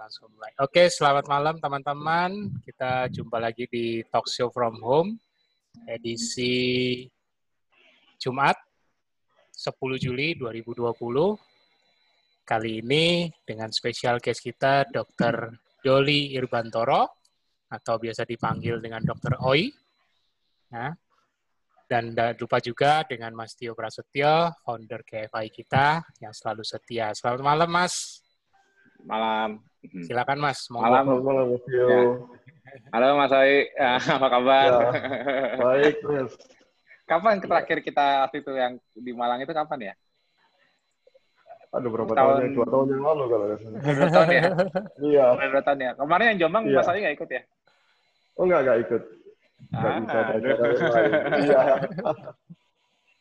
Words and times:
langsung 0.00 0.32
mulai. 0.32 0.56
Oke, 0.64 0.88
selamat 0.88 1.28
malam 1.28 1.60
teman-teman. 1.60 2.48
Kita 2.64 3.12
jumpa 3.12 3.36
lagi 3.36 3.68
di 3.68 4.00
Talk 4.08 4.24
Show 4.24 4.48
from 4.48 4.80
Home 4.80 5.20
edisi 5.84 7.04
Jumat 8.16 8.56
10 9.52 9.76
Juli 10.00 10.32
2020. 10.40 10.96
Kali 12.48 12.80
ini 12.80 13.28
dengan 13.44 13.68
spesial 13.68 14.16
guest 14.24 14.40
kita 14.40 14.88
Dr. 14.88 15.52
Doli 15.84 16.32
Irbantoro 16.32 17.20
atau 17.68 18.00
biasa 18.00 18.24
dipanggil 18.24 18.80
dengan 18.80 19.04
Dr. 19.04 19.36
Oi. 19.44 19.68
Nah, 20.72 20.96
dan 21.84 22.16
lupa 22.40 22.56
juga 22.58 23.04
dengan 23.04 23.36
Mas 23.36 23.52
Tio 23.52 23.76
Prasetyo, 23.76 24.56
founder 24.64 25.04
KFI 25.04 25.46
kita 25.52 26.00
yang 26.24 26.32
selalu 26.32 26.64
setia. 26.64 27.12
Selamat 27.12 27.44
malam, 27.44 27.68
Mas. 27.68 28.24
Malam. 29.04 29.50
Silakan, 30.04 30.38
Mas. 30.40 30.68
Mau 30.68 30.84
malam, 30.84 31.20
malam, 31.24 31.44
Mas 31.56 31.62
Tio. 31.64 31.88
Ya. 31.88 32.02
Halo, 32.92 33.06
Mas 33.16 33.32
Oi. 33.32 33.54
Ya, 33.74 33.90
apa 34.20 34.28
kabar? 34.28 34.64
Ya. 34.68 34.78
Baik, 35.64 35.94
Mas. 36.04 36.32
Kapan 37.08 37.42
terakhir 37.42 37.78
kita 37.82 38.28
waktu 38.28 38.36
itu 38.38 38.52
yang 38.54 38.72
di 38.94 39.10
Malang 39.10 39.42
itu 39.42 39.50
kapan 39.50 39.90
ya? 39.90 39.94
Aduh, 41.70 41.90
berapa 41.90 42.14
tahun? 42.14 42.50
tahun 42.50 42.54
Dua 42.54 42.66
tahun 42.66 42.86
yang 42.94 43.02
lalu 43.02 43.24
kalau 43.30 43.44
Dua 43.78 44.08
tahun 44.10 44.28
ya? 44.30 44.42
Iya. 44.98 45.26
Dua 45.50 45.62
tahun 45.62 45.78
ya. 45.82 45.90
Kemarin 45.98 46.26
yang 46.34 46.38
Jombang, 46.46 46.64
iya. 46.70 46.78
Mas 46.78 46.90
Oi 46.90 47.00
nggak 47.02 47.16
ikut 47.18 47.30
ya? 47.30 47.42
Oh, 48.38 48.44
nggak, 48.46 48.60
nggak 48.62 48.78
ikut. 48.86 49.02
Ah, 49.74 50.00
Iya. 51.38 51.60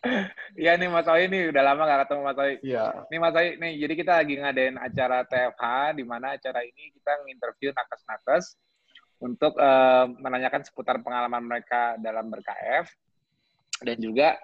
Iya 0.59 0.79
nih 0.79 0.89
Mas 0.91 1.07
Oi 1.07 1.27
nih 1.27 1.51
udah 1.51 1.63
lama 1.63 1.83
gak 1.83 1.99
ketemu 2.07 2.21
Mas 2.23 2.39
Oi. 2.39 2.53
Iya. 2.63 2.85
Nih 3.11 3.19
Mas 3.19 3.35
Oi 3.35 3.47
nih 3.59 3.73
jadi 3.83 3.93
kita 3.95 4.11
lagi 4.23 4.33
ngadain 4.39 4.75
acara 4.79 5.17
TFH 5.27 5.63
di 5.95 6.03
mana 6.07 6.35
acara 6.35 6.59
ini 6.63 6.91
kita 6.95 7.11
nginterview 7.27 7.71
nakes-nakes 7.75 8.55
untuk 9.19 9.53
uh, 9.59 10.07
menanyakan 10.07 10.63
seputar 10.63 11.03
pengalaman 11.03 11.43
mereka 11.43 11.99
dalam 11.99 12.31
ber-KF 12.31 12.87
dan 13.83 13.97
juga 13.99 14.39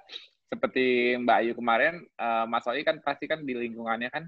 seperti 0.52 1.16
Mbak 1.20 1.38
Ayu 1.42 1.54
kemarin 1.56 2.04
uh, 2.20 2.44
Mas 2.48 2.68
Oi 2.68 2.84
kan 2.84 3.00
pasti 3.00 3.26
kan 3.26 3.44
di 3.44 3.56
lingkungannya 3.56 4.12
kan 4.12 4.28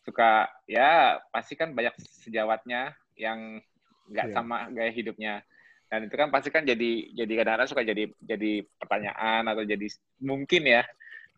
suka 0.00 0.48
ya 0.64 1.20
pasti 1.28 1.56
kan 1.56 1.76
banyak 1.76 1.92
sejawatnya 2.24 2.96
yang 3.20 3.60
nggak 4.08 4.26
yeah. 4.32 4.36
sama 4.36 4.68
gaya 4.72 4.92
hidupnya 4.92 5.44
dan 5.90 6.06
itu 6.06 6.14
kan 6.14 6.30
pasti 6.30 6.54
kan 6.54 6.62
jadi 6.62 7.10
jadi 7.12 7.32
kadang-kadang 7.42 7.68
suka 7.68 7.82
jadi 7.82 8.06
jadi 8.22 8.62
pertanyaan 8.78 9.42
atau 9.50 9.66
jadi 9.66 9.86
mungkin 10.22 10.62
ya 10.62 10.86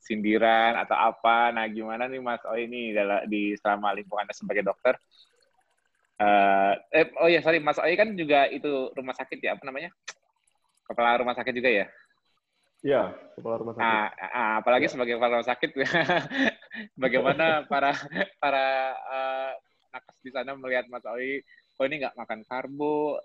sindiran 0.03 0.77
atau 0.77 0.93
apa. 0.93 1.51
Nah 1.57 1.65
gimana 1.73 2.05
nih 2.05 2.21
mas? 2.21 2.45
Oh 2.45 2.59
ini 2.59 2.93
dalam 2.93 3.25
di 3.25 3.57
selama 3.57 3.97
lingkungannya 3.97 4.37
sebagai 4.37 4.61
dokter 4.67 5.01
uh, 6.23 6.73
eh, 6.93 7.09
oh 7.19 7.29
ya 7.31 7.41
sorry. 7.41 7.59
Mas 7.59 7.79
Oi 7.81 7.95
kan 7.97 8.13
juga 8.15 8.47
itu 8.51 8.93
rumah 8.93 9.15
sakit 9.17 9.39
ya 9.41 9.57
apa 9.57 9.65
namanya? 9.65 9.91
Kepala 10.87 11.23
rumah 11.23 11.35
sakit 11.35 11.55
juga 11.55 11.71
ya? 11.71 11.87
Iya, 12.83 13.15
kepala 13.39 13.55
rumah 13.63 13.73
sakit. 13.79 13.87
Ah, 13.87 14.09
ah, 14.35 14.53
apalagi 14.59 14.91
ya. 14.91 14.93
sebagai 14.93 15.15
kepala 15.17 15.39
rumah 15.39 15.51
sakit, 15.55 15.71
bagaimana 17.03 17.63
para 17.71 17.95
para 18.43 18.67
uh, 19.07 19.53
nakes 19.95 20.17
di 20.27 20.31
sana 20.35 20.59
melihat 20.59 20.91
Mas 20.91 21.07
Oi, 21.07 21.47
oh 21.79 21.85
ini 21.87 22.03
nggak 22.03 22.19
makan 22.19 22.43
karbo, 22.43 23.23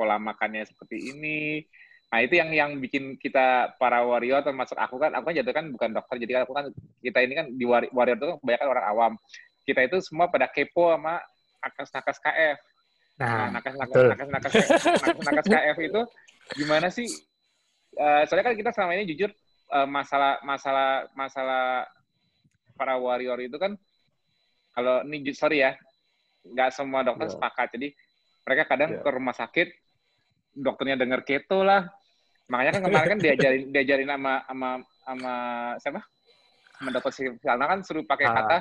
pola 0.00 0.16
makannya 0.16 0.64
seperti 0.64 1.12
ini. 1.12 1.60
Nah 2.08 2.24
itu 2.24 2.40
yang 2.40 2.50
yang 2.50 2.70
bikin 2.80 3.20
kita 3.20 3.76
para 3.76 4.00
warrior 4.00 4.40
termasuk 4.40 4.74
aku 4.80 4.96
kan, 4.96 5.12
aku 5.12 5.30
kan 5.30 5.34
jatuh 5.36 5.52
kan 5.52 5.66
bukan 5.68 5.92
dokter, 5.92 6.16
jadi 6.24 6.42
aku 6.42 6.56
kan 6.56 6.72
kita 7.04 7.18
ini 7.20 7.34
kan 7.36 7.46
di 7.52 7.68
warrior 7.68 8.16
itu 8.16 8.26
kan 8.32 8.36
kebanyakan 8.40 8.68
orang 8.72 8.86
awam. 8.88 9.12
Kita 9.68 9.84
itu 9.84 10.00
semua 10.00 10.26
pada 10.32 10.48
kepo 10.48 10.90
sama 10.90 11.20
nakas-nakas 11.60 12.16
KF. 12.18 12.58
Nah, 13.20 13.52
nakas-nakas 13.52 13.94
nakas-nakas 14.16 14.52
nakas 15.22 15.46
KF 15.46 15.76
itu 15.84 16.00
gimana 16.56 16.88
sih? 16.88 17.06
Uh, 17.94 18.24
soalnya 18.26 18.50
kan 18.50 18.56
kita 18.56 18.70
selama 18.72 18.96
ini 18.96 19.04
jujur 19.12 19.30
uh, 19.70 19.86
masalah 19.86 20.40
masalah 20.40 21.06
masalah 21.14 21.84
para 22.74 22.96
warrior 22.96 23.38
itu 23.38 23.60
kan 23.60 23.76
kalau 24.74 25.04
ini 25.04 25.30
sorry 25.36 25.62
ya, 25.62 25.78
nggak 26.42 26.74
semua 26.74 27.06
dokter 27.06 27.30
yeah. 27.30 27.34
sepakat. 27.38 27.68
Jadi 27.78 27.88
mereka 28.46 28.62
kadang 28.66 28.90
yeah. 28.98 29.02
ke 29.04 29.08
rumah 29.14 29.34
sakit 29.36 29.68
dokternya 30.60 31.00
denger 31.00 31.24
keto 31.24 31.64
lah. 31.64 31.88
Makanya 32.52 32.78
kan 32.78 32.82
kemarin 32.84 33.08
kan 33.16 33.20
diajarin 33.24 33.62
diajarin 33.72 34.08
sama 34.12 34.34
sama 34.44 34.70
sama 35.04 35.34
siapa? 35.80 36.00
Sama 36.76 36.88
dokter 36.92 37.12
Silna 37.12 37.64
kan 37.64 37.80
suruh 37.84 38.04
pakai 38.04 38.26
ah. 38.28 38.34
kata 38.36 38.58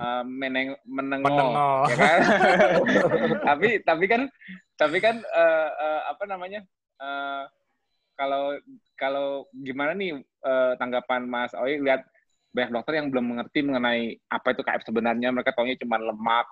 uh, 0.00 0.22
meneng 0.24 0.76
menengo, 0.88 1.28
menengo. 1.28 1.70
ya 1.92 1.96
kan? 1.96 2.20
tapi 3.52 3.68
tapi 3.84 4.04
kan 4.08 4.22
tapi 4.76 4.96
kan 4.98 5.16
uh, 5.20 5.68
uh, 5.76 6.00
apa 6.10 6.24
namanya? 6.24 6.60
Uh, 7.00 7.44
kalau 8.20 8.52
kalau 9.00 9.28
gimana 9.56 9.96
nih 9.96 10.20
uh, 10.44 10.76
tanggapan 10.76 11.24
Mas 11.24 11.56
Oi 11.56 11.80
lihat 11.80 12.04
banyak 12.52 12.70
dokter 12.74 13.00
yang 13.00 13.08
belum 13.08 13.32
mengerti 13.32 13.64
mengenai 13.64 14.20
apa 14.28 14.52
itu 14.52 14.60
KF 14.60 14.82
sebenarnya 14.84 15.32
mereka 15.32 15.56
tahunya 15.56 15.80
cuma 15.80 15.96
lemak 15.96 16.44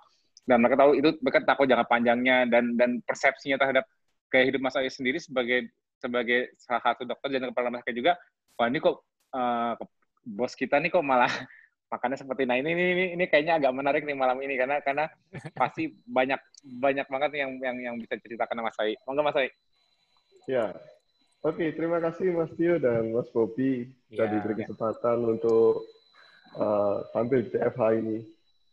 dan 0.49 0.65
mereka 0.65 0.81
tahu 0.81 0.97
itu 0.97 1.13
mereka 1.21 1.45
takut 1.45 1.69
jangka 1.69 1.85
panjangnya 1.85 2.49
dan 2.49 2.73
dan 2.79 3.05
persepsinya 3.05 3.61
terhadap 3.61 3.85
gaya 4.29 4.45
hidup 4.49 4.61
Mas 4.61 4.77
Ayu 4.77 4.93
sendiri 4.93 5.19
sebagai 5.21 5.69
sebagai 5.99 6.55
salah 6.57 6.83
satu 6.85 7.03
dokter 7.03 7.35
dan 7.35 7.51
kepala 7.51 7.69
rumah 7.73 7.83
sakit 7.83 7.97
juga, 7.97 8.13
wah 8.55 8.71
ini 8.71 8.79
kok 8.79 9.03
uh, 9.35 9.75
bos 10.23 10.55
kita 10.55 10.79
nih 10.79 10.93
kok 10.93 11.03
malah 11.03 11.31
makannya 11.93 12.21
seperti 12.21 12.45
nah 12.45 12.61
ini 12.61 12.77
ini 12.77 13.05
ini 13.17 13.25
kayaknya 13.33 13.57
agak 13.57 13.73
menarik 13.73 14.05
nih 14.05 14.13
malam 14.13 14.37
ini 14.45 14.61
karena 14.61 14.77
karena 14.85 15.09
pasti 15.57 15.89
banyak 16.05 16.37
banyak 16.79 17.07
banget 17.09 17.31
yang 17.41 17.51
yang 17.65 17.77
yang 17.81 17.95
bisa 17.97 18.21
ceritakan 18.21 18.61
Mas 18.61 18.77
Ayu. 18.79 18.95
Monggo 19.09 19.25
Mas 19.25 19.39
Ayu. 19.41 19.51
Ya. 20.45 20.77
Oke, 21.47 21.71
terima 21.71 22.03
kasih 22.03 22.35
Mas 22.35 22.51
Tio 22.59 22.83
dan 22.83 23.15
Mas 23.15 23.31
Bobi 23.31 23.87
ya, 24.11 24.27
sudah 24.27 24.27
diberi 24.27 24.55
ya. 24.59 24.59
kesempatan 24.67 25.19
untuk 25.23 25.87
uh, 26.59 27.07
tampil 27.15 27.47
di 27.47 27.55
TFH 27.55 27.83
ini. 27.95 28.19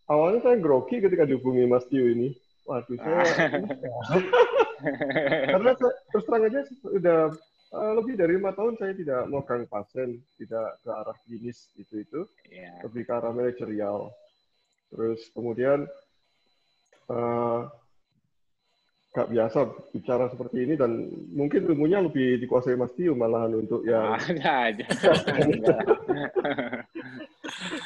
Awalnya 0.10 0.40
saya 0.42 0.58
grogi 0.58 0.98
ketika 0.98 1.30
dihubungi 1.30 1.70
Mas 1.70 1.86
Tio 1.86 2.10
ini. 2.10 2.34
Waduh, 2.66 2.98
saya 2.98 3.22
karena 5.52 5.72
terus 5.80 6.26
terang 6.26 6.44
aja 6.46 6.60
sudah 6.82 7.22
uh, 7.76 7.94
lebih 8.00 8.16
dari 8.16 8.38
lima 8.38 8.54
tahun 8.54 8.78
saya 8.80 8.94
tidak 8.96 9.28
megang 9.28 9.66
pasien, 9.68 10.22
tidak 10.40 10.80
ke 10.82 10.90
arah 10.92 11.18
klinis 11.26 11.70
itu 11.76 12.04
itu, 12.06 12.22
yeah. 12.52 12.80
lebih 12.86 13.04
ke 13.08 13.12
arah 13.12 13.32
manajerial. 13.34 14.14
Terus 14.94 15.28
kemudian 15.34 15.90
uh, 17.12 17.68
gak 19.16 19.32
biasa 19.32 19.60
bicara 19.96 20.28
seperti 20.28 20.68
ini 20.68 20.76
dan 20.76 21.08
mungkin 21.32 21.64
ilmunya 21.72 22.04
lebih 22.04 22.36
dikuasai 22.44 22.76
Mas 22.76 22.92
Tio 23.00 23.16
malahan 23.16 23.56
untuk 23.56 23.88
ya. 23.88 24.20
aja. 24.20 24.86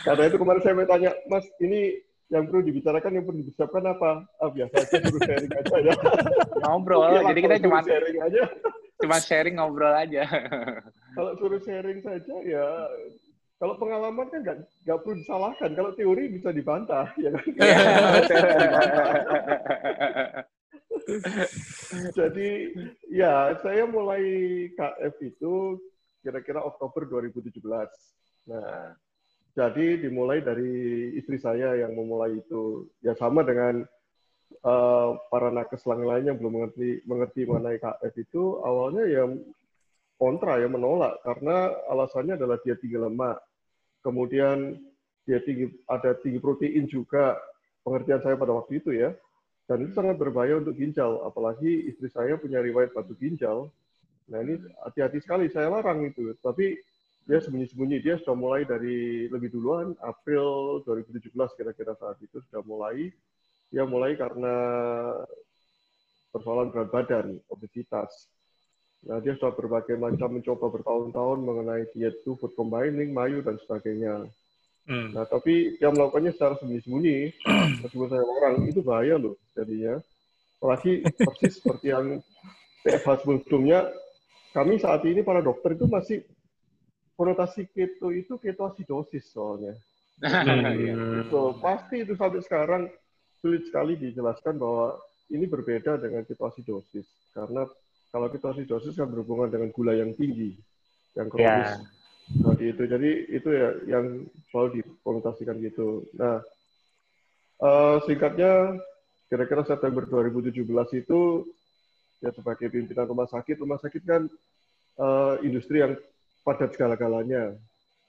Karena 0.05 0.23
itu 0.25 0.37
kemarin 0.41 0.61
saya 0.65 0.89
tanya, 0.89 1.11
Mas 1.29 1.45
ini 1.61 2.01
yang 2.29 2.45
perlu 2.45 2.61
dibicarakan, 2.61 3.11
yang 3.17 3.25
perlu 3.25 3.41
disiapkan 3.41 3.83
apa? 3.89 4.21
Ah, 4.37 4.49
biasa 4.53 4.73
aja 4.85 4.97
suruh 5.01 5.21
sharing 5.25 5.51
aja 5.53 5.77
ya. 5.81 5.93
Ngobrol, 6.63 7.01
ya, 7.09 7.21
jadi 7.33 7.39
kita 7.41 7.55
cuma 7.65 7.79
sharing 7.81 8.17
aja. 8.21 8.41
Cuma 8.99 9.17
sharing 9.17 9.55
ngobrol 9.57 9.95
aja. 9.95 10.23
kalau 11.17 11.31
suruh 11.39 11.61
sharing 11.63 12.03
saja 12.03 12.35
ya 12.45 12.67
kalau 13.59 13.75
pengalaman 13.75 14.27
kan 14.31 14.39
nggak 14.39 14.57
nggak 14.87 14.99
perlu 15.03 15.15
disalahkan. 15.19 15.69
Kalau 15.75 15.91
teori 15.95 16.23
bisa 16.31 16.49
dibantah, 16.55 17.11
ya 17.23 17.29
kan? 17.33 17.45
Jadi 22.15 22.49
ya 23.11 23.57
saya 23.59 23.83
mulai 23.89 24.23
KF 24.77 25.15
itu 25.25 25.81
kira-kira 26.23 26.63
Oktober 26.63 27.07
2017. 27.07 27.59
Nah, 28.47 28.95
jadi 29.57 29.97
dimulai 29.97 30.45
dari 30.45 30.71
istri 31.17 31.41
saya 31.41 31.73
yang 31.77 31.97
memulai 31.97 32.37
itu. 32.37 32.85
Ya 33.01 33.17
sama 33.17 33.41
dengan 33.41 33.81
uh, 34.61 35.17
para 35.29 35.49
nakes 35.49 35.85
lain 35.85 36.29
yang 36.29 36.37
belum 36.37 36.53
mengerti 36.61 37.01
mengerti 37.09 37.41
mengenai 37.49 37.81
KF 37.81 38.13
itu 38.19 38.61
awalnya 38.61 39.03
ya 39.09 39.23
kontra 40.19 40.59
ya 40.59 40.67
menolak 40.67 41.23
karena 41.23 41.71
alasannya 41.89 42.37
adalah 42.37 42.61
dia 42.61 42.77
tinggi 42.77 42.99
lemak. 42.99 43.41
Kemudian 44.05 44.79
dia 45.25 45.41
tinggi 45.43 45.69
ada 45.89 46.15
tinggi 46.17 46.39
protein 46.39 46.85
juga 46.87 47.35
pengertian 47.83 48.21
saya 48.21 48.35
pada 48.37 48.53
waktu 48.53 48.79
itu 48.79 48.93
ya. 48.93 49.11
Dan 49.69 49.85
itu 49.85 49.93
sangat 49.93 50.17
berbahaya 50.17 50.57
untuk 50.57 50.73
ginjal, 50.73 51.21
apalagi 51.29 51.93
istri 51.93 52.09
saya 52.09 52.41
punya 52.41 52.57
riwayat 52.57 52.89
batu 52.89 53.13
ginjal. 53.13 53.69
Nah 54.25 54.41
ini 54.41 54.57
hati-hati 54.81 55.21
sekali, 55.21 55.45
saya 55.53 55.69
larang 55.69 56.09
itu. 56.09 56.33
Tapi 56.41 56.73
dia 57.29 57.37
sembunyi-sembunyi 57.45 58.01
dia 58.01 58.17
sudah 58.25 58.33
mulai 58.33 58.65
dari 58.65 59.29
lebih 59.29 59.53
duluan 59.53 59.93
April 60.01 60.81
2017 60.81 61.29
kira-kira 61.53 61.93
saat 61.93 62.17
itu 62.25 62.41
sudah 62.49 62.65
mulai 62.65 63.13
dia 63.69 63.85
mulai 63.85 64.17
karena 64.17 64.55
persoalan 66.33 66.73
berat 66.73 66.89
badan 66.89 67.37
obesitas 67.53 68.25
nah 69.05 69.21
dia 69.21 69.37
sudah 69.37 69.53
berbagai 69.53 69.93
macam 69.93 70.41
mencoba 70.41 70.73
bertahun-tahun 70.73 71.37
mengenai 71.45 71.85
diet 71.93 72.17
itu 72.25 72.33
food 72.33 72.57
combining 72.57 73.13
mayu 73.13 73.45
dan 73.45 73.61
sebagainya 73.61 74.25
Hmm. 74.89 75.13
Nah, 75.13 75.21
tapi 75.29 75.77
yang 75.77 75.93
melakukannya 75.93 76.33
secara 76.33 76.57
sembunyi-sembunyi, 76.57 77.17
meskipun 77.85 78.09
saya 78.09 78.25
orang, 78.25 78.65
itu 78.65 78.81
bahaya 78.81 79.21
loh 79.21 79.37
jadinya. 79.53 80.01
Apalagi 80.57 81.05
persis 81.13 81.61
seperti 81.61 81.93
yang 81.93 82.17
PFH 82.81 83.21
sebelumnya, 83.21 83.85
kami 84.49 84.81
saat 84.81 85.05
ini 85.05 85.21
para 85.21 85.45
dokter 85.45 85.77
itu 85.77 85.85
masih 85.85 86.25
konotasi 87.19 87.67
keto 87.67 88.15
itu 88.15 88.39
ketoasidosis 88.39 89.35
soalnya. 89.35 89.75
Hmm. 90.19 91.27
so, 91.31 91.55
pasti 91.59 92.03
itu 92.03 92.15
sampai 92.15 92.43
sekarang 92.43 92.83
sulit 93.39 93.67
sekali 93.67 93.95
dijelaskan 93.99 94.55
bahwa 94.55 94.95
ini 95.31 95.43
berbeda 95.47 95.99
dengan 95.99 96.23
ketoasidosis. 96.23 97.07
Karena 97.35 97.67
kalau 98.11 98.31
ketoasidosis 98.31 98.95
kan 98.95 99.11
berhubungan 99.11 99.51
dengan 99.51 99.75
gula 99.75 99.99
yang 99.99 100.15
tinggi, 100.15 100.55
yang 101.19 101.27
kronis. 101.27 101.75
Yeah 101.75 101.99
seperti 102.29 102.63
itu. 102.69 102.83
Jadi 102.85 103.09
itu 103.33 103.49
ya 103.49 103.69
yang 103.89 104.05
selalu 104.49 104.81
dikonotasikan 104.81 105.57
gitu. 105.65 106.05
Nah, 106.13 106.45
uh, 107.61 107.97
singkatnya 108.05 108.77
kira-kira 109.29 109.65
September 109.65 110.05
2017 110.05 110.65
itu 111.01 111.21
ya 112.19 112.29
sebagai 112.35 112.67
pimpinan 112.69 113.09
rumah 113.09 113.29
sakit, 113.29 113.55
rumah 113.61 113.79
sakit 113.81 114.03
kan 114.05 114.27
uh, 114.99 115.39
industri 115.41 115.81
yang 115.81 115.97
padat 116.49 116.73
segala-galanya, 116.73 117.53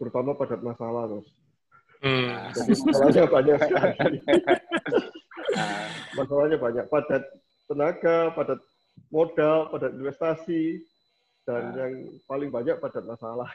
terutama 0.00 0.32
padat 0.32 0.64
masalah, 0.64 1.04
Mas. 1.12 1.28
Hmm. 2.00 2.48
Jadi 2.56 2.72
masalahnya 2.88 3.24
banyak 3.28 3.56
sekali. 3.60 4.18
masalahnya 6.16 6.56
banyak, 6.56 6.84
padat 6.88 7.22
tenaga, 7.68 8.32
padat 8.32 8.60
modal, 9.12 9.68
padat 9.68 9.92
investasi, 9.92 10.80
dan 11.44 11.62
nah. 11.72 11.76
yang 11.84 11.92
paling 12.24 12.48
banyak 12.48 12.80
pada 12.80 13.04
masalah. 13.04 13.52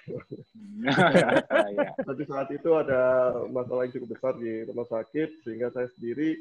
Tapi 2.08 2.24
saat 2.30 2.50
itu 2.54 2.70
ada 2.78 3.34
masalah 3.50 3.90
yang 3.90 3.94
cukup 3.98 4.10
besar 4.14 4.34
di 4.38 4.70
rumah 4.70 4.86
sakit 4.86 5.42
sehingga 5.42 5.74
saya 5.74 5.90
sendiri 5.98 6.38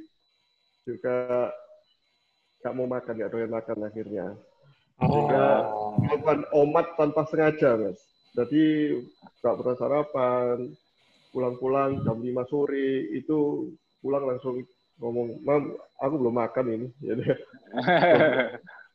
juga 0.85 1.49
nggak 2.61 2.75
mau 2.76 2.88
makan, 2.88 3.14
nggak 3.17 3.32
doyan 3.32 3.52
makan 3.52 3.79
akhirnya. 3.88 4.26
Sehingga 5.00 5.46
oh. 5.73 5.96
melakukan 6.00 6.41
omat 6.52 6.87
tanpa 7.00 7.23
sengaja, 7.32 7.81
mas. 7.81 8.13
Jadi 8.34 8.64
nggak 9.40 9.56
pernah 9.62 9.76
sarapan, 9.78 10.56
pulang-pulang 11.31 12.02
jam 12.02 12.19
5 12.19 12.50
sore 12.50 13.14
itu 13.14 13.70
pulang 14.02 14.26
langsung 14.26 14.62
ngomong, 14.98 15.42
mam, 15.42 15.75
aku 15.98 16.14
belum 16.19 16.34
makan 16.34 16.66
ini. 16.70 16.88
Jadi 17.08 17.25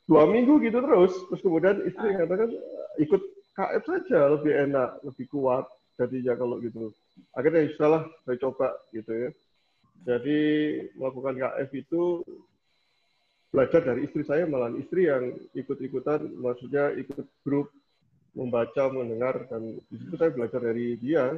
dua 0.10 0.24
minggu 0.28 0.60
gitu 0.64 0.80
terus. 0.84 1.14
Terus 1.32 1.42
kemudian 1.44 1.78
istri 1.88 2.16
katakan 2.16 2.52
ikut 3.00 3.22
KF 3.56 3.84
saja 3.84 4.20
lebih 4.40 4.54
enak 4.70 4.90
lebih 5.04 5.26
kuat 5.32 5.68
jadinya 6.00 6.34
kalau 6.40 6.60
gitu. 6.64 6.92
Akhirnya 7.36 7.68
salah 7.76 8.04
saya 8.24 8.38
coba 8.40 8.76
gitu 8.96 9.12
ya. 9.12 9.30
Jadi 10.08 10.40
melakukan 10.96 11.36
KF 11.36 11.70
itu 11.76 12.24
belajar 13.50 13.82
dari 13.82 14.06
istri 14.06 14.24
saya 14.24 14.46
malah 14.46 14.70
istri 14.78 15.10
yang 15.10 15.34
ikut-ikutan 15.58 16.22
maksudnya 16.38 16.94
ikut 16.96 17.26
grup 17.42 17.74
membaca 18.38 18.84
mendengar 18.94 19.50
dan 19.50 19.78
di 19.90 19.96
situ 19.98 20.16
saya 20.16 20.32
belajar 20.32 20.62
dari 20.62 20.98
dia 21.02 21.38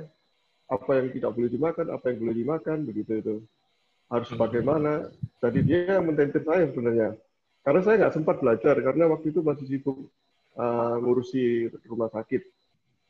apa 0.72 0.92
yang 1.00 1.08
tidak 1.12 1.32
boleh 1.36 1.52
dimakan 1.52 1.86
apa 1.92 2.06
yang 2.12 2.18
boleh 2.24 2.36
dimakan 2.36 2.78
begitu 2.88 3.12
itu 3.20 3.36
harus 4.12 4.30
hmm. 4.32 4.40
bagaimana 4.40 4.92
jadi 5.40 5.60
dia 5.64 5.80
yang 6.00 6.06
mententir 6.08 6.44
saya 6.44 6.68
sebenarnya 6.68 7.16
karena 7.62 7.80
saya 7.86 7.96
nggak 8.06 8.16
sempat 8.18 8.36
belajar 8.42 8.76
karena 8.82 9.06
waktu 9.06 9.30
itu 9.30 9.40
masih 9.46 9.66
sibuk 9.70 9.98
uh, 10.58 10.96
ngurusi 11.00 11.70
rumah 11.86 12.10
sakit. 12.10 12.42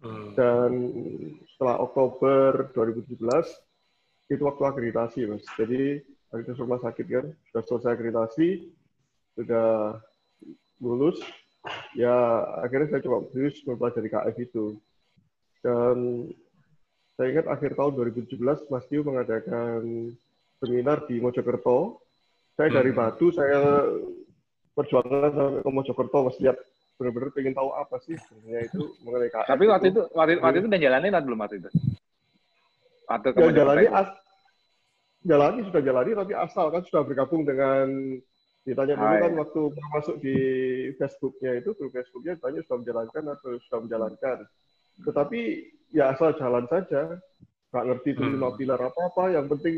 Hmm. 0.01 0.33
Dan 0.33 0.71
setelah 1.53 1.77
Oktober 1.79 2.73
2017 2.73 3.21
itu 4.33 4.41
waktu 4.43 4.63
akreditasi, 4.65 5.29
mas. 5.29 5.45
Jadi 5.55 6.01
akreditasi 6.33 6.59
rumah 6.59 6.81
sakit 6.81 7.05
kan 7.07 7.25
sudah 7.51 7.63
selesai 7.63 7.91
akreditasi, 7.95 8.49
sudah 9.37 10.01
lulus. 10.81 11.21
Ya 11.93 12.15
akhirnya 12.65 12.97
saya 12.97 13.01
coba 13.05 13.29
serius 13.29 13.61
mempelajari 13.65 14.09
KF 14.09 14.35
itu. 14.41 14.65
Dan 15.61 16.27
saya 17.13 17.27
ingat 17.37 17.47
akhir 17.53 17.77
tahun 17.77 17.93
2017 18.17 18.71
Mas 18.73 18.85
Tio 18.89 19.05
mengadakan 19.05 20.09
seminar 20.57 21.05
di 21.05 21.21
Mojokerto. 21.21 22.01
Saya 22.57 22.73
dari 22.73 22.91
hmm. 22.93 22.97
Batu, 22.97 23.29
saya 23.29 23.85
perjuangan 24.73 25.31
sampai 25.33 25.61
ke 25.61 25.69
Mojokerto 25.69 26.17
mas 26.25 26.37
lihat 26.41 26.57
benar-benar 26.97 27.33
pengen 27.33 27.57
tahu 27.57 27.69
apa 27.73 27.97
sih 28.05 28.13
sebenarnya 28.17 28.61
itu 28.69 28.81
mengenai 29.05 29.29
KF. 29.29 29.47
Tapi 29.49 29.63
waktu 29.69 29.85
itu 29.93 30.01
waktu, 30.13 30.33
waktu 30.41 30.57
itu 30.61 30.67
udah 30.69 30.81
jalanin 30.81 31.13
atau 31.13 31.25
belum 31.29 31.41
waktu 31.41 31.55
itu? 31.61 31.69
Atau 33.09 33.29
ya, 33.35 33.51
jalani 33.53 33.85
as, 33.89 34.09
jalani 35.25 35.59
sudah 35.69 35.81
jalani 35.81 36.11
tapi 36.17 36.33
asal 36.33 36.65
kan 36.73 36.81
sudah 36.85 37.01
bergabung 37.05 37.45
dengan 37.45 37.87
ditanya 38.61 38.93
dulu 38.93 39.09
ah, 39.09 39.19
kan 39.25 39.33
waktu 39.41 39.61
masuk 39.97 40.15
di 40.21 40.37
Facebooknya 41.01 41.51
itu 41.57 41.73
grup 41.73 41.91
Facebooknya 41.97 42.37
tanya 42.37 42.61
sudah 42.65 42.77
menjalankan 42.85 43.23
atau 43.33 43.49
sudah 43.57 43.79
menjalankan. 43.81 44.37
Tetapi 45.01 45.41
ya 45.89 46.13
asal 46.13 46.37
jalan 46.37 46.69
saja, 46.69 47.17
nggak 47.73 47.85
ngerti 47.89 48.09
itu 48.13 48.23
lima 48.25 48.53
hmm. 48.53 48.57
pilar 48.61 48.79
apa 48.85 49.01
apa. 49.09 49.23
Yang 49.33 49.45
penting 49.57 49.75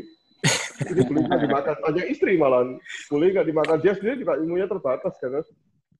ini 0.90 1.02
boleh 1.06 1.22
nggak 1.24 1.42
dimakan 1.46 1.76
tanya 1.80 2.04
istri 2.10 2.32
malah 2.36 2.62
boleh 3.08 3.26
nggak 3.32 3.46
dimakan 3.46 3.78
dia 3.80 3.94
sendiri 3.96 4.20
juga 4.20 4.34
ilmunya 4.42 4.66
terbatas 4.66 5.14
kan 5.22 5.42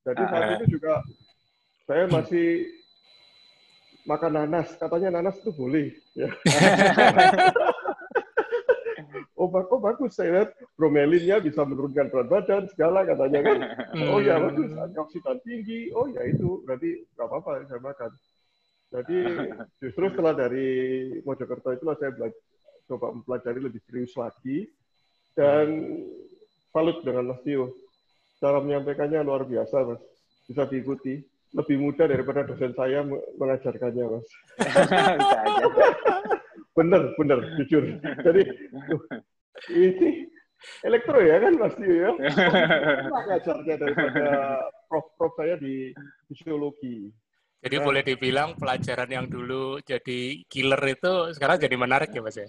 jadi 0.05 0.23
saat 0.29 0.45
ah. 0.45 0.53
itu 0.59 0.67
juga 0.77 0.93
saya 1.89 2.05
masih 2.11 2.49
makan 4.05 4.33
nanas 4.37 4.69
katanya 4.77 5.09
nanas 5.21 5.39
itu 5.41 5.51
boleh 5.55 5.95
ya 6.13 6.29
oh, 9.45 9.77
oh 9.77 9.81
bagus 9.81 10.17
saya 10.17 10.31
lihat 10.33 10.51
bromelinnya 10.81 11.45
bisa 11.45 11.69
menurunkan 11.69 12.09
berat 12.09 12.29
badan 12.33 12.63
segala 12.73 13.05
katanya 13.05 13.41
kan 13.45 13.59
oh 14.13 14.25
ya 14.25 14.41
bagus 14.41 14.73
antioksidan 14.73 15.37
tinggi 15.45 15.93
oh 15.93 16.09
ya 16.09 16.25
itu 16.25 16.65
berarti 16.65 17.05
nggak 17.13 17.29
apa-apa 17.29 17.69
saya 17.69 17.81
makan 17.85 18.11
jadi 18.89 19.19
justru 19.85 20.05
setelah 20.09 20.33
dari 20.33 20.69
Mojokerto 21.23 21.77
itulah 21.77 21.97
saya 22.01 22.17
belajar 22.17 22.41
coba 22.85 23.17
mempelajari 23.17 23.61
lebih 23.65 23.81
serius 23.89 24.13
lagi 24.17 24.69
dan 25.35 25.67
salut 26.71 27.01
dengan 27.03 27.33
Mas 27.33 27.41
Tio. 27.43 27.75
Cara 28.39 28.61
menyampaikannya 28.61 29.25
luar 29.25 29.49
biasa, 29.49 29.89
Mas. 29.89 30.01
Bisa 30.45 30.69
diikuti. 30.69 31.25
Lebih 31.55 31.77
mudah 31.79 32.11
daripada 32.11 32.43
dosen 32.43 32.75
saya 32.75 33.07
mengajarkannya, 33.39 34.05
Mas. 34.05 34.27
bener, 36.77 37.03
bener, 37.15 37.39
jujur. 37.63 37.83
Jadi, 38.03 38.43
ini 39.73 40.29
elektro 40.85 41.21
ya 41.21 41.37
kan 41.41 41.53
Mas 41.57 41.75
Tio 41.77 41.93
ya? 41.93 42.11
Mengajarnya 43.15 43.75
daripada 43.81 44.29
prof-prof 44.89 45.33
saya 45.37 45.55
di 45.61 45.93
fisiologi. 46.29 47.13
Jadi 47.65 47.77
nah, 47.81 47.85
boleh 47.85 48.03
dibilang 48.05 48.61
pelajaran 48.61 49.09
yang 49.09 49.27
dulu 49.29 49.81
jadi 49.81 50.45
killer 50.53 50.83
itu 50.85 51.33
sekarang 51.33 51.57
jadi 51.57 51.77
menarik 51.81 52.13
ya 52.13 52.21
Mas 52.21 52.37
ya? 52.37 52.49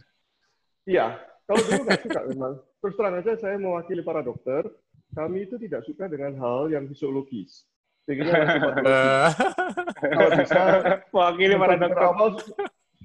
Iya, 0.86 1.06
kalau 1.48 1.62
dulu 1.64 1.82
nggak 1.88 2.02
suka 2.04 2.22
memang. 2.30 2.54
Terus 2.84 2.96
terang 3.00 3.16
aja 3.18 3.34
saya 3.40 3.56
mewakili 3.58 4.02
para 4.04 4.22
dokter, 4.22 4.68
kami 5.16 5.48
itu 5.48 5.56
tidak 5.58 5.82
suka 5.88 6.12
dengan 6.12 6.36
hal 6.38 6.68
yang 6.68 6.86
fisiologis. 6.92 7.64
Sehingga 8.06 8.28
kalau 10.14 10.30
bisa 10.38 10.62
mewakili 11.10 11.56
para 11.58 11.76
dokter 11.80 12.04
awal, 12.06 12.30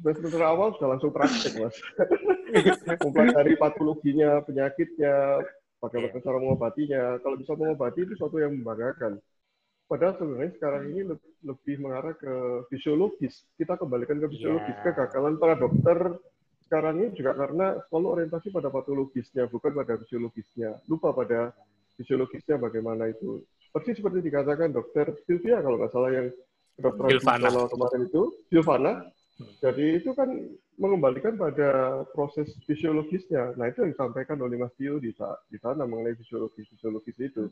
semester 0.03 0.43
awal 0.43 0.73
sudah 0.77 0.97
langsung 0.97 1.13
praktek, 1.13 1.61
Mas. 1.61 1.77
Mempelajari 3.05 3.55
patologinya, 3.61 4.41
penyakitnya, 4.43 5.45
bagaimana 5.81 6.19
cara 6.21 6.39
mengobatinya. 6.39 7.03
Kalau 7.21 7.37
bisa 7.37 7.53
mengobati 7.57 8.05
itu 8.05 8.15
suatu 8.17 8.37
yang 8.41 8.57
membanggakan. 8.57 9.21
Padahal 9.91 10.15
sebenarnya 10.23 10.53
sekarang 10.55 10.83
ini 10.95 11.03
lebih 11.43 11.77
mengarah 11.83 12.15
ke 12.15 12.63
fisiologis. 12.71 13.43
Kita 13.59 13.75
kembalikan 13.75 14.23
ke 14.23 14.31
fisiologis. 14.31 14.77
Yeah. 14.79 14.95
Kegagalan 14.95 15.35
para 15.43 15.59
dokter 15.59 15.99
sekarang 16.71 17.03
ini 17.03 17.09
juga 17.19 17.35
karena 17.35 17.75
selalu 17.91 18.07
orientasi 18.15 18.55
pada 18.55 18.71
patologisnya, 18.71 19.51
bukan 19.51 19.75
pada 19.75 19.99
fisiologisnya. 19.99 20.79
Lupa 20.87 21.11
pada 21.11 21.51
fisiologisnya 21.99 22.63
bagaimana 22.63 23.11
itu. 23.11 23.43
Persis 23.75 23.99
seperti 23.99 24.23
dikatakan 24.23 24.71
dokter 24.71 25.11
Sylvia 25.27 25.59
kalau 25.59 25.83
nggak 25.83 25.91
salah 25.91 26.11
yang 26.15 26.31
dokter 26.79 27.19
kemarin 27.75 28.01
itu, 28.07 28.23
Silvana. 28.47 29.11
Jadi 29.61 30.01
itu 30.01 30.13
kan 30.13 30.29
mengembalikan 30.77 31.37
pada 31.37 32.03
proses 32.13 32.53
fisiologisnya. 32.65 33.57
Nah 33.57 33.69
itu 33.69 33.85
yang 33.85 33.93
disampaikan 33.93 34.37
oleh 34.41 34.61
Mas 34.61 34.73
Tio 34.77 35.01
di, 35.01 35.13
di 35.49 35.59
sana 35.61 35.85
mengenai 35.85 36.17
fisiologis 36.17 36.69
fisiologis 36.73 37.17
itu. 37.21 37.49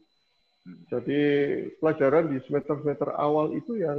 Jadi 0.93 1.21
pelajaran 1.81 2.29
di 2.29 2.39
semester-semester 2.45 3.17
awal 3.17 3.57
itu 3.57 3.81
yang 3.81 3.97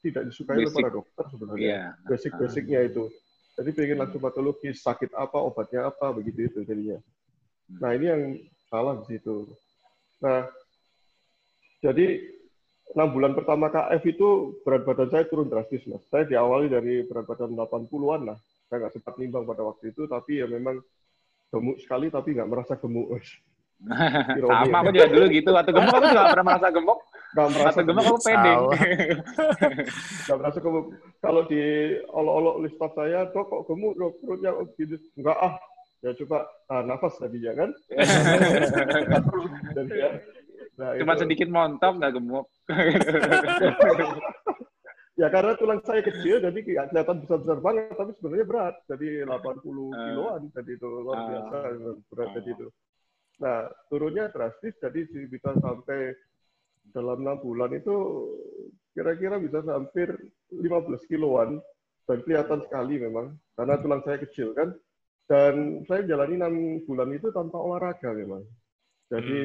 tidak 0.00 0.32
disukai 0.32 0.64
oleh 0.64 0.72
para 0.72 0.90
dokter 0.92 1.24
sebenarnya. 1.28 1.68
Yeah. 1.68 1.88
Basic-basicnya 2.08 2.80
itu. 2.88 3.04
Jadi 3.60 3.70
pengen 3.76 4.00
langsung 4.00 4.24
patologis, 4.24 4.80
sakit 4.80 5.12
apa, 5.12 5.36
obatnya 5.36 5.92
apa, 5.92 6.16
begitu 6.16 6.48
itu 6.48 6.58
jadinya. 6.64 6.96
Nah 7.76 7.92
ini 7.92 8.06
yang 8.08 8.22
salah 8.72 8.96
di 9.04 9.16
situ. 9.16 9.44
Nah, 10.24 10.48
jadi 11.84 12.24
enam 12.94 13.08
bulan 13.14 13.32
pertama 13.38 13.70
KF 13.70 14.02
itu 14.06 14.28
berat 14.66 14.82
badan 14.82 15.08
saya 15.10 15.24
turun 15.30 15.46
drastis, 15.46 15.84
mas. 15.86 16.02
Saya 16.10 16.26
diawali 16.26 16.66
dari 16.66 17.06
berat 17.06 17.26
badan 17.26 17.54
80-an 17.54 18.22
lah. 18.34 18.38
saya 18.70 18.86
nggak 18.86 18.94
sempat 18.94 19.14
nimbang 19.18 19.42
pada 19.50 19.66
waktu 19.66 19.90
itu, 19.90 20.06
tapi 20.06 20.38
ya 20.38 20.46
memang 20.46 20.78
gemuk 21.50 21.82
sekali, 21.82 22.06
tapi 22.06 22.38
nggak 22.38 22.50
merasa 22.50 22.78
gemuk. 22.78 23.18
Sama 24.60 24.76
aku 24.84 24.90
juga 24.92 25.08
dulu 25.08 25.26
gitu. 25.32 25.50
Waktu 25.50 25.70
gemuk 25.72 25.94
aku 25.94 26.06
juga 26.12 26.30
pernah 26.30 26.46
merasa 26.52 26.68
gemuk. 26.68 27.00
Gak 27.30 27.48
merasa 27.54 27.78
Waktu 27.80 27.82
gemuk 27.86 28.04
aku 28.04 28.20
pede. 28.26 28.52
Gak 30.28 30.36
merasa 30.38 30.58
gemuk. 30.60 30.86
Kalau 31.22 31.42
di 31.48 31.62
olok-olok 32.10 32.56
list 32.62 32.76
staff 32.76 32.92
saya, 32.98 33.20
dok 33.30 33.46
kok 33.48 33.62
gemuk 33.70 33.94
dok 33.96 34.12
perutnya 34.20 34.50
gitu. 34.76 34.96
Enggak 35.16 35.36
ah, 35.40 35.54
ya 36.04 36.10
coba 36.24 36.38
ah, 36.68 36.82
nafas 36.84 37.14
tadi 37.18 37.38
ya 37.40 37.52
kan. 37.56 37.70
Ya. 39.90 40.10
Nah, 40.80 40.96
Cuma 40.96 41.12
itu. 41.12 41.20
sedikit 41.22 41.48
montok 41.52 41.92
nggak 42.00 42.12
gemuk. 42.16 42.46
ya 45.20 45.28
karena 45.28 45.52
tulang 45.60 45.80
saya 45.84 46.00
kecil, 46.00 46.40
jadi 46.40 46.58
kelihatan 46.88 47.20
besar-besar 47.20 47.58
banget, 47.60 47.92
tapi 47.92 48.10
sebenarnya 48.16 48.46
berat. 48.48 48.74
Jadi 48.88 49.06
80 49.28 49.92
Ah. 49.92 50.08
kiloan, 50.08 50.42
jadi 50.48 50.70
itu 50.72 50.86
luar 50.88 51.16
Ah. 51.16 51.26
biasa 51.28 51.56
berat 52.08 52.26
Ah. 52.26 52.34
jadi 52.40 52.50
itu. 52.50 52.66
Nah, 53.40 53.58
turunnya 53.88 54.24
drastis, 54.32 54.74
jadi 54.80 55.00
bisa 55.28 55.50
sampai 55.60 56.16
dalam 56.90 57.20
enam 57.20 57.38
bulan 57.38 57.70
itu 57.70 57.96
kira-kira 58.90 59.36
bisa 59.36 59.62
hampir 59.62 60.10
15 60.50 61.06
kiloan 61.06 61.62
dan 62.08 62.18
kelihatan 62.24 62.58
sekali 62.66 62.98
memang 62.98 63.38
karena 63.54 63.78
tulang 63.78 64.02
saya 64.02 64.18
kecil 64.18 64.50
kan 64.50 64.74
dan 65.30 65.86
saya 65.86 66.02
jalani 66.02 66.34
enam 66.34 66.54
bulan 66.82 67.14
itu 67.14 67.30
tanpa 67.30 67.54
olahraga 67.54 68.10
memang 68.10 68.42
jadi 69.10 69.42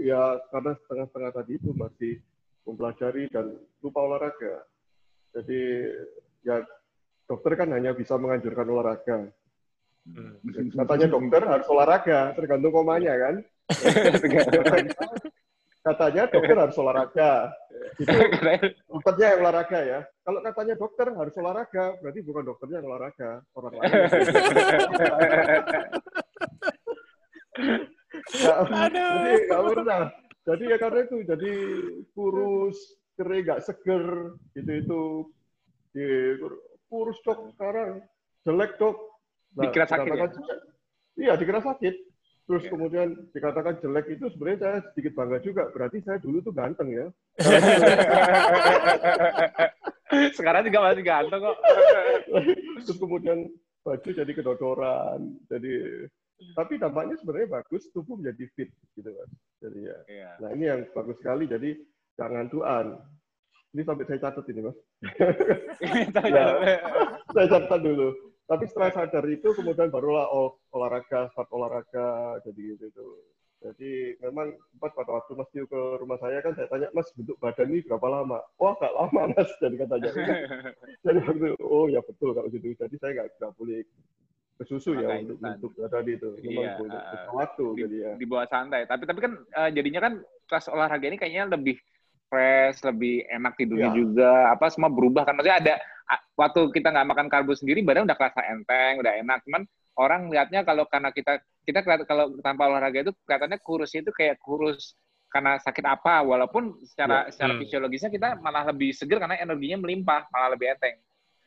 ya 0.00 0.40
karena 0.48 0.72
setengah-setengah 0.80 1.32
tadi 1.36 1.52
itu 1.60 1.70
masih 1.76 2.16
mempelajari 2.64 3.28
dan 3.28 3.52
lupa 3.84 4.00
olahraga 4.00 4.64
jadi 5.36 5.60
ya 6.42 6.64
dokter 7.28 7.52
kan 7.60 7.68
hanya 7.76 7.92
bisa 7.92 8.16
menganjurkan 8.16 8.66
olahraga 8.66 9.28
katanya 10.72 11.06
dokter 11.12 11.42
harus 11.44 11.68
olahraga 11.68 12.20
tergantung 12.32 12.72
komanya 12.72 13.14
kan 13.20 13.34
katanya 15.86 16.26
dokter 16.26 16.58
harus 16.58 16.74
olahraga. 16.82 17.54
Itu 18.02 18.10
dokternya 18.90 19.26
yang 19.30 19.40
olahraga 19.46 19.78
ya. 19.86 20.02
Kalau 20.26 20.42
katanya 20.42 20.74
dokter 20.74 21.06
harus 21.14 21.34
olahraga, 21.38 21.94
berarti 22.02 22.20
bukan 22.26 22.42
dokternya 22.42 22.82
yang 22.82 22.90
olahraga, 22.90 23.46
orang 23.54 23.74
lain. 23.78 23.94
Jadi 28.30 29.00
nggak 29.48 29.62
pernah. 29.72 30.04
Jadi 30.46 30.64
ya 30.70 30.78
karena 30.78 31.00
itu, 31.02 31.16
jadi 31.26 31.52
kurus, 32.14 32.78
kering, 33.18 33.42
nggak 33.50 33.62
seger, 33.66 34.38
gitu 34.54 34.72
itu. 34.78 35.02
Di, 35.90 36.06
kurus 36.86 37.18
dok 37.26 37.50
sekarang, 37.56 37.98
jelek 38.46 38.78
dok. 38.78 38.94
Dikira 39.58 39.90
sakit 39.90 40.06
jelek. 40.06 40.30
Iya, 41.16 41.32
dikira 41.34 41.60
sakit. 41.64 41.94
Terus 42.46 42.62
Iya. 42.62 42.70
kemudian 42.78 43.08
dikatakan 43.34 43.82
jelek 43.82 44.06
itu 44.06 44.30
sebenarnya 44.30 44.58
saya 44.62 44.78
sedikit 44.94 45.18
bangga 45.18 45.42
juga. 45.42 45.66
Berarti 45.74 45.98
saya 46.06 46.22
dulu 46.22 46.38
tuh 46.46 46.54
ganteng 46.54 46.94
ya. 46.94 47.06
Sekarang 50.38 50.62
juga 50.62 50.78
masih 50.86 51.02
ganteng 51.02 51.42
kok. 51.42 51.58
Terus 52.86 52.98
kemudian 53.02 53.50
baju 53.82 54.08
jadi 54.14 54.30
kedodoran. 54.30 55.42
Jadi 55.50 56.06
tapi 56.52 56.76
dampaknya 56.76 57.16
sebenarnya 57.16 57.48
bagus, 57.60 57.88
tubuh 57.92 58.20
menjadi 58.20 58.44
fit 58.52 58.70
gitu 58.92 59.08
kan. 59.08 59.28
Jadi 59.64 59.78
ya. 59.88 59.98
Iya. 60.08 60.30
Nah 60.44 60.48
ini 60.52 60.64
yang 60.68 60.80
bagus 60.92 61.16
sekali. 61.20 61.48
Jadi 61.48 61.80
jangan 62.16 62.46
tuan. 62.52 62.86
Ini 63.72 63.82
sampai 63.84 64.04
saya 64.08 64.20
catat 64.20 64.44
ini 64.52 64.60
mas. 64.64 64.78
Ya. 66.32 66.46
saya 67.32 67.46
catat 67.48 67.80
dulu. 67.80 68.08
Tapi 68.46 68.64
setelah 68.70 68.94
sadar 68.94 69.26
itu 69.26 69.48
kemudian 69.58 69.90
barulah 69.90 70.30
ol- 70.30 70.56
olahraga, 70.70 71.26
start 71.34 71.50
olahraga, 71.50 72.38
jadi 72.46 72.78
gitu. 72.78 72.88
gitu. 72.88 73.06
Jadi 73.56 74.20
memang 74.22 74.52
sempat 74.70 74.92
pada 74.94 75.18
waktu 75.18 75.32
Mas 75.34 75.48
Tio 75.50 75.64
ke 75.66 75.80
rumah 75.98 76.20
saya 76.22 76.38
kan 76.44 76.54
saya 76.54 76.68
tanya 76.70 76.92
Mas 76.92 77.08
bentuk 77.16 77.34
badan 77.42 77.72
ini 77.72 77.82
berapa 77.82 78.06
lama? 78.06 78.38
Wah 78.60 78.76
nggak 78.78 78.94
lama 78.94 79.22
Mas, 79.34 79.50
jadi 79.64 79.76
katanya. 79.80 80.12
Jadi 81.04 81.18
waktu 81.24 81.48
oh 81.64 81.88
ya 81.90 81.98
betul 82.04 82.36
kalau 82.36 82.46
gitu. 82.52 82.76
Jadi 82.76 82.94
saya 83.00 83.26
nggak 83.26 83.56
boleh 83.58 83.82
kesusu 84.56 84.96
ya 84.96 85.20
untuk 85.20 85.36
instan. 85.36 85.54
untuk 85.60 85.72
tadi 85.88 86.10
itu. 86.16 86.28
Memang 86.40 86.64
Iya, 86.64 86.72
boleh 86.80 86.96
uh, 86.96 87.32
waktu 87.36 87.64
di, 87.64 87.80
jadi 87.84 87.96
ya. 87.96 88.12
di 88.16 88.26
bawah 88.26 88.46
santai. 88.48 88.82
Tapi 88.88 89.02
tapi 89.04 89.20
kan 89.20 89.32
eh, 89.36 89.70
jadinya 89.76 90.00
kan 90.00 90.12
pas 90.48 90.64
olahraga 90.72 91.06
ini 91.06 91.16
kayaknya 91.20 91.44
lebih 91.52 91.76
fresh, 92.26 92.82
lebih 92.82 93.22
enak 93.28 93.52
tidurnya 93.54 93.92
juga. 93.92 94.50
Apa 94.50 94.72
semua 94.72 94.88
berubah 94.90 95.22
kan? 95.28 95.36
Maksudnya 95.36 95.58
ada 95.60 95.74
waktu 96.34 96.60
kita 96.72 96.88
nggak 96.90 97.08
makan 97.12 97.26
karbo 97.28 97.52
sendiri, 97.54 97.84
badan 97.84 98.08
udah 98.08 98.16
kerasa 98.18 98.40
enteng, 98.48 98.98
udah 99.04 99.12
enak. 99.20 99.38
Cuman 99.46 99.62
orang 99.96 100.28
lihatnya 100.28 100.64
kalau 100.64 100.84
karena 100.88 101.12
kita 101.12 101.40
kita 101.64 101.82
kalau 102.04 102.36
tanpa 102.44 102.68
olahraga 102.68 103.02
itu 103.02 103.12
kelihatannya 103.24 103.58
kurusnya 103.64 104.00
itu 104.04 104.12
kayak 104.12 104.38
kurus 104.38 104.94
karena 105.26 105.58
sakit 105.58 105.82
apa 105.82 106.22
walaupun 106.22 106.78
secara 106.86 107.26
secara 107.28 107.52
Hmm. 107.56 107.60
fisiologisnya 107.60 108.10
kita 108.14 108.38
malah 108.38 108.62
lebih 108.70 108.94
seger 108.94 109.18
karena 109.18 109.36
energinya 109.36 109.82
melimpah 109.82 110.30
malah 110.30 110.54
lebih 110.54 110.70
enteng 110.70 110.96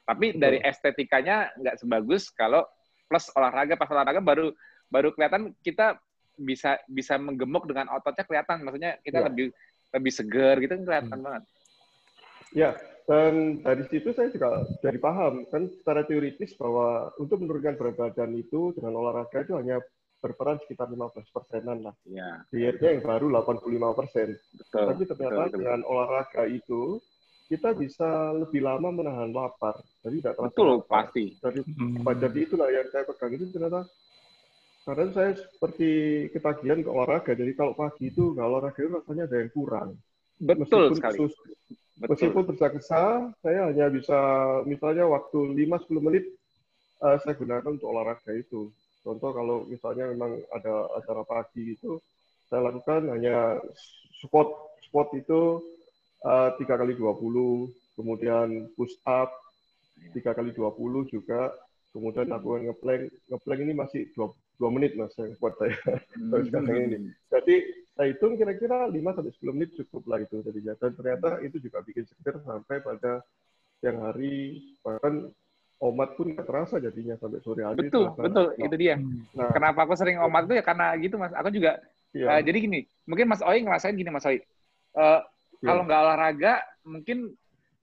tapi 0.04 0.36
dari 0.36 0.60
estetikanya 0.60 1.54
nggak 1.56 1.80
sebagus 1.80 2.28
kalau 2.36 2.66
plus 3.10 3.26
olahraga 3.34 3.74
pas 3.74 3.90
olahraga 3.90 4.22
baru 4.22 4.54
baru 4.88 5.10
kelihatan 5.12 5.52
kita 5.66 5.98
bisa 6.38 6.78
bisa 6.88 7.18
menggemuk 7.18 7.68
dengan 7.68 7.90
ototnya 7.92 8.24
kelihatan 8.24 8.64
maksudnya 8.64 8.96
kita 9.04 9.20
Ya. 9.20 9.26
lebih 9.28 9.46
lebih 9.90 10.12
seger 10.14 10.56
gitu 10.62 10.72
kan 10.78 10.84
kelihatan 10.86 11.20
banget 11.20 11.44
Ya, 12.50 12.74
dan 13.06 13.62
dari 13.62 13.86
situ 13.94 14.10
saya 14.10 14.34
juga 14.34 14.66
jadi 14.82 14.98
paham 14.98 15.46
kan 15.54 15.70
secara 15.70 16.02
teoritis 16.02 16.58
bahwa 16.58 17.14
untuk 17.22 17.46
menurunkan 17.46 17.78
berat 17.78 17.94
badan 17.94 18.34
itu 18.34 18.74
dengan 18.74 18.98
olahraga 18.98 19.46
itu 19.46 19.54
hanya 19.54 19.78
berperan 20.18 20.58
sekitar 20.66 20.90
15 20.90 21.30
persenan 21.30 21.86
lah. 21.86 21.94
ya 22.10 22.42
Dietnya 22.50 22.98
yang 22.98 23.06
baru 23.06 23.30
85 23.30 23.94
persen. 23.94 24.34
Tapi 24.68 25.04
ternyata 25.06 25.30
betul, 25.30 25.46
betul. 25.46 25.58
dengan 25.62 25.80
olahraga 25.86 26.44
itu 26.50 26.98
kita 27.50 27.74
bisa 27.74 28.32
lebih 28.38 28.62
lama 28.62 28.90
menahan 28.94 29.34
lapar. 29.34 29.82
Jadi 30.06 30.22
tidak 30.22 30.34
terasa 30.38 30.50
betul 30.54 30.68
lapar. 30.78 31.10
pasti 31.10 31.24
Jadi, 31.42 31.60
Hmm. 31.66 32.06
jadi 32.06 32.40
itulah 32.46 32.70
yang 32.70 32.88
saya 32.94 33.04
pegang 33.10 33.32
itu 33.36 33.46
ternyata 33.50 33.82
karena 34.86 35.06
saya 35.14 35.32
seperti 35.38 35.90
ketagihan 36.34 36.80
ke 36.82 36.90
olahraga. 36.90 37.32
Jadi 37.38 37.52
kalau 37.54 37.74
pagi 37.78 38.10
itu 38.10 38.34
nggak 38.34 38.48
olahraga 38.48 38.80
itu 38.80 38.92
rasanya 38.94 39.24
ada 39.30 39.38
yang 39.42 39.52
kurang. 39.54 39.90
betul 40.40 40.82
Meskipun 40.90 40.98
sekali 40.98 41.18
sus- 41.18 41.40
betul 42.00 42.10
Meskipun 42.10 42.44
tergesa-gesa, 42.48 43.02
saya 43.44 43.60
hanya 43.70 43.86
bisa 43.92 44.20
misalnya 44.64 45.06
waktu 45.10 45.40
5-10 45.58 46.00
menit 46.02 46.26
eh, 47.00 47.18
saya 47.24 47.34
gunakan 47.36 47.76
untuk 47.76 47.90
olahraga 47.92 48.32
itu. 48.34 48.72
Contoh 49.04 49.32
kalau 49.32 49.64
misalnya 49.68 50.12
memang 50.12 50.36
ada 50.52 50.88
acara 51.00 51.24
pagi 51.24 51.76
itu, 51.76 52.00
saya 52.52 52.68
lakukan 52.72 53.08
hanya 53.14 53.60
squat 54.20 54.48
squat 54.90 55.08
itu 55.16 55.64
tiga 56.60 56.76
kali 56.76 56.94
20, 56.96 57.72
kemudian 57.96 58.68
push 58.76 58.96
up 59.08 59.32
tiga 60.16 60.32
kali 60.36 60.52
20 60.56 61.08
juga, 61.08 61.52
kemudian 61.92 62.28
lakukan 62.28 62.68
ngeplank. 62.68 63.04
Ngeplank 63.32 63.60
ini 63.64 63.74
masih 63.76 64.02
2, 64.16 64.32
2 64.60 64.70
menit 64.72 64.96
mas 65.00 65.16
yang 65.16 65.32
buat 65.40 65.56
saya. 65.60 65.76
Baru 66.32 66.44
sekarang 66.48 66.92
ini. 66.92 66.98
Jadi 67.32 67.56
saya 67.96 68.08
hitung 68.16 68.40
kira-kira 68.40 68.88
5 68.88 69.12
sampai 69.16 69.32
10 69.36 69.56
menit 69.56 69.70
cukup 69.76 70.04
lah 70.08 70.20
itu 70.24 70.40
jadinya. 70.44 70.74
Dan 70.80 70.92
ternyata 70.96 71.30
itu 71.44 71.58
juga 71.60 71.84
bikin 71.84 72.04
seger 72.08 72.36
sampai 72.44 72.80
pada 72.84 73.24
siang 73.80 74.00
hari 74.04 74.60
bahkan 74.84 75.32
omat 75.80 76.20
pun 76.20 76.36
nggak 76.36 76.44
terasa 76.44 76.76
jadinya 76.84 77.16
sampai 77.16 77.40
sore 77.40 77.64
hari. 77.64 77.88
betul 77.88 78.12
terasa. 78.12 78.24
betul 78.28 78.48
Nah, 78.52 78.66
itu 78.68 78.76
dia 78.76 78.96
Nah, 79.00 79.52
kenapa 79.56 79.88
aku 79.88 79.96
sering 79.96 80.20
omat 80.20 80.52
itu 80.52 80.60
ya 80.60 80.64
karena 80.64 80.86
gitu 81.00 81.16
mas 81.16 81.32
aku 81.32 81.50
juga 81.56 81.80
iya, 82.12 82.28
Eh, 82.36 82.42
jadi 82.44 82.58
gini, 82.60 82.80
mungkin 83.06 83.30
Mas 83.30 83.42
Oi 83.46 83.62
ngerasain 83.64 83.96
gini 83.96 84.10
Mas 84.12 84.26
Oi. 84.26 84.36
Eh, 84.36 84.42
iya. 85.00 85.18
Kalau 85.66 85.82
nggak 85.86 86.00
olahraga, 86.02 86.54
mungkin 86.88 87.18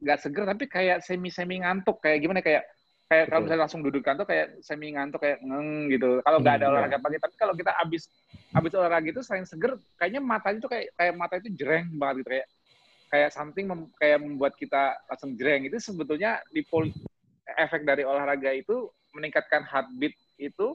nggak 0.02 0.18
seger, 0.22 0.44
tapi 0.48 0.64
kayak 0.68 0.98
semi-semi 1.06 1.60
ngantuk. 1.62 1.96
Kayak 2.04 2.18
gimana? 2.24 2.40
Kayak 2.44 2.62
kayak 3.06 3.24
kalau 3.30 3.40
misalnya 3.46 3.62
langsung 3.68 3.82
duduk 3.86 4.02
kantor 4.02 4.26
kayak 4.26 4.46
semi 4.66 4.90
ngantuk 4.94 5.20
kayak 5.22 5.38
ngeng 5.44 5.92
gitu. 5.92 6.20
Kalau 6.24 6.38
nggak 6.42 6.54
ada 6.62 6.66
Hmm, 6.66 6.70
olahraga 6.72 6.98
pagi, 7.02 7.18
tapi 7.22 7.34
kalau 7.38 7.54
kita 7.56 7.72
abis 7.82 8.10
abis 8.56 8.72
olahraga 8.76 9.08
itu 9.12 9.20
selain 9.24 9.44
seger, 9.48 9.76
kayaknya 10.00 10.20
matanya 10.24 10.58
tuh 10.64 10.70
kayak 10.72 10.86
kayak 10.96 11.14
mata 11.16 11.34
itu 11.40 11.48
jereng 11.54 11.86
banget 12.00 12.24
gitu 12.24 12.30
kayak 12.34 12.46
kayak 13.12 13.30
something 13.34 13.66
mem- 13.70 13.92
kayak 14.00 14.18
membuat 14.22 14.54
kita 14.58 14.94
langsung 15.10 15.32
jereng. 15.38 15.66
Itu 15.70 15.78
sebetulnya 15.82 16.42
lipol 16.54 16.90
efek 17.46 17.86
dari 17.86 18.02
olahraga 18.06 18.50
itu 18.54 18.90
meningkatkan 19.14 19.64
heartbeat 19.66 20.14
itu 20.38 20.74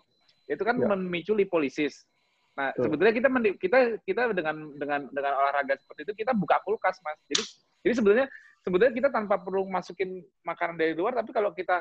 itu 0.49 0.63
kan 0.63 0.75
Ya. 0.75 0.95
memicu 0.95 1.33
lipolisis. 1.37 2.03
Nah, 2.51 2.75
Betul. 2.75 2.83
sebetulnya 2.83 3.13
kita 3.15 3.27
kita 3.55 3.77
kita 4.03 4.21
dengan 4.35 4.55
dengan 4.75 4.99
dengan 5.07 5.33
olahraga 5.39 5.79
seperti 5.79 6.03
itu 6.03 6.13
kita 6.25 6.35
buka 6.35 6.59
kulkas, 6.67 6.99
Mas. 6.99 7.19
Jadi 7.31 7.43
jadi 7.81 7.93
sebetulnya 7.95 8.27
sebetulnya 8.61 8.93
kita 8.93 9.09
tanpa 9.09 9.39
perlu 9.39 9.63
masukin 9.71 10.19
makanan 10.43 10.75
dari 10.75 10.93
luar, 10.93 11.15
tapi 11.15 11.31
kalau 11.31 11.55
kita 11.55 11.79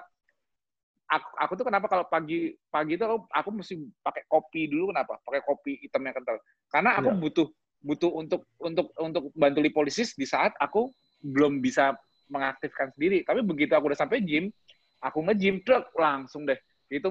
aku, 1.11 1.29
aku 1.43 1.53
tuh 1.59 1.67
kenapa 1.67 1.91
kalau 1.91 2.07
pagi 2.07 2.55
pagi 2.71 2.95
itu 2.95 3.03
aku, 3.03 3.27
aku 3.35 3.49
mesti 3.51 3.75
pakai 3.99 4.23
kopi 4.31 4.71
dulu 4.71 4.95
kenapa? 4.95 5.19
Pakai 5.27 5.43
kopi 5.43 5.83
hitam 5.83 6.07
yang 6.07 6.15
kental. 6.15 6.39
Karena 6.71 6.91
aku 7.03 7.11
Iya. 7.11 7.19
butuh 7.19 7.49
butuh 7.81 8.11
untuk 8.13 8.41
untuk 8.63 8.87
untuk 9.01 9.25
bantu 9.35 9.59
lipolisis 9.65 10.15
di 10.15 10.29
saat 10.29 10.55
aku 10.63 10.87
belum 11.21 11.59
bisa 11.59 11.99
mengaktifkan 12.31 12.95
sendiri. 12.95 13.27
Tapi 13.27 13.43
begitu 13.43 13.75
aku 13.75 13.91
udah 13.91 13.99
sampai 13.99 14.23
gym, 14.23 14.55
aku 15.03 15.19
nge-gym 15.27 15.67
truk 15.67 15.91
langsung 15.99 16.47
deh 16.47 16.57
itu 16.91 17.07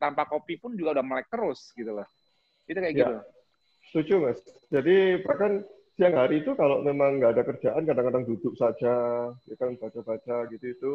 tanpa 0.00 0.24
kopi 0.24 0.56
pun 0.56 0.72
juga 0.76 1.00
udah 1.00 1.04
melek 1.04 1.28
terus 1.28 1.72
gitu 1.76 1.92
loh 1.92 2.08
itu 2.70 2.78
kayak 2.78 2.94
ya, 2.94 2.98
gitu. 3.02 3.14
Setuju 3.90 4.14
mas. 4.22 4.38
Jadi 4.70 4.96
bahkan 5.26 5.66
siang 5.98 6.14
hari 6.14 6.40
itu 6.40 6.54
kalau 6.54 6.80
memang 6.86 7.18
nggak 7.18 7.36
ada 7.36 7.44
kerjaan 7.44 7.82
kadang-kadang 7.84 8.24
duduk 8.24 8.54
saja 8.56 8.94
ya 9.34 9.54
kan 9.58 9.74
baca-baca 9.76 10.46
gitu 10.54 10.66
itu 10.70 10.92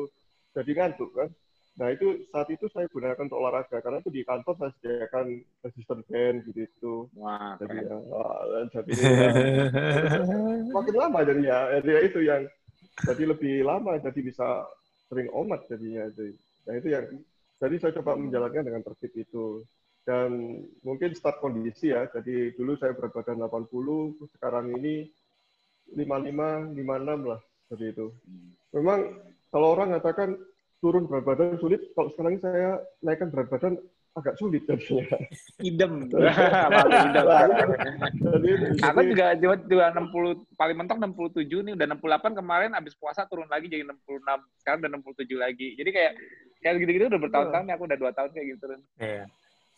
jadi 0.56 0.72
ngantuk 0.72 1.12
kan. 1.12 1.30
Nah 1.76 1.92
itu 1.92 2.24
saat 2.32 2.48
itu 2.48 2.72
saya 2.72 2.88
gunakan 2.88 3.28
untuk 3.28 3.36
olahraga 3.36 3.84
karena 3.84 4.00
itu 4.00 4.08
di 4.08 4.24
kantor 4.24 4.56
saya 4.56 4.72
sediakan 4.80 5.44
resistant 5.60 6.02
band 6.08 6.48
gitu 6.48 6.60
itu. 6.64 6.94
Wah, 7.20 7.60
jadi 7.60 7.84
ya, 7.84 7.98
jadi 8.72 8.92
ya, 8.96 9.30
makin 10.76 10.96
lama 10.96 11.20
jadinya 11.28 11.58
jadi 11.84 11.90
ya 11.92 12.00
itu 12.08 12.20
yang 12.24 12.42
jadi 13.04 13.24
lebih 13.28 13.68
lama 13.68 14.00
jadi 14.00 14.20
bisa 14.24 14.64
sering 15.12 15.28
omat 15.36 15.68
jadinya 15.68 16.08
jadi. 16.16 16.32
Nah 16.66 16.74
itu 16.80 16.88
yang 16.96 17.06
jadi 17.60 17.76
saya 17.78 17.92
coba 18.00 18.16
menjalankan 18.16 18.64
dengan 18.64 18.82
tertib 18.88 19.12
itu 19.12 19.68
dan 20.06 20.62
mungkin 20.86 21.18
start 21.18 21.42
kondisi 21.42 21.90
ya 21.92 22.06
jadi 22.14 22.54
dulu 22.54 22.78
saya 22.78 22.94
berat 22.94 23.12
badan 23.12 23.42
80 23.42 24.30
sekarang 24.38 24.72
ini 24.78 25.10
55 25.98 26.78
56 26.78 27.30
lah 27.30 27.42
seperti 27.66 27.86
itu 27.90 28.08
memang 28.70 29.00
kalau 29.50 29.74
orang 29.74 29.98
katakan 29.98 30.38
turun 30.86 31.10
berat 31.10 31.26
badan 31.26 31.58
sulit. 31.58 31.82
Kalau 31.98 32.14
sekarang 32.14 32.38
saya 32.38 32.78
naikkan 33.02 33.34
berat 33.34 33.50
badan 33.50 33.74
agak 34.16 34.38
sulit 34.40 34.64
jadinya. 34.64 35.18
Idem. 35.60 36.08
Jadi, 38.22 38.50
Aku 38.80 39.00
juga 39.12 39.36
juga 39.40 39.86
60 39.92 40.56
paling 40.56 40.78
mentok 40.78 40.98
67 41.04 41.66
nih 41.68 41.74
udah 41.76 41.88
68 42.00 42.40
kemarin 42.40 42.72
habis 42.78 42.96
puasa 42.96 43.28
turun 43.28 43.50
lagi 43.52 43.68
jadi 43.68 43.84
66. 43.84 44.24
Sekarang 44.64 44.78
udah 44.80 44.92
67 45.04 45.36
lagi. 45.36 45.68
Jadi 45.76 45.90
kayak 45.92 46.14
kayak 46.64 46.76
gitu-gitu 46.80 47.12
udah 47.12 47.22
bertahun-tahun 47.28 47.66
nih 47.68 47.74
aku 47.76 47.84
udah 47.92 48.00
2 48.00 48.16
tahun 48.16 48.30
kayak 48.32 48.46
gitu 48.46 48.60
turun. 48.64 48.82
Iya. 49.02 49.24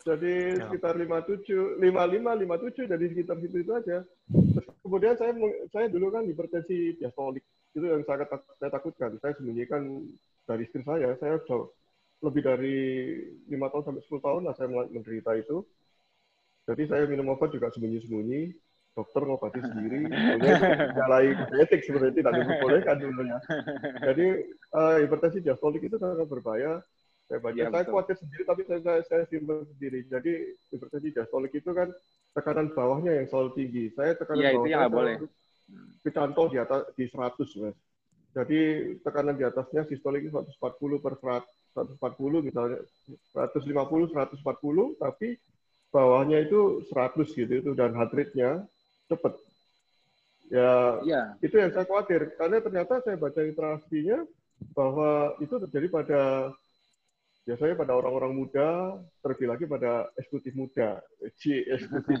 Jadi 0.08 0.56
sekitar 0.56 0.96
57, 0.96 1.76
55, 1.76 1.84
57 1.84 2.92
jadi 2.96 3.04
sekitar 3.12 3.36
situ 3.44 3.56
itu 3.60 3.72
aja. 3.76 3.98
Terus 4.32 4.66
kemudian 4.80 5.14
saya 5.20 5.36
saya 5.68 5.86
dulu 5.92 6.08
kan 6.08 6.24
hipertensi 6.24 6.96
diastolik 6.96 7.44
itu 7.76 7.84
yang 7.84 8.00
sangat 8.08 8.32
saya 8.56 8.70
takutkan. 8.72 9.20
Saya 9.20 9.36
sembunyikan 9.36 10.08
dari 10.48 10.64
istri 10.64 10.80
saya, 10.80 11.12
saya 11.20 11.36
sudah 11.44 11.68
lebih 12.24 12.40
dari 12.40 12.78
lima 13.52 13.68
tahun 13.68 13.84
sampai 13.92 14.02
sepuluh 14.02 14.22
tahun 14.24 14.42
lah 14.48 14.54
saya 14.56 14.68
menderita 14.72 15.36
itu. 15.36 15.60
Jadi 16.64 16.82
saya 16.88 17.04
minum 17.04 17.28
obat 17.32 17.52
juga 17.52 17.68
sembunyi-sembunyi, 17.72 18.52
dokter 18.92 19.20
ngobati 19.24 19.60
sendiri, 19.60 20.08
nyalai 20.96 21.32
genetik 21.36 21.80
sebenarnya 21.84 22.16
tidak 22.16 22.32
diperbolehkan 22.44 22.96
dulunya. 23.00 23.38
Jadi 24.04 24.26
uh, 24.72 24.96
hipertensi 25.04 25.44
diastolik 25.44 25.84
itu 25.84 26.00
sangat 26.00 26.28
berbahaya. 26.28 26.80
Saya 27.28 27.38
baca, 27.44 27.60
ya, 27.60 27.68
saya 27.68 27.84
khawatir 27.84 28.16
sendiri, 28.16 28.42
tapi 28.48 28.64
saya, 28.64 28.80
saya, 28.80 29.00
saya 29.04 29.22
simpan 29.28 29.60
sendiri. 29.76 30.00
Jadi 30.08 30.32
hipertensi 30.72 31.12
diastolik 31.12 31.52
itu 31.52 31.70
kan 31.76 31.92
tekanan 32.32 32.72
bawahnya 32.72 33.20
yang 33.20 33.28
selalu 33.28 33.50
tinggi. 33.52 33.92
Saya 33.92 34.16
tekanan 34.16 34.40
ya, 34.40 34.50
bawahnya 34.56 34.72
itu 34.72 34.80
yang 34.80 34.92
boleh. 34.92 35.16
Kecantol 36.00 36.46
di 36.48 36.56
atas 36.56 36.88
di 36.96 37.04
100, 37.04 37.60
mas. 37.60 37.76
Jadi 38.32 38.60
tekanan 39.04 39.36
di 39.36 39.44
atasnya 39.44 39.84
sistolik 39.84 40.24
140 40.32 40.56
per 41.04 41.20
140 41.20 42.48
misalnya 42.48 42.80
150 43.36 44.14
140 44.14 44.40
tapi 44.96 45.36
bawahnya 45.88 46.44
itu 46.44 46.84
100 46.92 47.28
gitu 47.28 47.52
itu 47.60 47.70
dan 47.76 47.92
heart 47.96 48.12
rate-nya 48.12 48.64
cepat. 49.08 49.36
Ya, 50.48 50.96
ya, 51.04 51.22
itu 51.44 51.60
yang 51.60 51.76
saya 51.76 51.84
khawatir 51.84 52.32
karena 52.40 52.64
ternyata 52.64 53.04
saya 53.04 53.20
baca 53.20 53.40
interaksinya 53.44 54.24
bahwa 54.72 55.36
itu 55.44 55.60
terjadi 55.68 55.86
pada 55.92 56.20
biasanya 57.48 57.80
pada 57.80 57.96
orang-orang 57.96 58.36
muda, 58.36 59.00
terlebih 59.24 59.48
lagi 59.48 59.64
pada 59.64 60.12
eksekutif 60.20 60.52
muda. 60.52 61.00
C, 61.40 61.64
eksekutif. 61.64 62.20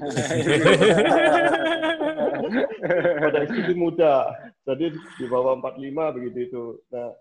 pada 3.28 3.38
eksekutif 3.44 3.76
muda. 3.76 4.32
Jadi 4.64 4.96
di 4.96 5.26
bawah 5.28 5.60
45 5.60 6.16
begitu 6.16 6.38
itu. 6.48 6.64
Nah, 6.88 7.12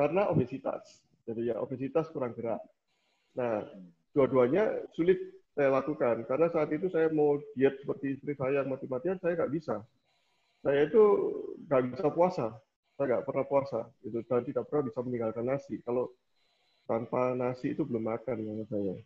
karena 0.00 0.32
obesitas. 0.32 1.04
Jadi 1.28 1.52
ya 1.52 1.60
obesitas 1.60 2.08
kurang 2.08 2.32
gerak. 2.32 2.64
Nah, 3.36 3.68
dua-duanya 4.16 4.88
sulit 4.96 5.20
saya 5.52 5.76
lakukan 5.76 6.24
karena 6.24 6.48
saat 6.48 6.72
itu 6.72 6.88
saya 6.88 7.12
mau 7.12 7.36
diet 7.52 7.76
seperti 7.84 8.16
istri 8.16 8.32
saya 8.32 8.64
yang 8.64 8.72
mati-matian 8.72 9.20
saya 9.20 9.36
nggak 9.36 9.52
bisa. 9.52 9.84
Saya 10.64 10.88
itu 10.88 11.04
nggak 11.68 11.82
bisa 11.92 12.08
puasa. 12.16 12.46
Saya 12.96 13.04
nggak 13.12 13.28
pernah 13.28 13.44
puasa. 13.44 13.80
Itu 14.00 14.24
dan 14.24 14.40
tidak 14.48 14.72
pernah 14.72 14.88
bisa 14.88 15.04
meninggalkan 15.04 15.44
nasi. 15.44 15.84
Kalau 15.84 16.16
tanpa 16.90 17.38
nasi 17.38 17.70
itu 17.70 17.86
belum 17.86 18.10
makan 18.10 18.36
menurut 18.42 18.66
saya. 18.66 18.98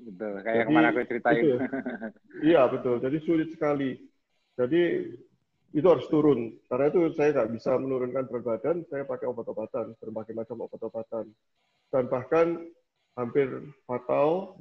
Betul, 0.00 0.32
kayak 0.40 0.64
Jadi, 0.64 0.72
ke 0.72 0.72
mana 0.72 0.88
aku 0.88 1.00
ceritain. 1.04 1.42
ya. 1.44 1.58
iya, 2.56 2.62
betul. 2.72 2.96
Jadi 3.04 3.16
sulit 3.20 3.48
sekali. 3.52 4.00
Jadi 4.56 5.12
itu 5.76 5.84
harus 5.84 6.08
turun. 6.08 6.56
Karena 6.64 6.88
itu 6.88 7.12
saya 7.12 7.36
nggak 7.36 7.50
bisa 7.52 7.76
menurunkan 7.76 8.24
berat 8.24 8.44
badan, 8.48 8.76
saya 8.88 9.04
pakai 9.04 9.28
obat-obatan, 9.28 9.92
berbagai 10.00 10.32
macam 10.32 10.64
obat-obatan. 10.64 11.28
Dan 11.92 12.04
bahkan 12.08 12.64
hampir 13.20 13.52
fatal 13.84 14.56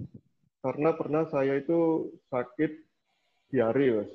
karena 0.59 0.91
pernah 0.91 1.23
saya 1.31 1.55
itu 1.55 2.11
sakit 2.27 2.71
diare, 3.55 4.03
Mas. 4.03 4.11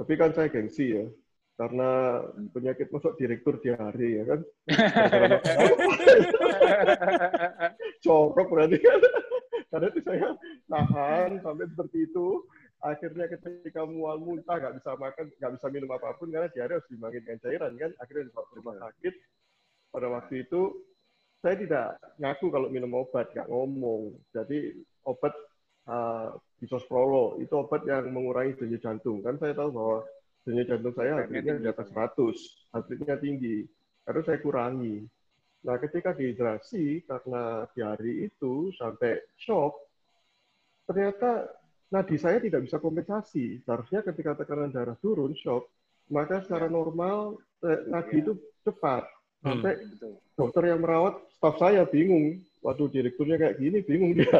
Tapi 0.00 0.12
kan 0.16 0.32
saya 0.32 0.48
gengsi 0.48 0.96
ya 0.96 1.04
karena 1.56 2.20
penyakit 2.52 2.92
masuk 2.92 3.16
direktur 3.16 3.56
diare 3.64 4.08
ya 4.12 4.24
kan? 4.28 4.40
Corok 8.04 8.48
berarti 8.52 8.76
kan? 8.76 9.00
Karena 9.72 9.86
itu 9.88 10.00
saya 10.04 10.36
nahan 10.68 11.40
sampai 11.40 11.64
seperti 11.72 12.12
itu. 12.12 12.44
Akhirnya 12.84 13.24
ketika 13.32 13.88
mual 13.88 14.20
muntah 14.20 14.60
nggak 14.60 14.76
bisa 14.78 15.00
makan 15.00 15.32
nggak 15.40 15.52
bisa 15.56 15.66
minum 15.72 15.90
apa 15.96 16.12
pun 16.20 16.28
karena 16.28 16.52
diare 16.52 16.76
harus 16.76 16.90
dimakan 16.92 17.24
dengan 17.24 17.40
cairan 17.40 17.72
kan? 17.80 17.90
Akhirnya 18.04 18.28
dibawa 18.28 18.46
ke 18.46 18.54
rumah 18.60 18.76
sakit 18.76 19.14
pada 19.96 20.06
waktu 20.12 20.34
itu 20.44 20.60
saya 21.40 21.56
tidak 21.56 21.96
ngaku 22.20 22.46
kalau 22.52 22.68
minum 22.68 22.92
obat 23.00 23.32
nggak 23.32 23.48
ngomong. 23.48 24.12
Jadi 24.36 24.76
obat 25.08 25.32
uh, 25.88 26.36
bisoprolol 26.60 27.40
itu 27.40 27.56
obat 27.56 27.80
yang 27.88 28.12
mengurangi 28.12 28.60
denyut 28.60 28.84
jantung. 28.84 29.24
Kan 29.24 29.40
saya 29.40 29.56
tahu 29.56 29.72
bahwa 29.72 30.04
denyut 30.46 30.70
jantung 30.70 30.94
saya 30.94 31.26
akhirnya 31.26 31.58
di 31.58 31.66
atas 31.66 31.90
100, 31.90 32.70
akhirnya 32.70 33.18
tinggi. 33.18 33.66
Harus 34.06 34.22
saya 34.22 34.38
kurangi. 34.38 35.02
Nah, 35.66 35.82
ketika 35.82 36.14
dehidrasi 36.14 37.02
karena 37.02 37.66
diare 37.74 38.30
itu 38.30 38.70
sampai 38.78 39.18
shock, 39.34 39.74
ternyata 40.86 41.50
nadi 41.90 42.14
saya 42.14 42.38
tidak 42.38 42.62
bisa 42.62 42.78
kompensasi. 42.78 43.58
Seharusnya 43.66 44.06
ketika 44.06 44.38
tekanan 44.38 44.70
darah 44.70 44.94
turun, 45.02 45.34
shock, 45.34 45.66
maka 46.06 46.46
secara 46.46 46.70
normal 46.70 47.42
eh, 47.66 47.82
nadi 47.90 48.22
itu 48.22 48.38
cepat. 48.62 49.10
Hmm. 49.42 49.58
Sampai 49.58 49.74
dokter 50.38 50.62
yang 50.70 50.78
merawat, 50.86 51.18
staf 51.34 51.58
saya 51.58 51.82
bingung. 51.82 52.38
Waduh, 52.62 52.86
direkturnya 52.86 53.34
kayak 53.34 53.58
gini, 53.58 53.78
bingung 53.82 54.14
dia. 54.14 54.38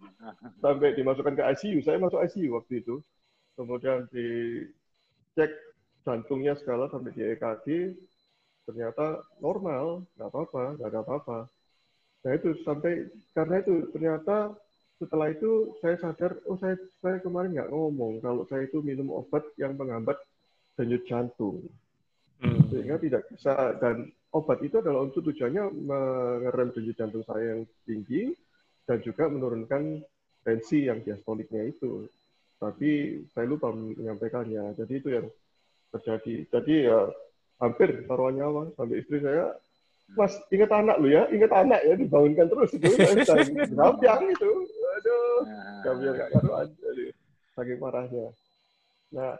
Sampai 0.64 0.96
dimasukkan 0.96 1.36
ke 1.36 1.44
ICU. 1.44 1.84
Saya 1.84 2.00
masuk 2.00 2.24
ICU 2.24 2.56
waktu 2.56 2.80
itu. 2.80 3.04
Kemudian 3.52 4.08
di 4.08 4.26
cek 5.34 5.52
jantungnya 6.04 6.54
segala 6.58 6.86
sampai 6.90 7.10
di 7.12 7.22
EKG 7.22 7.66
ternyata 8.64 9.20
normal, 9.44 10.08
nggak 10.16 10.28
apa-apa, 10.32 10.64
nggak 10.80 10.88
ada 10.88 11.00
apa-apa. 11.04 11.38
Nah 12.24 12.32
itu 12.32 12.56
sampai 12.64 13.12
karena 13.36 13.60
itu 13.60 13.92
ternyata 13.92 14.56
setelah 14.96 15.28
itu 15.28 15.76
saya 15.84 16.00
sadar, 16.00 16.40
oh 16.48 16.56
saya 16.56 16.80
saya 17.04 17.20
kemarin 17.20 17.52
nggak 17.52 17.68
ngomong 17.68 18.24
kalau 18.24 18.48
saya 18.48 18.64
itu 18.64 18.80
minum 18.80 19.12
obat 19.12 19.44
yang 19.60 19.76
menghambat 19.76 20.16
denyut 20.80 21.04
jantung, 21.04 21.60
hmm. 22.40 22.72
sehingga 22.72 22.96
tidak 22.96 23.28
bisa 23.28 23.76
dan 23.78 24.08
obat 24.32 24.64
itu 24.64 24.80
adalah 24.80 25.04
untuk 25.04 25.28
tujuannya 25.28 25.64
mengerem 25.84 26.72
denyut 26.72 26.96
jantung 26.96 27.24
saya 27.28 27.54
yang 27.54 27.62
tinggi 27.84 28.32
dan 28.88 28.98
juga 29.04 29.28
menurunkan 29.28 30.00
tensi 30.44 30.88
yang 30.88 31.04
diastoliknya 31.04 31.68
itu 31.68 32.08
tapi 32.64 33.20
saya 33.36 33.44
lupa 33.44 33.68
menyampaikannya. 33.74 34.72
Jadi 34.80 34.92
itu 34.96 35.08
yang 35.12 35.26
terjadi. 35.92 36.34
Jadi 36.48 36.74
ya 36.88 37.12
hampir 37.60 38.08
taruh 38.08 38.32
nyawa 38.32 38.72
sampai 38.74 39.04
istri 39.04 39.20
saya, 39.20 39.52
Mas 40.12 40.36
ingat 40.52 40.68
anak 40.68 40.96
lu 41.00 41.08
ya, 41.08 41.24
ingat 41.32 41.52
anak 41.52 41.80
ya 41.80 41.94
dibangunkan 41.96 42.46
terus 42.48 42.70
itu. 42.76 42.86
Gampang 43.72 44.22
itu, 44.28 44.50
aduh, 45.00 45.38
gampang 45.80 46.12
nggak 46.12 46.28
karuan. 46.34 46.68
Saking 47.54 47.78
parahnya. 47.80 48.26
Nah, 49.14 49.38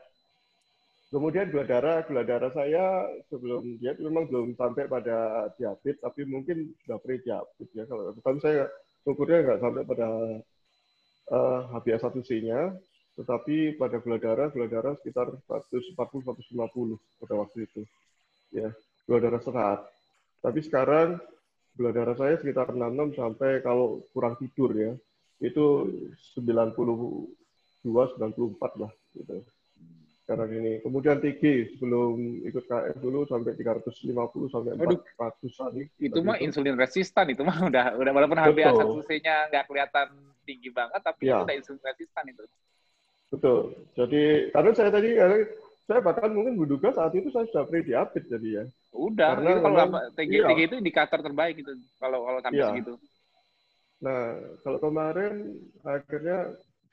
kemudian 1.10 1.50
gula 1.50 1.66
darah, 1.66 2.00
gula 2.06 2.22
darah 2.22 2.50
saya 2.54 3.10
sebelum 3.28 3.76
diet 3.82 3.98
memang 3.98 4.30
belum 4.30 4.54
sampai 4.54 4.87
pada 4.87 5.50
diabetes, 5.58 6.00
tapi 6.00 6.22
mungkin 6.24 6.72
sudah 6.87 6.98
pre-diabetes 7.02 7.68
ya. 7.74 7.84
Kalau 7.84 8.14
kan 8.22 8.38
saya 8.40 8.70
ukurnya 9.04 9.44
nggak 9.44 9.60
sampai 9.60 9.82
pada 9.84 10.08
uh, 11.28 11.60
HbA1c-nya, 11.76 12.72
tetapi 13.14 13.79
pada 13.79 14.03
gula 14.03 14.18
darah, 14.18 14.50
gula 14.50 14.66
darah 14.66 14.98
sekitar 14.98 15.31
140-150 15.46 16.98
pada 17.22 17.35
waktu 17.38 17.59
itu. 17.62 17.83
Ya, 18.50 18.74
gula 19.07 19.18
darah 19.22 19.42
serat. 19.42 19.81
Tapi 20.42 20.61
sekarang 20.66 21.22
gula 21.79 21.94
darah 21.94 22.18
saya 22.18 22.35
sekitar 22.42 22.74
66 22.74 23.14
sampai 23.14 23.62
kalau 23.62 24.03
kurang 24.11 24.35
tidur 24.42 24.74
ya, 24.74 24.92
itu 25.38 25.64
92, 26.35 27.87
94 27.87 28.83
lah. 28.83 28.92
Gitu. 29.14 29.46
Sekarang 30.24 30.50
ini. 30.57 30.81
Kemudian 30.81 31.22
TG 31.22 31.77
sebelum 31.77 32.42
ikut 32.48 32.64
KF 32.66 32.96
dulu 32.98 33.29
sampai 33.31 33.55
350 33.61 34.50
sampai 34.50 34.72
400 34.74 36.03
Itu 36.03 36.18
mah 36.24 36.40
insulin 36.42 36.74
resistan, 36.74 37.31
itu 37.31 37.46
mah 37.46 37.62
udah 37.62 37.94
udah 37.94 38.11
walaupun 38.11 38.40
HbA1c-nya 38.42 39.55
nggak 39.55 39.64
kelihatan 39.70 40.09
tinggi 40.42 40.72
banget, 40.74 41.00
tapi 41.05 41.31
ya. 41.31 41.38
itu 41.38 41.42
udah 41.46 41.55
insulin 41.55 41.83
resistan 41.85 42.24
itu. 42.27 42.42
Betul. 43.34 43.74
Jadi 43.98 44.22
karena 44.54 44.70
saya 44.70 44.90
tadi 44.94 45.10
saya 45.84 46.00
bahkan 46.00 46.32
mungkin 46.32 46.56
menduga 46.56 46.94
saat 46.94 47.12
itu 47.12 47.28
saya 47.28 47.44
sudah 47.50 47.64
pre-diabetes 47.68 48.30
jadi 48.30 48.48
ya. 48.62 48.64
Udah, 48.94 49.36
Karena 49.36 49.50
itu 49.50 49.60
kalau 49.60 49.84
TG, 50.14 50.32
iya. 50.32 50.46
TG 50.48 50.60
itu 50.70 50.76
indikator 50.78 51.18
terbaik 51.20 51.54
gitu 51.58 51.72
kalau 51.98 52.24
kalau 52.24 52.38
sampai 52.40 52.62
iya. 52.62 52.70
segitu. 52.70 52.94
Nah, 54.00 54.24
kalau 54.62 54.78
kemarin 54.78 55.34
akhirnya 55.82 56.38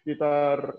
sekitar 0.01 0.75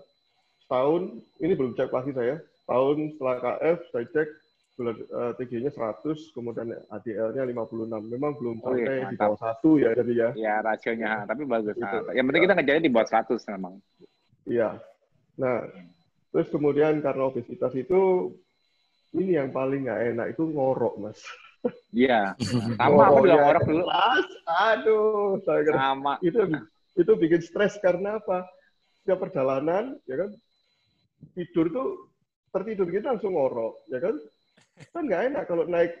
setahun, 0.65 1.23
ini 1.39 1.53
belum 1.55 1.73
cek 1.79 1.89
pasti 1.89 2.11
saya, 2.11 2.43
tahun 2.67 3.15
setelah 3.15 3.37
KF 3.39 3.79
saya 3.95 4.05
cek 4.11 4.29
bulan 4.73 4.97
uh, 5.13 5.31
TG-nya 5.37 5.69
100, 5.69 6.33
kemudian 6.33 6.73
ADL-nya 6.89 7.43
56. 7.45 7.93
Memang 8.09 8.31
belum 8.41 8.57
oh, 8.65 8.73
sampai 8.73 9.05
iya, 9.05 9.09
di 9.09 9.17
bawah 9.21 9.37
satu 9.37 9.77
ya 9.77 9.93
jadi 9.93 10.13
ya. 10.13 10.29
Iya, 10.33 10.55
rasionya, 10.65 11.29
tapi 11.29 11.45
bagus. 11.45 11.77
Gitu. 11.77 11.85
Nah, 11.85 12.13
yang 12.13 12.25
penting 12.25 12.43
kita 12.49 12.55
ngejarnya 12.57 12.83
di 12.83 12.93
bawah 12.93 13.07
100 13.07 13.53
memang. 13.53 13.73
Iya. 14.49 14.69
Nah, 15.37 15.65
terus 16.29 16.47
kemudian 16.53 17.01
karena 17.01 17.29
obesitas 17.29 17.73
itu 17.73 18.33
ini 19.13 19.37
yang 19.37 19.53
paling 19.53 19.85
nggak 19.85 20.01
enak 20.13 20.27
itu 20.33 20.43
ngorok, 20.49 20.97
Mas. 21.01 21.19
Iya. 21.93 22.35
Sama 22.79 23.03
aku 23.09 23.25
juga 23.25 23.39
ngorok 23.39 23.63
dulu. 23.69 23.85
Mas, 23.87 24.27
aduh, 24.45 25.41
saya 25.45 25.61
kira 25.65 25.77
Sama. 25.79 26.13
itu 26.21 26.41
itu 26.93 27.11
bikin 27.17 27.41
stres 27.41 27.77
karena 27.81 28.21
apa? 28.21 28.45
Setiap 29.01 29.19
perjalanan, 29.27 29.99
ya 30.07 30.15
kan, 30.25 30.29
tidur 31.35 31.67
tuh 31.73 31.87
tertidur 32.53 32.87
kita 32.87 33.17
langsung 33.17 33.33
ngorok, 33.33 33.83
ya 33.89 33.99
kan? 33.99 34.15
Kan 34.89 35.03
nggak 35.05 35.23
enak 35.33 35.43
kalau 35.49 35.65
naik 35.69 35.93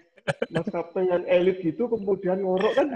maskapai 0.55 1.03
yang 1.03 1.23
elit 1.27 1.59
gitu 1.59 1.83
kemudian 1.91 2.39
ngorok 2.39 2.73
kan 2.79 2.87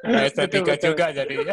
Nah, 0.00 0.24
estetika 0.24 0.74
juga 0.80 1.12
jadinya. 1.12 1.52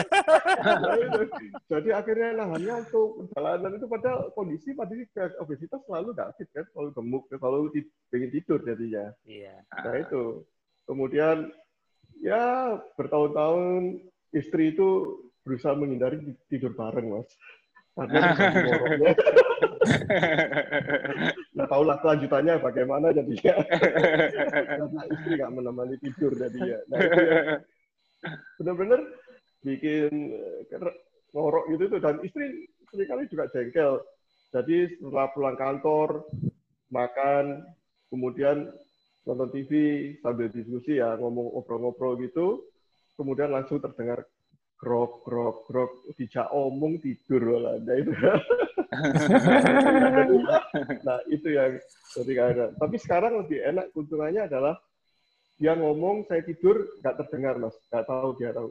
Jadi 1.72 1.90
akhirnya 1.92 2.30
lahannya 2.40 2.74
untuk 2.88 3.28
perjalanan 3.28 3.72
itu 3.76 3.88
pada 3.92 4.12
kondisi 4.32 4.70
pada 4.72 4.96
obesitas 5.44 5.84
selalu 5.84 6.16
nggak 6.16 6.32
fit 6.40 6.50
kan, 6.56 6.66
selalu 6.72 6.90
gemuk, 6.96 7.24
selalu 7.28 7.60
ingin 8.16 8.32
tidur 8.32 8.60
jadinya. 8.64 9.12
Iya. 9.28 9.56
Nah 9.68 9.96
itu. 10.00 10.48
Kemudian 10.88 11.52
ya 12.24 12.80
bertahun-tahun 12.96 14.00
istri 14.32 14.72
itu 14.72 15.20
berusaha 15.44 15.76
menghindari 15.76 16.24
tidur 16.48 16.72
bareng 16.72 17.20
mas. 17.20 17.28
Karena 17.98 18.32
nggak 21.58 21.68
tahu 21.68 21.84
lah 21.84 21.98
kelanjutannya 22.00 22.56
bagaimana 22.64 23.12
jadinya. 23.12 23.56
Karena 24.80 25.02
istri 25.12 25.32
nggak 25.36 25.52
menemani 25.52 25.96
tidur 26.00 26.32
jadinya. 26.32 26.78
Nah, 26.88 27.00
itu 27.04 27.22
ya 27.28 27.60
benar-benar 28.62 29.02
bikin 29.62 30.34
eh, 30.34 30.92
ngorok 31.36 31.70
gitu 31.76 31.84
tuh 31.92 32.00
dan 32.00 32.18
istri 32.24 32.70
sering 32.88 33.10
kali 33.10 33.24
juga 33.28 33.52
jengkel. 33.52 34.00
Jadi 34.48 34.96
setelah 34.96 35.28
pulang 35.36 35.60
kantor 35.60 36.24
makan 36.88 37.68
kemudian 38.08 38.72
nonton 39.28 39.52
TV 39.52 39.72
sambil 40.24 40.48
diskusi 40.48 41.04
ya 41.04 41.20
ngomong 41.20 41.52
ngobrol-ngobrol 41.52 42.16
gitu 42.24 42.64
kemudian 43.20 43.52
langsung 43.52 43.84
terdengar 43.84 44.24
grok 44.80 45.28
grok 45.28 45.68
grok 45.68 45.92
dijak 46.16 46.48
omong 46.56 47.02
tidur 47.04 47.60
lah 47.60 47.76
nah 47.84 47.96
itu. 47.98 48.12
Nah 51.06 51.20
itu 51.28 51.54
yang 51.54 51.76
jadi 52.16 52.72
tapi 52.80 52.96
sekarang 52.98 53.44
lebih 53.44 53.60
enak 53.68 53.92
keuntungannya 53.92 54.48
adalah 54.48 54.80
dia 55.58 55.74
ngomong 55.74 56.30
saya 56.30 56.46
tidur 56.46 56.86
nggak 57.02 57.26
terdengar 57.26 57.58
mas. 57.58 57.74
Nggak 57.90 58.06
tahu 58.06 58.30
dia 58.38 58.54
tahu. 58.54 58.70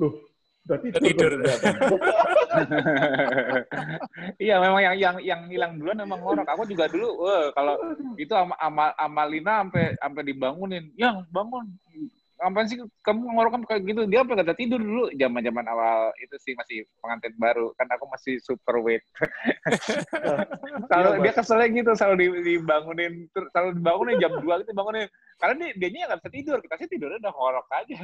Loh 0.00 0.14
udah 0.62 0.78
tidur, 0.78 1.02
tidur. 1.02 1.32
iya 4.46 4.62
memang 4.62 4.78
yang 4.78 4.94
yang 4.94 5.16
yang 5.18 5.40
hilang 5.50 5.74
duluan 5.74 5.98
memang 5.98 6.22
ngorok. 6.22 6.46
Aku 6.54 6.62
juga 6.70 6.86
dulu 6.86 7.26
wah, 7.26 7.50
kalau 7.50 7.74
itu 8.14 8.30
ama, 8.30 8.54
ama, 8.62 8.94
Amalina 8.94 9.66
sampai 9.66 9.98
sampai 9.98 10.22
dibangunin. 10.22 10.86
Yang 10.94 11.26
bangun 11.34 11.66
ngapain 12.42 12.66
sih? 12.66 12.78
Kamu 13.06 13.22
ngorok 13.38 13.62
kayak 13.70 13.86
gitu. 13.86 14.02
Dia 14.10 14.26
apa 14.26 14.34
kata 14.34 14.58
tidur 14.58 14.82
dulu. 14.82 15.06
Zaman 15.14 15.42
zaman 15.46 15.64
awal 15.70 16.10
itu 16.18 16.34
sih 16.42 16.52
masih 16.58 16.82
pengantin 16.98 17.32
baru. 17.38 17.70
Kan 17.78 17.86
aku 17.94 18.10
masih 18.10 18.42
super 18.42 18.82
weight 18.82 19.06
kalau 20.90 21.10
iya, 21.16 21.22
dia 21.22 21.32
keselnya 21.32 21.68
gitu 21.70 21.90
selalu 21.94 22.42
dibangunin. 22.42 23.30
Selalu 23.30 23.70
dibangunin 23.78 24.16
jam 24.18 24.32
dua 24.42 24.54
gitu 24.60 24.72
bangunin 24.74 25.06
karena 25.38 25.70
dia 25.78 25.88
dia 25.88 26.04
nggak 26.10 26.20
bisa 26.20 26.30
tidur. 26.34 26.58
Kita 26.58 26.74
sih 26.82 26.88
tidurnya 26.90 27.18
udah 27.22 27.34
ngorok 27.34 27.66
aja. 27.78 28.00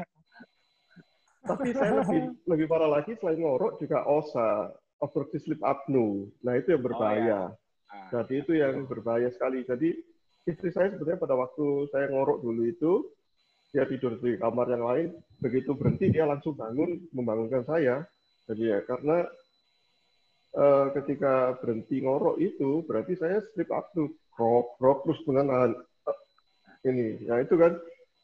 Tapi 1.49 1.67
saya 1.75 1.93
lebih 2.05 2.23
lebih 2.47 2.67
parah 2.71 2.91
lagi 2.91 3.13
selain 3.19 3.41
ngorok 3.41 3.83
juga 3.83 4.05
osa 4.07 4.71
obstructive 5.03 5.43
sleep 5.43 5.61
apnea. 5.63 6.27
Nah 6.47 6.53
itu 6.55 6.75
yang 6.75 6.83
berbahaya. 6.83 7.19
oh, 7.19 7.27
ya. 7.27 7.43
ah. 7.91 8.09
jadi 8.15 8.35
itu 8.47 8.53
yang 8.55 8.75
berbahaya 8.87 9.29
sekali. 9.35 9.67
Jadi 9.67 9.99
istri 10.49 10.73
saya 10.73 10.93
sebenarnya 10.95 11.21
pada 11.21 11.37
waktu 11.37 11.93
saya 11.93 12.09
ngorok 12.09 12.41
dulu 12.41 12.63
itu 12.65 12.93
dia 13.69 13.85
tidur 13.85 14.17
di 14.17 14.41
kamar 14.41 14.67
yang 14.73 14.85
lain, 14.85 15.09
begitu 15.45 15.77
berhenti 15.77 16.09
dia 16.09 16.25
langsung 16.25 16.57
bangun 16.57 17.05
membangunkan 17.13 17.69
saya. 17.69 18.01
Jadi 18.49 18.65
ya 18.65 18.81
karena 18.89 19.29
uh, 20.57 20.87
ketika 20.97 21.61
berhenti 21.61 22.01
ngorok 22.01 22.41
itu 22.41 22.81
berarti 22.89 23.13
saya 23.21 23.45
sleep 23.53 23.69
apnea, 23.69 24.09
krok 24.33 24.81
krok 24.81 24.99
terus 25.05 25.21
menahan 25.29 25.77
uh, 26.09 26.19
ini. 26.89 27.21
Ya 27.29 27.45
itu 27.45 27.61
kan 27.61 27.77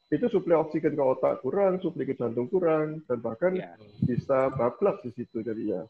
itu 0.08 0.24
suplai 0.32 0.56
oksigen 0.56 0.96
ke 0.96 1.04
otak 1.04 1.44
kurang, 1.44 1.76
suplai 1.84 2.08
ke 2.08 2.16
jantung 2.16 2.48
kurang, 2.48 3.04
dan 3.04 3.18
bahkan 3.20 3.52
ya. 3.52 3.76
bisa 4.00 4.48
bablas 4.48 4.96
di 5.04 5.12
situ 5.12 5.44
jadi 5.44 5.76
ya. 5.76 5.82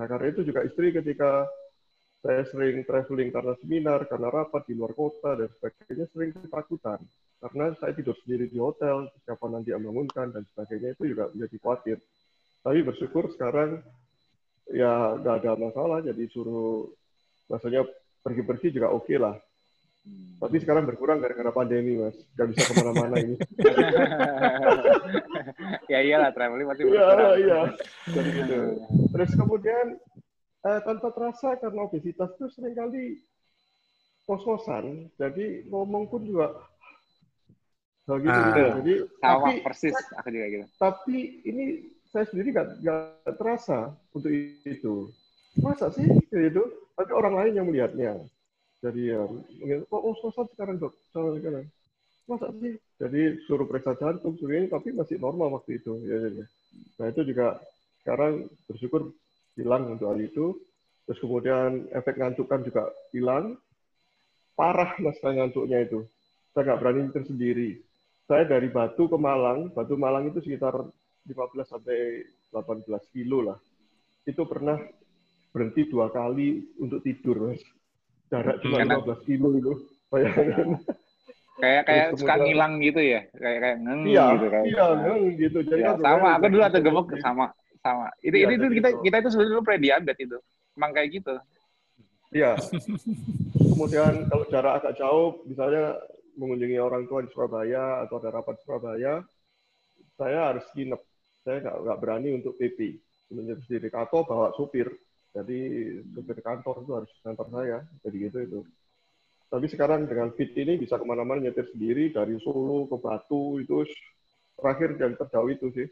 Nah 0.00 0.04
karena 0.08 0.32
itu 0.32 0.40
juga 0.40 0.64
istri 0.64 0.88
ketika 0.94 1.44
saya 2.20 2.44
sering 2.48 2.84
traveling 2.84 3.28
karena 3.28 3.52
seminar, 3.60 4.08
karena 4.08 4.28
rapat 4.28 4.64
di 4.68 4.72
luar 4.76 4.92
kota 4.96 5.36
dan 5.36 5.48
sebagainya 5.52 6.06
sering 6.12 6.32
ketakutan 6.32 7.00
karena 7.40 7.72
saya 7.80 7.96
tidur 7.96 8.12
sendiri 8.20 8.52
di 8.52 8.60
hotel, 8.60 9.08
siapa 9.24 9.48
nanti 9.48 9.72
yang 9.72 9.80
bangunkan 9.80 10.28
dan 10.28 10.44
sebagainya 10.52 10.92
itu 10.92 11.16
juga 11.16 11.32
menjadi 11.32 11.56
khawatir. 11.56 11.96
Tapi 12.60 12.78
bersyukur 12.84 13.32
sekarang 13.32 13.80
ya 14.68 15.16
nggak 15.16 15.40
ada 15.40 15.56
masalah, 15.56 16.04
jadi 16.04 16.20
suruh 16.28 16.92
maksudnya 17.48 17.88
pergi-pergi 18.20 18.76
juga 18.76 18.92
oke 18.92 19.08
okay 19.08 19.16
lah. 19.16 19.40
Tapi 20.40 20.56
sekarang 20.56 20.88
berkurang 20.88 21.20
gara-gara 21.20 21.52
pandemi, 21.52 22.00
Mas. 22.00 22.16
Nggak 22.32 22.56
bisa 22.56 22.60
ke 22.64 22.72
mana-mana 22.80 23.16
ini. 23.20 23.36
ya 25.92 26.00
iyalah, 26.00 26.32
traveling 26.32 26.64
masih 26.64 26.88
iya, 26.88 26.90
berkurang. 26.92 27.20
Iya, 27.20 27.32
iya. 27.36 27.60
Jadi 28.08 28.30
gitu. 28.40 28.58
Terus 29.12 29.30
kemudian 29.36 29.86
eh, 30.64 30.80
tanpa 30.80 31.12
terasa 31.12 31.60
karena 31.60 31.84
obesitas 31.84 32.32
itu 32.40 32.48
sering 32.56 32.72
kali 32.72 33.20
kos-kosan. 34.24 35.12
Jadi 35.20 35.68
ngomong 35.68 36.08
pun 36.08 36.24
juga 36.24 36.56
Oh, 38.10 38.18
gitu, 38.18 38.34
ah, 38.34 38.46
gitu. 38.50 38.62
Jadi 38.82 38.94
sama 39.22 39.46
tapi, 39.46 39.52
persis 39.62 39.94
aku 40.18 40.28
juga 40.34 40.46
gitu. 40.50 40.64
Tapi 40.82 41.16
ini 41.46 41.64
saya 42.10 42.24
sendiri 42.26 42.48
nggak 42.50 42.68
nggak 42.82 43.34
terasa 43.38 43.94
untuk 44.10 44.30
itu. 44.66 44.94
Masa 45.62 45.94
sih 45.94 46.10
gitu? 46.26 46.62
Tapi 46.98 47.10
orang 47.14 47.34
lain 47.38 47.52
yang 47.54 47.66
melihatnya. 47.70 48.18
Jadi 48.82 49.14
ya, 49.14 49.22
kok 49.86 50.02
oh, 50.02 50.10
oh 50.10 50.44
sekarang 50.50 50.82
dok, 50.82 50.94
sekarang. 51.14 51.70
Masa 52.26 52.50
sih? 52.58 52.74
Jadi 52.98 53.20
suruh 53.46 53.66
periksa 53.70 53.94
jantung, 53.94 54.34
suruh 54.40 54.58
ini, 54.58 54.66
tapi 54.66 54.90
masih 54.90 55.22
normal 55.22 55.54
waktu 55.62 55.78
itu. 55.78 56.02
Ya, 56.02 56.16
ya, 56.18 56.28
ya. 56.42 56.46
Nah 56.98 57.06
itu 57.14 57.20
juga 57.30 57.62
sekarang 58.02 58.50
bersyukur 58.66 59.14
hilang 59.54 59.94
untuk 59.94 60.10
hal 60.10 60.18
itu. 60.18 60.58
Terus 61.06 61.18
kemudian 61.22 61.86
efek 61.94 62.18
ngantukkan 62.18 62.66
juga 62.66 62.90
hilang. 63.14 63.54
Parah 64.58 64.98
mas 64.98 65.18
ngantuknya 65.22 65.86
itu. 65.86 66.02
Saya 66.50 66.74
nggak 66.74 66.80
berani 66.82 67.00
tersendiri 67.14 67.70
saya 68.30 68.46
dari 68.46 68.70
Batu 68.70 69.10
ke 69.10 69.18
Malang, 69.18 69.74
Batu 69.74 69.98
Malang 69.98 70.30
itu 70.30 70.38
sekitar 70.38 70.78
15 71.26 71.66
sampai 71.66 72.22
18 72.54 72.86
kilo 73.10 73.42
lah. 73.42 73.58
Itu 74.22 74.46
pernah 74.46 74.78
berhenti 75.50 75.90
dua 75.90 76.14
kali 76.14 76.62
untuk 76.78 77.02
tidur, 77.02 77.50
mas. 77.50 77.58
Jarak 78.30 78.62
cuma 78.62 78.86
Karena... 78.86 79.02
15 79.02 79.26
kilo 79.26 79.48
itu. 79.58 79.72
Kayak 81.60 81.82
kayak 81.90 82.06
suka 82.16 82.34
ngilang 82.40 82.80
gitu 82.80 83.04
ya, 83.04 83.20
kayak 83.36 83.58
kayak 83.60 83.78
ngeng 83.84 84.00
iya, 84.08 84.24
gitu 84.32 84.46
kayak. 84.48 84.64
Iya, 84.64 84.86
ngeng 84.96 85.22
gitu. 85.36 85.58
Jadi 85.60 85.82
ya, 85.84 85.92
kan 85.92 85.98
sama, 86.00 86.28
aku 86.40 86.46
dulu 86.48 86.62
ada 86.64 86.78
gemuk 86.80 87.06
sama 87.20 87.46
sama. 87.84 88.08
Itu 88.24 88.36
ya, 88.38 88.48
itu 88.48 88.66
kita 88.80 88.88
kita 89.04 89.16
itu 89.20 89.28
sebenarnya 89.28 89.52
dulu 89.52 89.62
prediabetes 89.68 90.24
itu. 90.24 90.38
Emang 90.78 90.90
kayak 90.96 91.08
gitu. 91.20 91.34
Iya. 92.32 92.56
Kemudian 93.60 94.24
kalau 94.32 94.44
jarak 94.48 94.72
agak 94.80 94.94
jauh, 94.96 95.44
misalnya 95.44 96.00
mengunjungi 96.40 96.80
orang 96.80 97.04
tua 97.04 97.20
di 97.20 97.28
Surabaya 97.28 98.00
atau 98.08 98.16
ada 98.16 98.32
rapat 98.32 98.56
di 98.56 98.62
Surabaya, 98.64 99.20
saya 100.16 100.38
harus 100.52 100.64
nginep. 100.72 101.00
Saya 101.44 101.56
nggak 101.60 101.76
nggak 101.84 101.98
berani 102.00 102.28
untuk 102.36 102.56
PP, 102.56 102.96
menyetir 103.36 103.64
sendiri 103.68 103.88
atau 103.92 104.24
bawa 104.24 104.56
supir. 104.56 104.88
Jadi 105.30 105.58
supir 106.16 106.40
kantor 106.40 106.82
itu 106.82 106.92
harus 106.96 107.10
kantor 107.20 107.46
saya. 107.52 107.78
Jadi 108.02 108.16
gitu 108.16 108.38
itu. 108.40 108.60
Tapi 109.50 109.66
sekarang 109.66 110.06
dengan 110.06 110.30
fit 110.32 110.54
ini 110.54 110.78
bisa 110.78 110.96
ke 110.96 111.04
mana-mana 111.04 111.42
nyetir 111.42 111.66
sendiri 111.74 112.14
dari 112.14 112.38
Solo 112.38 112.86
ke 112.86 112.96
Batu 113.02 113.58
itu 113.58 113.82
terakhir 114.54 114.94
yang 114.94 115.18
terjauh 115.18 115.50
itu 115.50 115.66
sih 115.74 115.88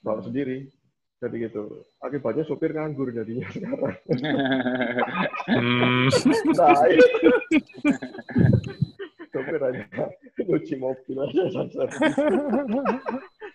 bawa 0.00 0.24
sendiri. 0.24 0.66
Jadi 1.22 1.36
gitu. 1.46 1.86
Akibatnya 2.02 2.42
supir 2.42 2.74
nganggur 2.74 3.14
jadinya 3.14 3.46
sekarang. 3.54 3.96
Hmm. 5.42 6.06
nah, 6.54 6.86
itu. 6.86 7.28
aja 9.60 9.84
nyuci 10.40 10.74
mobil 10.80 11.16
aja 11.20 11.44
saja 11.52 11.82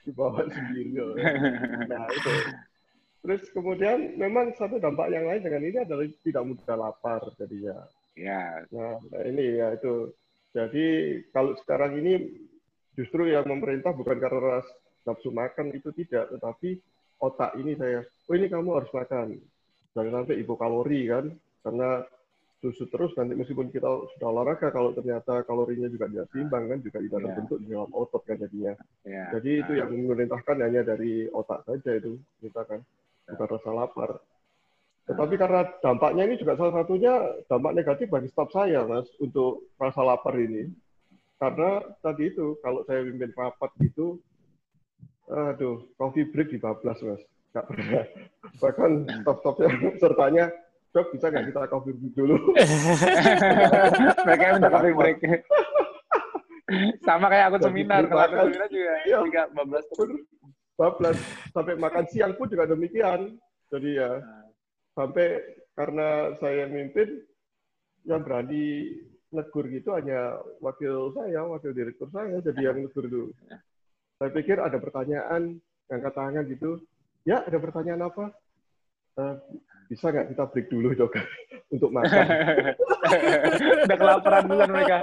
dibawa 0.05 0.45
sendiri. 0.47 1.01
Nah 1.89 2.07
itu. 2.13 2.31
Terus 3.27 3.43
kemudian 3.51 4.15
memang 4.15 4.55
satu 4.55 4.79
dampak 4.79 5.11
yang 5.11 5.27
lain 5.27 5.43
dengan 5.43 5.63
ini 5.67 5.77
adalah 5.83 6.05
tidak 6.23 6.43
mudah 6.47 6.75
lapar 6.79 7.21
jadinya. 7.35 7.75
Ya, 8.17 8.63
Nah, 8.71 8.97
ini 9.27 9.59
ya 9.61 9.75
itu. 9.75 10.15
Jadi 10.55 10.85
kalau 11.29 11.53
sekarang 11.59 12.01
ini 12.01 12.23
justru 12.97 13.29
yang 13.29 13.45
pemerintah 13.45 13.93
bukan 13.93 14.17
karena 14.17 14.63
nafsu 15.05 15.29
makan 15.29 15.75
itu 15.75 15.91
tidak, 15.93 16.33
tetapi 16.33 16.81
otak 17.21 17.53
ini 17.61 17.77
saya, 17.77 18.01
oh 18.01 18.33
ini 18.33 18.47
kamu 18.49 18.69
harus 18.79 18.91
makan. 18.95 19.37
Jangan 19.93 20.23
sampai 20.23 20.41
hipokalori 20.41 21.01
kan, 21.11 21.25
karena 21.61 21.89
susu 22.57 22.89
terus 22.89 23.13
nanti 23.13 23.37
meskipun 23.37 23.69
kita 23.69 23.85
sudah 24.17 24.27
olahraga, 24.33 24.73
kalau 24.73 24.89
ternyata 24.89 25.45
kalorinya 25.45 25.85
juga 25.87 26.09
tidak 26.09 26.25
seimbang 26.33 26.65
kan, 26.65 26.79
juga 26.81 26.97
tidak 27.05 27.19
Ya. 27.21 27.25
terbentuk 27.29 27.57
di 27.61 27.67
dalam 27.69 27.91
otot 27.93 28.21
kan 28.25 28.37
jadinya. 28.41 28.73
ya. 29.05 29.25
Jadi 29.37 29.51
itu 29.61 29.71
yang 29.77 29.89
memerintahkan 29.93 30.57
hanya 30.65 30.81
dari 30.81 31.29
otak 31.29 31.61
saja 31.69 31.91
itu 32.01 32.17
kita 32.41 32.61
kan, 32.65 32.81
bukan 33.29 33.47
rasa 33.53 33.69
lapar. 33.69 34.09
Tetapi 35.07 35.33
karena 35.37 35.61
dampaknya 35.79 36.23
ini 36.27 36.35
juga 36.35 36.57
salah 36.57 36.83
satunya 36.83 37.13
dampak 37.47 37.71
negatif 37.77 38.09
bagi 38.09 38.27
staf 38.27 38.49
saya, 38.51 38.83
Mas, 38.83 39.07
untuk 39.21 39.69
rasa 39.77 40.01
lapar 40.03 40.35
ini. 40.35 40.67
Karena 41.37 41.79
tadi 42.01 42.33
itu, 42.33 42.57
kalau 42.59 42.81
saya 42.83 43.05
pimpin 43.05 43.31
rapat 43.37 43.69
gitu, 43.79 44.17
aduh, 45.29 45.85
coffee 45.95 46.27
break 46.27 46.51
dibablas, 46.51 46.97
Mas. 46.99 47.21
Nggak 47.53 47.65
pernah. 47.71 48.03
Bahkan 48.59 48.91
staf-stafnya, 49.23 49.67
sertanya, 50.03 50.45
Dok, 50.97 51.13
bisa 51.13 51.29
nggak 51.29 51.45
kita 51.53 51.69
coffee 51.69 51.93
break 51.93 52.13
dulu? 52.17 52.35
Mereka 54.25 54.43
minta 54.57 54.69
coffee 54.73 54.97
break. 54.97 55.17
Sama 57.05 57.29
kayak 57.29 57.53
aku 57.53 57.57
seminar, 57.69 58.01
kalau 58.09 58.25
aku 58.25 58.35
seminar 58.49 58.67
juga 58.73 58.93
Iya. 59.05 59.17
tiga 59.29 59.43
bablas 59.53 59.85
terus. 59.93 60.25
bablas. 60.73 61.17
Sampai 61.53 61.77
makan 61.77 62.05
siang 62.09 62.33
pun 62.33 62.49
juga 62.49 62.65
demikian. 62.65 63.37
Jadi 63.69 63.93
ya, 63.93 64.25
sampai 64.97 65.37
karena 65.77 66.33
saya 66.41 66.65
mimpin 66.65 67.21
yang 68.09 68.25
berani 68.25 68.97
negur 69.29 69.69
gitu 69.69 69.93
hanya 69.93 70.33
wakil 70.65 71.13
saya, 71.13 71.45
wakil 71.45 71.77
direktur 71.77 72.09
saya, 72.09 72.41
jadi 72.41 72.73
yang 72.73 72.89
negur 72.89 73.05
itu. 73.05 73.29
Saya 74.17 74.33
pikir 74.33 74.57
ada 74.57 74.81
pertanyaan, 74.81 75.61
angkat 75.93 76.13
tangan 76.17 76.45
gitu. 76.49 76.81
Ya, 77.21 77.45
ada 77.45 77.57
pertanyaan 77.61 78.01
apa? 78.09 78.33
"Eh, 79.17 79.35
bisa 79.87 80.11
nggak 80.11 80.35
kita 80.35 80.43
break 80.51 80.67
dulu, 80.67 80.87
dok, 80.93 81.15
untuk 81.73 81.91
makan? 81.91 82.25
Udah 83.87 83.97
kelaparan 83.97 84.43
duluan 84.47 84.71
mereka. 84.71 84.97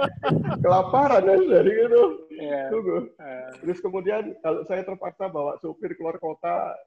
Kelaparan 0.61 1.21
ya, 1.25 1.35
dari 1.41 1.73
itu. 1.73 2.03
Iya. 2.37 2.61
Tunggu. 2.69 2.97
Eh, 3.17 3.49
Terus 3.65 3.79
kemudian 3.81 4.23
kalau 4.45 4.61
saya 4.69 4.81
terpaksa 4.85 5.25
bawa 5.29 5.57
supir 5.61 5.97
keluar 5.97 6.21
kota, 6.21 6.77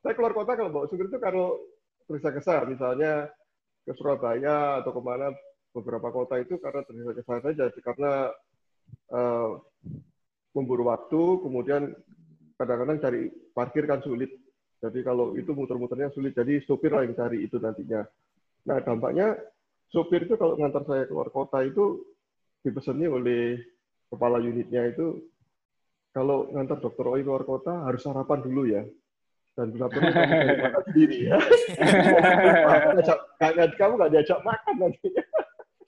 saya 0.00 0.14
keluar 0.14 0.32
kota 0.32 0.54
kalau 0.54 0.70
bawa 0.70 0.86
supir 0.86 1.10
itu 1.10 1.18
kalau 1.18 1.58
tergesa-gesa, 2.06 2.66
misalnya 2.70 3.30
ke 3.82 3.92
Surabaya 3.98 4.82
atau 4.82 4.94
ke 4.94 5.02
mana 5.02 5.34
beberapa 5.70 6.10
kota 6.10 6.38
itu 6.38 6.58
karena 6.58 6.82
tergesa-gesa 6.86 7.34
saja, 7.42 7.64
karena 7.82 8.12
eh, 9.10 9.50
memburu 10.54 10.90
waktu, 10.90 11.22
kemudian 11.42 11.94
kadang-kadang 12.58 12.98
cari 13.02 13.30
parkir 13.54 13.86
kan 13.86 14.02
sulit. 14.02 14.30
Jadi 14.80 15.04
kalau 15.04 15.36
itu 15.36 15.52
muter-muternya 15.52 16.08
sulit, 16.08 16.32
jadi 16.32 16.64
supir 16.64 16.88
lah 16.88 17.04
yang 17.04 17.12
cari 17.12 17.44
itu 17.44 17.60
nantinya. 17.60 18.00
Nah 18.64 18.80
dampaknya 18.80 19.36
supir 19.92 20.24
itu 20.24 20.40
kalau 20.40 20.56
ngantar 20.56 20.88
saya 20.88 21.04
keluar 21.04 21.28
kota 21.28 21.60
itu 21.60 22.00
dipeseni 22.64 23.04
oleh 23.04 23.60
kepala 24.08 24.40
unitnya 24.40 24.88
itu 24.88 25.20
kalau 26.10 26.50
ngantar 26.50 26.80
dokter 26.82 27.06
Oi 27.06 27.22
keluar 27.22 27.44
kota 27.46 27.86
harus 27.86 28.02
sarapan 28.02 28.40
dulu 28.40 28.62
ya. 28.66 28.82
Dan 29.54 29.76
bila 29.76 29.92
perlu 29.92 30.08
kamu 30.08 30.56
makan 30.62 30.82
sendiri 30.88 31.16
ya. 31.26 31.36
Kamu 33.76 33.92
nggak 33.98 34.12
diajak 34.14 34.40
makan 34.40 34.74
nanti. 34.78 35.08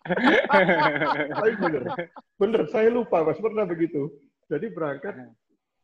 Tapi 1.33 1.53
bener, 1.57 1.83
bener. 2.37 2.63
Saya 2.69 2.91
lupa 2.91 3.23
mas 3.23 3.39
pernah 3.39 3.65
begitu. 3.65 4.11
Jadi 4.51 4.67
berangkat 4.69 5.15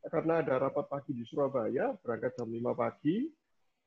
karena 0.08 0.40
ada 0.42 0.58
rapat 0.58 0.88
pagi 0.88 1.12
di 1.14 1.24
Surabaya, 1.28 1.94
berangkat 2.00 2.34
jam 2.36 2.48
5 2.48 2.74
pagi, 2.74 3.28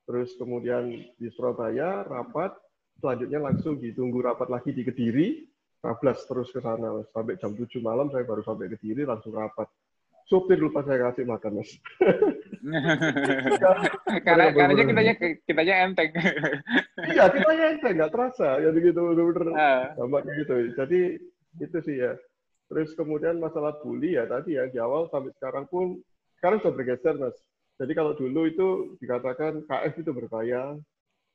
terus 0.06 0.34
kemudian 0.38 0.90
di 1.18 1.28
Surabaya 1.34 2.06
rapat, 2.06 2.54
selanjutnya 3.02 3.42
langsung 3.42 3.82
ditunggu 3.82 4.22
rapat 4.22 4.48
lagi 4.50 4.72
di 4.72 4.86
Kediri, 4.86 5.46
12 5.82 6.30
terus 6.30 6.54
ke 6.54 6.62
sana 6.62 7.02
sampai 7.10 7.42
jam 7.42 7.58
7 7.58 7.82
malam 7.82 8.14
saya 8.14 8.22
baru 8.22 8.46
sampai 8.46 8.70
Kediri 8.78 9.02
langsung 9.04 9.34
rapat. 9.34 9.66
Supir 10.30 10.64
lupa 10.64 10.80
saya 10.88 11.12
kasih 11.12 11.28
makan 11.28 11.60
mas. 11.60 11.76
karena 14.24 14.48
karena 14.56 14.72
bener. 14.80 14.88
kitanya 14.88 15.14
kitanya 15.44 15.76
enteng. 15.84 16.10
iya 17.12 17.28
kita 17.28 17.52
enteng 17.52 17.94
nggak 18.00 18.14
terasa 18.16 18.64
ya 18.64 18.72
begitu 18.72 18.96
bener-bener 19.02 19.52
Ah, 19.52 19.92
dampaknya 20.00 20.32
gitu. 20.40 20.56
Jadi 20.78 21.00
itu 21.60 21.78
sih 21.84 22.00
ya. 22.00 22.16
Terus 22.72 22.96
kemudian 22.96 23.44
masalah 23.44 23.76
bully 23.84 24.16
ya 24.16 24.24
tadi 24.24 24.56
ya 24.56 24.72
di 24.72 24.80
awal 24.80 25.12
sampai 25.12 25.36
sekarang 25.36 25.68
pun 25.68 26.00
sekarang 26.42 26.58
sudah 26.66 26.74
bergeser 26.74 27.16
mas. 27.22 27.38
Jadi 27.78 27.94
kalau 27.94 28.18
dulu 28.18 28.50
itu 28.50 28.68
dikatakan 28.98 29.62
KF 29.70 29.94
itu 30.02 30.10
berbahaya, 30.10 30.74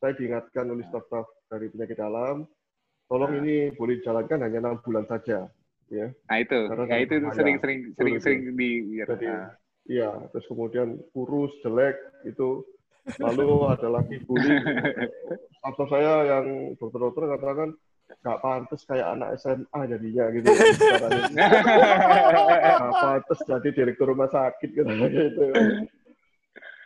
saya 0.02 0.12
diingatkan 0.18 0.66
oleh 0.66 0.82
staf-staf 0.90 1.30
dari 1.46 1.70
penyakit 1.70 1.94
dalam, 1.94 2.42
tolong 3.06 3.38
Nah. 3.38 3.38
ini 3.38 3.70
boleh 3.78 4.02
dijalankan 4.02 4.42
hanya 4.42 4.58
enam 4.66 4.82
bulan 4.82 5.06
saja, 5.06 5.46
ya. 5.86 6.06
Nah 6.10 6.38
itu, 6.42 6.58
Karena 6.66 6.84
ya 6.90 6.98
itu 7.06 7.14
sering-sering 7.38 7.78
sering-sering 7.94 8.40
di 8.58 8.98
Jadi, 8.98 9.26
ah. 9.30 9.54
Iya, 9.86 10.10
terus 10.34 10.46
kemudian 10.50 10.98
kurus, 11.14 11.54
jelek 11.62 11.94
itu, 12.26 12.66
lalu 13.22 13.70
ada 13.70 13.86
lagi 13.86 14.18
bully. 14.26 14.50
Atau 15.70 15.86
saya 15.86 16.26
yang 16.26 16.74
dokter-dokter 16.82 17.30
katakan 17.38 17.78
nggak 18.06 18.38
pantas 18.42 18.82
kayak 18.86 19.06
anak 19.18 19.28
SMA 19.38 19.80
jadinya 19.90 20.24
gitu. 20.30 20.46
Caranya. 20.78 21.46
Nggak 22.66 22.94
pantas 22.94 23.38
jadi 23.46 23.68
direktur 23.74 24.06
rumah 24.14 24.30
sakit 24.30 24.70
gitu. 24.74 24.86
gitu. 25.10 25.46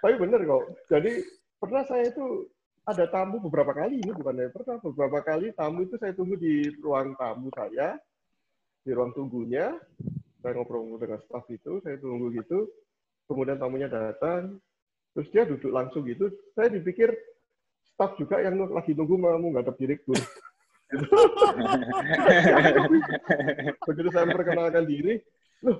Tapi 0.00 0.14
bener 0.16 0.40
kok. 0.48 0.64
Jadi 0.88 1.12
pernah 1.60 1.82
saya 1.84 2.08
itu 2.08 2.48
ada 2.88 3.04
tamu 3.12 3.36
beberapa 3.44 3.76
kali 3.76 4.00
ini 4.00 4.12
bukan 4.16 4.40
yang 4.40 4.52
pernah 4.52 4.76
beberapa 4.80 5.20
kali 5.20 5.52
tamu 5.52 5.84
itu 5.84 6.00
saya 6.00 6.16
tunggu 6.16 6.34
di 6.40 6.64
ruang 6.80 7.12
tamu 7.14 7.52
saya 7.52 8.00
di 8.80 8.90
ruang 8.96 9.12
tunggunya 9.12 9.76
saya 10.40 10.56
ngobrol 10.56 10.96
dengan 10.96 11.20
staf 11.28 11.44
itu 11.52 11.84
saya 11.84 12.00
tunggu 12.00 12.32
gitu 12.32 12.64
kemudian 13.28 13.60
tamunya 13.60 13.86
datang 13.92 14.56
terus 15.12 15.28
dia 15.30 15.44
duduk 15.44 15.68
langsung 15.70 16.02
gitu 16.08 16.32
saya 16.56 16.72
dipikir 16.72 17.12
staf 17.92 18.16
juga 18.16 18.40
yang 18.40 18.56
lagi 18.72 18.96
nunggu 18.96 19.20
mau 19.20 19.36
ngadep 19.36 19.76
direktur 19.76 20.16
begitu 23.86 24.08
saya 24.10 24.24
memperkenalkan 24.26 24.84
diri. 24.90 25.22
Loh 25.62 25.78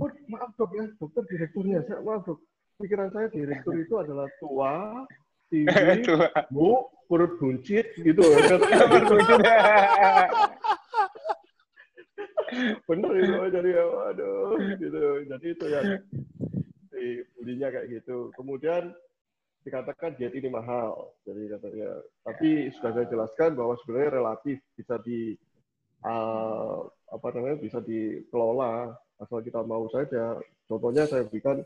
oh, 0.00 0.10
maaf 0.26 0.50
dok 0.58 0.72
ya. 0.74 0.86
Dokter 0.98 1.22
direkturnya. 1.30 1.84
Saya 1.86 2.02
maaf 2.02 2.26
dok. 2.26 2.42
Pikiran 2.80 3.12
saya 3.14 3.30
direktur 3.30 3.78
itu 3.78 3.94
adalah 4.00 4.26
tua 4.42 5.06
tinggi 5.52 6.08
bu 6.54 6.88
perut 7.06 7.36
buncit 7.36 7.84
gitu 8.00 8.24
bener 12.88 13.12
itu 13.16 13.32
jadi 13.48 13.70
aduh 14.12 14.60
gitu. 14.76 15.24
Jadi 15.24 15.46
itu 15.56 15.66
yang 15.72 15.88
si 16.92 17.24
bulinya 17.36 17.68
kayak 17.72 17.88
gitu. 18.00 18.28
Kemudian 18.36 18.92
dikatakan 19.62 20.18
diet 20.18 20.34
ini 20.34 20.48
mahal. 20.50 21.14
Jadi 21.26 21.48
katanya 21.50 21.90
tapi 22.26 22.70
sudah 22.78 22.90
saya 22.94 23.06
jelaskan 23.08 23.54
bahwa 23.54 23.74
sebenarnya 23.82 24.10
relatif 24.18 24.58
bisa 24.74 24.98
di 25.02 25.34
uh, 26.06 26.86
apa 27.10 27.26
namanya 27.34 27.56
bisa 27.62 27.78
dikelola. 27.78 28.94
Asal 29.22 29.38
kita 29.46 29.62
mau 29.62 29.86
saja. 29.90 30.34
Contohnya 30.66 31.06
saya 31.06 31.22
berikan 31.26 31.62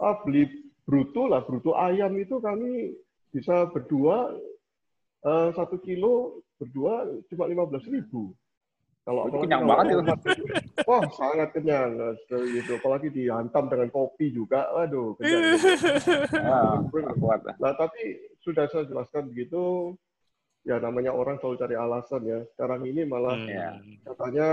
ah 0.00 0.16
beli 0.24 0.48
bruto 0.88 1.28
lah 1.28 1.44
bruto 1.44 1.76
ayam 1.76 2.16
itu 2.16 2.40
kami 2.40 2.96
bisa 3.30 3.68
berdua 3.70 4.34
eh, 5.22 5.48
satu 5.54 5.78
kilo 5.78 6.42
berdua 6.58 7.06
cuma 7.30 7.46
lima 7.46 7.68
belas 7.68 7.84
ribu 7.86 8.34
Kalau 9.00 9.26
Itu 9.26 9.36
kenyang 9.42 9.64
banget 9.64 9.84
itu. 9.96 10.02
wah 10.84 11.02
sangat 11.16 11.48
kenyang. 11.56 11.90
Nah, 11.96 12.12
Gitu. 12.28 12.70
Apalagi 12.76 13.08
dihantam 13.08 13.66
dengan 13.66 13.88
kopi 13.88 14.28
juga, 14.30 14.68
aduh 14.76 15.16
kenyang. 15.16 15.56
Ah, 16.46 16.76
kuat. 17.16 17.40
Nah, 17.56 17.72
tapi 17.74 18.02
sudah 18.40 18.68
saya 18.68 18.84
jelaskan 18.84 19.32
begitu, 19.32 19.96
ya 20.62 20.76
namanya 20.76 21.10
orang 21.10 21.40
selalu 21.40 21.56
cari 21.58 21.74
alasan 21.74 22.22
ya. 22.24 22.40
Sekarang 22.54 22.84
ini 22.84 23.02
malah 23.04 23.36
Hmm. 23.40 23.48
Ya. 23.48 23.70
katanya 24.04 24.48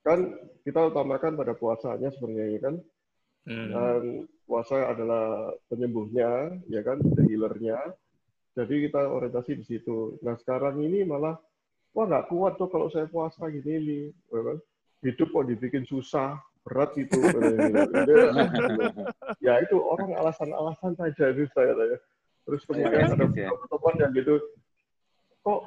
kan 0.00 0.18
kita 0.64 0.80
utamakan 0.88 1.36
pada 1.36 1.52
puasanya 1.52 2.08
sebenarnya 2.14 2.46
ya 2.54 2.60
kan. 2.62 2.74
Hmm. 3.50 3.68
Dan 3.72 4.02
puasa 4.46 4.88
adalah 4.88 5.50
penyembuhnya, 5.66 6.54
ya 6.68 6.80
kan, 6.80 7.00
the 7.02 7.22
healer-nya. 7.24 7.78
Jadi 8.54 8.86
kita 8.86 9.06
orientasi 9.06 9.56
di 9.56 9.64
situ. 9.64 10.18
Nah 10.20 10.36
sekarang 10.36 10.78
ini 10.78 11.02
malah, 11.02 11.34
wah 11.94 12.04
nggak 12.06 12.26
kuat 12.30 12.54
tuh 12.56 12.68
kalau 12.70 12.86
saya 12.92 13.06
puasa 13.10 13.50
gini 13.50 13.72
nih. 13.82 14.04
Ya, 14.30 14.40
kan? 14.46 14.58
Hidup 15.00 15.28
kok 15.32 15.46
dibikin 15.48 15.84
susah, 15.88 16.36
berat 16.62 16.92
gitu. 16.94 17.16
ya 19.46 19.58
itu 19.64 19.76
orang 19.80 20.12
alasan-alasan 20.18 20.92
saja 20.96 21.32
itu 21.32 21.48
saya 21.56 21.72
tanya. 21.72 21.98
Terus 22.44 22.60
kemudian 22.66 22.92
Ya, 22.92 23.06
ada 23.08 23.26
gitu 23.26 23.40
ya. 23.46 23.48
teman 23.52 23.94
yang 24.00 24.12
gitu, 24.16 24.34
kok 25.44 25.60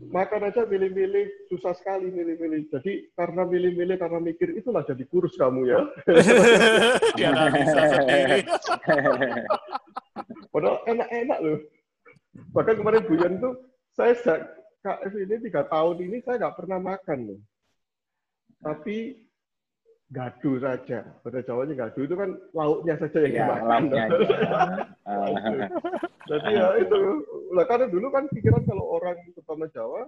makan 0.00 0.48
aja 0.48 0.64
milih-milih 0.64 1.28
susah 1.52 1.76
sekali 1.76 2.08
milih-milih. 2.08 2.72
Jadi 2.72 3.12
karena 3.12 3.44
milih-milih 3.44 3.96
karena 4.00 4.18
mikir 4.24 4.56
itulah 4.56 4.80
jadi 4.88 5.04
kurus 5.08 5.36
kamu 5.36 5.68
ya. 5.68 5.80
Sendiri. 8.00 8.40
Padahal 10.48 10.78
enak-enak 10.88 11.38
loh. 11.44 11.58
Bahkan 12.56 12.74
kemarin 12.80 13.02
Buyan 13.04 13.32
tuh, 13.42 13.54
saya 13.92 14.14
sejak 14.16 14.40
KF 14.80 15.12
ini 15.12 15.36
tiga 15.44 15.62
tahun 15.68 15.96
ini 16.00 16.16
saya 16.24 16.40
nggak 16.40 16.56
pernah 16.56 16.78
makan 16.80 17.18
loh. 17.28 17.40
Tapi 18.60 19.16
gadu 20.10 20.56
saja. 20.58 21.04
Pada 21.20 21.40
Jawanya 21.44 21.74
gadu 21.86 22.04
itu 22.04 22.16
kan 22.16 22.30
lauknya 22.56 22.94
saja 22.96 23.18
yang 23.24 23.32
Ya, 23.32 23.44
dimakan. 23.46 23.82
lauknya 25.04 25.66
Jadi 26.30 26.48
ya 26.54 26.66
itu. 26.80 26.98
Lah 27.52 27.64
karena 27.68 27.86
dulu 27.90 28.06
kan 28.08 28.24
pikiran 28.30 28.62
kalau 28.64 28.84
orang 29.00 29.16
terutama 29.36 29.66
Jawa, 29.72 30.02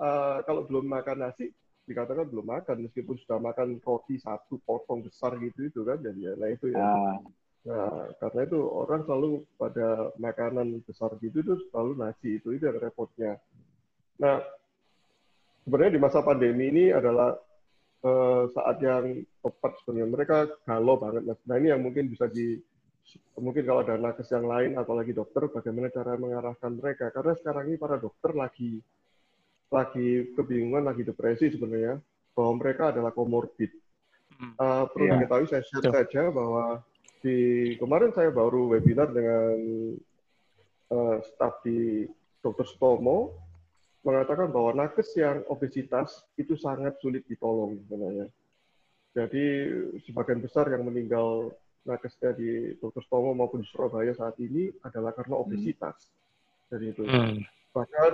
eh, 0.00 0.38
kalau 0.48 0.66
belum 0.66 0.86
makan 0.90 1.18
nasi 1.28 1.50
dikatakan 1.84 2.32
belum 2.32 2.48
makan 2.48 2.88
meskipun 2.88 3.16
sudah 3.20 3.36
makan 3.36 3.76
roti 3.84 4.16
satu 4.16 4.56
potong 4.64 5.04
besar 5.04 5.36
gitu 5.36 5.68
itu 5.68 5.80
kan 5.84 6.00
jadi 6.00 6.16
ya 6.16 6.34
nah 6.40 6.48
itu 6.48 6.72
ya 6.72 6.80
ah, 6.80 7.20
Nah, 7.64 8.12
karena 8.20 8.44
itu 8.44 8.60
orang 8.60 9.08
selalu 9.08 9.40
pada 9.56 10.12
makanan 10.20 10.84
besar 10.84 11.16
gitu 11.24 11.40
itu 11.40 11.56
selalu 11.72 11.96
nasi 11.96 12.36
itu 12.36 12.52
itu 12.52 12.60
yang 12.68 12.76
repotnya. 12.76 13.40
Nah, 14.20 14.38
sebenarnya 15.64 15.92
di 15.96 16.02
masa 16.02 16.20
pandemi 16.22 16.70
ini 16.70 16.84
adalah 16.94 17.34
eh, 18.04 18.42
saat 18.52 18.76
yang 18.84 19.24
tepat 19.40 19.72
sebenarnya 19.82 20.08
mereka 20.10 20.36
galau 20.68 21.00
banget. 21.00 21.22
Mas. 21.24 21.40
Nah, 21.48 21.56
ini 21.58 21.68
yang 21.72 21.82
mungkin 21.82 22.12
bisa 22.12 22.28
di 22.28 22.60
mungkin 23.36 23.68
kalau 23.68 23.84
ada 23.84 24.00
nakes 24.00 24.32
yang 24.32 24.48
lain 24.48 24.80
apalagi 24.80 25.12
dokter 25.12 25.44
bagaimana 25.52 25.92
cara 25.92 26.16
mengarahkan 26.16 26.72
mereka 26.72 27.12
karena 27.12 27.36
sekarang 27.36 27.68
ini 27.68 27.76
para 27.76 28.00
dokter 28.00 28.32
lagi 28.32 28.80
lagi 29.68 30.32
kebingungan 30.32 30.88
lagi 30.88 31.04
depresi 31.04 31.52
sebenarnya 31.52 32.00
bahwa 32.32 32.52
mereka 32.64 32.90
adalah 32.96 33.12
komorbid. 33.12 33.70
Uh, 34.58 34.88
perlu 34.90 35.04
Iya. 35.06 35.14
diketahui 35.20 35.46
saya 35.46 35.62
share 35.62 35.84
Betul. 35.84 35.94
saja 35.94 36.22
bahwa 36.32 36.64
di 37.22 37.38
kemarin 37.78 38.10
saya 38.12 38.28
baru 38.34 38.72
webinar 38.72 39.08
dengan 39.14 39.56
uh, 40.90 41.16
staf 41.22 41.62
di 41.64 42.04
Dr. 42.42 42.66
Stomo 42.66 43.32
mengatakan 44.04 44.52
bahwa 44.52 44.76
nakes 44.76 45.16
yang 45.16 45.40
obesitas 45.48 46.28
itu 46.36 46.54
sangat 46.60 47.00
sulit 47.00 47.24
ditolong 47.24 47.80
sebenarnya. 47.88 48.28
Jadi 49.16 49.44
sebagian 50.04 50.44
besar 50.44 50.68
yang 50.68 50.84
meninggal 50.84 51.56
nakesnya 51.88 52.36
di 52.36 52.76
Dr. 52.80 53.00
Stomo 53.08 53.32
maupun 53.32 53.64
di 53.64 53.68
Surabaya 53.72 54.12
saat 54.12 54.36
ini 54.40 54.68
adalah 54.84 55.16
karena 55.16 55.40
obesitas. 55.40 56.12
Jadi 56.68 56.84
itu. 56.92 57.02
Hmm. 57.08 57.40
Bahkan 57.72 58.12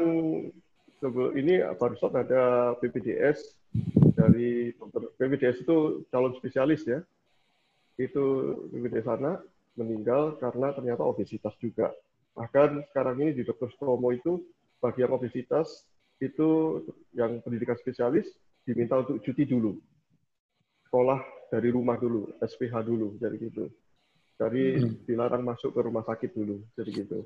sebelum 1.02 1.32
ini 1.34 1.64
barusan 1.74 2.14
ada 2.14 2.74
PPDS 2.78 3.56
dari 4.14 4.74
dokter 4.76 5.10
PPDS 5.16 5.64
itu 5.64 6.06
calon 6.12 6.36
spesialis 6.38 6.86
ya. 6.86 7.00
Itu 7.98 8.56
PPDS 8.70 9.06
sana 9.10 9.40
meninggal 9.74 10.36
karena 10.38 10.70
ternyata 10.76 11.02
obesitas 11.02 11.54
juga. 11.58 11.90
Bahkan 12.36 12.90
sekarang 12.92 13.16
ini 13.24 13.32
di 13.32 13.42
Dr. 13.42 13.72
Stomo 13.74 14.12
itu 14.12 14.44
bagi 14.80 15.04
yang 15.04 15.12
obesitas 15.12 15.84
itu 16.20 16.80
yang 17.16 17.40
pendidikan 17.40 17.76
spesialis 17.80 18.28
diminta 18.64 19.00
untuk 19.00 19.20
cuti 19.24 19.44
dulu. 19.48 19.76
Sekolah 20.88 21.20
dari 21.48 21.68
rumah 21.72 21.96
dulu, 21.96 22.28
SPH 22.40 22.74
dulu, 22.84 23.16
jadi 23.20 23.36
gitu. 23.40 23.68
Dari 24.40 24.80
dilarang 25.04 25.44
masuk 25.44 25.76
ke 25.76 25.80
rumah 25.84 26.04
sakit 26.04 26.32
dulu, 26.32 26.64
jadi 26.76 26.90
gitu. 27.04 27.24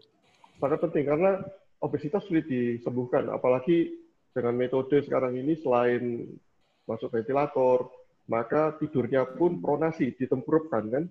Sangat 0.59 0.83
penting 0.83 1.07
karena 1.07 1.43
obesitas 1.83 2.27
sulit 2.27 2.47
disembuhkan, 2.47 3.31
apalagi 3.31 3.95
dengan 4.35 4.59
metode 4.59 5.03
sekarang 5.07 5.39
ini 5.39 5.55
selain 5.63 6.27
masuk 6.91 7.15
ventilator, 7.15 7.87
maka 8.27 8.75
tidurnya 8.83 9.25
pun 9.37 9.63
pronasi, 9.63 10.17
ditempurupkan 10.19 10.85
kan. 10.91 11.05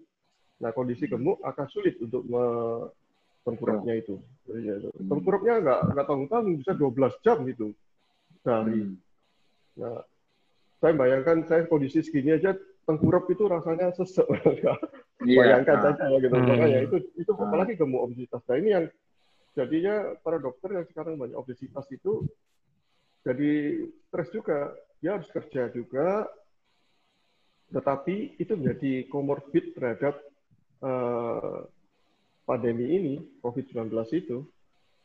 Nah 0.59 0.71
kondisi 0.75 1.07
gemuk 1.07 1.39
akan 1.43 1.67
sulit 1.71 1.99
untuk 2.03 2.23
me- 2.27 3.02
tengkurapnya 3.43 3.93
itu. 3.99 4.15
Jadi, 4.47 4.59
ya, 4.63 4.73
itu. 4.79 4.89
Tengkurapnya 5.07 5.53
nggak 5.63 5.79
nggak 5.93 6.05
tanggung-tanggung 6.07 6.55
bisa 6.59 6.71
12 6.75 7.23
jam 7.23 7.37
gitu 7.47 7.67
sehari. 8.43 8.79
hmm. 8.83 8.95
Nah, 9.79 10.01
saya 10.83 10.93
bayangkan 10.99 11.37
saya 11.47 11.63
kondisi 11.71 12.03
segini 12.03 12.35
aja 12.35 12.53
tengkurap 12.83 13.27
itu 13.31 13.47
rasanya 13.47 13.91
sesek. 13.95 14.27
Iya, 15.23 15.39
bayangkan 15.39 15.77
ah. 15.79 15.83
saja 15.87 16.03
ya 16.11 16.17
gitu. 16.19 16.35
Hmm. 16.35 16.47
Makanya 16.51 16.79
itu 16.83 16.97
itu 17.15 17.31
Ah. 17.31 17.47
apalagi 17.47 17.79
gemuk 17.79 18.11
obesitas. 18.11 18.43
Nah 18.43 18.55
ini 18.59 18.69
yang 18.75 18.85
jadinya 19.55 19.95
para 20.19 20.35
dokter 20.35 20.75
yang 20.75 20.85
sekarang 20.91 21.15
banyak 21.15 21.39
obesitas 21.39 21.87
itu 21.95 22.27
jadi 23.23 23.51
stres 24.11 24.29
juga. 24.35 24.75
Dia 24.99 25.15
harus 25.15 25.31
kerja 25.31 25.71
juga, 25.71 26.27
tetapi 27.71 28.35
itu 28.35 28.51
menjadi 28.55 29.07
komorbid 29.07 29.75
terhadap 29.79 30.19
eh, 30.83 31.59
pandemi 32.43 32.95
ini, 32.95 33.15
COVID-19 33.39 33.91
itu. 34.15 34.43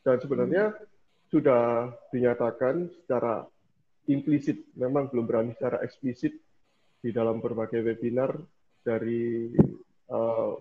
Dan 0.03 0.17
sebenarnya 0.23 0.75
sudah 1.29 1.93
dinyatakan 2.11 2.89
secara 3.03 3.45
implisit, 4.09 4.65
memang 4.75 5.13
belum 5.13 5.25
berani 5.29 5.53
secara 5.55 5.85
eksplisit 5.85 6.33
di 6.99 7.11
dalam 7.13 7.39
berbagai 7.39 7.85
webinar 7.85 8.35
dari 8.83 9.53
eh, 10.09 10.53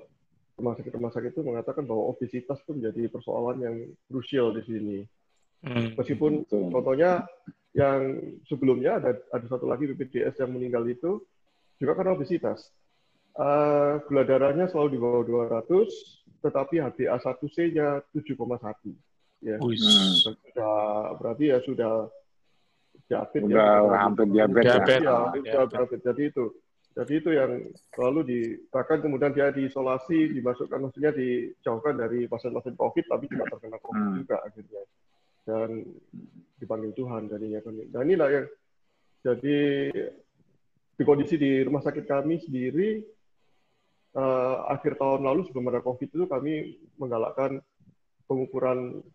rumah 0.58 0.74
sakit-rumah 0.74 1.14
sakit 1.14 1.32
itu 1.38 1.44
mengatakan 1.46 1.86
bahwa 1.86 2.10
obesitas 2.10 2.58
itu 2.66 2.74
menjadi 2.74 3.08
persoalan 3.14 3.58
yang 3.62 3.76
krusial 4.10 4.52
di 4.58 4.62
sini. 4.66 5.00
Hmm. 5.62 5.94
Meskipun 5.98 6.46
contohnya 6.50 7.26
yang 7.78 8.18
sebelumnya 8.50 8.98
ada 8.98 9.12
ada 9.30 9.46
satu 9.46 9.70
lagi 9.70 9.86
BPJS 9.94 10.42
yang 10.42 10.52
meninggal 10.54 10.86
itu 10.90 11.22
juga 11.78 11.94
karena 11.94 12.18
obesitas. 12.18 12.74
Eh, 13.38 13.92
gula 14.10 14.24
darahnya 14.26 14.66
selalu 14.66 14.98
di 14.98 15.00
bawah 15.00 15.22
200, 15.62 15.86
tetapi 16.42 16.82
HbA1c-nya 16.82 18.02
7,1. 18.10 18.98
Ya. 19.46 19.62
Hmm. 19.62 19.70
sudah 20.26 21.14
berarti 21.22 21.54
ya 21.54 21.62
sudah 21.62 22.10
diabetes 23.06 23.46
Udah 23.54 23.74
ya. 23.86 23.98
hampir 24.02 24.26
diabetes. 24.34 24.74
Diabetes. 24.74 25.02
Ya, 25.06 25.18
sudah 25.54 25.66
diabetes. 25.70 26.02
Jadi 26.02 26.24
itu. 26.34 26.46
Jadi 26.98 27.14
itu 27.22 27.30
yang 27.30 27.52
selalu 27.94 28.20
di 28.26 28.40
bahkan 28.74 28.98
kemudian 29.06 29.30
dia 29.30 29.54
diisolasi, 29.54 30.34
dimasukkan 30.34 30.90
maksudnya 30.90 31.14
dijauhkan 31.14 31.94
dari 31.94 32.26
pasien-pasien 32.26 32.74
COVID 32.74 33.06
tapi 33.06 33.30
juga 33.30 33.46
terkena 33.54 33.78
COVID 33.78 34.02
Hmm. 34.02 34.18
juga 34.18 34.36
akhirnya. 34.42 34.82
Dan 35.46 35.70
dipanggil 36.58 36.92
Tuhan 36.98 37.30
jadinya 37.30 37.62
kan. 37.62 37.74
Dan 37.94 38.02
inilah 38.02 38.30
yang 38.34 38.46
jadi 39.22 39.58
di 40.98 41.04
kondisi 41.06 41.38
di 41.38 41.62
rumah 41.62 41.86
sakit 41.86 42.10
kami 42.10 42.42
sendiri 42.42 43.06
eh, 44.18 44.56
akhir 44.74 44.98
tahun 44.98 45.22
lalu 45.22 45.46
sebelum 45.48 45.70
ada 45.70 45.86
COVID 45.86 46.10
itu 46.10 46.26
kami 46.26 46.82
menggalakkan 46.98 47.62
pengukuran 48.26 49.06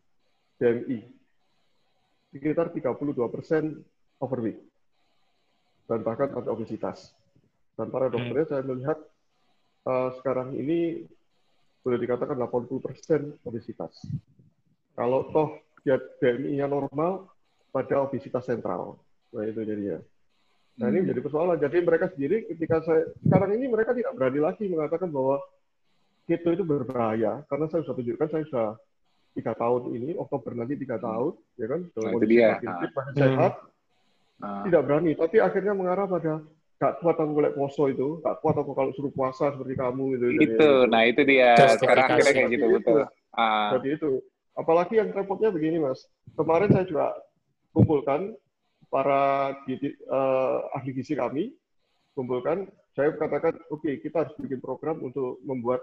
BMI 0.62 1.05
sekitar 2.32 2.72
32 2.72 3.12
persen 3.28 3.84
overweight 4.22 4.62
dan 5.90 6.00
bahkan 6.00 6.32
ada 6.32 6.48
obesitas. 6.48 7.12
Dan 7.76 7.92
para 7.92 8.09
dokternya 8.09 8.46
saya 8.48 8.62
melihat 8.64 8.98
eh, 9.90 10.11
sekarang 10.22 10.55
ini 10.57 11.05
boleh 11.82 11.98
dikatakan 11.98 12.38
80 12.38 12.78
persen 12.78 13.20
obesitas. 13.42 14.07
Kalau 14.94 15.28
toh 15.34 15.59
dia 15.82 15.98
BMI-nya 15.98 16.70
normal 16.70 17.26
pada 17.74 18.07
obesitas 18.07 18.46
sentral, 18.46 19.00
nah 19.34 19.42
itu 19.42 19.66
jadinya. 19.66 19.98
Nah 20.73 20.89
ini 20.89 20.97
Hmm. 20.99 21.05
menjadi 21.05 21.20
persoalan. 21.20 21.59
Jadi 21.61 21.77
mereka 21.85 22.07
sendiri 22.09 22.37
ketika 22.49 22.81
saya 22.81 23.03
sekarang 23.20 23.51
ini 23.57 23.66
mereka 23.68 23.93
tidak 23.93 24.12
berani 24.16 24.41
lagi 24.41 24.64
mengatakan 24.66 25.12
bahwa 25.12 25.37
keto 26.25 26.49
itu 26.49 26.64
berbahaya 26.64 27.45
karena 27.47 27.66
saya 27.68 27.85
sudah 27.85 27.97
tunjukkan 27.99 28.29
saya 28.31 28.45
sudah 28.49 28.68
tiga 29.33 29.53
tahun 29.53 29.83
ini 29.97 30.09
Oktober 30.16 30.53
nanti 30.55 30.77
tiga 30.77 30.97
tahun 30.97 31.33
ya 31.57 31.66
kan 31.68 31.81
dalam 31.93 31.93
Nah, 31.93 32.09
itu 32.09 32.16
kondisi 32.16 32.33
dia. 32.33 32.49
makin 32.57 32.68
Ah. 32.68 32.79
fit, 32.81 32.91
makin 32.93 33.12
Hmm. 33.12 33.20
sehat 33.20 33.53
uh. 34.41 34.62
tidak 34.64 34.83
berani. 34.89 35.11
Tapi 35.12 35.37
akhirnya 35.39 35.73
mengarah 35.77 36.07
pada 36.09 36.35
gak 36.83 36.93
kuat 36.99 37.14
aku 37.14 37.33
boleh 37.33 37.53
poso 37.55 37.83
itu, 37.87 38.09
gak 38.25 38.37
kuat 38.43 38.57
aku 38.59 38.73
kalau 38.73 38.91
suruh 38.97 39.12
puasa 39.12 39.53
seperti 39.53 39.75
kamu 39.77 40.05
gitu. 40.16 40.27
Itu, 40.35 40.41
gitu. 40.57 40.70
nah 40.89 41.03
itu 41.05 41.20
dia. 41.23 41.55
Sekarang 41.79 42.11
akhirnya 42.11 42.33
kayak 42.33 42.51
gitu, 42.51 42.66
betul. 42.75 43.01
Uh. 43.33 43.70
Jadi 43.79 43.89
itu. 44.01 44.11
Apalagi 44.53 44.95
yang 45.01 45.09
repotnya 45.12 45.49
begini, 45.49 45.81
Mas. 45.81 46.05
Kemarin 46.35 46.68
saya 46.68 46.85
juga 46.85 47.12
kumpulkan 47.73 48.37
para 48.93 49.57
uh, 49.57 50.59
ahli 50.76 50.90
gizi 50.93 51.16
kami, 51.16 51.57
kumpulkan. 52.12 52.68
Saya 52.93 53.16
katakan, 53.16 53.57
oke, 53.72 53.80
okay, 53.80 53.95
kita 54.05 54.28
harus 54.28 54.36
bikin 54.36 54.61
program 54.61 55.01
untuk 55.01 55.40
membuat 55.49 55.80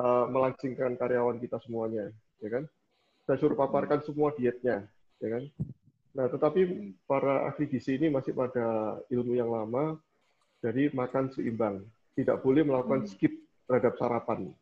uh, 0.00 0.24
melangsingkan 0.32 0.96
karyawan 0.96 1.36
kita 1.36 1.60
semuanya, 1.60 2.08
ya 2.40 2.48
kan? 2.48 2.64
Saya 3.28 3.36
suruh 3.36 3.52
paparkan 3.52 4.00
semua 4.00 4.32
dietnya, 4.32 4.88
ya 5.20 5.28
kan? 5.28 5.44
Nah, 6.16 6.26
tetapi 6.32 6.92
para 7.04 7.52
ahli 7.52 7.68
gizi 7.68 8.00
ini 8.00 8.08
masih 8.08 8.32
pada 8.32 8.96
ilmu 9.12 9.36
yang 9.36 9.52
lama, 9.52 10.00
jadi 10.64 10.88
makan 10.96 11.28
seimbang. 11.36 11.84
Tidak 12.16 12.40
boleh 12.40 12.64
melakukan 12.64 13.04
hmm. 13.04 13.10
skip 13.12 13.32
terhadap 13.68 13.96
sarapan. 14.00 14.52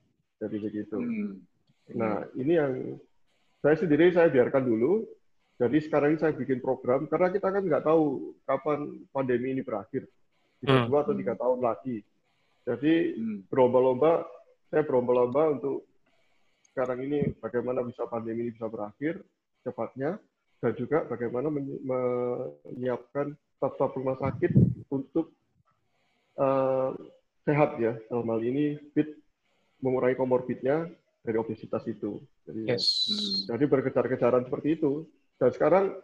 Jadi 0.42 0.56
begitu. 0.58 0.98
Hmm. 0.98 1.42
Nah, 1.94 2.26
ini 2.34 2.54
yang 2.54 2.74
saya 3.62 3.76
sendiri 3.78 4.14
saya 4.14 4.30
biarkan 4.30 4.62
dulu. 4.66 5.06
Jadi 5.60 5.76
sekarang 5.84 6.16
ini 6.16 6.20
saya 6.24 6.32
bikin 6.32 6.64
program 6.64 7.04
karena 7.04 7.28
kita 7.28 7.52
kan 7.52 7.60
nggak 7.60 7.84
tahu 7.84 8.32
kapan 8.48 9.04
pandemi 9.12 9.52
ini 9.52 9.60
berakhir. 9.60 10.08
Bisa 10.56 10.72
hmm. 10.72 10.88
dua 10.88 11.04
atau 11.04 11.12
tiga 11.12 11.36
tahun 11.36 11.60
lagi. 11.60 12.00
Jadi 12.64 12.94
hmm. 13.20 13.38
berlomba-lomba, 13.52 14.24
saya 14.72 14.82
berlomba-lomba 14.88 15.60
untuk 15.60 15.84
sekarang 16.72 17.04
ini 17.04 17.36
bagaimana 17.36 17.84
bisa 17.84 18.08
pandemi 18.08 18.48
ini 18.48 18.56
bisa 18.56 18.72
berakhir 18.72 19.20
cepatnya 19.60 20.16
dan 20.64 20.72
juga 20.80 21.04
bagaimana 21.04 21.52
menyiapkan 21.52 23.36
staf-staf 23.60 23.92
rumah 23.96 24.16
sakit 24.16 24.52
untuk 24.88 25.36
uh, 26.40 26.96
sehat 27.44 27.76
ya 27.76 28.00
dalam 28.08 28.28
hal 28.32 28.40
ini 28.40 28.80
fit 28.96 29.12
mengurangi 29.84 30.16
komorbidnya 30.16 30.88
dari 31.20 31.36
obesitas 31.36 31.84
itu. 31.84 32.20
Jadi, 32.48 32.64
yes. 32.64 33.08
jadi 33.44 33.64
berkejar-kejaran 33.68 34.48
seperti 34.48 34.80
itu. 34.80 35.04
Dan 35.40 35.50
sekarang 35.56 35.96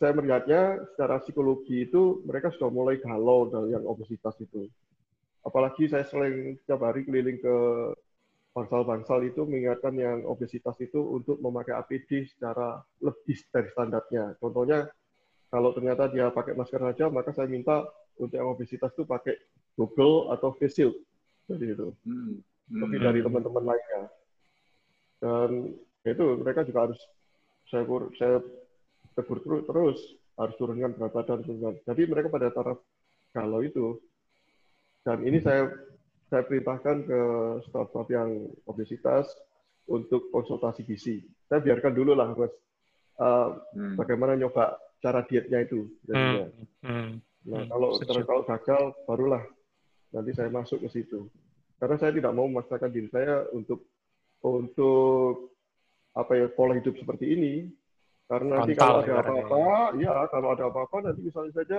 saya 0.00 0.16
melihatnya 0.16 0.80
secara 0.94 1.20
psikologi 1.20 1.84
itu 1.84 2.24
mereka 2.24 2.48
sudah 2.56 2.72
mulai 2.72 2.96
galau 2.96 3.52
dari 3.52 3.76
yang 3.76 3.84
obesitas 3.84 4.32
itu. 4.40 4.64
Apalagi 5.44 5.90
saya 5.92 6.08
sering 6.08 6.56
setiap 6.64 6.80
hari 6.88 7.04
keliling 7.04 7.36
ke 7.36 7.56
bangsal-bangsal 8.56 9.20
itu 9.22 9.44
mengingatkan 9.44 9.94
yang 9.94 10.24
obesitas 10.24 10.74
itu 10.80 10.98
untuk 10.98 11.38
memakai 11.44 11.76
APD 11.76 12.26
secara 12.26 12.80
lebih 13.04 13.36
dari 13.52 13.68
standarnya. 13.70 14.34
Contohnya, 14.40 14.88
kalau 15.52 15.70
ternyata 15.76 16.08
dia 16.08 16.32
pakai 16.32 16.56
masker 16.56 16.80
saja, 16.92 17.06
maka 17.12 17.30
saya 17.36 17.46
minta 17.46 17.84
untuk 18.18 18.34
yang 18.34 18.50
obesitas 18.50 18.90
itu 18.96 19.04
pakai 19.06 19.36
Google 19.78 20.34
atau 20.34 20.56
face 20.58 20.74
shield. 20.74 20.96
Jadi 21.46 21.74
itu. 21.76 21.88
Hmm. 22.02 22.42
Lebih 22.68 22.98
dari 23.00 23.20
teman-teman 23.24 23.64
lainnya. 23.72 24.02
Dan 25.18 25.50
itu 26.04 26.24
mereka 26.40 26.66
juga 26.66 26.90
harus 26.90 27.00
saya 27.68 27.84
saya 28.16 28.36
tegur 29.16 29.38
terus, 29.44 29.62
terus 29.68 29.98
harus 30.38 30.54
turunkan 30.56 30.94
berat 30.94 31.12
badan 31.12 31.42
turunkan. 31.42 31.74
Jadi 31.84 32.02
mereka 32.06 32.32
pada 32.32 32.48
taraf 32.54 32.78
kalau 33.34 33.60
itu 33.60 33.98
dan 35.04 35.24
ini 35.24 35.40
saya 35.40 35.72
saya 36.28 36.44
perintahkan 36.44 37.08
ke 37.08 37.20
staf-staf 37.68 38.06
yang 38.12 38.52
obesitas 38.68 39.24
untuk 39.88 40.28
konsultasi 40.28 40.84
gizi. 40.84 41.24
Saya 41.48 41.64
biarkan 41.64 41.96
dulu 41.96 42.12
lah 42.12 42.28
mas 42.36 42.52
uh, 43.16 43.56
hmm. 43.72 43.96
bagaimana 43.96 44.36
nyoba 44.36 44.76
cara 45.00 45.24
dietnya 45.24 45.64
itu. 45.64 45.88
Jadinya. 46.04 46.46
Hmm. 46.84 46.84
Hmm. 46.84 47.10
Nah 47.48 47.60
hmm. 47.64 47.70
kalau 47.72 47.88
kalau 48.28 48.42
gagal 48.44 48.82
barulah 49.08 49.42
nanti 50.12 50.30
saya 50.36 50.52
masuk 50.52 50.84
ke 50.84 50.88
situ. 50.92 51.26
Karena 51.80 51.96
saya 51.96 52.12
tidak 52.12 52.36
mau 52.36 52.44
memaksakan 52.50 52.90
diri 52.92 53.08
saya 53.08 53.48
untuk 53.54 53.88
untuk 54.44 55.56
apa 56.14 56.32
ya 56.36 56.46
pola 56.52 56.76
hidup 56.78 56.96
seperti 56.96 57.34
ini. 57.34 57.54
Karena 58.28 58.60
nanti 58.60 58.76
kalau 58.76 59.00
ada 59.00 59.24
apa-apa 59.24 59.96
ya 59.96 60.12
kalau 60.28 60.48
ada 60.52 60.64
apa-apa 60.68 60.96
nanti 61.00 61.20
misalnya 61.24 61.52
saja 61.56 61.78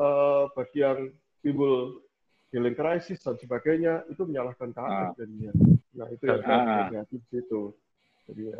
uh, 0.00 0.48
bagi 0.56 0.80
yang 0.80 1.12
timbul 1.44 2.00
healing 2.48 2.72
crisis 2.72 3.20
dan 3.20 3.36
sebagainya 3.36 4.08
itu 4.08 4.24
menyalahkan 4.24 4.72
KF 4.72 4.80
ah. 4.80 5.12
jadinya. 5.20 5.52
Nah 6.00 6.08
itu 6.08 6.24
yang 6.24 6.40
ah. 6.48 6.88
negatif 6.88 7.20
situ. 7.28 7.76
Jadi 8.24 8.42
ya 8.56 8.58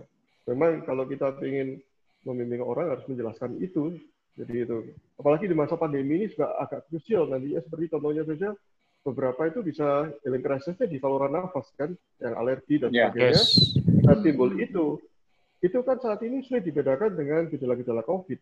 memang 0.52 0.84
kalau 0.84 1.08
kita 1.08 1.40
ingin 1.40 1.80
membimbing 2.28 2.60
orang 2.60 2.92
harus 2.92 3.06
menjelaskan 3.08 3.56
itu. 3.64 3.96
Jadi 4.36 4.68
itu 4.68 4.92
apalagi 5.16 5.48
di 5.48 5.56
masa 5.56 5.80
pandemi 5.80 6.20
ini 6.20 6.26
juga 6.28 6.52
agak 6.60 6.84
krusial 6.92 7.24
nanti 7.32 7.56
ya 7.56 7.64
seperti 7.64 7.88
contohnya 7.96 8.28
saja 8.28 8.52
beberapa 9.06 9.46
itu 9.46 9.62
bisa 9.62 10.10
healing 10.26 10.42
crisisnya 10.42 10.90
di 10.90 10.98
saluran 10.98 11.30
nafas 11.30 11.70
kan, 11.78 11.94
yang 12.18 12.34
alergi 12.34 12.82
dan 12.82 12.90
yeah, 12.90 13.14
sebagainya. 13.14 13.38
Yes. 13.38 13.78
Nah, 14.02 14.18
timbul 14.18 14.50
itu, 14.58 14.98
itu 15.62 15.78
kan 15.86 16.02
saat 16.02 16.18
ini 16.26 16.42
sudah 16.42 16.62
dibedakan 16.62 17.14
dengan 17.14 17.46
gejala-gejala 17.46 18.02
COVID. 18.02 18.38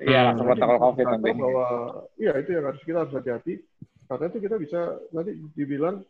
Iya, 0.00 0.32
langsung 0.32 0.48
protokol 0.48 0.78
COVID 0.90 1.06
nanti. 1.06 1.30
Bahwa, 1.36 1.68
iya 2.16 2.32
itu 2.40 2.50
yang 2.56 2.64
harus 2.66 2.82
kita 2.82 3.04
harus 3.04 3.14
hati-hati. 3.14 3.60
Karena 4.04 4.24
itu 4.32 4.38
kita 4.40 4.56
bisa 4.56 4.80
nanti 5.12 5.32
dibilang 5.52 6.04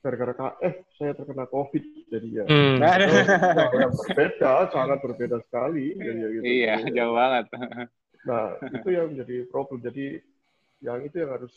gara-gara 0.00 0.32
KF 0.32 0.76
saya 0.96 1.12
terkena 1.12 1.44
COVID 1.44 1.84
jadi 2.08 2.28
ya. 2.40 2.44
Hmm. 2.48 2.76
Yang 2.80 3.92
berbeda, 4.00 4.52
sangat 4.72 4.98
berbeda 5.04 5.36
sekali. 5.44 5.92
Jadi, 5.92 6.18
ya, 6.18 6.28
gitu. 6.32 6.42
Iya, 6.42 6.74
jauh 6.88 7.14
banget. 7.14 7.44
Nah, 8.24 8.44
itu 8.64 8.88
yang 8.88 9.06
menjadi 9.12 9.36
problem. 9.52 9.80
Jadi 9.84 10.20
yang 10.80 11.04
itu 11.04 11.16
yang 11.20 11.30
harus 11.36 11.52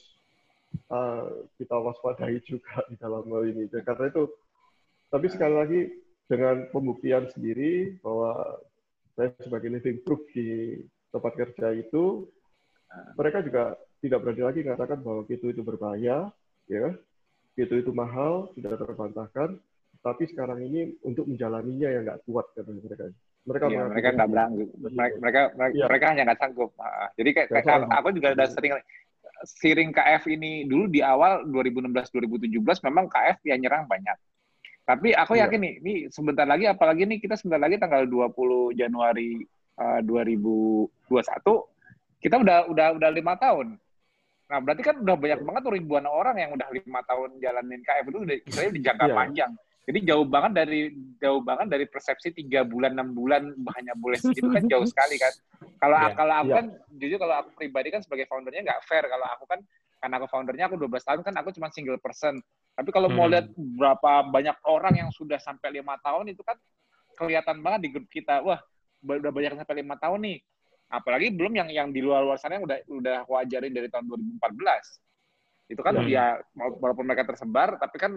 uh, 0.90 1.48
kita 1.58 1.76
waspadai 1.76 2.40
juga 2.46 2.84
di 2.90 2.96
dalam 2.98 3.26
hal 3.28 3.44
ini. 3.50 3.70
Karena 3.70 4.10
itu, 4.10 4.24
tapi 5.10 5.28
sekali 5.30 5.56
lagi 5.56 5.82
dengan 6.30 6.70
pembuktian 6.72 7.30
sendiri 7.34 8.00
bahwa 8.02 8.58
saya 9.14 9.30
sebagai 9.42 9.70
living 9.70 10.02
proof 10.02 10.22
di 10.34 10.82
tempat 11.14 11.34
kerja 11.38 11.74
itu, 11.78 12.26
mereka 13.18 13.42
juga 13.46 13.78
tidak 14.02 14.20
berani 14.22 14.44
lagi 14.44 14.60
mengatakan 14.66 15.00
bahwa 15.02 15.22
itu 15.30 15.46
itu 15.50 15.62
berbahaya, 15.62 16.30
ya, 16.68 16.88
itu 17.58 17.74
itu 17.78 17.92
mahal, 17.94 18.52
sudah 18.58 18.76
terbantahkan. 18.78 19.58
Tapi 20.04 20.24
sekarang 20.28 20.60
ini 20.60 21.00
untuk 21.08 21.24
menjalaninya 21.30 21.88
yang 21.88 22.04
nggak 22.04 22.28
kuat 22.28 22.52
kata 22.58 22.76
mereka. 22.76 23.08
Mereka 23.44 23.66
ya, 23.72 23.84
mereka 23.88 24.08
nggak 24.16 24.30
berani, 24.32 24.64
mereka 24.80 25.16
mereka, 25.20 25.42
ya. 25.76 25.86
mereka 25.88 26.06
hanya 26.12 26.24
nggak 26.28 26.40
sanggup. 26.40 26.72
Jadi 27.20 27.30
kayak, 27.36 27.48
kayak 27.52 27.88
aku 27.92 28.10
juga 28.16 28.28
udah 28.36 28.48
sering 28.52 28.74
siring 29.44 29.92
KF 29.92 30.24
ini 30.32 30.64
dulu 30.64 30.88
di 30.88 31.04
awal 31.04 31.44
2016-2017 31.52 32.88
memang 32.88 33.06
KF 33.12 33.44
yang 33.46 33.60
nyerang 33.62 33.86
banyak. 33.86 34.18
Tapi 34.84 35.16
aku 35.16 35.40
iya. 35.40 35.48
yakin 35.48 35.60
nih, 35.64 35.74
ini 35.80 35.94
sebentar 36.12 36.44
lagi, 36.44 36.68
apalagi 36.68 37.08
nih 37.08 37.24
kita 37.24 37.40
sebentar 37.40 37.62
lagi 37.64 37.80
tanggal 37.80 38.04
20 38.04 38.76
Januari 38.76 39.40
uh, 39.80 40.04
2021, 40.04 40.92
kita 42.20 42.36
udah 42.40 42.58
udah 42.68 42.88
udah 43.00 43.10
lima 43.12 43.40
tahun. 43.40 43.80
Nah 44.52 44.60
berarti 44.60 44.84
kan 44.84 45.00
udah 45.00 45.16
banyak 45.16 45.40
banget 45.40 45.64
ribuan 45.72 46.04
orang 46.04 46.36
yang 46.36 46.52
udah 46.52 46.68
lima 46.68 47.00
tahun 47.08 47.40
jalanin 47.40 47.82
KF 47.84 48.06
itu 48.12 48.20
udah 48.28 48.36
istilahnya 48.44 48.74
di 48.76 48.82
jangka 48.84 49.06
yeah. 49.08 49.16
panjang. 49.16 49.52
Jadi 49.84 50.00
jauh 50.08 50.28
banget 50.28 50.52
dari 50.64 50.80
jauh 51.20 51.42
banget 51.44 51.68
dari 51.68 51.86
persepsi 51.88 52.32
tiga 52.32 52.64
bulan 52.64 52.96
enam 52.96 53.12
bulan 53.12 53.52
hanya 53.76 53.92
boleh 54.00 54.16
segitu 54.16 54.48
kan 54.52 54.64
jauh 54.68 54.88
sekali 54.88 55.16
kan. 55.20 55.34
Kalau 55.84 56.00
yeah. 56.00 56.16
kalau 56.16 56.36
aku 56.40 56.48
yeah. 56.48 56.58
kan 56.64 56.66
jujur 56.96 57.18
kalau 57.20 57.36
aku 57.44 57.50
pribadi 57.60 57.92
kan 57.92 58.00
sebagai 58.00 58.24
foundernya 58.32 58.64
nggak 58.64 58.82
fair 58.88 59.04
kalau 59.04 59.28
aku 59.28 59.44
kan 59.52 59.60
karena 60.00 60.16
aku 60.16 60.28
foundernya 60.32 60.66
aku 60.72 60.80
12 60.80 60.96
tahun 61.04 61.20
kan 61.28 61.36
aku 61.44 61.50
cuma 61.60 61.68
single 61.76 62.00
person. 62.00 62.40
Tapi 62.72 62.90
kalau 62.96 63.12
hmm. 63.12 63.16
mau 63.20 63.28
lihat 63.28 63.52
berapa 63.52 64.12
banyak 64.32 64.58
orang 64.64 64.94
yang 64.96 65.10
sudah 65.12 65.36
sampai 65.44 65.76
lima 65.76 66.00
tahun 66.00 66.32
itu 66.32 66.40
kan 66.40 66.56
kelihatan 67.20 67.60
banget 67.60 67.80
di 67.84 67.90
grup 67.92 68.08
kita. 68.08 68.40
Wah 68.48 68.64
udah 69.04 69.32
banyak 69.32 69.60
sampai 69.60 69.84
lima 69.84 70.00
tahun 70.00 70.24
nih. 70.24 70.38
Apalagi 70.88 71.36
belum 71.36 71.52
yang 71.52 71.68
yang 71.68 71.88
di 71.92 72.00
luar 72.00 72.24
luar 72.24 72.40
sana 72.40 72.56
yang 72.56 72.64
udah 72.64 72.80
udah 72.88 73.16
aku 73.28 73.36
ajarin 73.44 73.76
dari 73.76 73.92
tahun 73.92 74.08
2014. 74.40 75.68
Itu 75.68 75.82
kan 75.84 76.00
hmm. 76.00 76.08
ya 76.08 76.40
walaupun 76.56 77.04
mereka 77.04 77.28
tersebar 77.28 77.76
tapi 77.76 78.00
kan 78.00 78.16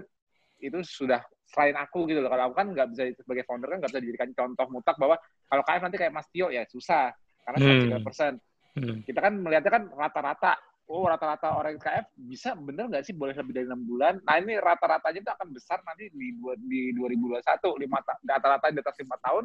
itu 0.63 0.79
sudah 0.87 1.19
selain 1.51 1.75
aku 1.75 2.07
gitu 2.07 2.23
loh. 2.23 2.31
Kalau 2.31 2.51
aku 2.51 2.55
kan 2.63 2.67
nggak 2.71 2.87
bisa 2.95 3.03
sebagai 3.19 3.43
founder 3.43 3.75
kan 3.75 3.79
nggak 3.83 3.91
bisa 3.91 4.03
dijadikan 4.03 4.31
contoh 4.35 4.67
mutak 4.71 4.95
bahwa 5.03 5.19
kalau 5.51 5.63
KF 5.67 5.83
nanti 5.83 5.99
kayak 5.99 6.15
Mas 6.15 6.31
Tio 6.31 6.55
ya 6.55 6.63
susah 6.67 7.11
karena 7.47 7.59
hmm. 7.63 8.03
persen. 8.03 8.33
Hmm. 8.75 9.01
Kita 9.07 9.23
kan 9.23 9.39
melihatnya 9.39 9.73
kan 9.73 9.85
rata-rata. 9.95 10.59
Oh 10.87 11.03
rata-rata 11.03 11.59
orang 11.59 11.83
KF 11.83 12.15
bisa 12.15 12.55
bener 12.55 12.87
nggak 12.87 13.03
sih 13.03 13.11
boleh 13.11 13.35
lebih 13.35 13.59
dari 13.59 13.67
enam 13.67 13.83
bulan? 13.83 14.23
Nah 14.23 14.39
ini 14.39 14.55
rata-ratanya 14.59 15.19
itu 15.23 15.33
akan 15.35 15.49
besar 15.51 15.83
nanti 15.83 16.11
di 16.15 16.31
di 16.63 16.95
2021 16.95 17.43
lima 17.83 17.99
rata-rata 18.23 18.71
di 18.71 18.79
atas 18.79 18.97
lima 19.03 19.17
tahun 19.19 19.45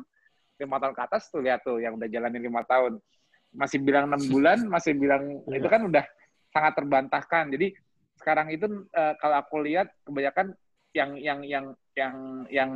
lima 0.62 0.78
tahun 0.78 0.94
ke 0.94 1.02
atas 1.02 1.34
tuh 1.34 1.42
lihat 1.42 1.66
tuh 1.66 1.82
yang 1.82 1.98
udah 1.98 2.06
jalanin 2.06 2.46
lima 2.46 2.62
tahun 2.70 3.02
masih 3.58 3.82
bilang 3.82 4.06
enam 4.14 4.22
bulan 4.30 4.62
masih 4.78 4.94
bilang 4.94 5.42
itu 5.50 5.66
kan 5.66 5.82
udah 5.82 6.06
sangat 6.54 6.78
terbantahkan 6.78 7.50
jadi 7.50 7.74
sekarang 8.22 8.54
itu 8.54 8.86
uh, 8.94 9.18
kalau 9.18 9.42
aku 9.42 9.66
lihat 9.66 9.90
kebanyakan 10.06 10.54
yang 10.94 11.18
yang 11.18 11.42
yang 11.42 11.66
yang 11.98 12.16
yang 12.54 12.72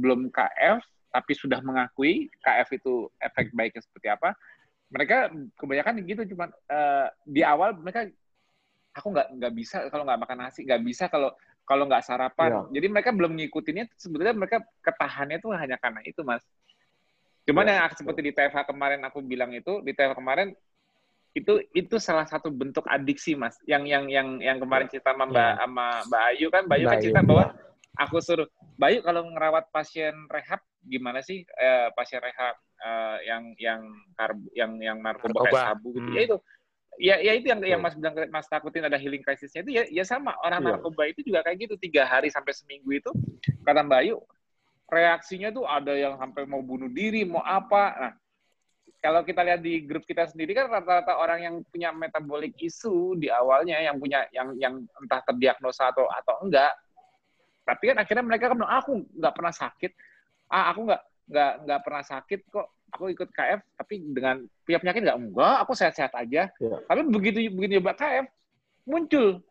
belum 0.00 0.32
KF 0.32 0.80
tapi 1.16 1.32
sudah 1.32 1.64
mengakui 1.64 2.28
KF 2.44 2.68
itu 2.76 3.08
efek 3.16 3.48
baiknya 3.56 3.80
seperti 3.80 4.12
apa, 4.12 4.36
mereka 4.86 5.30
kebanyakan 5.58 6.02
gitu 6.06 6.22
cuma 6.34 6.50
uh, 6.70 7.06
di 7.26 7.42
awal 7.42 7.74
mereka 7.78 8.06
aku 8.94 9.12
nggak 9.12 9.28
nggak 9.36 9.52
bisa 9.52 9.76
kalau 9.92 10.06
nggak 10.06 10.20
makan 10.22 10.38
nasi 10.46 10.64
nggak 10.64 10.82
bisa 10.82 11.10
kalau 11.10 11.34
kalau 11.66 11.84
nggak 11.90 12.06
sarapan. 12.06 12.62
Ya. 12.70 12.78
jadi 12.78 12.86
mereka 12.94 13.10
belum 13.10 13.34
ngikutinnya 13.34 13.90
sebetulnya 13.98 14.32
mereka 14.38 14.62
ketahannya 14.80 15.42
tuh 15.42 15.52
hanya 15.58 15.76
karena 15.76 16.00
itu 16.06 16.22
mas. 16.22 16.46
Cuman 17.42 17.66
ya, 17.66 17.82
yang 17.82 17.94
seperti 17.94 18.20
di 18.22 18.32
TFH 18.32 18.70
kemarin 18.70 19.02
aku 19.02 19.18
bilang 19.22 19.50
itu 19.50 19.82
di 19.82 19.90
TFH 19.90 20.14
kemarin 20.14 20.54
itu 21.36 21.60
itu 21.76 22.00
salah 22.00 22.24
satu 22.24 22.48
bentuk 22.54 22.86
adiksi 22.86 23.34
mas. 23.34 23.58
Yang 23.66 23.82
yang 23.90 24.04
yang 24.08 24.28
yang 24.38 24.56
kemarin 24.62 24.86
cerita 24.86 25.12
sama 25.12 25.26
mbak 25.26 25.42
ya. 25.42 25.54
sama 25.58 25.86
mbak 26.06 26.22
Ayu 26.32 26.46
kan 26.48 26.62
mbak 26.64 26.76
Ayu 26.78 26.86
kan 26.86 26.98
cerita 27.02 27.20
bahwa 27.26 27.44
aku 27.96 28.20
suruh 28.20 28.48
Bayu 28.76 29.00
kalau 29.00 29.24
ngerawat 29.32 29.72
pasien 29.72 30.12
rehab 30.28 30.60
gimana 30.84 31.24
sih 31.24 31.42
eh, 31.42 31.88
pasien 31.96 32.20
rehab 32.20 32.54
eh, 32.80 33.18
yang 33.26 33.42
yang 33.56 33.80
karbu 34.14 34.46
yang 34.52 34.72
yang 34.78 34.98
narkoba, 35.00 35.32
narkoba. 35.32 35.48
kayak 35.50 35.66
sabu 35.72 35.88
gitu 35.96 36.08
hmm. 36.08 36.16
ya 36.16 36.22
itu 36.22 36.36
ya 36.96 37.16
ya 37.20 37.32
itu 37.36 37.46
yang 37.52 37.60
yang 37.64 37.80
mas 37.80 37.92
bilang 37.96 38.14
mas 38.32 38.48
takutin 38.48 38.88
ada 38.88 38.96
healing 38.96 39.20
crisisnya 39.20 39.60
itu 39.64 39.72
ya 39.76 39.82
ya 39.88 40.04
sama 40.04 40.32
orang 40.44 40.64
yeah. 40.64 40.68
narkoba 40.76 41.02
itu 41.08 41.20
juga 41.24 41.44
kayak 41.44 41.68
gitu 41.68 41.74
tiga 41.76 42.08
hari 42.08 42.32
sampai 42.32 42.52
seminggu 42.56 42.88
itu 42.92 43.10
kata 43.64 43.84
Bayu 43.84 44.20
reaksinya 44.88 45.50
tuh 45.50 45.66
ada 45.66 45.92
yang 45.92 46.16
sampai 46.16 46.46
mau 46.46 46.62
bunuh 46.62 46.88
diri 46.88 47.26
mau 47.26 47.42
apa 47.42 47.84
nah 47.96 48.12
kalau 49.06 49.22
kita 49.22 49.44
lihat 49.44 49.60
di 49.62 49.84
grup 49.86 50.02
kita 50.02 50.26
sendiri 50.26 50.56
kan 50.56 50.66
rata-rata 50.66 51.14
orang 51.20 51.38
yang 51.44 51.54
punya 51.68 51.94
metabolic 51.94 52.56
isu 52.58 53.14
di 53.20 53.30
awalnya 53.30 53.78
yang 53.78 54.00
punya 54.00 54.26
yang 54.32 54.50
yang 54.58 54.74
entah 54.98 55.20
terdiagnosa 55.22 55.94
atau 55.94 56.08
atau 56.10 56.42
enggak 56.42 56.72
tapi 57.66 57.90
kan 57.90 57.96
akhirnya 57.98 58.22
mereka 58.22 58.54
kan 58.54 58.62
ah, 58.62 58.78
aku 58.78 59.02
nggak 59.10 59.34
pernah 59.34 59.50
sakit. 59.50 59.92
Ah 60.46 60.70
aku 60.70 60.86
nggak 60.86 61.02
nggak 61.26 61.52
nggak 61.66 61.80
pernah 61.82 62.04
sakit 62.06 62.40
kok. 62.46 62.66
Aku 62.94 63.10
ikut 63.10 63.28
KF 63.34 63.60
tapi 63.74 63.98
dengan 64.14 64.46
punya 64.62 64.78
penyakit 64.78 65.00
nggak? 65.02 65.18
Enggak 65.18 65.56
aku 65.66 65.72
sehat-sehat 65.74 66.14
aja. 66.14 66.46
Ya. 66.62 66.76
tapi 66.86 67.00
begitu 67.10 67.50
begitu 67.50 67.82
nyoba 67.82 67.98
KF 67.98 68.26
muncul. 68.86 69.42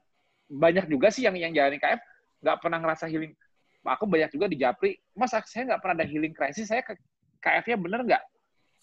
Banyak 0.48 0.88
juga 0.88 1.12
sih 1.12 1.28
yang 1.28 1.36
yang 1.36 1.52
jalani 1.52 1.76
KF 1.76 2.00
nggak 2.40 2.58
pernah 2.64 2.80
ngerasa 2.80 3.12
healing. 3.12 3.36
Aku 3.86 4.08
banyak 4.08 4.32
juga 4.34 4.50
di 4.50 4.58
Japri 4.58 4.98
mas 5.14 5.36
saya 5.36 5.76
nggak 5.76 5.82
pernah 5.84 5.96
ada 6.02 6.08
healing 6.08 6.34
crisis 6.34 6.72
saya 6.72 6.82
KF-nya 7.44 7.78
bener 7.78 8.00
nggak? 8.08 8.24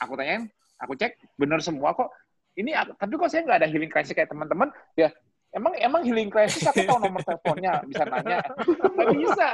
Aku 0.04 0.12
tanyain 0.14 0.46
aku 0.76 0.92
cek 0.94 1.16
bener 1.40 1.64
semua 1.64 1.96
kok. 1.96 2.12
Ini 2.52 2.76
tapi 3.00 3.16
kok 3.16 3.32
saya 3.32 3.48
nggak 3.48 3.58
ada 3.64 3.68
healing 3.72 3.88
crisis 3.88 4.12
kayak 4.12 4.28
teman-teman? 4.28 4.68
Ya 5.00 5.08
emang 5.52 5.72
emang 5.76 6.02
healing 6.02 6.32
crisis 6.32 6.64
aku 6.64 6.84
tahu 6.88 6.98
nomor 7.00 7.20
teleponnya 7.24 7.84
bisa 7.84 8.02
nanya. 8.08 8.40
Nggak 8.64 9.10
bisa. 9.20 9.48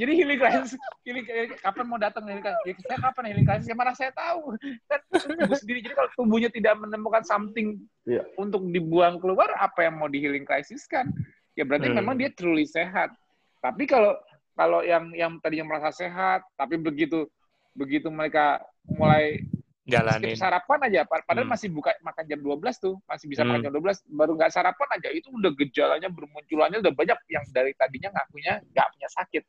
Jadi 0.00 0.12
healing 0.16 0.40
crisis 0.40 0.72
healing, 1.04 1.24
kapan 1.60 1.84
mau 1.84 2.00
datang 2.00 2.24
healing 2.24 2.44
crisis? 2.44 2.64
Ya, 2.64 2.74
saya 2.88 2.98
kapan 3.04 3.24
healing 3.32 3.46
crisis? 3.46 3.68
Ya 3.68 3.76
mana 3.76 3.92
saya 3.92 4.12
tahu. 4.16 4.56
Kan 4.88 5.00
tubuh 5.12 5.58
sendiri. 5.60 5.78
Jadi 5.84 5.94
kalau 5.94 6.10
tubuhnya 6.16 6.50
tidak 6.50 6.74
menemukan 6.80 7.22
something 7.22 7.76
yeah. 8.08 8.24
untuk 8.40 8.64
dibuang 8.72 9.20
keluar 9.20 9.52
apa 9.60 9.84
yang 9.84 10.00
mau 10.00 10.08
di 10.08 10.24
healing 10.24 10.48
crisis 10.48 10.88
kan? 10.88 11.12
Ya 11.56 11.68
berarti 11.68 11.92
hmm. 11.92 11.96
memang 12.00 12.14
dia 12.16 12.32
truly 12.32 12.64
sehat. 12.64 13.12
Tapi 13.60 13.84
kalau 13.84 14.16
kalau 14.56 14.80
yang 14.80 15.12
yang 15.12 15.36
tadinya 15.44 15.68
merasa 15.76 15.92
sehat 15.92 16.40
tapi 16.56 16.80
begitu 16.80 17.28
begitu 17.76 18.08
mereka 18.08 18.64
mulai 18.88 19.44
jalanin. 19.86 20.34
Skip 20.34 20.42
sarapan 20.42 20.78
aja, 20.90 21.00
padahal 21.06 21.46
hmm. 21.46 21.52
masih 21.54 21.68
buka 21.70 21.94
makan 22.02 22.24
jam 22.26 22.40
12 22.42 22.82
tuh, 22.82 22.94
masih 23.06 23.26
bisa 23.30 23.42
hmm. 23.46 23.48
makan 23.54 23.62
jam 23.62 23.72
12, 23.78 24.18
baru 24.18 24.32
nggak 24.34 24.52
sarapan 24.52 24.88
aja, 24.98 25.08
itu 25.14 25.28
udah 25.30 25.52
gejalanya 25.54 26.08
bermunculannya 26.10 26.78
udah 26.82 26.92
banyak 26.92 27.18
yang 27.30 27.44
dari 27.54 27.72
tadinya 27.78 28.10
nggak 28.10 28.28
punya 28.34 28.52
nggak 28.74 28.88
punya 28.92 29.08
sakit. 29.14 29.42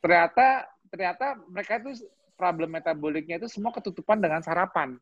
Ternyata 0.00 0.46
ternyata 0.88 1.26
mereka 1.52 1.72
itu 1.84 2.08
problem 2.40 2.72
metaboliknya 2.72 3.36
itu 3.36 3.48
semua 3.52 3.76
ketutupan 3.76 4.20
dengan 4.20 4.40
sarapan. 4.40 4.96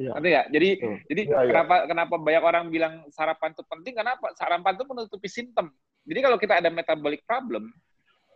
Ya. 0.00 0.16
ya? 0.20 0.42
Jadi 0.48 0.68
Betul. 0.80 0.96
jadi 1.08 1.22
ya, 1.28 1.38
kenapa 1.48 1.74
ya. 1.74 1.86
kenapa 1.88 2.14
banyak 2.16 2.44
orang 2.44 2.64
bilang 2.68 2.94
sarapan 3.12 3.56
itu 3.56 3.62
penting? 3.68 3.94
Kenapa? 3.96 4.26
Sarapan 4.36 4.72
itu 4.76 4.84
menutupi 4.84 5.28
simptom. 5.28 5.72
Jadi 6.04 6.18
kalau 6.20 6.36
kita 6.40 6.58
ada 6.58 6.68
metabolic 6.72 7.22
problem, 7.24 7.70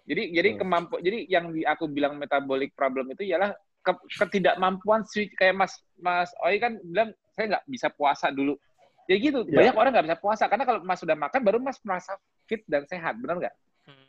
jadi 0.06 0.22
jadi 0.30 0.48
hmm. 0.54 0.58
kemampu 0.62 0.94
jadi 1.02 1.18
yang 1.26 1.50
aku 1.66 1.90
bilang 1.90 2.14
metabolic 2.16 2.70
problem 2.78 3.10
itu 3.10 3.26
ialah 3.26 3.52
ke, 3.86 3.92
ketidakmampuan 4.18 5.06
switch 5.06 5.30
kayak 5.38 5.54
Mas 5.54 5.78
Mas 6.02 6.34
Oi 6.42 6.58
kan 6.58 6.82
bilang 6.82 7.14
saya 7.30 7.56
nggak 7.56 7.64
bisa 7.70 7.88
puasa 7.94 8.34
dulu. 8.34 8.58
Ya 9.06 9.22
gitu, 9.22 9.46
ya. 9.46 9.62
banyak 9.62 9.74
orang 9.78 9.90
nggak 9.94 10.06
bisa 10.10 10.18
puasa 10.18 10.44
karena 10.50 10.66
kalau 10.66 10.82
Mas 10.82 10.98
sudah 10.98 11.14
makan 11.14 11.40
baru 11.46 11.62
Mas 11.62 11.78
merasa 11.86 12.18
fit 12.50 12.66
dan 12.66 12.82
sehat, 12.90 13.14
benar 13.22 13.38
nggak? 13.38 13.54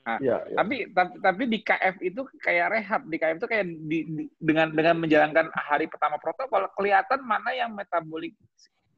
Nah, 0.07 0.17
ya, 0.23 0.41
ya. 0.49 0.57
Tapi, 0.63 0.89
tapi 0.89 1.13
tapi 1.21 1.43
di 1.45 1.59
KF 1.61 1.95
itu 2.01 2.21
kayak 2.41 2.67
rehab, 2.73 3.01
di 3.05 3.17
KF 3.21 3.37
itu 3.37 3.47
kayak 3.51 3.65
di, 3.67 3.99
di, 4.09 4.23
dengan 4.41 4.73
dengan 4.73 4.95
menjalankan 4.97 5.53
hari 5.53 5.85
pertama 5.85 6.17
protokol 6.17 6.65
kelihatan 6.73 7.21
mana 7.21 7.53
yang 7.53 7.75
metabolik 7.77 8.33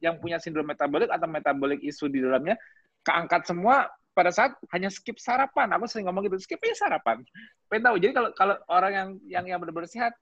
yang 0.00 0.16
punya 0.16 0.40
sindrom 0.40 0.64
metabolik 0.64 1.12
atau 1.12 1.28
metabolik 1.28 1.84
isu 1.84 2.08
di 2.08 2.24
dalamnya 2.24 2.56
keangkat 3.04 3.44
semua 3.44 3.92
pada 4.16 4.30
saat 4.32 4.56
hanya 4.72 4.88
skip 4.88 5.20
sarapan. 5.20 5.68
Aku 5.76 5.84
sering 5.84 6.08
ngomong 6.08 6.26
gitu, 6.30 6.40
skip 6.40 6.62
aja 6.64 6.88
sarapan. 6.88 7.20
Pengen 7.68 7.82
tahu. 7.90 7.96
Jadi 8.00 8.12
kalau 8.16 8.30
kalau 8.32 8.56
orang 8.72 8.92
yang 8.92 9.08
yang 9.28 9.44
yang 9.50 9.58
benar-benar 9.60 9.90
sehat 9.90 10.12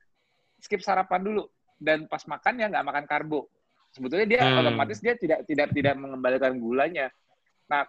skip 0.59 0.83
sarapan 0.83 1.23
dulu 1.23 1.45
dan 1.79 2.11
pas 2.11 2.23
makan 2.27 2.59
ya 2.59 2.67
nggak 2.71 2.87
makan 2.87 3.05
karbo. 3.07 3.47
Sebetulnya 3.95 4.27
dia 4.29 4.41
hmm. 4.45 4.61
otomatis 4.61 4.99
dia 5.01 5.15
tidak 5.17 5.49
tidak 5.49 5.73
tidak 5.73 5.95
mengembalikan 5.97 6.59
gulanya. 6.61 7.09
Nah, 7.69 7.85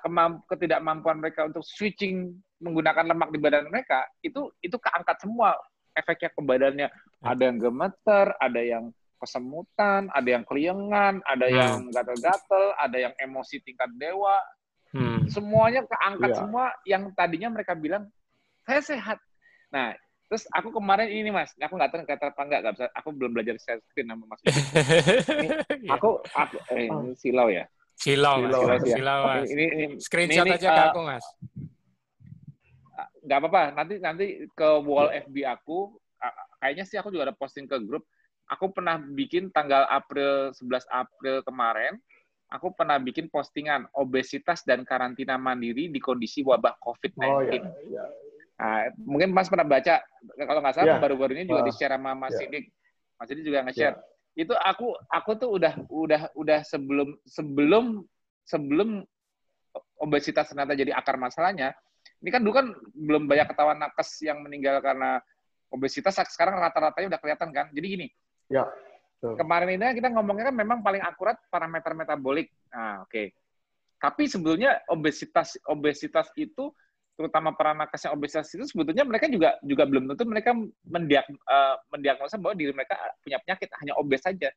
ketidakmampuan 0.47 1.23
mereka 1.23 1.47
untuk 1.47 1.63
switching 1.63 2.35
menggunakan 2.59 3.07
lemak 3.07 3.31
di 3.31 3.39
badan 3.39 3.71
mereka 3.71 4.03
itu 4.19 4.51
itu 4.59 4.75
keangkat 4.75 5.15
semua 5.23 5.55
efeknya 5.95 6.29
ke 6.31 6.41
badannya. 6.43 6.87
Ada 7.23 7.51
yang 7.51 7.57
gemeter, 7.59 8.25
ada 8.39 8.61
yang 8.63 8.91
kesemutan, 9.19 10.07
ada 10.15 10.29
yang 10.29 10.43
keliengan, 10.47 11.19
ada 11.27 11.45
hmm. 11.47 11.55
yang 11.55 11.73
gatel-gatel, 11.91 12.65
ada 12.79 12.97
yang 12.97 13.13
emosi 13.19 13.59
tingkat 13.63 13.91
dewa. 13.99 14.39
Hmm. 14.95 15.27
Semuanya 15.27 15.83
keangkat 15.85 16.31
yeah. 16.33 16.39
semua 16.39 16.65
yang 16.87 17.03
tadinya 17.13 17.49
mereka 17.51 17.75
bilang 17.75 18.07
saya 18.63 18.81
sehat. 18.81 19.19
Nah, 19.69 19.93
Terus 20.29 20.45
aku 20.53 20.69
kemarin 20.77 21.09
ini 21.09 21.33
mas, 21.33 21.49
aku 21.57 21.73
nggak 21.73 21.89
tahu 21.89 22.05
kata 22.05 22.29
apa 22.29 22.41
nggak, 22.45 22.61
bisa. 22.77 22.85
Aku 23.01 23.09
belum 23.09 23.33
belajar 23.33 23.57
share 23.57 23.81
screen 23.89 24.13
nama 24.13 24.21
mas. 24.29 24.37
Ini, 24.45 25.89
aku, 25.89 26.21
aku, 26.21 26.55
eh, 26.69 26.85
ini 26.85 27.17
silau 27.17 27.49
ya. 27.49 27.65
Silau, 27.97 28.45
silau, 28.45 28.61
mas. 28.69 28.81
Ya. 28.85 28.95
silau 29.01 29.19
mas. 29.25 29.49
Ini, 29.49 29.65
ini, 29.73 29.85
Screenshot 29.97 30.45
ini, 30.45 30.53
aja 30.53 30.69
uh, 30.69 30.75
ke 30.77 30.81
aku 30.93 30.99
mas. 31.01 31.25
Nggak 33.25 33.37
apa-apa, 33.41 33.63
nanti 33.73 33.95
nanti 33.97 34.25
ke 34.53 34.69
wall 34.85 35.09
FB 35.09 35.35
aku, 35.49 35.97
kayaknya 36.61 36.85
sih 36.85 37.01
aku 37.01 37.09
juga 37.09 37.33
ada 37.33 37.35
posting 37.35 37.65
ke 37.65 37.81
grup. 37.81 38.05
Aku 38.53 38.69
pernah 38.69 39.01
bikin 39.01 39.49
tanggal 39.49 39.89
April 39.89 40.53
11 40.53 40.85
April 40.93 41.41
kemarin, 41.41 41.97
aku 42.53 42.69
pernah 42.77 43.01
bikin 43.01 43.33
postingan 43.33 43.89
obesitas 43.97 44.61
dan 44.61 44.85
karantina 44.85 45.41
mandiri 45.41 45.89
di 45.89 45.97
kondisi 45.97 46.45
wabah 46.45 46.77
COVID-19. 46.85 47.17
Oh, 47.25 47.41
iya, 47.41 47.65
iya. 47.89 48.05
Nah, 48.59 48.91
mungkin 48.99 49.31
Mas 49.31 49.47
pernah 49.47 49.63
baca 49.63 50.03
kalau 50.35 50.59
nggak 50.59 50.75
salah 50.75 50.87
yeah. 50.91 50.99
baru-baru 50.99 51.31
ini 51.31 51.47
juga 51.47 51.63
uh, 51.63 51.67
di-share 51.71 51.95
sama 51.95 52.11
Mas 52.11 52.35
yeah. 52.35 52.39
Sidik. 52.43 52.65
Mas 53.15 53.27
Sidik 53.31 53.43
juga 53.47 53.59
nge-share. 53.63 53.95
Yeah. 53.95 54.43
Itu 54.43 54.53
aku 54.59 54.99
aku 55.07 55.31
tuh 55.39 55.49
udah 55.55 55.73
udah 55.87 56.21
udah 56.35 56.59
sebelum 56.67 57.15
sebelum 57.23 58.03
sebelum 58.43 59.07
obesitas 60.03 60.51
ternyata 60.51 60.75
jadi 60.75 60.91
akar 60.91 61.15
masalahnya. 61.15 61.71
Ini 62.19 62.29
kan 62.35 62.43
dulu 62.43 62.53
kan 62.59 62.67
belum 62.91 63.31
banyak 63.31 63.47
ketahuan 63.47 63.79
nakes 63.79 64.27
yang 64.27 64.43
meninggal 64.43 64.83
karena 64.83 65.23
obesitas. 65.71 66.19
Sekarang 66.27 66.59
rata-ratanya 66.59 67.15
udah 67.15 67.19
kelihatan 67.23 67.49
kan. 67.55 67.71
Jadi 67.71 67.87
gini. 67.87 68.07
Ya. 68.51 68.67
Yeah. 69.23 69.39
Kemarin 69.39 69.79
ini 69.79 69.99
kita 69.99 70.11
ngomongnya 70.11 70.51
kan 70.51 70.55
memang 70.55 70.79
paling 70.83 71.03
akurat 71.03 71.39
parameter 71.47 71.95
metabolik. 71.95 72.51
Nah, 72.71 73.07
oke. 73.07 73.11
Okay. 73.11 73.27
Tapi 73.99 74.31
sebetulnya 74.31 74.79
obesitas 74.87 75.59
obesitas 75.67 76.31
itu 76.39 76.71
terutama 77.19 77.51
para 77.51 77.75
nakes 77.75 78.07
yang 78.07 78.15
obesitas 78.15 78.47
itu 78.55 78.63
sebetulnya 78.63 79.03
mereka 79.03 79.27
juga 79.27 79.59
juga 79.59 79.83
belum 79.83 80.07
tentu 80.15 80.23
mereka 80.23 80.55
mendiag, 80.87 81.27
uh, 81.27 81.75
mendiagnosa 81.91 82.39
bahwa 82.39 82.55
diri 82.55 82.71
mereka 82.71 82.95
punya 83.19 83.43
penyakit 83.43 83.67
hanya 83.83 83.93
obes 83.99 84.23
saja. 84.23 84.47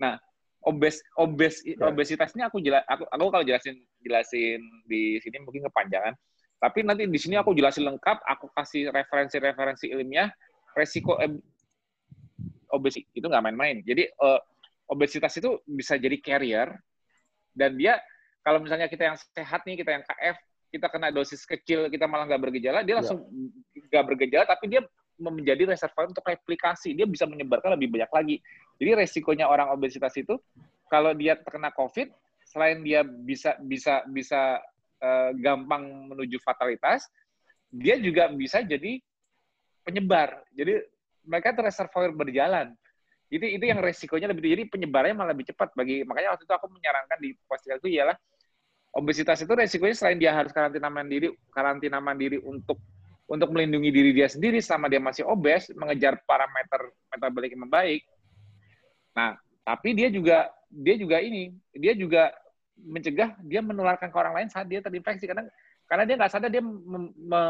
Nah, 0.00 0.16
obes 0.64 1.04
obes 1.20 1.60
ya. 1.60 1.76
obesitas 1.84 2.32
ini 2.32 2.48
aku 2.48 2.64
jelas 2.64 2.80
aku, 2.88 3.04
aku 3.04 3.28
kalau 3.28 3.44
jelasin 3.44 3.76
jelasin 4.00 4.64
di 4.88 5.20
sini 5.20 5.44
mungkin 5.44 5.68
kepanjangan. 5.68 6.16
Tapi 6.56 6.88
nanti 6.88 7.04
di 7.04 7.20
sini 7.20 7.36
aku 7.36 7.52
jelasin 7.52 7.84
lengkap, 7.84 8.24
aku 8.24 8.48
kasih 8.56 8.88
referensi-referensi 8.88 9.92
ilmiah 9.92 10.32
resiko 10.72 11.20
obesitas 12.72 13.12
itu 13.12 13.28
nggak 13.28 13.44
main-main. 13.44 13.84
Jadi 13.84 14.08
uh, 14.24 14.40
obesitas 14.88 15.36
itu 15.36 15.60
bisa 15.68 16.00
jadi 16.00 16.16
carrier 16.24 16.72
dan 17.52 17.76
dia 17.76 18.00
kalau 18.40 18.62
misalnya 18.62 18.86
kita 18.86 19.10
yang 19.10 19.18
sehat 19.18 19.66
nih, 19.66 19.74
kita 19.74 19.90
yang 19.90 20.04
KF, 20.06 20.38
kita 20.70 20.86
kena 20.90 21.14
dosis 21.14 21.46
kecil 21.46 21.86
kita 21.88 22.10
malah 22.10 22.26
nggak 22.26 22.42
bergejala 22.42 22.82
dia 22.82 22.94
ya. 22.94 22.96
langsung 23.00 23.24
nggak 23.72 24.04
ya. 24.04 24.06
bergejala 24.06 24.44
tapi 24.44 24.64
dia 24.70 24.82
menjadi 25.16 25.64
reservoir 25.64 26.12
untuk 26.12 26.24
replikasi. 26.24 26.92
Dia 26.92 27.08
bisa 27.08 27.24
menyebarkan 27.24 27.72
lebih 27.76 27.88
banyak 27.88 28.10
lagi. 28.12 28.36
Jadi 28.76 28.90
resikonya 29.00 29.48
orang 29.48 29.72
obesitas 29.72 30.12
itu 30.20 30.36
kalau 30.92 31.16
dia 31.16 31.40
terkena 31.40 31.72
covid 31.72 32.12
selain 32.46 32.84
dia 32.84 33.02
bisa 33.02 33.58
bisa 33.64 34.04
bisa 34.06 34.60
uh, 35.02 35.30
gampang 35.34 36.12
menuju 36.12 36.38
fatalitas 36.44 37.08
dia 37.74 37.98
juga 37.98 38.30
bisa 38.30 38.62
jadi 38.62 39.02
penyebar. 39.82 40.44
Jadi 40.54 40.84
mereka 41.26 41.56
reservoir 41.58 42.14
berjalan. 42.14 42.76
Itu 43.26 43.42
itu 43.42 43.64
yang 43.66 43.82
resikonya 43.82 44.30
lebih 44.30 44.54
jadi 44.54 44.62
penyebarannya 44.70 45.16
malah 45.18 45.30
lebih 45.34 45.50
cepat. 45.50 45.74
Bagi 45.74 46.06
makanya 46.06 46.36
waktu 46.36 46.46
itu 46.46 46.54
aku 46.54 46.66
menyarankan 46.70 47.18
di 47.18 47.34
postingan 47.50 47.82
itu 47.82 47.90
ialah 47.98 48.14
obesitas 48.96 49.36
itu 49.44 49.52
resikonya 49.52 49.96
selain 49.96 50.18
dia 50.18 50.32
harus 50.32 50.50
karantina 50.56 50.88
mandiri 50.88 51.28
karantina 51.52 52.00
mandiri 52.00 52.40
untuk 52.40 52.80
untuk 53.26 53.50
melindungi 53.52 53.90
diri 53.90 54.10
dia 54.14 54.30
sendiri 54.30 54.62
selama 54.62 54.86
dia 54.86 55.02
masih 55.02 55.26
obes, 55.26 55.68
mengejar 55.74 56.14
parameter 56.24 56.94
metabolik 57.10 57.50
yang 57.52 57.66
membaik. 57.66 58.06
Nah, 59.18 59.34
tapi 59.66 59.98
dia 59.98 60.08
juga 60.08 60.46
dia 60.70 60.94
juga 60.94 61.18
ini, 61.18 61.50
dia 61.74 61.92
juga 61.98 62.30
mencegah 62.78 63.34
dia 63.42 63.60
menularkan 63.66 64.14
ke 64.14 64.16
orang 64.16 64.34
lain 64.42 64.48
saat 64.48 64.70
dia 64.70 64.78
terinfeksi. 64.78 65.26
Karena 65.26 65.42
karena 65.90 66.06
dia 66.06 66.14
nggak 66.18 66.32
sadar 66.32 66.50
dia 66.54 66.62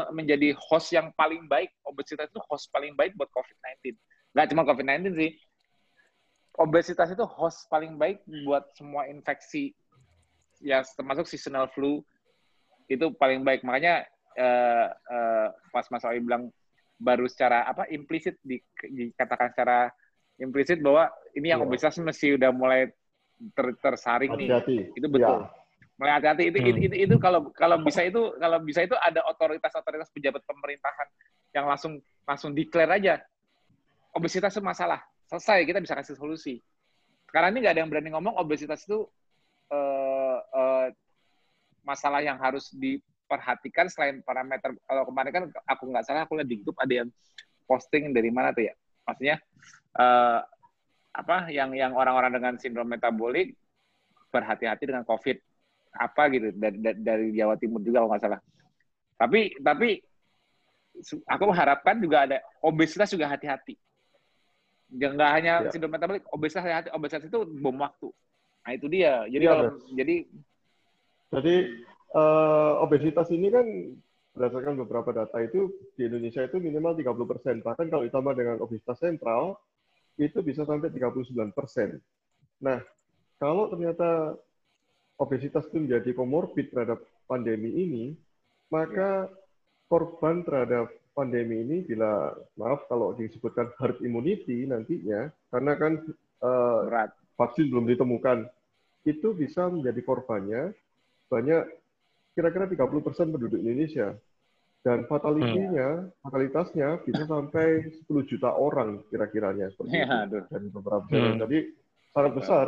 menjadi 0.09 0.57
host 0.57 0.89
yang 0.89 1.13
paling 1.13 1.45
baik. 1.45 1.69
Obesitas 1.85 2.25
itu 2.25 2.41
host 2.49 2.73
paling 2.73 2.97
baik 2.97 3.13
buat 3.13 3.29
COVID-19 3.29 3.93
nggak 4.37 4.53
cuma 4.53 4.61
COVID-19 4.69 5.17
sih. 5.17 5.31
Obesitas 6.57 7.09
itu 7.13 7.25
host 7.25 7.69
paling 7.69 7.97
baik 8.01 8.21
buat 8.45 8.65
semua 8.73 9.05
infeksi 9.09 9.77
ya 10.61 10.81
termasuk 10.83 11.29
seasonal 11.29 11.69
flu 11.71 12.01
itu 12.87 13.11
paling 13.19 13.43
baik 13.43 13.61
makanya 13.67 14.07
uh, 14.39 14.87
uh, 14.93 15.47
pas 15.73 15.85
Mas 15.91 16.05
Awi 16.07 16.23
bilang 16.23 16.49
baru 16.97 17.29
secara 17.29 17.67
apa 17.67 17.85
implisit 17.93 18.41
di, 18.41 18.57
dikatakan 18.81 19.53
secara 19.53 19.91
implisit 20.41 20.81
bahwa 20.81 21.09
ini 21.37 21.53
yang 21.53 21.61
ya. 21.61 21.65
obesitas 21.65 21.97
mesti 22.01 22.37
udah 22.37 22.49
mulai 22.53 22.89
ter, 23.53 23.67
tersaring 23.77 24.33
hati 24.33 24.45
-hati. 24.49 24.75
nih. 24.81 24.97
Itu 24.97 25.07
betul. 25.09 25.45
Ya. 25.45 25.49
Mulai 25.97 26.13
hati-hati 26.21 26.43
itu, 26.53 26.57
hmm. 26.61 26.69
itu, 26.69 26.79
itu, 26.85 26.95
itu 27.09 27.15
kalau 27.17 27.49
kalau 27.57 27.81
bisa 27.81 28.05
itu 28.05 28.21
kalau 28.37 28.61
bisa 28.61 28.85
itu 28.85 28.93
ada 29.01 29.25
otoritas-otoritas 29.33 30.13
pejabat 30.13 30.45
pemerintahan 30.45 31.07
yang 31.57 31.65
langsung 31.65 31.97
langsung 32.21 32.53
declare 32.53 33.01
aja 33.01 33.17
obesitas 34.13 34.53
itu 34.53 34.61
masalah 34.61 35.01
selesai 35.25 35.65
kita 35.65 35.81
bisa 35.81 35.97
kasih 35.97 36.17
solusi. 36.17 36.61
Sekarang 37.27 37.53
ini 37.53 37.65
nggak 37.65 37.73
ada 37.73 37.81
yang 37.81 37.89
berani 37.89 38.09
ngomong 38.13 38.37
obesitas 38.37 38.85
itu 38.85 39.09
uh, 39.71 40.37
uh, 40.41 40.87
masalah 41.87 42.19
yang 42.19 42.35
harus 42.35 42.67
diperhatikan 42.75 43.87
selain 43.87 44.19
parameter. 44.23 44.75
Kalau 44.83 45.03
kemarin 45.07 45.31
kan 45.31 45.43
aku 45.63 45.83
nggak 45.87 46.03
salah 46.03 46.27
aku 46.27 46.35
lihat 46.35 46.49
di 46.51 46.59
YouTube 46.59 46.77
ada 46.79 46.93
yang 47.03 47.09
posting 47.63 48.11
dari 48.11 48.31
mana 48.31 48.51
tuh 48.51 48.67
ya. 48.67 48.73
Maksudnya 49.07 49.39
uh, 49.95 50.43
apa 51.15 51.49
yang 51.49 51.73
yang 51.73 51.95
orang-orang 51.95 52.35
dengan 52.35 52.53
sindrom 52.59 52.85
metabolik 52.85 53.55
berhati-hati 54.29 54.83
dengan 54.85 55.07
COVID 55.07 55.37
apa 55.97 56.29
gitu 56.29 56.53
dari, 56.53 56.77
dari 56.99 57.27
Jawa 57.33 57.57
Timur 57.57 57.81
juga 57.81 58.03
kalau 58.03 58.09
nggak 58.11 58.23
salah. 58.23 58.41
Tapi 59.17 59.57
tapi 59.63 59.89
aku 61.25 61.43
mengharapkan 61.49 61.95
juga 61.97 62.27
ada 62.29 62.37
obesitas 62.61 63.09
juga 63.09 63.31
hati-hati. 63.31 63.73
Nggak 64.93 65.31
hanya 65.33 65.53
ya. 65.67 65.69
sindrom 65.73 65.91
metabolik, 65.91 66.23
obesitas 66.29 66.63
hati-hati. 66.63 66.89
Obesitas 66.93 67.25
itu 67.25 67.39
bom 67.47 67.75
waktu. 67.81 68.07
Nah 68.67 68.75
itu 68.75 68.91
dia. 68.91 69.23
Jadi 69.31 69.45
ya, 69.47 69.51
kalau 69.55 69.63
jadi 69.95 70.15
jadi 71.31 71.55
uh, 72.11 72.83
obesitas 72.83 73.31
ini 73.31 73.47
kan 73.47 73.63
berdasarkan 74.35 74.75
beberapa 74.83 75.15
data 75.15 75.39
itu 75.39 75.71
di 75.95 76.11
Indonesia 76.11 76.43
itu 76.43 76.59
minimal 76.59 76.99
30 76.99 77.31
persen. 77.31 77.55
Bahkan 77.63 77.87
kalau 77.87 78.03
ditambah 78.03 78.33
dengan 78.35 78.59
obesitas 78.59 78.99
sentral, 78.99 79.55
itu 80.19 80.43
bisa 80.43 80.67
sampai 80.67 80.91
39 80.91 81.55
persen. 81.55 82.03
Nah, 82.59 82.83
kalau 83.39 83.71
ternyata 83.71 84.35
obesitas 85.15 85.63
itu 85.71 85.87
menjadi 85.87 86.11
komorbid 86.11 86.69
terhadap 86.69 86.99
pandemi 87.23 87.71
ini, 87.71 88.05
maka 88.67 89.31
korban 89.87 90.43
terhadap 90.43 90.91
pandemi 91.15 91.63
ini 91.65 91.77
bila 91.87 92.35
maaf 92.59 92.85
kalau 92.91 93.15
disebutkan 93.17 93.71
herd 93.79 93.97
immunity 94.03 94.69
nantinya, 94.69 95.33
karena 95.49 95.73
kan 95.79 95.93
uh, 96.45 97.09
vaksin 97.37 97.73
belum 97.73 97.89
ditemukan, 97.89 98.45
itu 99.07 99.31
bisa 99.31 99.71
menjadi 99.71 100.03
korbannya 100.03 100.75
banyak 101.31 101.63
kira-kira 102.35 102.67
30 102.67 103.05
persen 103.07 103.31
penduduk 103.31 103.57
Indonesia 103.63 104.13
dan 104.85 105.03
fatalitinya, 105.03 106.05
hmm. 106.05 106.23
fatalitasnya 106.23 107.03
bisa 107.03 107.27
sampai 107.27 107.91
10 108.07 108.29
juta 108.29 108.55
orang 108.55 109.03
kira-kiranya 109.11 109.67
seperti 109.73 109.99
ya, 109.99 110.23
itu 110.23 110.39
dari 110.47 110.67
beberapa 110.71 111.07
hmm. 111.11 111.43
Jadi 111.43 111.57
sangat 112.15 112.31
besar 112.37 112.67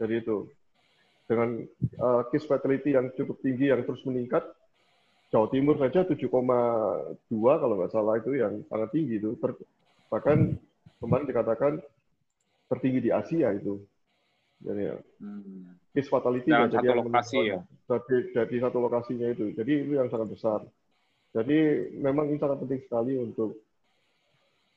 dari 0.00 0.24
itu. 0.24 0.48
Dengan 1.28 1.60
uh, 2.00 2.24
case 2.32 2.48
fatality 2.48 2.96
yang 2.96 3.12
cukup 3.12 3.36
tinggi 3.44 3.68
yang 3.68 3.84
terus 3.84 4.00
meningkat, 4.08 4.48
Jawa 5.28 5.48
Timur 5.52 5.76
saja 5.76 6.08
7,2 6.08 6.28
kalau 7.32 7.74
nggak 7.80 7.92
salah 7.92 8.16
itu 8.16 8.32
yang 8.36 8.64
sangat 8.72 8.88
tinggi 8.92 9.20
itu. 9.20 9.36
Ter, 9.36 9.52
bahkan 10.08 10.56
kemarin 11.04 11.28
dikatakan 11.28 11.72
tertinggi 12.72 13.00
di 13.08 13.10
Asia 13.12 13.52
itu. 13.52 13.76
Jadi 14.62 14.82
ya. 14.86 14.96
Hmm. 15.18 15.74
Case 15.92 16.08
fatality 16.08 16.48
ya, 16.48 16.70
jadi 16.70 16.88
satu 16.88 17.04
lokasi 17.04 17.36
ya. 17.44 17.58
Dari, 17.84 18.16
dari 18.32 18.56
satu 18.62 18.78
lokasinya 18.80 19.28
itu. 19.28 19.44
Jadi 19.52 19.72
itu 19.84 19.92
yang 19.98 20.08
sangat 20.08 20.28
besar. 20.32 20.60
Jadi 21.32 21.58
memang 22.00 22.32
ini 22.32 22.38
sangat 22.40 22.64
penting 22.64 22.80
sekali 22.86 23.16
untuk 23.20 23.60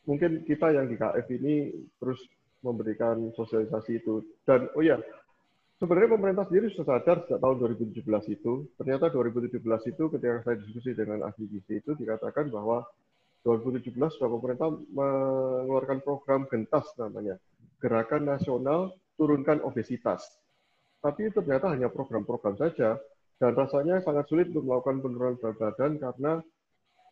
mungkin 0.07 0.43
kita 0.43 0.71
yang 0.71 0.87
di 0.87 0.95
KF 0.95 1.27
ini 1.39 1.71
terus 1.99 2.19
memberikan 2.65 3.31
sosialisasi 3.37 4.01
itu. 4.01 4.25
Dan 4.43 4.67
oh 4.73 4.83
ya, 4.83 4.97
sebenarnya 5.77 6.15
pemerintah 6.17 6.45
sendiri 6.49 6.71
sudah 6.73 6.97
sadar 6.97 7.23
sejak 7.27 7.39
tahun 7.39 7.55
2017 7.61 8.35
itu. 8.35 8.53
Ternyata 8.75 9.13
2017 9.13 9.61
itu 9.91 10.03
ketika 10.11 10.35
saya 10.43 10.55
diskusi 10.59 10.91
dengan 10.97 11.27
ahli 11.29 11.45
gizi 11.47 11.79
itu 11.79 11.91
dikatakan 11.93 12.49
bahwa 12.49 12.83
2017 13.45 13.93
sudah 14.17 14.29
pemerintah 14.31 14.73
mengeluarkan 14.89 16.01
program 16.01 16.49
gentas 16.49 16.89
namanya, 16.97 17.37
Gerakan 17.77 18.25
Nasional 18.25 18.89
Turunkan 19.15 19.63
Obesitas. 19.63 20.27
Tapi 20.99 21.29
itu 21.31 21.39
ternyata 21.39 21.71
hanya 21.71 21.87
program-program 21.87 22.57
saja, 22.59 22.99
dan 23.35 23.51
rasanya 23.51 23.99
sangat 23.99 24.25
sulit 24.31 24.47
untuk 24.51 24.63
melakukan 24.63 25.03
penurunan 25.03 25.35
berat 25.37 25.57
badan 25.59 25.99
karena 25.99 26.31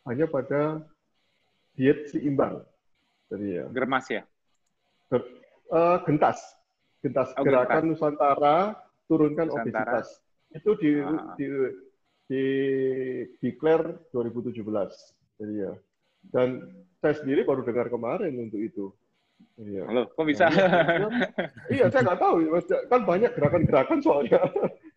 hanya 0.07 0.25
pada 0.27 0.83
diet 1.75 2.07
seimbang. 2.11 2.63
Jadi 3.27 3.47
ya. 3.59 3.65
Germas 3.71 4.05
ya? 4.07 4.23
Ger, 5.11 5.21
uh, 5.73 5.97
gentas. 6.07 6.39
Gentas. 7.03 7.29
Oh, 7.35 7.43
Gerakan 7.43 7.83
gentas. 7.83 7.89
Nusantara 7.91 8.57
turunkan 9.11 9.47
Nusantara. 9.51 9.99
obesitas. 9.99 10.07
Itu 10.53 10.71
di, 10.79 10.91
ah. 11.01 11.35
di, 11.35 11.47
di 12.29 12.43
declare 13.43 14.07
2017. 14.15 14.63
Jadi 15.43 15.53
ya. 15.59 15.73
Dan 16.31 16.71
saya 17.03 17.19
sendiri 17.19 17.43
baru 17.43 17.67
dengar 17.67 17.91
kemarin 17.91 18.31
untuk 18.39 18.63
itu. 18.63 18.95
Iya. 19.59 19.83
Halo, 19.85 20.03
kok 20.11 20.25
bisa? 20.25 20.49
Nah, 20.49 21.09
iya, 21.69 21.85
saya 21.91 22.01
nggak 22.03 22.19
tahu. 22.19 22.35
Kan 22.89 23.01
banyak 23.05 23.31
gerakan-gerakan 23.37 23.99
soalnya. 24.01 24.41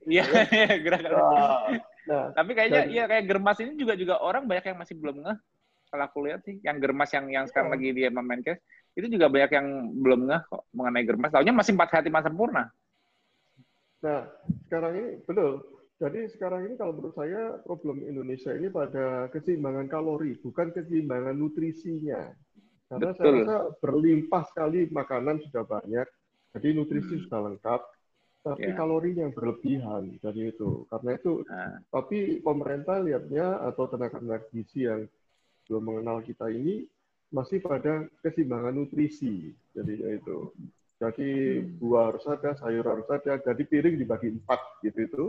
Iya, 0.07 0.23
iya, 0.55 0.75
gerakan. 0.81 1.11
Nah, 1.13 1.61
nah, 2.07 2.25
Tapi 2.33 2.51
kayaknya 2.55 2.83
dan, 2.87 2.93
iya 2.95 3.05
kayak 3.11 3.25
germas 3.27 3.59
ini 3.59 3.75
juga 3.75 3.99
juga 3.99 4.15
orang 4.23 4.47
banyak 4.47 4.65
yang 4.71 4.79
masih 4.79 4.95
belum 4.97 5.27
ngeh. 5.27 5.39
Kalau 5.87 6.05
aku 6.07 6.19
lihat 6.27 6.41
sih, 6.47 6.59
yang 6.63 6.79
germas 6.79 7.11
yang 7.15 7.27
yang 7.31 7.45
sekarang 7.51 7.71
iya. 7.71 7.77
lagi 7.79 7.89
dia 7.95 8.09
memainkan 8.11 8.59
itu 8.97 9.07
juga 9.13 9.29
banyak 9.29 9.53
yang 9.53 9.67
belum 10.01 10.21
ngeh 10.25 10.43
kok 10.49 10.63
mengenai 10.73 11.05
germas. 11.05 11.31
Tahunya 11.35 11.53
masih 11.53 11.73
empat 11.77 11.91
hati 12.01 12.09
masa 12.09 12.33
sempurna. 12.33 12.73
Nah, 14.01 14.25
sekarang 14.67 14.93
ini 14.97 15.09
betul. 15.29 15.53
Jadi 15.97 16.29
sekarang 16.29 16.69
ini 16.69 16.75
kalau 16.77 16.93
menurut 16.97 17.17
saya 17.17 17.57
problem 17.65 18.05
Indonesia 18.05 18.53
ini 18.53 18.69
pada 18.69 19.33
keseimbangan 19.33 19.89
kalori, 19.89 20.37
bukan 20.41 20.73
keseimbangan 20.73 21.37
nutrisinya. 21.37 22.37
Karena 22.87 23.11
Betul. 23.11 23.19
saya 23.19 23.33
rasa 23.43 23.59
berlimpah 23.83 24.43
sekali 24.47 24.81
makanan 24.95 25.43
sudah 25.43 25.67
banyak, 25.67 26.07
jadi 26.55 26.69
nutrisi 26.73 27.19
hmm. 27.19 27.23
sudah 27.27 27.41
lengkap, 27.51 27.81
tapi 28.47 28.71
yeah. 28.71 28.79
kalorinya 28.79 29.27
yang 29.27 29.35
berlebihan 29.35 30.03
dari 30.23 30.55
itu. 30.55 30.87
Karena 30.87 31.11
itu, 31.19 31.33
nah. 31.51 31.83
tapi 31.91 32.39
pemerintah 32.39 33.03
lihatnya 33.03 33.59
atau 33.67 33.91
tenaga-tenaga 33.91 34.47
gizi 34.55 34.87
yang 34.87 35.11
belum 35.67 35.83
mengenal 35.83 36.23
kita 36.23 36.47
ini 36.55 36.87
masih 37.35 37.59
pada 37.59 38.07
keseimbangan 38.23 38.79
nutrisi. 38.79 39.51
Jadi 39.75 39.95
itu. 40.07 40.55
Jadi 40.97 41.29
hmm. 41.59 41.83
buah 41.83 42.15
harus 42.15 42.25
ada, 42.31 42.55
sayur 42.55 42.87
harus 42.87 43.09
ada. 43.11 43.35
Jadi 43.43 43.63
piring 43.67 43.99
dibagi 43.99 44.31
empat 44.31 44.61
gitu 44.87 44.99
itu. 45.03 45.25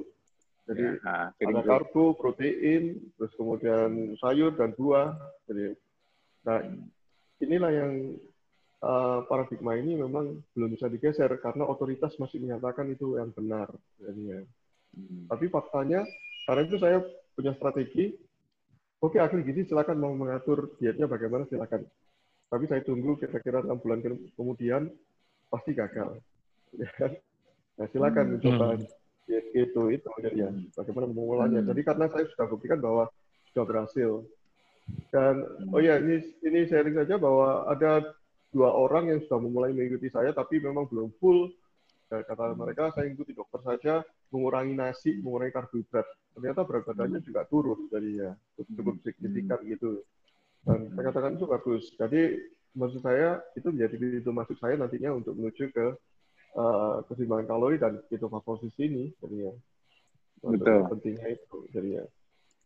Jadi 0.68 0.84
ya, 0.84 0.94
nah, 1.02 1.32
ada 1.34 1.62
karbo, 1.64 2.14
protein, 2.14 3.00
terus 3.18 3.34
kemudian 3.34 4.14
sayur 4.20 4.54
dan 4.54 4.76
buah. 4.76 5.16
Jadi, 5.48 5.74
nah 6.44 6.60
inilah 7.42 7.72
yang 7.74 7.94
uh, 8.82 9.26
paradigma 9.26 9.78
ini 9.78 9.98
memang 9.98 10.42
belum 10.54 10.70
bisa 10.74 10.90
digeser 10.90 11.30
karena 11.42 11.66
otoritas 11.66 12.14
masih 12.22 12.42
menyatakan 12.42 12.90
itu 12.90 13.18
yang 13.18 13.34
benar. 13.34 13.70
Jadinya. 14.02 14.42
Hmm. 14.94 15.26
Tapi 15.30 15.46
faktanya, 15.50 16.02
karena 16.50 16.62
itu 16.66 16.78
saya 16.82 16.98
punya 17.38 17.54
strategi. 17.58 18.18
Oke, 18.98 19.22
akhir 19.22 19.46
gizi 19.46 19.70
silakan 19.70 20.02
mau 20.02 20.14
mengatur 20.18 20.74
dietnya 20.82 21.06
bagaimana 21.06 21.46
silakan. 21.46 21.86
Tapi 22.50 22.66
saya 22.66 22.82
tunggu 22.82 23.14
kira-kira 23.22 23.62
enam 23.62 23.78
bulan 23.78 24.02
kemudian 24.34 24.90
pasti 25.50 25.72
gagal. 25.74 26.18
Nah, 27.78 27.86
silakan 27.94 28.26
hmm. 28.26 28.34
mencoba 28.42 28.68
diet 29.30 29.46
itu 29.54 29.82
itu 29.94 30.10
ya. 30.34 30.50
Bagaimana 30.74 31.06
memulainya. 31.14 31.62
Hmm. 31.62 31.70
Jadi 31.70 31.82
karena 31.86 32.10
saya 32.10 32.26
sudah 32.34 32.50
buktikan 32.50 32.82
bahwa 32.82 33.06
sudah 33.54 33.64
berhasil 33.70 34.26
dan 35.12 35.44
oh 35.72 35.80
ya 35.80 36.00
ini 36.00 36.24
ini 36.44 36.68
sharing 36.68 36.96
saja 36.96 37.16
bahwa 37.20 37.68
ada 37.68 38.18
dua 38.52 38.72
orang 38.72 39.12
yang 39.12 39.20
sudah 39.28 39.40
memulai 39.44 39.72
mengikuti 39.76 40.10
saya, 40.12 40.32
tapi 40.32 40.58
memang 40.58 40.88
belum 40.88 41.12
full. 41.20 41.52
Ya, 42.08 42.24
kata 42.24 42.56
mereka, 42.56 42.96
saya 42.96 43.12
ikuti 43.12 43.36
dokter 43.36 43.60
saja, 43.68 43.94
mengurangi 44.32 44.72
nasi, 44.72 45.20
mengurangi 45.20 45.52
karbohidrat. 45.52 46.08
Ternyata 46.40 46.64
berat 46.64 46.84
badannya 46.88 47.20
juga 47.20 47.44
turun 47.52 47.92
jadinya, 47.92 48.32
cukup 48.56 48.96
signifikan 49.04 49.60
gitu. 49.68 50.08
Dan 50.64 50.88
saya 50.96 51.04
katakan 51.12 51.36
itu 51.36 51.46
bagus. 51.52 51.84
Jadi 52.00 52.22
maksud 52.78 53.04
saya 53.04 53.44
itu 53.60 53.68
menjadi 53.74 53.96
pintu 54.00 54.32
masuk 54.32 54.56
saya 54.56 54.80
nantinya 54.80 55.20
untuk 55.20 55.36
menuju 55.36 55.68
ke 55.74 55.86
uh, 56.56 57.04
keseimbangan 57.12 57.48
kalori 57.50 57.76
dan 57.76 58.00
ketofagosis 58.08 58.72
ini 58.80 59.12
jadinya. 59.20 59.52
Betul. 60.48 60.80
Pentingnya 60.88 61.28
itu 61.36 61.58
jadinya. 61.76 62.04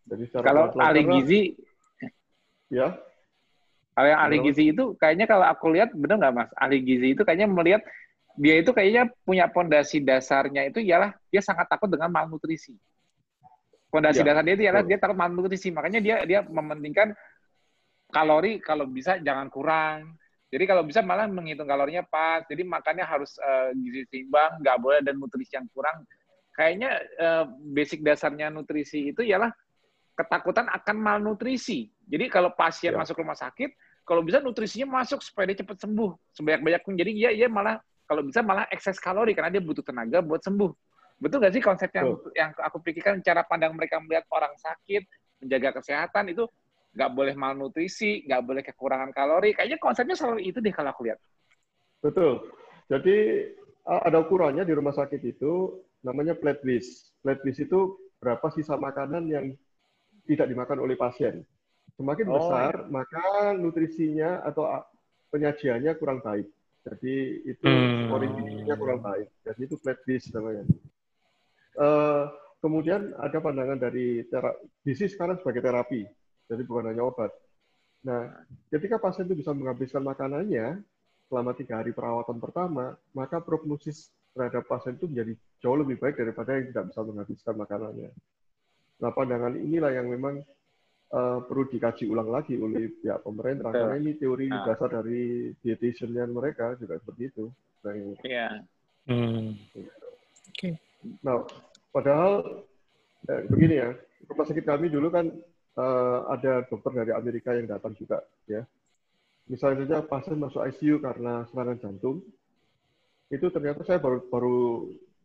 Jadi 0.05 0.24
kalau 0.38 0.69
ahli 0.78 1.01
gizi 1.07 1.41
ya. 2.72 2.95
Kalau 3.91 4.07
yang 4.07 4.22
ahli 4.24 4.38
gizi 4.47 4.72
itu 4.72 4.95
kayaknya 4.95 5.28
kalau 5.28 5.43
aku 5.43 5.67
lihat 5.76 5.91
benar 5.91 6.15
nggak 6.15 6.34
mas? 6.34 6.49
Ahli 6.55 6.80
gizi 6.80 7.11
itu 7.11 7.22
kayaknya 7.28 7.51
melihat 7.51 7.84
dia 8.39 8.55
itu 8.63 8.72
kayaknya 8.72 9.11
punya 9.28 9.51
pondasi 9.51 9.99
dasarnya 9.99 10.72
itu 10.72 10.80
ialah 10.80 11.11
dia 11.28 11.43
sangat 11.43 11.67
takut 11.67 11.91
dengan 11.91 12.07
malnutrisi. 12.07 12.72
Pondasi 13.91 14.24
ya, 14.24 14.32
dasar 14.32 14.47
dia 14.47 14.55
itu 14.55 14.63
ialah 14.63 14.84
dia 14.88 14.95
takut 14.95 15.19
malnutrisi. 15.19 15.67
Makanya 15.76 15.99
dia 15.99 16.24
dia 16.24 16.39
mementingkan 16.47 17.11
kalori 18.07 18.63
kalau 18.63 18.88
bisa 18.88 19.19
jangan 19.19 19.51
kurang. 19.51 20.15
Jadi 20.51 20.63
kalau 20.67 20.84
bisa 20.88 21.03
malah 21.03 21.28
menghitung 21.28 21.67
kalorinya 21.67 22.07
pas. 22.07 22.47
Jadi 22.47 22.63
makannya 22.63 23.03
harus 23.03 23.36
uh, 23.43 23.76
gizi 23.76 24.07
seimbang 24.07 24.63
nggak 24.63 24.78
boleh 24.80 24.99
dan 25.03 25.19
nutrisi 25.19 25.59
yang 25.59 25.67
kurang. 25.76 26.07
Kayaknya 26.55 27.03
uh, 27.19 27.43
basic 27.76 27.99
dasarnya 27.99 28.47
nutrisi 28.47 29.11
itu 29.11 29.28
ialah 29.28 29.51
ketakutan 30.22 30.69
akan 30.69 30.95
malnutrisi. 31.01 31.89
Jadi 32.05 32.30
kalau 32.30 32.53
pasien 32.53 32.93
ya. 32.93 32.99
masuk 33.01 33.17
rumah 33.19 33.36
sakit, 33.36 33.74
kalau 34.05 34.22
bisa 34.22 34.38
nutrisinya 34.43 35.01
masuk 35.01 35.22
supaya 35.26 35.49
dia 35.49 35.65
cepat 35.65 35.82
sembuh 35.82 36.11
sebanyak-banyaknya. 36.38 36.95
Jadi 37.01 37.11
dia 37.17 37.30
dia 37.34 37.49
malah 37.49 37.82
kalau 38.05 38.22
bisa 38.22 38.43
malah 38.43 38.67
ekses 38.69 38.99
kalori 38.99 39.32
karena 39.32 39.49
dia 39.49 39.63
butuh 39.63 39.82
tenaga 39.82 40.19
buat 40.19 40.43
sembuh. 40.43 40.72
Betul 41.22 41.38
nggak 41.41 41.53
sih 41.53 41.63
konsep 41.63 41.89
yang 41.93 42.17
yang 42.34 42.49
aku 42.57 42.82
pikirkan 42.82 43.22
cara 43.22 43.45
pandang 43.45 43.78
mereka 43.78 44.01
melihat 44.01 44.26
orang 44.34 44.51
sakit, 44.57 45.05
menjaga 45.41 45.80
kesehatan 45.80 46.34
itu 46.34 46.43
nggak 46.91 47.11
boleh 47.15 47.34
malnutrisi, 47.38 48.28
nggak 48.28 48.41
boleh 48.43 48.61
kekurangan 48.65 49.15
kalori. 49.15 49.55
Kayaknya 49.55 49.80
konsepnya 49.80 50.15
selalu 50.17 50.43
itu 50.43 50.59
deh 50.59 50.74
kalau 50.74 50.91
aku 50.91 51.07
lihat. 51.07 51.19
Betul. 52.03 52.51
Jadi 52.91 53.47
ada 53.88 54.17
ukurannya 54.19 54.67
di 54.67 54.74
rumah 54.76 54.91
sakit 54.91 55.22
itu 55.24 55.80
namanya 56.03 56.36
plate 56.36 56.65
list. 56.67 57.15
Plate 57.24 57.41
list 57.47 57.63
itu 57.63 57.95
berapa 58.19 58.43
sisa 58.53 58.76
makanan 58.76 59.24
yang 59.30 59.45
tidak 60.32 60.47
dimakan 60.47 60.88
oleh 60.88 60.95
pasien. 60.95 61.43
Semakin 61.99 62.27
oh, 62.32 62.34
besar, 62.39 62.73
iya. 62.82 62.89
maka 62.89 63.25
nutrisinya 63.59 64.41
atau 64.47 64.65
penyajiannya 65.29 65.91
kurang 65.99 66.23
baik. 66.23 66.47
Jadi 66.82 67.45
itu 67.45 67.67
hmm. 67.67 68.71
kurang 68.73 69.05
baik. 69.05 69.27
Jadi 69.45 69.61
itu 69.69 69.75
flat 69.77 69.99
dish 70.07 70.34
namanya. 70.34 70.65
Uh, 71.77 72.25
kemudian 72.59 73.15
ada 73.17 73.38
pandangan 73.41 73.79
dari 73.79 74.25
terapi, 74.27 74.61
gizi 74.84 75.09
sekarang 75.09 75.39
sebagai 75.39 75.63
terapi, 75.63 76.03
jadi 76.51 76.61
bukan 76.67 76.93
hanya 76.93 77.03
obat. 77.07 77.32
Nah, 78.03 78.27
ketika 78.69 78.97
pasien 78.99 79.29
itu 79.29 79.39
bisa 79.39 79.53
menghabiskan 79.53 80.03
makanannya 80.03 80.82
selama 81.32 81.55
tiga 81.55 81.79
hari 81.79 81.95
perawatan 81.95 82.38
pertama, 82.43 82.97
maka 83.15 83.39
prognosis 83.39 84.11
terhadap 84.36 84.67
pasien 84.67 84.97
itu 84.99 85.07
menjadi 85.07 85.34
jauh 85.63 85.77
lebih 85.79 85.95
baik 86.01 86.17
daripada 86.17 86.59
yang 86.59 86.65
tidak 86.75 86.86
bisa 86.91 86.99
menghabiskan 87.07 87.55
makanannya. 87.55 88.09
Nah, 89.02 89.10
pandangan 89.10 89.58
inilah 89.58 89.91
yang 89.97 90.08
memang 90.14 90.45
uh, 91.12 91.39
perlu 91.45 91.66
dikaji 91.68 92.06
ulang 92.06 92.30
lagi 92.30 92.56
oleh 92.56 92.93
pihak 93.02 93.26
pemerintah 93.26 93.74
karena 93.74 93.97
ini 93.97 94.14
teori 94.16 94.47
nah. 94.47 94.64
dasar 94.64 95.02
dari 95.02 95.52
dietitian 95.60 96.30
mereka 96.30 96.78
juga 96.78 97.02
seperti 97.02 97.22
itu. 97.34 97.45
Nah, 97.82 97.93
iya. 98.22 98.47
Hmm. 99.10 99.58
Oke. 99.58 99.89
Okay. 100.54 100.74
Nah, 101.26 101.41
padahal 101.89 102.62
eh, 103.26 103.41
begini 103.49 103.82
ya, 103.82 103.89
rumah 104.30 104.45
sakit 104.45 104.62
kami 104.62 104.93
dulu 104.93 105.10
kan 105.10 105.34
uh, 105.82 106.30
ada 106.30 106.62
dokter 106.70 107.02
dari 107.02 107.12
Amerika 107.18 107.58
yang 107.58 107.66
datang 107.66 107.97
juga, 107.97 108.22
ya. 108.45 108.62
Misalnya 109.49 109.84
saja 109.84 110.06
pasien 110.06 110.38
masuk 110.38 110.62
ICU 110.62 111.02
karena 111.02 111.49
serangan 111.49 111.82
jantung, 111.82 112.22
itu 113.34 113.49
ternyata 113.49 113.82
saya 113.82 113.97
baru 113.97 114.22
baru 114.30 114.60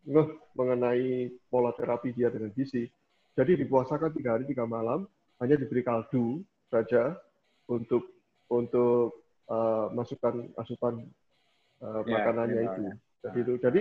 ngeh 0.07 0.29
mengenai 0.57 1.29
pola 1.53 1.77
terapi 1.77 2.17
dia 2.17 2.33
dengan 2.33 2.49
gizi 2.57 2.89
jadi 3.37 3.53
dipuasakan 3.61 4.11
tiga 4.17 4.35
hari 4.35 4.49
tiga 4.49 4.65
malam, 4.65 5.05
hanya 5.45 5.61
diberi 5.61 5.85
kaldu 5.85 6.41
saja 6.73 7.13
untuk 7.69 8.09
untuk 8.49 9.29
uh, 9.53 9.93
masukkan 9.93 10.49
asupan 10.57 11.05
uh, 11.85 12.01
ya, 12.09 12.13
makanannya 12.17 12.63
ya, 12.65 12.67
itu. 12.67 12.81
Ya. 12.81 12.95
Jadi 13.29 13.39
itu. 13.45 13.53
Jadi 13.61 13.81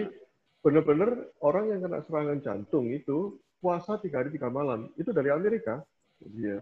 benar-benar 0.59 1.09
orang 1.39 1.71
yang 1.71 1.79
kena 1.87 2.03
serangan 2.03 2.39
jantung 2.43 2.91
itu 2.91 3.39
puasa 3.63 3.95
tiga 4.01 4.21
hari 4.21 4.35
tiga 4.35 4.51
malam 4.51 4.91
itu 4.99 5.15
dari 5.15 5.31
Amerika. 5.31 5.79
Iya. 6.19 6.59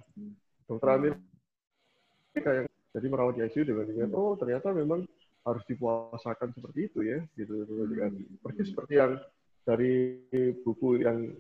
Dokter 0.70 0.88
hmm. 0.94 0.98
Amerika 1.02 2.52
yang 2.62 2.68
jadi 2.94 3.06
merawat 3.10 3.34
di 3.36 3.42
ICU 3.42 3.64
dengan 3.66 3.86
dengan 3.90 4.10
oh 4.14 4.38
ternyata 4.38 4.70
memang 4.70 5.02
harus 5.44 5.64
dipuasakan 5.66 6.56
seperti 6.56 6.94
itu 6.94 7.00
ya 7.04 7.20
gitu 7.36 7.66
dengan 7.90 8.14
hmm. 8.16 8.40
persis 8.46 8.70
seperti 8.70 9.02
yang 9.02 9.18
dari 9.66 10.20
buku 10.62 11.02
yang 11.02 11.34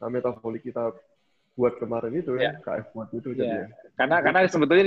nah, 0.00 0.08
metabolik 0.08 0.62
kita 0.64 0.92
buat 1.56 1.80
kemarin 1.80 2.12
itu 2.12 2.36
ya, 2.36 2.52
ya 2.52 2.60
KF 2.60 2.86
buat 2.92 3.08
itu 3.16 3.28
ya. 3.32 3.40
jadi 3.40 3.58
karena 3.96 4.16
karena 4.20 4.38
sebetulnya 4.44 4.84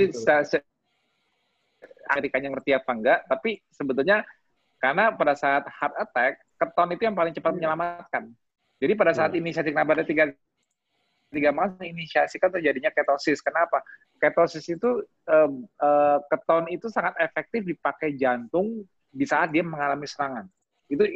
Amerikanya 2.10 2.48
ngerti 2.54 2.70
apa 2.74 2.90
enggak 2.94 3.18
tapi 3.26 3.58
sebetulnya 3.74 4.22
karena 4.78 5.10
pada 5.12 5.34
saat 5.34 5.66
heart 5.66 5.94
attack 5.98 6.32
keton 6.56 6.94
itu 6.94 7.02
yang 7.06 7.16
paling 7.18 7.34
cepat 7.34 7.50
ya. 7.52 7.56
menyelamatkan 7.58 8.30
jadi 8.80 8.92
pada 8.94 9.12
saat 9.12 9.34
ya. 9.34 9.42
inisiasi 9.42 9.74
nabata 9.74 10.06
tiga 10.06 10.30
tiga 11.30 11.54
mas 11.54 11.72
inisiasikan 11.78 12.50
terjadinya 12.50 12.90
ketosis. 12.90 13.38
Kenapa? 13.40 13.80
Ketosis 14.18 14.66
itu 14.66 15.06
um, 15.30 15.64
uh, 15.78 16.18
keton 16.26 16.66
itu 16.68 16.90
sangat 16.90 17.14
efektif 17.22 17.64
dipakai 17.64 18.18
jantung 18.18 18.82
di 19.10 19.24
saat 19.24 19.54
dia 19.54 19.62
mengalami 19.62 20.04
serangan. 20.10 20.44
Itu 20.90 21.06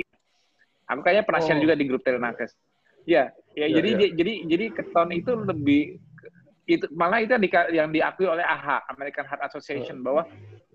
aku 0.86 1.00
kayaknya 1.02 1.26
pernah 1.26 1.42
oh. 1.42 1.46
share 1.46 1.60
juga 1.60 1.74
di 1.74 1.84
grup 1.84 2.02
Telenakes. 2.06 2.54
Ya, 3.04 3.28
ya, 3.52 3.68
ya 3.68 3.76
jadi 3.80 3.90
ya. 3.96 4.08
jadi 4.16 4.32
jadi 4.48 4.64
keton 4.72 5.08
itu 5.12 5.32
lebih 5.36 5.82
itu 6.64 6.88
malah 6.96 7.20
itu 7.20 7.36
yang, 7.36 7.44
di, 7.44 7.50
yang 7.76 7.88
diakui 7.92 8.24
oleh 8.24 8.40
AHA 8.40 8.88
American 8.96 9.28
Heart 9.28 9.52
Association 9.52 10.00
bahwa 10.00 10.24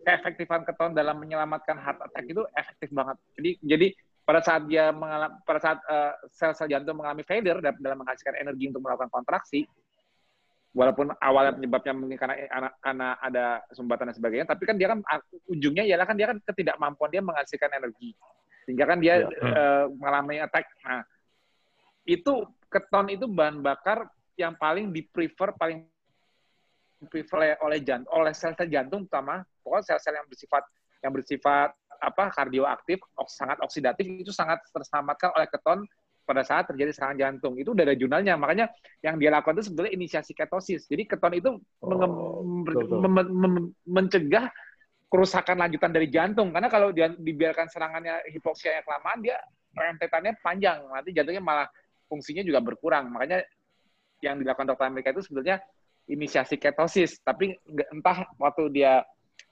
keefektifan 0.06 0.62
keton 0.62 0.94
dalam 0.94 1.18
menyelamatkan 1.18 1.76
heart 1.82 2.00
attack 2.06 2.26
itu 2.30 2.46
efektif 2.54 2.90
banget. 2.94 3.18
Jadi 3.38 3.52
jadi 3.66 3.88
pada 4.24 4.40
saat 4.46 4.70
dia 4.70 4.94
mengalami 4.94 5.34
pada 5.42 5.60
saat 5.60 5.78
uh, 5.90 6.14
sel-sel 6.30 6.70
jantung 6.70 7.02
mengalami 7.02 7.26
failure 7.26 7.58
dalam 7.58 7.98
menghasilkan 8.06 8.38
energi 8.38 8.70
untuk 8.70 8.86
melakukan 8.86 9.10
kontraksi, 9.10 9.66
walaupun 10.78 11.10
awalnya 11.18 11.58
penyebabnya 11.58 11.94
mungkin 11.98 12.18
karena 12.22 12.70
karena 12.78 13.08
ada 13.18 13.46
sumbatan 13.74 14.14
dan 14.14 14.16
sebagainya, 14.16 14.46
tapi 14.46 14.70
kan 14.70 14.78
dia 14.78 14.94
kan 14.94 15.02
ujungnya 15.50 15.82
ialah 15.90 16.06
kan 16.06 16.14
dia 16.14 16.30
kan 16.30 16.38
ketidakmampuan 16.46 17.10
dia 17.10 17.26
menghasilkan 17.26 17.74
energi, 17.74 18.14
sehingga 18.70 18.86
kan 18.86 18.98
dia 19.02 19.26
ya. 19.26 19.28
uh, 19.50 19.84
mengalami 19.98 20.46
attack. 20.46 20.70
Nah, 20.86 21.02
itu 22.10 22.34
keton 22.70 23.08
itu 23.14 23.26
bahan 23.30 23.62
bakar 23.62 24.10
yang 24.34 24.56
paling 24.58 24.90
di 24.90 25.06
prefer 25.06 25.54
paling 25.54 25.86
prefer 27.08 27.56
oleh 27.62 27.80
jantung 27.84 28.12
oleh 28.12 28.34
sel-sel 28.34 28.68
jantung 28.68 29.06
utama 29.06 29.44
pokoknya 29.62 29.96
sel-sel 29.96 30.16
yang 30.18 30.28
bersifat 30.28 30.64
yang 31.00 31.12
bersifat 31.16 31.70
apa 32.00 32.32
kardioaktif 32.32 33.00
sangat 33.28 33.60
oksidatif 33.60 34.08
itu 34.08 34.32
sangat 34.32 34.64
terselamatkan 34.72 35.36
oleh 35.36 35.48
keton 35.52 35.84
pada 36.30 36.46
saat 36.46 36.70
terjadi 36.70 36.94
serangan 36.94 37.18
jantung. 37.18 37.58
Itu 37.58 37.74
udah 37.74 37.90
ada 37.90 37.98
jurnalnya. 37.98 38.38
Makanya 38.38 38.70
yang 39.02 39.18
dia 39.18 39.34
lakukan 39.34 39.58
itu 39.58 39.74
sebetulnya 39.74 39.98
inisiasi 39.98 40.38
ketosis. 40.38 40.86
Jadi 40.86 41.10
keton 41.10 41.34
itu 41.34 41.50
oh, 41.82 42.46
mencegah 43.90 44.54
kerusakan 45.10 45.58
lanjutan 45.58 45.90
dari 45.90 46.06
jantung. 46.14 46.54
Karena 46.54 46.70
kalau 46.70 46.94
dia 46.94 47.10
dibiarkan 47.10 47.66
serangannya 47.74 48.22
hipoksia 48.30 48.78
yang 48.78 48.86
kelamaan 48.86 49.20
dia 49.26 49.42
rentetannya 49.74 50.38
panjang. 50.46 50.86
Nanti 50.86 51.10
jantungnya 51.18 51.42
malah 51.42 51.68
fungsinya 52.10 52.42
juga 52.42 52.60
berkurang. 52.60 53.14
Makanya 53.14 53.46
yang 54.20 54.42
dilakukan 54.42 54.74
dokter 54.74 54.90
Amerika 54.90 55.14
itu 55.14 55.24
sebetulnya 55.24 55.62
inisiasi 56.10 56.58
ketosis, 56.58 57.22
tapi 57.22 57.54
entah 57.94 58.26
waktu 58.42 58.74
dia 58.74 59.06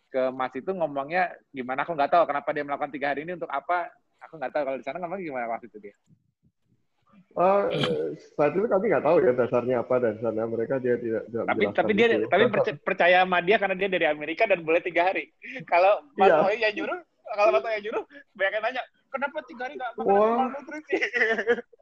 ke 0.10 0.34
Mas 0.34 0.52
itu 0.58 0.72
ngomongnya 0.74 1.36
gimana 1.54 1.86
aku 1.86 1.94
nggak 1.94 2.10
tahu 2.10 2.24
kenapa 2.26 2.50
dia 2.56 2.64
melakukan 2.66 2.90
tiga 2.90 3.14
hari 3.14 3.28
ini 3.28 3.38
untuk 3.38 3.52
apa 3.52 3.92
aku 4.24 4.40
nggak 4.40 4.52
tahu 4.56 4.64
kalau 4.66 4.78
di 4.80 4.86
sana 4.86 4.98
ngomong 5.04 5.20
gimana 5.22 5.46
waktu 5.52 5.70
itu 5.70 5.78
dia. 5.78 5.96
Uh, 7.38 7.70
saat 8.34 8.50
itu 8.58 8.66
kami 8.66 8.90
nggak 8.90 9.06
tahu 9.06 9.22
ya 9.22 9.30
dasarnya 9.38 9.86
apa 9.86 9.96
dan 10.02 10.18
sana 10.18 10.50
mereka 10.50 10.82
dia 10.82 10.98
tidak, 10.98 11.22
tidak 11.30 11.46
tapi 11.46 11.64
tapi 11.70 11.92
dia 11.94 12.08
itu. 12.18 12.26
tapi 12.26 12.44
percaya 12.82 13.22
sama 13.22 13.46
dia 13.46 13.62
karena 13.62 13.78
dia 13.78 13.90
dari 13.94 14.06
Amerika 14.10 14.50
dan 14.50 14.66
boleh 14.66 14.82
tiga 14.82 15.06
hari 15.06 15.30
kalau 15.72 16.02
Mas 16.18 16.34
iya. 16.34 16.66
yang 16.66 16.82
nyuruh 16.82 16.98
kalau 17.38 17.50
Mas 17.54 17.70
yang 17.78 17.84
nyuruh 17.86 18.04
banyak 18.34 18.54
yang 18.58 18.64
nanya 18.66 18.84
kenapa 19.14 19.38
tiga 19.46 19.70
hari 19.70 19.78
nggak 19.78 19.92
makan 20.02 20.50
nutrisi 20.50 20.98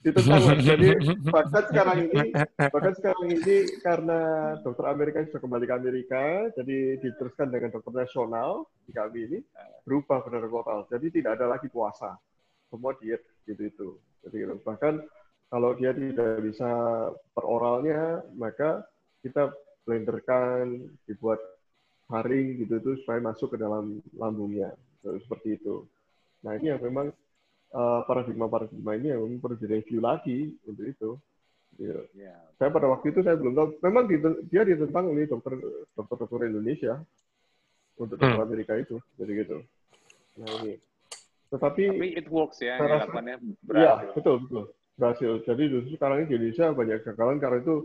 ditentang 0.00 0.40
mas. 0.40 0.58
Jadi 0.70 0.86
bahkan 1.28 1.64
sekarang 1.68 1.96
ini, 2.08 2.32
bahkan 2.56 2.94
sekarang 2.96 3.26
ini 3.28 3.56
karena 3.84 4.20
dokter 4.64 4.84
Amerika 4.88 5.16
sudah 5.28 5.40
kembali 5.44 5.64
ke 5.68 5.74
Amerika, 5.76 6.24
jadi 6.56 6.78
diteruskan 7.04 7.52
dengan 7.52 7.70
dokter 7.72 7.92
nasional 7.92 8.64
di 8.88 8.92
kami 8.96 9.20
ini 9.28 9.38
berubah 9.84 10.24
benar 10.24 10.48
total. 10.48 10.78
Jadi 10.88 11.06
tidak 11.20 11.36
ada 11.40 11.52
lagi 11.52 11.68
puasa, 11.68 12.16
semua 12.72 12.96
diet 12.96 13.20
gitu 13.44 13.62
itu. 13.62 13.88
Jadi 14.24 14.36
gitu. 14.44 14.54
bahkan 14.64 15.04
kalau 15.52 15.76
dia 15.76 15.92
tidak 15.92 16.40
bisa 16.46 16.70
peroralnya, 17.36 18.24
maka 18.38 18.86
kita 19.20 19.52
blenderkan, 19.84 20.88
dibuat 21.04 21.40
haring 22.10 22.66
gitu 22.66 22.74
itu 22.78 22.90
supaya 23.04 23.20
masuk 23.22 23.54
ke 23.54 23.58
dalam 23.60 24.00
lambungnya 24.16 24.74
seperti 25.02 25.60
itu. 25.60 25.86
Nah 26.44 26.56
ini 26.56 26.72
yang 26.72 26.80
memang 26.82 27.12
uh, 27.74 28.00
paradigma-paradigma 28.06 28.98
ini 28.98 29.14
yang 29.14 29.22
perlu 29.38 29.56
direview 29.58 30.00
lagi 30.02 30.54
untuk 30.66 30.86
itu. 30.86 31.10
Yeah. 31.80 32.04
Yeah. 32.12 32.40
Saya 32.60 32.68
pada 32.74 32.92
waktu 32.92 33.14
itu 33.14 33.24
saya 33.24 33.40
belum 33.40 33.56
tahu. 33.56 33.68
Memang 33.80 34.04
dia 34.52 34.62
ditentang 34.66 35.08
ini 35.16 35.24
dokter 35.24 35.56
dokter 35.96 36.16
dokter 36.20 36.52
Indonesia 36.52 37.00
untuk 37.96 38.20
dokter 38.20 38.36
hmm. 38.36 38.46
Amerika 38.46 38.72
itu, 38.76 39.00
jadi 39.16 39.32
gitu. 39.44 39.56
Nah 40.40 40.48
ini. 40.60 40.74
Tetapi 41.50 41.82
Tapi 41.98 42.08
it 42.14 42.28
works 42.30 42.62
ya, 42.62 42.78
harapannya 42.78 43.42
berhasil. 43.64 44.06
Ya, 44.06 44.14
betul 44.14 44.36
betul 44.46 44.64
berhasil. 45.00 45.32
Jadi 45.48 45.62
justru 45.72 45.96
sekarang 45.96 46.22
ini 46.22 46.26
di 46.28 46.34
Indonesia 46.36 46.66
banyak 46.76 46.96
kegagalan 47.00 47.40
karena 47.40 47.58
itu 47.64 47.76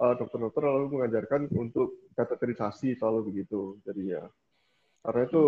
uh, 0.00 0.14
dokter-dokter 0.16 0.62
lalu 0.64 0.86
mengajarkan 0.96 1.52
untuk 1.52 2.08
kateterisasi 2.16 2.96
selalu 2.96 3.28
begitu. 3.28 3.76
Jadi 3.84 4.16
ya, 4.16 4.24
karena 5.04 5.22
itu 5.28 5.44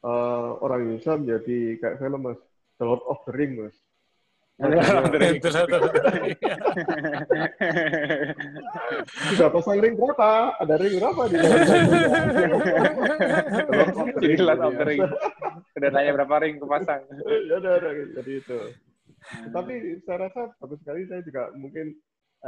uh, 0.00 0.50
orang 0.64 0.88
Indonesia 0.88 1.12
menjadi 1.20 1.58
kayak 1.76 1.96
film 2.00 2.20
mas, 2.24 2.40
The 2.76 2.84
Lord 2.84 3.02
of 3.08 3.18
the 3.24 3.32
Ring, 3.32 3.56
Mas. 3.56 3.76
Sudah 9.28 9.52
pasang 9.52 9.84
ring 9.84 10.00
berapa? 10.00 10.56
Ada 10.64 10.74
ring 10.80 10.96
berapa 10.96 11.22
di? 11.28 11.36
Jadi 14.16 14.36
Lord 14.48 14.64
of 14.64 14.74
the 14.80 14.84
Ring. 14.88 15.04
Udah 15.76 15.90
tanya 15.92 16.10
berapa 16.16 16.34
ring 16.40 16.56
kepasang. 16.56 17.04
Ya 17.52 17.60
udah, 17.60 17.74
jadi 18.16 18.32
itu. 18.40 18.60
Tapi 19.52 20.00
saya 20.08 20.24
rasa 20.24 20.56
bagus 20.56 20.80
sekali 20.80 21.04
saya 21.04 21.20
juga 21.20 21.52
mungkin 21.52 21.92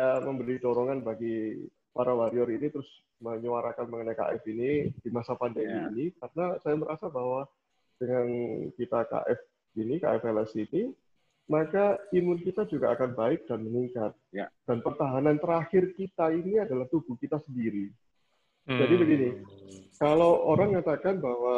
uh, 0.01 0.25
memberi 0.25 0.57
dorongan 0.57 1.05
bagi 1.05 1.69
para 1.93 2.17
warrior 2.17 2.49
ini 2.49 2.73
terus 2.73 2.89
menyuarakan 3.21 3.91
mengenai 3.91 4.17
KF 4.17 4.45
ini 4.49 4.95
di 4.95 5.11
masa 5.11 5.35
pandemi 5.35 5.75
yeah. 5.75 5.91
ini 5.91 6.15
karena 6.15 6.55
saya 6.63 6.79
merasa 6.79 7.11
bahwa 7.11 7.51
dengan 7.99 8.31
kita 8.79 9.03
KF 9.11 9.41
ini, 9.77 10.01
KFLS 10.01 10.57
ini, 10.57 10.95
maka 11.49 11.97
imun 12.13 12.39
kita 12.45 12.69
juga 12.69 12.93
akan 12.93 13.17
baik 13.17 13.49
dan 13.49 13.65
meningkat. 13.65 14.13
Ya. 14.33 14.53
Dan 14.69 14.85
pertahanan 14.85 15.41
terakhir 15.41 15.97
kita 15.97 16.31
ini 16.33 16.61
adalah 16.61 16.85
tubuh 16.93 17.17
kita 17.17 17.41
sendiri. 17.49 17.89
Hmm. 18.69 18.79
Jadi 18.85 18.95
begini, 19.01 19.29
kalau 19.97 20.45
orang 20.45 20.77
mengatakan 20.77 21.17
bahwa 21.25 21.57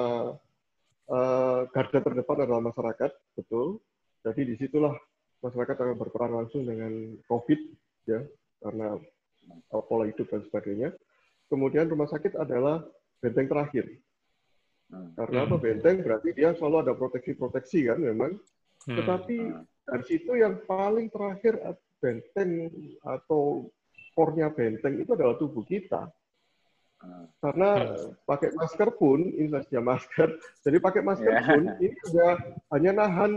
uh, 1.11 1.61
garda 1.74 1.98
terdepan 1.98 2.46
adalah 2.46 2.62
masyarakat, 2.70 3.11
betul. 3.34 3.82
Jadi 4.22 4.40
di 4.46 4.54
situlah 4.62 4.94
masyarakat 5.42 5.74
akan 5.74 5.96
berperan 5.98 6.38
langsung 6.38 6.62
dengan 6.62 7.18
COVID, 7.26 7.61
ya, 8.06 8.22
karena 8.62 8.94
pola 9.90 10.06
hidup 10.06 10.30
dan 10.30 10.46
sebagainya. 10.46 10.94
Kemudian 11.50 11.90
rumah 11.90 12.06
sakit 12.06 12.38
adalah 12.38 12.86
benteng 13.18 13.50
terakhir. 13.50 13.90
Hmm. 14.91 15.14
Karena 15.14 15.47
apa 15.47 15.57
benteng 15.57 16.03
berarti 16.03 16.34
dia 16.34 16.51
selalu 16.59 16.76
ada 16.82 16.93
proteksi-proteksi 16.99 17.86
kan 17.86 17.99
memang. 18.03 18.34
Hmm. 18.86 18.97
Tetapi 18.99 19.38
dari 19.86 20.05
situ 20.07 20.32
yang 20.34 20.62
paling 20.66 21.11
terakhir 21.11 21.62
benteng 22.03 22.70
atau 23.07 23.70
core 24.14 24.51
benteng 24.51 24.99
itu 24.99 25.11
adalah 25.14 25.38
tubuh 25.38 25.62
kita. 25.62 26.11
Hmm. 27.01 27.24
Karena 27.41 27.97
pakai 28.28 28.53
masker 28.53 28.93
pun, 28.99 29.24
ini 29.24 29.49
saja 29.49 29.80
masker, 29.80 30.28
jadi 30.66 30.76
pakai 30.82 31.01
masker 31.01 31.32
yeah. 31.32 31.47
pun 31.49 31.62
ini 31.80 31.97
sudah 32.05 32.32
hanya 32.76 32.91
nahan 32.93 33.32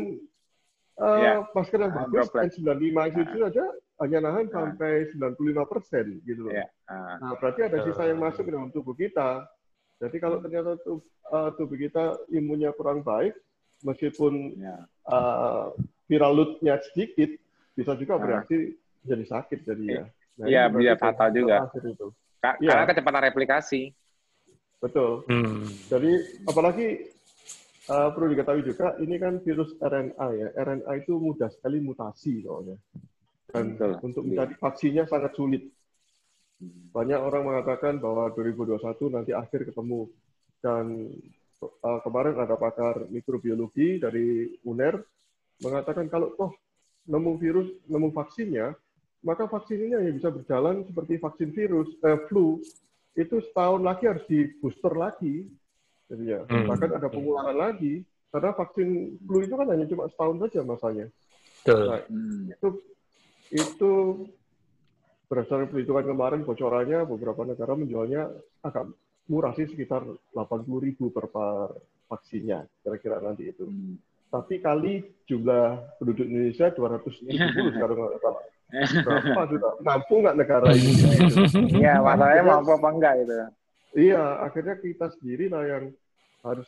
uh, 0.99 1.20
yeah. 1.24 1.38
masker 1.56 1.80
yang 1.80 1.95
bagus, 1.95 2.28
N95 2.34 2.99
itu 3.24 3.38
aja 3.39 3.66
hanya 4.04 4.20
nahan 4.20 4.51
sampai 4.51 5.08
95 5.16 5.72
persen 5.72 6.06
gitu 6.28 6.49
loh. 6.49 6.54
Yeah. 6.54 6.68
Uh. 6.91 7.16
Nah 7.24 7.32
berarti 7.39 7.62
ada 7.64 7.78
sisa 7.88 8.04
yang 8.04 8.20
masuk 8.20 8.43
ke 8.43 8.51
dalam 8.51 8.70
tubuh 8.74 8.95
kita. 8.97 9.47
Jadi 10.02 10.18
kalau 10.20 10.38
ternyata 10.41 10.78
tubuh, 10.82 11.06
uh, 11.32 11.50
tubuh 11.56 11.78
kita 11.78 12.18
imunnya 12.34 12.74
kurang 12.76 13.06
baik, 13.06 13.34
meskipun 13.84 14.58
ya. 14.58 14.86
uh, 15.10 15.72
viral 16.08 16.34
loadnya 16.34 16.80
sedikit, 16.91 17.34
bisa 17.74 17.98
juga 17.98 18.18
nah. 18.18 18.22
bereaksi 18.22 18.58
nah. 18.58 19.08
jadi 19.14 19.24
sakit 19.28 19.60
jadinya. 19.66 20.04
Nah, 20.38 20.48
iya, 20.50 20.66
bisa 20.70 20.98
fatal 20.98 21.30
juga. 21.30 21.70
Itu. 21.78 22.10
Ka 22.41 22.58
ya. 22.60 22.74
Karena 22.74 22.89
kecepatan 22.89 23.24
replikasi. 23.30 23.82
Betul. 24.82 25.24
Hmm. 25.32 25.64
Jadi 25.88 26.12
apalagi 26.44 26.88
uh, 27.88 28.10
perlu 28.12 28.36
diketahui 28.36 28.64
juga, 28.68 28.98
ini 29.00 29.16
kan 29.16 29.39
virus 29.39 29.72
RNA 29.80 30.28
ya. 30.36 30.48
RNA 30.60 30.91
itu 31.00 31.14
mudah 31.22 31.48
sekali 31.48 31.80
mutasi 31.80 32.44
soalnya. 32.44 32.76
Dan 33.54 33.78
Betul. 33.78 33.91
untuk 34.02 34.24
mencari 34.26 34.54
vaksinnya 34.58 35.06
sangat 35.08 35.32
sulit. 35.38 35.64
Banyak 36.93 37.20
orang 37.20 37.43
mengatakan 37.47 37.97
bahwa 37.97 38.30
2021 38.36 38.80
nanti 39.09 39.32
akhir 39.34 39.70
ketemu. 39.70 40.09
Dan 40.64 41.11
uh, 41.59 41.99
kemarin 42.03 42.39
ada 42.39 42.55
pakar 42.55 43.07
mikrobiologi 43.11 43.99
dari 43.99 44.53
UNER 44.64 45.01
mengatakan 45.59 46.07
kalau 46.07 46.36
toh 46.36 46.51
nemu 47.07 47.32
virus, 47.39 47.68
nemu 47.88 48.09
vaksinnya, 48.16 48.76
maka 49.24 49.47
vaksin 49.47 49.88
ini 49.88 49.93
hanya 49.95 50.11
bisa 50.16 50.30
berjalan 50.32 50.84
seperti 50.88 51.20
vaksin 51.20 51.51
virus, 51.55 51.88
eh, 52.03 52.20
flu, 52.28 52.59
itu 53.16 53.39
setahun 53.51 53.82
lagi 53.84 54.03
harus 54.07 54.24
di 54.28 54.51
booster 54.59 54.91
lagi. 54.95 55.47
Jadi 56.11 56.24
ya, 56.28 56.43
hmm. 56.43 56.68
bahkan 56.68 56.91
ada 56.95 57.07
pengulangan 57.07 57.55
lagi. 57.55 58.03
Karena 58.34 58.49
vaksin 58.51 59.20
flu 59.24 59.45
itu 59.45 59.53
kan 59.53 59.68
hanya 59.70 59.86
cuma 59.86 60.09
setahun 60.09 60.38
saja 60.41 60.59
masanya. 60.66 61.05
Nah, 61.64 62.01
itu 62.49 62.68
itu 63.53 63.91
berdasarkan 65.28 65.71
perhitungan 65.71 66.05
kemarin 66.05 66.41
bocorannya 66.43 67.07
beberapa 67.07 67.41
negara 67.47 67.74
menjualnya 67.74 68.30
agak 68.61 68.91
murah 69.28 69.55
sih 69.55 69.65
sekitar 69.65 70.03
80 70.36 70.86
ribu 70.86 71.09
per, 71.09 71.32
vaksinnya 72.11 72.67
kira-kira 72.84 73.24
nanti 73.24 73.49
itu. 73.49 73.65
Hmm. 73.65 73.97
Tapi 74.34 74.59
kali 74.59 75.05
jumlah 75.30 75.97
penduduk 76.01 76.26
Indonesia 76.26 76.74
270 76.74 77.30
sekarang 77.78 77.97
nggak 77.97 78.21
salah. 78.21 78.43
Berapa 79.05 79.41
sudah 79.53 79.71
mampu 79.86 80.13
nggak 80.26 80.38
negara 80.38 80.67
ini? 80.74 80.91
Iya, 81.82 82.01
masalahnya 82.01 82.43
mampu 82.45 82.69
apa 82.74 82.89
enggak 82.89 83.13
itu? 83.21 83.34
Iya, 83.93 84.24
akhirnya 84.41 84.76
kita 84.82 85.13
sendiri 85.13 85.45
lah 85.53 85.63
yang 85.69 85.84
harus 86.41 86.65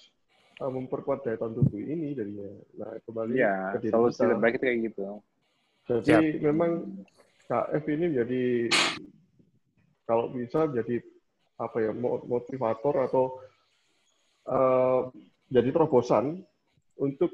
uh, 0.61 0.69
memperkuat 0.69 1.25
daya 1.25 1.41
tahan 1.41 1.57
tubuh 1.57 1.81
ini 1.81 2.13
jadinya. 2.13 2.49
Nah, 2.77 2.91
kembali 3.09 3.33
ya, 3.33 3.73
ke 3.73 3.89
diri 3.89 3.93
solusi 3.97 4.21
terbaik 4.21 4.61
itu 4.61 4.63
kayak 4.63 4.77
gitu. 4.93 5.03
Jadi 5.85 6.05
Siap. 6.05 6.21
memang 6.45 6.71
KF 7.45 7.83
ini 7.93 8.05
menjadi 8.13 8.43
kalau 10.05 10.29
bisa 10.33 10.69
jadi 10.69 11.01
apa 11.55 11.77
ya 11.81 11.91
motivator 12.25 13.09
atau 13.09 13.23
uh, 14.49 15.09
jadi 15.49 15.69
terobosan 15.71 16.43
untuk 16.99 17.31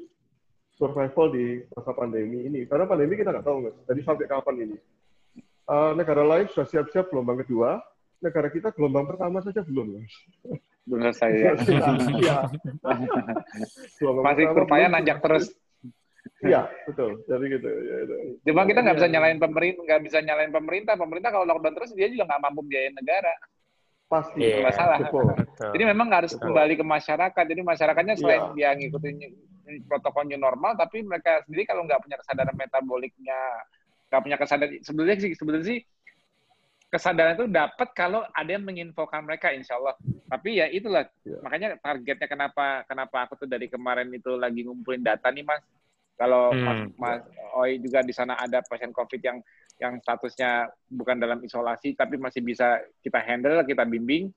survival 0.76 1.26
di 1.32 1.64
masa 1.72 1.92
pandemi 1.92 2.48
ini. 2.48 2.60
Karena 2.64 2.88
pandemi 2.88 3.18
kita 3.18 3.32
nggak 3.32 3.46
tahu 3.46 3.68
mas, 3.68 3.76
jadi 3.88 4.00
sampai 4.04 4.26
kapan 4.28 4.56
ini. 4.68 4.78
Uh, 5.62 5.94
negara 5.94 6.26
lain 6.26 6.50
sudah 6.50 6.66
siap-siap 6.66 7.08
gelombang 7.08 7.40
kedua, 7.46 7.78
negara 8.18 8.50
kita 8.50 8.74
gelombang 8.74 9.06
pertama 9.06 9.40
saja 9.40 9.62
belum 9.62 10.00
mas. 10.00 10.14
Belum 10.88 11.14
selesai 11.14 11.30
ya. 12.18 12.36
Masih 14.02 14.44
kurvanya 14.50 14.98
nanjak 14.98 15.22
terus. 15.22 15.54
Iya, 16.42 16.66
betul. 16.86 17.22
Jadi 17.26 17.44
gitu. 17.54 17.68
Ya, 17.70 17.96
itu. 18.02 18.14
Cuma 18.50 18.66
kita 18.66 18.82
nggak 18.82 18.96
bisa 18.98 19.08
nyalain 19.10 19.38
pemerintah, 19.38 19.82
nggak 19.86 20.02
bisa 20.02 20.18
nyalain 20.22 20.52
pemerintah. 20.54 20.94
Pemerintah 20.98 21.30
kalau 21.30 21.46
lockdown 21.46 21.74
terus 21.78 21.90
dia 21.94 22.10
juga 22.10 22.26
nggak 22.30 22.42
mampu 22.42 22.60
biayain 22.66 22.94
negara. 22.94 23.34
Pasti. 24.10 24.42
Yeah, 24.42 24.66
masalah. 24.66 24.98
Betul. 25.06 25.24
Jadi 25.72 25.84
memang 25.86 26.08
harus 26.10 26.34
betul. 26.34 26.50
kembali 26.50 26.74
ke 26.78 26.84
masyarakat. 26.84 27.44
Jadi 27.46 27.60
masyarakatnya 27.62 28.14
selain 28.18 28.42
yeah. 28.54 28.74
dia 28.74 28.78
ngikutin 28.78 29.16
protokolnya 29.86 30.36
normal, 30.36 30.74
tapi 30.74 31.06
mereka 31.06 31.46
sendiri 31.46 31.62
kalau 31.64 31.86
nggak 31.86 32.02
punya 32.02 32.18
kesadaran 32.18 32.54
metaboliknya, 32.58 33.40
nggak 34.10 34.22
punya 34.22 34.36
kesadaran 34.36 34.72
sebenarnya 34.82 35.16
sih 35.22 35.32
sebenarnya 35.38 35.66
sih 35.70 35.80
kesadaran 36.92 37.40
itu 37.40 37.48
dapat 37.48 37.88
kalau 37.96 38.20
ada 38.36 38.50
yang 38.52 38.66
menginfokan 38.66 39.24
mereka 39.24 39.54
insya 39.54 39.78
Allah. 39.80 39.96
Tapi 40.28 40.60
ya 40.60 40.66
itulah 40.68 41.08
yeah. 41.24 41.40
makanya 41.40 41.68
targetnya 41.80 42.26
kenapa 42.28 42.84
kenapa 42.84 43.16
aku 43.24 43.46
tuh 43.46 43.48
dari 43.48 43.70
kemarin 43.70 44.12
itu 44.12 44.34
lagi 44.36 44.66
ngumpulin 44.66 45.00
data 45.00 45.30
nih 45.32 45.46
mas 45.46 45.62
kalau 46.16 46.52
hmm. 46.52 46.64
Mas, 46.64 46.80
Mas 47.00 47.22
Oi 47.58 47.76
juga 47.80 48.00
di 48.00 48.14
sana 48.16 48.36
ada 48.40 48.64
pasien 48.64 48.92
COVID 48.92 49.20
yang 49.20 49.38
yang 49.80 49.98
statusnya 50.00 50.70
bukan 50.88 51.18
dalam 51.18 51.42
isolasi 51.42 51.92
tapi 51.98 52.16
masih 52.16 52.44
bisa 52.44 52.80
kita 53.02 53.18
handle, 53.18 53.60
kita 53.66 53.82
bimbing. 53.82 54.30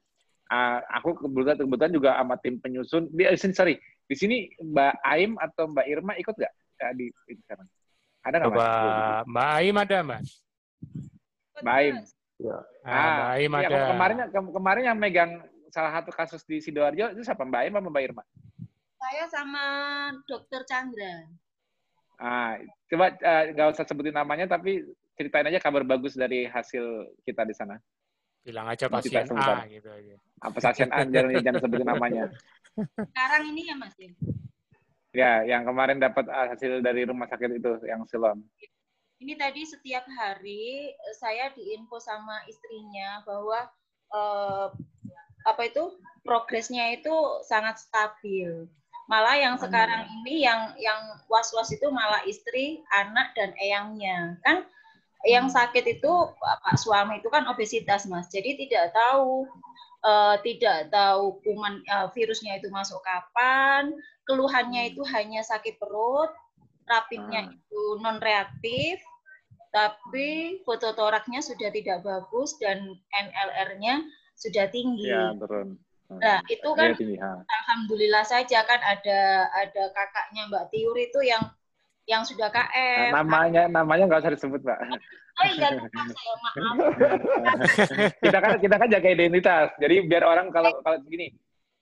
Uh, 0.46 0.78
aku 0.94 1.18
kebetulan 1.18 1.58
kebetulan 1.58 1.94
juga 1.94 2.10
sama 2.22 2.36
tim 2.38 2.56
penyusun. 2.62 3.10
Di, 3.10 3.26
eh, 3.26 3.38
sorry, 3.38 3.82
di 4.06 4.16
sini 4.16 4.38
Mbak 4.62 4.94
Aim 5.02 5.32
atau 5.42 5.66
Mbak 5.70 5.86
Irma 5.90 6.14
ikut 6.22 6.36
nggak 6.38 6.54
uh, 6.54 6.94
di, 6.94 7.10
di 7.10 7.44
sana? 7.50 7.66
Ada 8.26 8.36
nggak 8.42 8.54
Mas? 8.54 8.66
Mbak 9.26 9.50
Aim 9.58 9.76
ada, 9.78 9.98
Mas? 10.06 10.28
Mbak 11.62 11.76
Aim. 11.82 11.96
Ya. 12.36 12.58
Ah, 12.84 13.10
Mbak 13.10 13.30
Aim 13.32 13.52
iya, 13.56 13.68
ada. 13.70 13.80
kemarin 13.90 14.18
ke- 14.30 14.54
kemarin 14.54 14.84
yang 14.86 14.98
megang 14.98 15.32
salah 15.74 15.92
satu 15.98 16.12
kasus 16.14 16.42
di 16.46 16.62
Sidoarjo 16.62 17.16
itu 17.16 17.22
siapa 17.26 17.42
Mbak 17.46 17.62
Aim 17.66 17.76
apa 17.78 17.90
Mbak 17.90 18.04
Irma? 18.06 18.24
Saya 19.02 19.26
sama 19.30 19.64
Dokter 20.26 20.62
Chandra. 20.66 21.30
Ah, 22.16 22.60
coba 22.88 23.16
eh, 23.16 23.44
nggak 23.52 23.70
usah 23.76 23.86
sebutin 23.86 24.16
namanya 24.16 24.48
tapi 24.48 24.84
ceritain 25.16 25.48
aja 25.48 25.60
kabar 25.60 25.84
bagus 25.84 26.16
dari 26.16 26.48
hasil 26.48 27.12
kita 27.24 27.44
di 27.48 27.56
sana. 27.56 27.76
Bilang 28.46 28.70
aja 28.70 28.86
pasien. 28.88 29.26
A 29.34 29.66
gitu 29.66 29.90
aja. 29.90 30.16
Apa 30.44 30.58
pasien 30.62 30.90
A 30.94 31.04
jangan, 31.08 31.32
jangan 31.42 31.62
sebutin 31.64 31.88
namanya. 31.88 32.24
Sekarang 32.76 33.44
ini 33.50 33.62
ya 33.72 33.76
Mas 33.76 33.96
ya. 33.98 34.12
Ya, 35.16 35.34
yang 35.48 35.64
kemarin 35.64 35.98
dapat 36.04 36.28
hasil 36.28 36.84
dari 36.84 37.08
rumah 37.08 37.32
sakit 37.32 37.56
itu 37.56 37.72
yang 37.88 38.04
Silom. 38.04 38.44
Ini 39.24 39.40
tadi 39.40 39.64
setiap 39.64 40.04
hari 40.12 40.92
eh, 40.92 41.16
saya 41.16 41.56
diinfo 41.56 42.04
sama 42.04 42.44
istrinya 42.52 43.24
bahwa 43.24 43.64
eh, 44.12 44.68
apa 45.48 45.62
itu 45.64 45.96
progresnya 46.20 46.92
itu 46.92 47.16
sangat 47.48 47.80
stabil. 47.80 48.68
Malah 49.06 49.38
yang 49.38 49.56
sekarang 49.62 50.10
ini 50.22 50.42
yang 50.42 50.74
yang 50.82 51.22
was-was 51.30 51.70
itu 51.70 51.86
malah 51.94 52.26
istri, 52.26 52.82
anak 52.90 53.38
dan 53.38 53.54
eyangnya. 53.62 54.42
Kan 54.42 54.66
yang 55.26 55.50
sakit 55.50 56.02
itu 56.02 56.14
Pak 56.42 56.78
suami 56.78 57.22
itu 57.22 57.30
kan 57.30 57.46
obesitas, 57.46 58.10
Mas. 58.10 58.30
Jadi 58.34 58.66
tidak 58.66 58.98
tahu 58.98 59.46
eh, 60.06 60.36
tidak 60.42 60.90
tahu 60.90 61.38
kuman 61.46 61.86
eh, 61.86 62.08
virusnya 62.18 62.58
itu 62.58 62.70
masuk 62.74 63.02
kapan, 63.06 63.94
keluhannya 64.26 64.94
itu 64.94 65.06
hanya 65.14 65.46
sakit 65.46 65.78
perut, 65.78 66.34
rapidnya 66.90 67.50
Hmm. 67.50 67.54
itu 67.58 67.82
non 68.02 68.18
reaktif, 68.22 69.02
tapi 69.74 70.62
foto 70.64 70.94
toraknya 70.98 71.42
sudah 71.46 71.70
tidak 71.70 72.02
bagus 72.02 72.58
dan 72.58 72.98
NLR-nya 73.14 74.02
sudah 74.38 74.70
tinggi. 74.70 75.10
Ya, 75.10 75.34
turun. 75.38 75.78
Hmm. 76.06 76.22
Nah, 76.22 76.38
itu 76.46 76.70
Iya, 76.70 76.78
kan 76.78 76.90
ha. 77.20 77.30
alhamdulillah 77.44 78.22
saja 78.22 78.62
kan 78.62 78.78
ada 78.78 79.20
ada 79.52 79.84
kakaknya 79.90 80.46
Mbak 80.46 80.70
Tiur 80.70 80.94
itu 80.96 81.20
yang 81.20 81.42
yang 82.06 82.22
sudah 82.22 82.48
Nah, 82.48 82.70
KF. 82.70 83.10
namanya 83.12 83.66
namanya 83.66 84.06
nggak 84.06 84.22
usah 84.22 84.34
disebut, 84.34 84.62
Mbak. 84.62 84.80
Oh 85.36 85.46
iya 85.50 85.68
lupa 85.74 86.02
saya 86.14 86.34
maaf. 86.38 86.76
kita 88.22 88.38
kan 88.38 88.52
kita 88.62 88.76
kan 88.78 88.88
jaga 88.88 89.10
identitas. 89.10 89.68
Jadi 89.76 90.06
biar 90.06 90.24
orang 90.24 90.48
kalau 90.50 90.70
kalau 90.80 91.02
gini, 91.04 91.34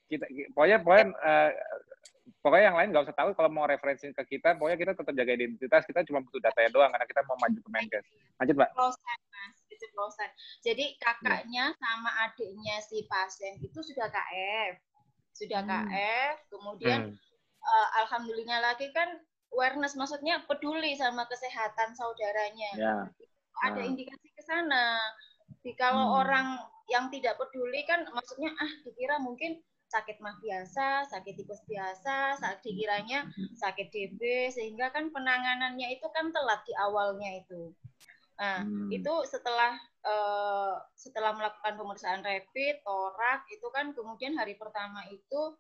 kita 0.07 0.23
pokoknya 0.55 0.79
pokoknya 0.79 1.05
eh, 1.11 1.49
pokoknya 2.39 2.65
yang 2.65 2.77
lain 2.79 2.89
nggak 2.89 3.03
usah 3.03 3.17
tahu 3.17 3.29
kalau 3.33 3.51
mau 3.51 3.67
referensi 3.67 4.07
ke 4.09 4.23
kita, 4.29 4.55
pokoknya 4.55 4.77
kita 4.77 4.91
tetap 4.95 5.13
jaga 5.13 5.31
identitas. 5.33 5.83
Kita 5.83 5.99
cuma 6.03 6.23
butuh 6.23 6.39
datanya 6.41 6.71
doang 6.71 6.89
karena 6.89 7.05
kita 7.05 7.21
mau 7.27 7.35
maju 7.35 7.59
ke 7.59 7.69
Menkes. 7.69 8.03
Lanjut, 8.39 8.55
Mbak. 8.55 8.69
Prosen, 8.71 9.19
Mas. 9.27 9.55
Prosen. 9.91 10.29
Jadi 10.63 10.95
kakaknya 11.01 11.75
sama 11.75 12.09
adiknya 12.29 12.79
si 12.79 13.03
pasien 13.11 13.59
itu 13.59 13.79
sudah 13.83 14.07
KF. 14.07 14.79
Sudah 15.33 15.65
Hmm. 15.65 15.89
KF, 15.89 16.35
kemudian 16.47 17.01
Hmm. 17.11 17.17
eh, 17.63 17.89
alhamdulillah 18.05 18.59
lagi 18.63 18.87
kan 18.95 19.19
awareness 19.51 19.93
maksudnya 19.99 20.41
peduli 20.47 20.95
sama 20.95 21.27
kesehatan 21.27 21.93
saudaranya. 21.97 22.71
Ya. 22.77 22.95
Ada 23.65 23.81
Ah. 23.81 23.87
indikasi 23.87 24.27
ke 24.33 24.41
sana. 24.45 24.97
Kalau 25.79 26.03
Hmm. 26.11 26.19
orang 26.25 26.47
yang 26.91 27.07
tidak 27.07 27.39
peduli 27.39 27.87
kan 27.87 28.03
maksudnya 28.11 28.51
ah 28.59 28.71
dikira 28.83 29.15
mungkin 29.23 29.63
sakit 29.87 30.17
mah 30.19 30.35
biasa, 30.41 31.05
sakit 31.05 31.33
tipes 31.37 31.61
biasa, 31.69 32.35
saat 32.41 32.59
dikiranya 32.65 33.29
sakit 33.53 33.93
DB 33.93 34.49
sehingga 34.49 34.89
kan 34.89 35.13
penanganannya 35.13 35.85
itu 35.93 36.09
kan 36.09 36.33
telat 36.33 36.65
di 36.65 36.73
awalnya 36.81 37.29
itu. 37.37 37.69
Nah, 38.33 38.65
Hmm. 38.65 38.89
itu 38.89 39.13
setelah 39.25 39.77
eh, 40.03 40.75
setelah 40.99 41.31
melakukan 41.31 41.79
pemeriksaan 41.79 42.19
rapid, 42.21 42.83
torak 42.83 43.47
itu 43.47 43.63
kan 43.71 43.95
kemudian 43.95 44.35
hari 44.35 44.59
pertama 44.59 44.99
itu 45.07 45.55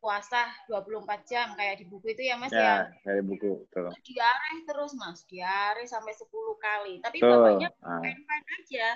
puasa 0.00 0.48
24 0.66 1.28
jam 1.28 1.52
kayak 1.54 1.76
di 1.76 1.84
buku 1.84 2.16
itu 2.16 2.24
ya 2.24 2.40
Mas 2.40 2.50
ya. 2.50 2.58
Ya, 2.58 2.76
dari 3.04 3.20
buku. 3.20 3.68
Tuh. 3.68 3.92
Diare 4.00 4.64
terus 4.64 4.96
Mas, 4.96 5.28
diare 5.28 5.84
sampai 5.84 6.16
10 6.16 6.56
kali. 6.56 6.98
Tapi 6.98 7.20
Tuh. 7.20 7.28
bapaknya 7.30 7.68
Ah. 7.84 8.00
fine-fine 8.00 8.46
aja. 8.58 8.88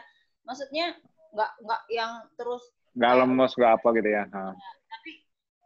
Maksudnya 0.43 0.87
nggak 1.31 1.51
nggak 1.61 1.83
yang 1.93 2.13
terus 2.35 2.65
Nggak 2.97 3.13
lemes, 3.21 3.53
nggak 3.53 3.73
apa 3.77 3.89
gitu 4.01 4.09
ya. 4.09 4.25
Ah. 4.33 4.55
tapi 4.89 5.13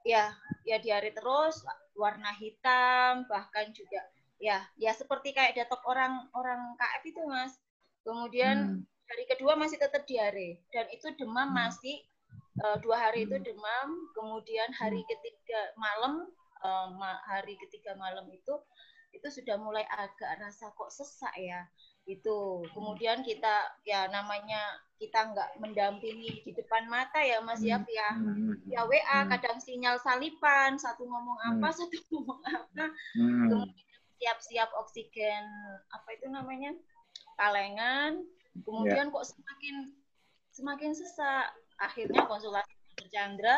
ya 0.02 0.24
ya 0.66 0.76
diare 0.76 1.14
terus 1.14 1.62
warna 1.94 2.34
hitam 2.34 3.30
bahkan 3.30 3.70
juga 3.70 4.02
ya 4.40 4.58
ya 4.80 4.92
seperti 4.96 5.36
kayak 5.36 5.54
datok 5.58 5.82
orang 5.86 6.26
orang 6.34 6.74
KF 6.80 7.02
itu 7.12 7.20
Mas. 7.28 7.52
Kemudian 8.06 8.56
Hmm. 8.80 8.80
hari 9.10 9.24
kedua 9.28 9.52
masih 9.58 9.76
tetap 9.76 10.02
diare 10.08 10.58
dan 10.72 10.86
itu 10.90 11.06
demam 11.20 11.48
Hmm. 11.52 11.58
masih 11.68 11.96
eh, 12.64 12.76
dua 12.84 12.96
hari 12.98 13.24
itu 13.28 13.36
Hmm. 13.36 13.46
demam 13.46 13.88
kemudian 14.16 14.68
hari 14.74 15.00
ketiga 15.06 15.60
malam 15.76 16.28
ma- 17.00 17.22
hari 17.24 17.56
ketiga 17.56 17.96
malam 17.96 18.28
itu 18.28 18.52
itu 19.16 19.28
sudah 19.32 19.56
mulai 19.56 19.82
agak 19.88 20.38
rasa 20.38 20.70
kok 20.76 20.92
sesak 20.92 21.32
ya 21.40 21.64
itu 22.04 22.62
kemudian 22.76 23.24
kita 23.24 23.64
ya 23.88 24.06
namanya 24.12 24.60
kita 25.00 25.32
nggak 25.32 25.56
mendampingi 25.56 26.44
di 26.44 26.52
depan 26.52 26.84
mata 26.86 27.18
ya 27.24 27.40
Mas 27.40 27.64
ya 27.64 27.80
Hmm. 27.80 27.86
via 27.88 28.08
Hmm. 28.12 28.54
via 28.68 28.82
WA 28.84 29.18
Hmm. 29.24 29.30
kadang 29.32 29.58
sinyal 29.58 29.96
salipan 29.98 30.76
satu 30.76 31.02
ngomong 31.08 31.38
apa 31.40 31.68
Hmm. 31.72 31.76
satu 31.80 31.96
ngomong 32.12 32.40
apa 32.44 32.84
Hmm. 33.16 33.64
Siap-siap 34.20 34.68
oksigen 34.76 35.42
apa 35.90 36.08
itu 36.12 36.28
namanya? 36.28 36.76
Kalengan. 37.40 38.20
Kemudian 38.60 39.08
kok 39.08 39.24
semakin 39.24 39.96
semakin 40.52 40.92
sesak. 40.92 41.56
Akhirnya 41.80 42.28
konsultasi 42.28 42.68
dokter 42.68 43.08
Chandra 43.08 43.56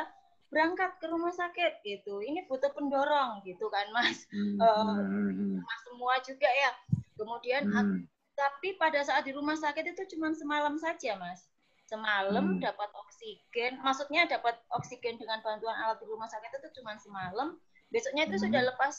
berangkat 0.55 1.03
ke 1.03 1.11
rumah 1.11 1.35
sakit 1.35 1.83
gitu. 1.83 2.23
Ini 2.23 2.47
butuh 2.47 2.71
pendorong 2.71 3.43
gitu 3.43 3.67
kan 3.67 3.91
mas. 3.91 4.31
Hmm. 4.31 5.59
Mas 5.59 5.81
semua 5.83 6.15
juga 6.23 6.47
ya. 6.47 6.71
Kemudian 7.19 7.67
Hmm. 7.67 8.07
tapi 8.39 8.79
pada 8.79 9.03
saat 9.03 9.27
di 9.27 9.35
rumah 9.35 9.59
sakit 9.59 9.83
itu 9.83 10.15
cuma 10.15 10.31
semalam 10.31 10.79
saja 10.79 11.19
mas. 11.19 11.51
Semalam 11.91 12.57
Hmm. 12.57 12.61
dapat 12.63 12.89
oksigen 12.95 13.83
maksudnya 13.83 14.31
dapat 14.31 14.55
oksigen 14.71 15.19
dengan 15.19 15.43
bantuan 15.43 15.75
alat 15.75 15.99
di 15.99 16.07
rumah 16.07 16.31
sakit 16.31 16.63
itu 16.63 16.69
cuma 16.79 16.95
semalam. 17.03 17.59
Besoknya 17.91 18.31
itu 18.31 18.39
Hmm. 18.39 18.45
sudah 18.47 18.63
lepas 18.71 18.95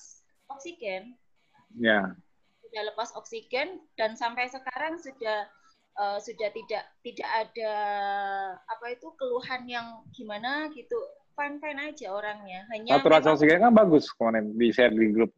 oksigen 0.52 1.16
Ya. 1.78 2.14
sudah 2.62 2.84
lepas 2.90 3.14
oksigen 3.14 3.82
dan 3.98 4.18
sampai 4.18 4.50
sekarang 4.50 4.98
sudah 4.98 5.46
eh, 5.94 6.18
sudah 6.22 6.50
tidak 6.54 6.84
tidak 7.06 7.30
ada 7.30 7.74
apa 8.66 8.98
itu 8.98 9.08
keluhan 9.14 9.62
yang 9.70 9.88
gimana 10.10 10.70
gitu 10.74 10.98
fine 11.34 11.58
fine 11.62 11.94
aja 11.94 12.14
orangnya 12.14 12.66
hanya 12.74 12.98
Saturasi 12.98 13.30
oksigen 13.30 13.62
kan 13.62 13.74
bagus 13.74 14.10
kemarin 14.14 14.54
di 14.58 14.74
share 14.74 14.94
di 14.94 15.10
grup 15.14 15.30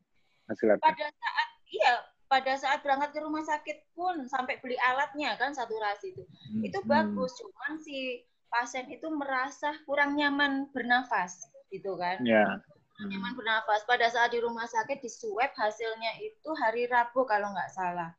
hasilnya. 0.48 0.80
pada 0.80 1.08
saat 1.12 1.48
iya 1.72 1.94
pada 2.26 2.54
saat 2.58 2.80
berangkat 2.84 3.12
ke 3.16 3.20
rumah 3.24 3.44
sakit 3.44 3.78
pun 3.96 4.28
sampai 4.28 4.58
beli 4.60 4.76
alatnya 4.82 5.36
kan 5.36 5.52
saturasi 5.52 6.16
itu 6.16 6.24
itu 6.64 6.80
Hmm. 6.84 6.90
bagus 6.90 7.32
cuman 7.40 7.80
si 7.80 8.24
pasien 8.48 8.88
itu 8.88 9.08
merasa 9.12 9.76
kurang 9.84 10.16
nyaman 10.16 10.72
bernafas 10.72 11.48
gitu 11.68 12.00
kan 12.00 12.24
Ya. 12.24 12.64
Nyaman 13.04 13.36
bernafas 13.36 13.84
pada 13.84 14.08
saat 14.08 14.32
di 14.32 14.40
rumah 14.40 14.64
sakit 14.64 15.04
di 15.04 15.12
swab 15.12 15.52
hasilnya 15.52 16.16
itu 16.24 16.50
hari 16.56 16.88
Rabu 16.88 17.28
kalau 17.28 17.52
nggak 17.52 17.72
salah 17.76 18.16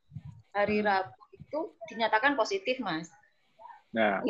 hari 0.53 0.85
Hmm. 0.85 0.89
Rabu 0.93 1.17
itu 1.33 1.61
dinyatakan 1.89 2.37
positif 2.37 2.77
mas 2.79 3.09
Ya. 3.97 4.21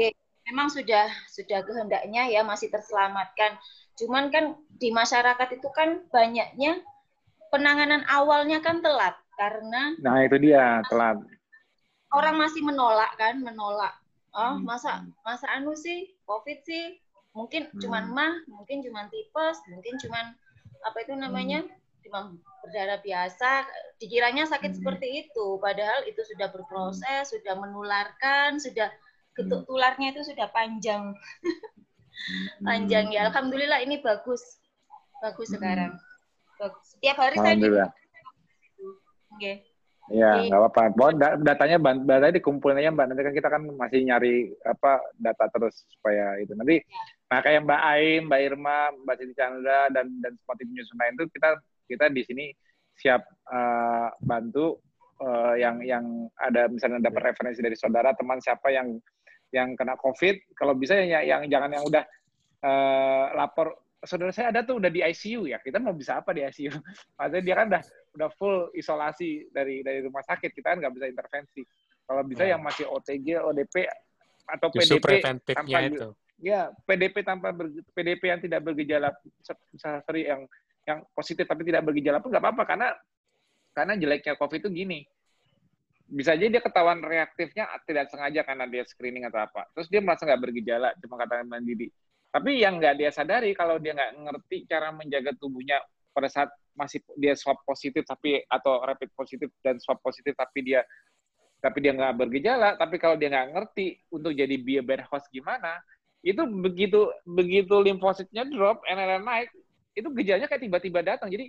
memang 0.46 0.70
sudah 0.70 1.10
sudah 1.26 1.66
kehendaknya 1.66 2.30
ya 2.30 2.46
masih 2.46 2.70
terselamatkan 2.70 3.58
cuman 3.98 4.30
kan 4.30 4.54
di 4.78 4.94
masyarakat 4.94 5.58
itu 5.58 5.66
kan 5.74 6.06
banyaknya 6.14 6.78
penanganan 7.50 8.06
awalnya 8.06 8.62
kan 8.62 8.78
telat 8.78 9.18
karena 9.34 9.98
Nah, 9.98 10.22
itu 10.22 10.38
dia 10.38 10.78
telat. 10.86 11.18
orang 12.14 12.38
masih 12.38 12.62
menolak 12.62 13.10
kan 13.18 13.42
menolak 13.42 13.98
oh 14.30 14.54
Hmm. 14.54 14.62
masa 14.62 15.02
masa 15.26 15.50
anu 15.50 15.74
sih 15.74 16.14
covid 16.22 16.62
sih 16.62 16.94
mungkin 17.36 17.68
Hmm. 17.68 17.80
cuman 17.84 18.04
mah 18.16 18.34
mungkin 18.48 18.80
cuman 18.80 19.12
tipes 19.12 19.60
mungkin 19.68 19.94
cuman 20.00 20.32
apa 20.88 20.96
itu 21.04 21.12
namanya 21.12 21.60
demam 22.00 22.40
berdarah 22.64 22.98
biasa 23.04 23.68
dikiranya 24.00 24.48
sakit 24.48 24.72
Hmm. 24.72 24.78
seperti 24.80 25.28
itu 25.28 25.46
padahal 25.60 26.08
itu 26.08 26.24
sudah 26.24 26.48
berproses 26.48 27.28
sudah 27.28 27.54
menularkan 27.60 28.56
sudah 28.56 28.88
getuk 29.36 29.68
tularnya 29.68 30.16
itu 30.16 30.24
sudah 30.24 30.48
panjang 30.48 31.12
panjang 32.64 33.12
ya 33.12 33.28
alhamdulillah 33.28 33.84
ini 33.84 34.00
bagus 34.00 34.40
bagus 35.20 35.52
Hmm. 35.52 35.60
sekarang 35.60 35.92
bagus. 36.56 36.84
setiap 36.96 37.16
hari 37.20 37.36
saya 37.36 37.52
di. 37.52 37.68
Oke. 39.36 39.52
Ya, 40.06 40.38
nggak 40.38 40.60
apa-apa. 40.70 41.12
Da- 41.18 41.36
datanya 41.36 41.76
datanya 41.98 42.38
dikumpulin 42.38 42.78
aja 42.78 42.94
Mbak. 42.94 43.06
Nanti 43.10 43.22
kan 43.26 43.34
kita 43.34 43.48
kan 43.50 43.62
masih 43.74 44.00
nyari 44.06 44.54
apa 44.62 45.02
data 45.18 45.50
terus 45.50 45.82
supaya 45.92 46.38
itu. 46.38 46.54
Nanti 46.54 46.78
nah 47.26 47.38
kayak 47.42 47.66
Mbak 47.66 47.82
Aim, 47.82 48.20
Mbak 48.30 48.40
Irma, 48.46 48.78
Mbak 49.02 49.14
Siti 49.18 49.34
Chandra 49.34 49.90
dan 49.90 50.06
dan 50.22 50.32
semua 50.38 50.54
tim 50.54 50.68
penyusun 50.70 50.96
lain 50.98 51.14
itu 51.18 51.26
kita 51.34 51.48
kita 51.90 52.06
di 52.10 52.22
sini 52.22 52.44
siap 52.96 53.22
eh, 53.50 54.08
bantu 54.24 54.78
uh, 55.20 55.54
yang 55.56 55.80
yang 55.84 56.04
ada 56.36 56.68
misalnya 56.68 57.08
dapat 57.08 57.32
referensi 57.32 57.60
dari 57.60 57.76
saudara 57.76 58.12
teman 58.16 58.40
siapa 58.40 58.68
yang 58.72 58.96
yang 59.54 59.78
kena 59.78 59.94
COVID, 59.94 60.58
kalau 60.58 60.74
bisa 60.74 60.98
yang, 60.98 61.22
yang 61.22 61.42
jangan 61.46 61.70
yang 61.70 61.84
udah 61.86 62.04
uh, 62.66 63.26
lapor. 63.36 63.72
Saudara 64.06 64.30
saya 64.30 64.54
ada 64.54 64.62
tuh 64.62 64.78
udah 64.78 64.92
di 64.92 65.02
ICU 65.02 65.50
ya 65.50 65.58
kita 65.58 65.82
mau 65.82 65.90
bisa 65.90 66.20
apa 66.20 66.30
di 66.30 66.44
ICU 66.44 66.70
maksudnya 67.18 67.42
dia 67.42 67.54
kan 67.58 67.66
udah 67.66 67.82
udah 68.14 68.28
full 68.38 68.70
isolasi 68.76 69.50
dari 69.50 69.82
dari 69.82 70.04
rumah 70.04 70.22
sakit 70.22 70.52
kita 70.52 70.76
kan 70.76 70.78
nggak 70.78 70.94
bisa 70.94 71.06
intervensi. 71.10 71.62
Kalau 72.06 72.22
bisa 72.22 72.44
ya. 72.46 72.54
yang 72.54 72.62
masih 72.62 72.86
OTG 72.86 73.42
ODP 73.42 73.82
atau 74.46 74.68
Justru 74.70 75.02
PDP 75.02 75.26
tanpa 75.42 75.78
itu. 75.90 76.14
Ya 76.40 76.72
PDP 76.84 77.24
tanpa 77.24 77.52
ber, 77.52 77.72
PDP 77.96 78.22
yang 78.28 78.40
tidak 78.40 78.60
bergejala 78.64 79.12
sorry 79.76 80.28
yang 80.28 80.44
yang 80.86 81.02
positif 81.16 81.48
tapi 81.48 81.66
tidak 81.66 81.82
bergejala 81.82 82.22
pun 82.22 82.30
nggak 82.30 82.44
apa-apa 82.44 82.62
karena 82.68 82.88
karena 83.76 83.92
jeleknya 84.00 84.40
COVID 84.40 84.64
itu 84.64 84.70
gini. 84.72 85.00
Bisa 86.06 86.38
aja 86.38 86.46
dia 86.46 86.62
ketahuan 86.62 87.02
reaktifnya 87.02 87.66
tidak 87.82 88.08
sengaja 88.08 88.46
karena 88.46 88.64
dia 88.70 88.86
screening 88.86 89.26
atau 89.26 89.42
apa. 89.42 89.66
Terus 89.74 89.90
dia 89.90 90.00
merasa 90.00 90.22
nggak 90.24 90.40
bergejala 90.40 90.94
cuma 91.02 91.18
kata 91.18 91.44
mandiri. 91.44 91.90
Tapi 92.30 92.62
yang 92.62 92.78
nggak 92.78 92.94
dia 92.96 93.10
sadari 93.10 93.52
kalau 93.52 93.76
dia 93.82 93.92
nggak 93.92 94.12
ngerti 94.22 94.56
cara 94.70 94.94
menjaga 94.94 95.34
tubuhnya 95.36 95.82
pada 96.14 96.30
saat 96.30 96.48
masih 96.72 97.04
dia 97.16 97.36
swab 97.36 97.60
positif 97.64 98.04
tapi 98.04 98.40
atau 98.48 98.80
rapid 98.84 99.12
positif 99.16 99.48
dan 99.64 99.80
swab 99.80 100.00
positif 100.00 100.36
tapi 100.36 100.64
dia 100.64 100.84
tapi 101.60 101.80
dia 101.80 101.92
nggak 101.96 102.16
bergejala 102.20 102.76
tapi 102.76 103.00
kalau 103.00 103.16
dia 103.16 103.32
nggak 103.32 103.48
ngerti 103.56 103.96
untuk 104.12 104.36
jadi 104.36 104.56
host 105.08 105.28
gimana 105.32 105.80
itu 106.26 106.42
begitu 106.58 107.06
begitu 107.22 107.74
limfositnya 107.78 108.42
drop 108.50 108.82
NLL 108.82 109.22
naik 109.22 109.48
itu 109.94 110.08
gejalanya 110.10 110.50
kayak 110.50 110.62
tiba-tiba 110.66 111.00
datang 111.06 111.30
jadi 111.30 111.46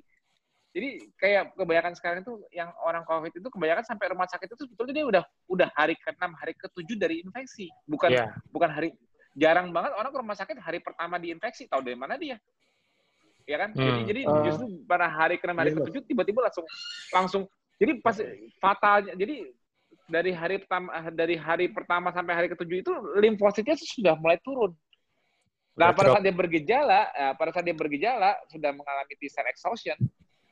jadi 0.78 0.90
kayak 1.18 1.58
kebanyakan 1.58 1.94
sekarang 1.98 2.22
itu 2.22 2.38
yang 2.54 2.70
orang 2.86 3.02
COVID 3.10 3.34
itu 3.34 3.50
kebanyakan 3.50 3.82
sampai 3.82 4.14
rumah 4.14 4.30
sakit 4.30 4.46
itu 4.46 4.70
sebetulnya 4.70 4.94
dia 4.94 5.06
udah 5.10 5.24
udah 5.50 5.70
hari 5.74 5.98
ke-6, 5.98 6.22
hari 6.38 6.54
ke-7 6.54 6.90
dari 7.02 7.16
infeksi. 7.26 7.66
Bukan 7.90 8.14
yeah. 8.14 8.30
bukan 8.54 8.70
hari 8.70 8.94
jarang 9.34 9.74
banget 9.74 9.98
orang 9.98 10.14
ke 10.14 10.20
rumah 10.22 10.38
sakit 10.38 10.58
hari 10.62 10.78
pertama 10.82 11.18
diinfeksi 11.18 11.66
tahu 11.66 11.82
dari 11.82 11.98
mana 11.98 12.14
dia 12.18 12.38
ya 13.48 13.58
kan 13.64 13.70
hmm. 13.72 13.80
jadi 13.80 14.02
jadi 14.12 14.22
uh, 14.28 14.44
justru 14.50 14.66
pada 14.84 15.08
hari 15.08 15.40
ke 15.40 15.46
hari 15.48 15.72
iya, 15.72 15.78
ketujuh 15.80 16.02
tiba-tiba 16.04 16.40
langsung 16.44 16.66
langsung 17.16 17.44
jadi 17.80 17.92
pas 18.04 18.18
fatalnya 18.60 19.16
jadi 19.16 19.48
dari 20.08 20.32
hari 20.32 20.64
pertama 20.64 20.90
dari 21.12 21.36
hari 21.36 21.66
pertama 21.70 22.10
sampai 22.16 22.34
hari 22.34 22.48
ketujuh 22.48 22.78
itu 22.82 22.92
limfositnya 23.20 23.76
sudah 23.76 24.16
mulai 24.16 24.40
turun. 24.42 24.72
Nah 25.78 25.94
pada 25.94 26.18
saat 26.18 26.26
dia 26.26 26.34
bergejala 26.34 27.02
ya, 27.14 27.30
pada 27.38 27.52
saat 27.54 27.66
dia 27.68 27.78
bergejala 27.78 28.34
sudah 28.50 28.74
mengalami 28.74 29.14
T 29.20 29.30
cell 29.30 29.46
exhaustion 29.46 30.00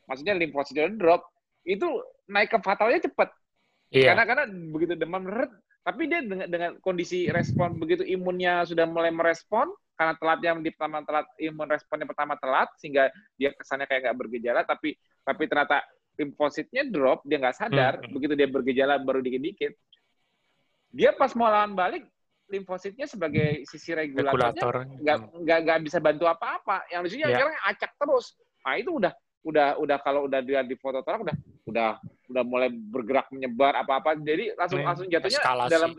maksudnya 0.06 0.38
limfositnya 0.38 0.92
drop 0.94 1.26
itu 1.66 1.88
naik 2.30 2.54
ke 2.54 2.60
fatalnya 2.62 3.02
cepat. 3.02 3.34
Iya. 3.94 4.12
karena 4.12 4.24
karena 4.26 4.44
begitu 4.50 4.94
demam 4.98 5.24
tapi 5.86 6.10
dia 6.10 6.20
dengan, 6.26 6.50
dengan 6.50 6.72
kondisi 6.82 7.30
respon 7.30 7.78
begitu 7.78 8.02
imunnya 8.02 8.66
sudah 8.66 8.90
mulai 8.90 9.14
merespon 9.14 9.70
karena 9.94 10.18
telatnya 10.18 10.58
di 10.60 10.74
pertama 10.74 11.06
telat 11.06 11.30
imun 11.38 11.70
responnya 11.70 12.10
pertama 12.10 12.34
telat 12.42 12.68
sehingga 12.82 13.14
dia 13.38 13.54
kesannya 13.54 13.86
kayak 13.86 14.10
nggak 14.10 14.18
bergejala 14.18 14.62
tapi 14.66 14.98
tapi 15.22 15.44
ternyata 15.46 15.86
limfositnya 16.16 16.84
drop 16.88 17.24
dia 17.28 17.38
nggak 17.40 17.58
sadar 17.58 17.94
hmm. 18.02 18.12
begitu 18.16 18.34
dia 18.34 18.48
bergejala 18.48 19.00
baru 19.00 19.20
dikit-dikit 19.20 19.74
dia 20.96 21.12
pas 21.12 21.32
mau 21.36 21.52
lawan 21.52 21.76
balik 21.76 22.08
limfositnya 22.48 23.10
sebagai 23.10 23.66
sisi 23.66 23.92
regulatornya 23.92 24.64
nggak 25.02 25.18
nggak 25.44 25.60
nggak 25.66 25.80
bisa 25.84 25.98
bantu 25.98 26.30
apa-apa 26.30 26.86
yang 26.94 27.02
lucunya 27.04 27.28
yeah. 27.28 27.36
sekarang 27.36 27.56
acak 27.66 27.92
terus 27.98 28.26
nah 28.62 28.76
itu 28.78 28.92
udah 28.94 29.14
udah 29.46 29.68
udah 29.78 29.98
kalau 30.02 30.26
udah 30.26 30.42
dia 30.42 30.66
di 30.66 30.74
foto 30.74 31.06
torak 31.06 31.22
udah 31.22 31.38
udah 31.70 31.90
udah 32.26 32.44
mulai 32.46 32.70
bergerak 32.74 33.30
menyebar 33.30 33.78
apa-apa 33.78 34.18
jadi 34.18 34.58
langsung 34.58 34.82
hmm, 34.82 34.90
langsung 34.90 35.06
jatuhnya 35.06 35.42
eskalasi. 35.42 35.70
dalam 35.70 35.92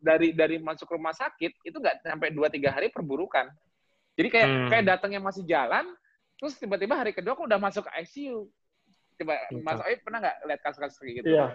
dari 0.00 0.28
dari 0.32 0.56
masuk 0.56 0.88
rumah 0.88 1.12
sakit 1.12 1.60
itu 1.60 1.76
nggak 1.76 2.00
sampai 2.00 2.32
dua 2.32 2.48
tiga 2.48 2.72
hari 2.72 2.88
perburukan 2.88 3.52
jadi 4.16 4.28
kayak 4.32 4.48
hmm. 4.48 4.68
kayak 4.72 4.84
datangnya 4.88 5.20
masih 5.20 5.44
jalan 5.44 5.84
terus 6.40 6.56
tiba-tiba 6.56 6.96
hari 6.96 7.12
kedua 7.12 7.36
aku 7.36 7.44
udah 7.44 7.60
masuk 7.60 7.84
ICU 7.84 8.48
coba 9.16 9.34
Entah. 9.48 9.64
Mas 9.64 9.80
Oid 9.84 10.00
pernah 10.04 10.18
nggak 10.24 10.36
lihat 10.48 10.60
kasus-kasus 10.64 10.98
kayak 11.00 11.14
gitu? 11.22 11.28
Iya. 11.34 11.46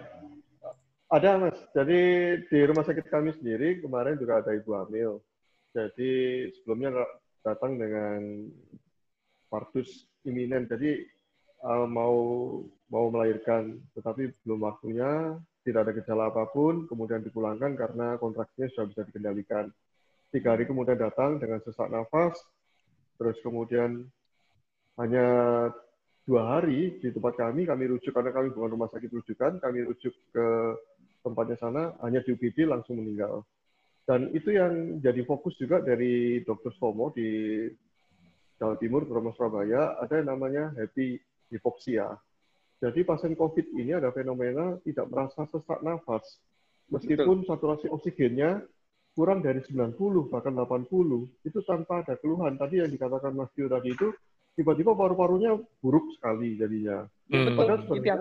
Ada 1.12 1.30
mas. 1.36 1.58
Jadi 1.76 2.00
di 2.48 2.58
rumah 2.64 2.84
sakit 2.88 3.06
kami 3.12 3.36
sendiri 3.36 3.84
kemarin 3.84 4.16
juga 4.16 4.40
ada 4.40 4.56
ibu 4.56 4.72
hamil 4.72 5.20
jadi 5.72 6.12
sebelumnya 6.60 7.08
datang 7.40 7.80
dengan 7.80 8.20
partus 9.48 10.04
iminen. 10.28 10.68
Jadi 10.68 11.00
uh, 11.64 11.88
mau 11.88 12.16
mau 12.92 13.08
melahirkan, 13.08 13.80
tetapi 13.96 14.36
belum 14.44 14.68
waktunya, 14.68 15.40
tidak 15.64 15.88
ada 15.88 15.92
gejala 15.96 16.28
apa 16.28 16.44
pun, 16.52 16.84
kemudian 16.84 17.24
dipulangkan 17.24 17.72
karena 17.72 18.20
kontraksinya 18.20 18.68
sudah 18.68 18.86
bisa 18.92 19.02
dikendalikan. 19.08 19.72
Tiga 20.28 20.56
hari 20.56 20.68
kemudian 20.68 21.00
datang 21.00 21.40
dengan 21.40 21.60
sesak 21.64 21.88
nafas, 21.88 22.36
terus 23.16 23.40
kemudian 23.40 24.04
hanya 25.00 25.28
dua 26.22 26.58
hari 26.58 27.02
di 27.02 27.08
tempat 27.10 27.34
kami, 27.34 27.66
kami 27.66 27.84
rujuk 27.90 28.14
karena 28.14 28.30
kami 28.30 28.54
bukan 28.54 28.70
rumah 28.78 28.90
sakit 28.90 29.10
rujukan, 29.10 29.58
kami 29.58 29.78
rujuk 29.86 30.14
ke 30.30 30.46
tempatnya 31.22 31.56
sana, 31.58 31.82
hanya 32.02 32.22
di 32.22 32.34
UGD 32.34 32.66
langsung 32.66 32.98
meninggal. 32.98 33.46
Dan 34.02 34.34
itu 34.34 34.50
yang 34.50 34.98
jadi 34.98 35.22
fokus 35.22 35.54
juga 35.58 35.78
dari 35.78 36.42
Dr. 36.42 36.74
Somo 36.78 37.14
di 37.14 37.70
Jawa 38.58 38.74
Timur, 38.78 39.06
Bromo 39.06 39.30
Surabaya, 39.34 39.98
ada 39.98 40.18
yang 40.18 40.34
namanya 40.34 40.74
happy 40.74 41.18
hipoksia. 41.50 42.14
Jadi 42.82 43.06
pasien 43.06 43.38
COVID 43.38 43.78
ini 43.78 43.94
ada 43.94 44.10
fenomena 44.10 44.74
tidak 44.82 45.06
merasa 45.06 45.46
sesak 45.50 45.86
nafas. 45.86 46.22
Meskipun 46.90 47.46
Betul. 47.46 47.48
saturasi 47.48 47.86
oksigennya 47.86 48.58
kurang 49.14 49.38
dari 49.38 49.62
90, 49.62 49.94
bahkan 50.26 50.50
80, 50.50 51.30
itu 51.46 51.58
tanpa 51.62 52.02
ada 52.02 52.18
keluhan. 52.18 52.58
Tadi 52.58 52.82
yang 52.82 52.90
dikatakan 52.90 53.38
Mas 53.38 53.54
Tio 53.54 53.70
tadi 53.70 53.94
itu, 53.94 54.10
tiba-tiba 54.56 54.92
paru-parunya 54.92 55.56
buruk 55.80 56.12
sekali 56.16 56.60
jadinya. 56.60 57.08
Hmm. 57.32 57.56
Padahal 57.56 57.80
sebenarnya, 57.88 58.16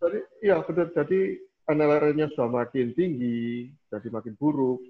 jadi, 0.00 0.18
ya 0.40 0.56
benar, 0.64 0.86
jadi 0.96 1.20
NLR-nya 1.66 2.26
sudah 2.32 2.48
makin 2.48 2.96
tinggi, 2.96 3.68
jadi 3.90 4.08
makin 4.08 4.34
buruk, 4.38 4.80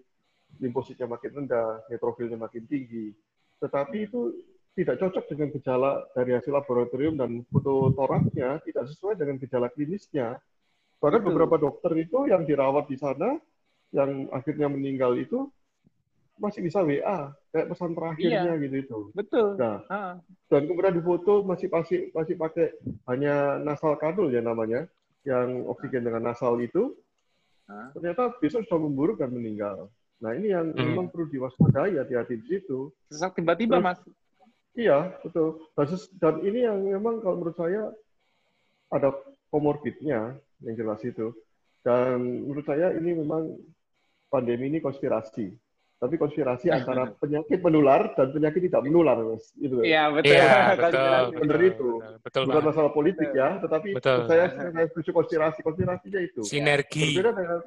limfositnya 0.61 1.09
makin 1.11 1.45
rendah, 1.45 1.83
neutrofilnya 1.91 2.39
makin 2.39 2.65
tinggi. 2.69 3.11
Tetapi 3.59 3.97
itu 4.07 4.31
tidak 4.77 5.01
cocok 5.01 5.25
dengan 5.33 5.49
gejala 5.57 6.05
dari 6.13 6.37
hasil 6.37 6.53
laboratorium 6.53 7.17
dan 7.17 7.41
foto 7.49 7.97
toraknya 7.97 8.61
tidak 8.61 8.85
sesuai 8.93 9.17
dengan 9.17 9.41
gejala 9.41 9.73
klinisnya. 9.73 10.37
Bahkan 11.01 11.25
Betul. 11.25 11.29
beberapa 11.33 11.57
dokter 11.57 11.97
itu 11.97 12.29
yang 12.29 12.45
dirawat 12.45 12.85
di 12.85 13.01
sana, 13.01 13.41
yang 13.97 14.29
akhirnya 14.29 14.69
meninggal 14.69 15.17
itu 15.17 15.49
masih 16.37 16.61
bisa 16.61 16.85
WA, 16.85 17.33
kayak 17.53 17.69
pesan 17.73 17.97
terakhirnya 17.97 18.55
iya. 18.55 18.63
gitu 18.63 18.77
itu. 18.77 18.99
Betul. 19.17 19.57
Nah, 19.57 19.81
ha. 19.89 20.21
dan 20.53 20.63
kemudian 20.69 20.97
di 20.97 21.03
foto 21.03 21.41
masih 21.43 21.73
masih 21.73 22.13
masih 22.13 22.35
pakai 22.37 22.77
hanya 23.09 23.57
nasal 23.61 23.97
kanul 23.97 24.29
ya 24.29 24.45
namanya, 24.45 24.85
yang 25.25 25.65
oksigen 25.67 26.05
dengan 26.05 26.33
nasal 26.33 26.61
itu. 26.61 26.93
Ha. 27.67 27.97
Ternyata 27.97 28.37
besok 28.39 28.69
sudah 28.69 28.81
memburuk 28.81 29.19
dan 29.19 29.33
meninggal. 29.33 29.91
Nah 30.21 30.33
ini 30.33 30.53
yang 30.53 30.73
hmm. 30.73 30.81
memang 30.93 31.07
perlu 31.13 31.29
diwaspadai 31.29 32.01
hati-hati 32.01 32.41
di 32.41 32.47
situ. 32.57 32.89
Sesak 33.13 33.37
tiba-tiba 33.37 33.81
mas. 33.83 34.01
Iya, 34.77 35.17
betul. 35.25 35.65
Basis 35.73 36.09
dan 36.21 36.41
ini 36.45 36.69
yang 36.69 36.85
memang 36.85 37.25
kalau 37.25 37.41
menurut 37.41 37.57
saya 37.57 37.93
ada 38.93 39.13
komorbidnya 39.49 40.37
yang 40.65 40.75
jelas 40.77 41.01
itu. 41.05 41.33
Dan 41.81 42.45
menurut 42.49 42.67
saya 42.67 42.93
ini 42.93 43.17
memang 43.17 43.57
pandemi 44.29 44.69
ini 44.69 44.79
konspirasi. 44.85 45.55
Tapi 45.97 46.15
konspirasi 46.21 46.69
ya, 46.69 46.85
antara 46.85 47.09
penyakit 47.17 47.57
menular 47.65 48.13
dan 48.13 48.29
penyakit 48.29 48.69
tidak 48.69 48.85
menular, 48.85 49.17
Mas. 49.17 49.49
Itu. 49.57 49.81
Iya, 49.81 50.13
betul. 50.13 50.37
Ya, 50.37 50.77
betul, 50.77 51.21
betul, 51.41 51.61
itu. 51.65 51.91
Betul, 52.21 52.43
Bukan 52.45 52.53
banget. 52.53 52.69
masalah 52.69 52.91
politik 52.93 53.29
ya, 53.33 53.49
tetapi 53.65 53.89
betul. 53.97 54.29
saya 54.29 54.45
saya 54.53 54.87
setuju 54.93 55.11
konspirasi. 55.17 55.65
Konspirasinya 55.65 56.21
itu. 56.21 56.45
Sinergi. 56.45 57.17
Berbeda 57.17 57.33
dengan 57.33 57.61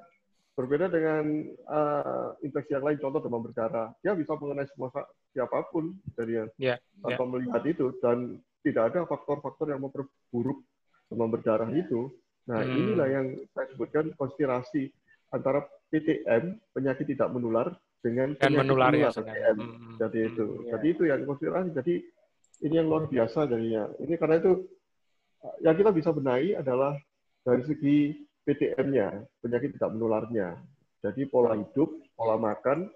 Berbeda 0.60 0.92
dengan 0.92 1.24
uh, 1.72 2.36
infeksi 2.44 2.76
yang 2.76 2.84
lain, 2.84 3.00
contoh 3.00 3.24
demam 3.24 3.40
berdarah, 3.40 3.96
dia 4.04 4.12
bisa 4.12 4.36
mengenai 4.36 4.68
semua 4.68 4.92
siapa 5.32 5.64
pun 5.72 5.96
dari 6.20 6.36
yang 6.36 6.52
yeah, 6.60 6.76
tanpa 7.00 7.16
yeah. 7.24 7.32
melihat 7.32 7.64
itu 7.64 7.96
dan 8.04 8.44
tidak 8.60 8.92
ada 8.92 9.08
faktor-faktor 9.08 9.72
yang 9.72 9.80
memperburuk 9.80 10.60
demam 11.08 11.32
berdarah 11.32 11.72
itu. 11.72 12.12
Nah, 12.52 12.60
hmm. 12.60 12.76
inilah 12.76 13.08
yang 13.08 13.28
saya 13.56 13.72
sebutkan 13.72 14.12
konspirasi 14.20 14.92
antara 15.32 15.64
PTM 15.96 16.60
penyakit 16.76 17.08
tidak 17.08 17.32
menular 17.32 17.72
dengan 18.00 18.36
penyakit 18.36 18.60
menular, 18.64 18.92
menular 18.92 18.94
ya, 18.96 19.10
PTM. 19.12 19.58
Hmm. 19.60 19.96
Jadi 20.00 20.20
itu. 20.24 20.46
Hmm, 20.46 20.60
yeah. 20.60 20.72
Jadi 20.76 20.88
itu 20.88 21.04
yang 21.08 21.20
konspirasi. 21.28 21.70
Jadi 21.76 21.94
ini 22.60 22.74
yang 22.76 22.88
luar 22.88 23.04
biasa 23.08 23.40
jadinya. 23.48 23.84
Ini 24.00 24.14
karena 24.20 24.36
itu 24.40 24.52
yang 25.64 25.76
kita 25.76 25.92
bisa 25.96 26.10
benahi 26.12 26.56
adalah 26.56 26.96
dari 27.44 27.64
segi 27.64 27.98
PTM-nya, 28.44 29.24
penyakit 29.40 29.76
tidak 29.80 29.92
menularnya. 29.96 30.60
Jadi 31.00 31.22
pola 31.32 31.56
hidup, 31.56 31.96
pola 32.16 32.36
makan, 32.36 32.92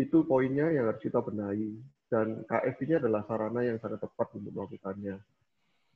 itu 0.00 0.24
poinnya 0.24 0.72
yang 0.72 0.88
harus 0.88 1.02
kita 1.02 1.20
benahi. 1.20 1.76
Dan 2.08 2.46
KF 2.46 2.76
ini 2.84 2.94
adalah 3.00 3.26
sarana 3.26 3.60
yang 3.64 3.76
sangat 3.82 4.00
tepat 4.00 4.32
untuk 4.38 4.52
melakukannya. 4.54 5.16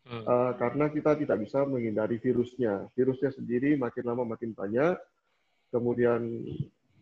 Hmm. 0.08 0.24
Uh, 0.24 0.52
karena 0.56 0.88
kita 0.88 1.20
tidak 1.20 1.38
bisa 1.44 1.64
menghindari 1.68 2.16
virusnya. 2.20 2.88
Virusnya 2.96 3.32
sendiri 3.32 3.76
makin 3.76 4.04
lama 4.08 4.24
makin 4.24 4.56
banyak, 4.56 4.96
kemudian 5.68 6.44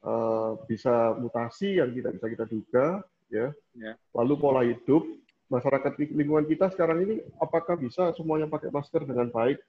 uh, 0.03 0.61
bisa 0.69 1.15
mutasi 1.17 1.81
yang 1.81 1.93
tidak 1.95 2.19
bisa 2.21 2.27
kita 2.33 2.45
duga, 2.49 2.87
ya. 3.31 3.53
ya. 3.77 3.93
Lalu 4.13 4.35
pola 4.37 4.63
hidup 4.67 5.05
masyarakat 5.47 5.93
lingkungan 6.11 6.47
kita 6.51 6.75
sekarang 6.75 7.07
ini 7.07 7.23
apakah 7.39 7.79
bisa 7.79 8.11
semuanya 8.19 8.51
pakai 8.51 8.75
masker 8.75 9.07
dengan 9.07 9.31
baik? 9.31 9.63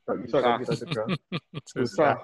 Tidak 0.00 0.16
bisa 0.26 0.36
kan 0.40 0.52
kita 0.64 0.74
cegah. 0.80 1.06
Susah. 1.76 2.14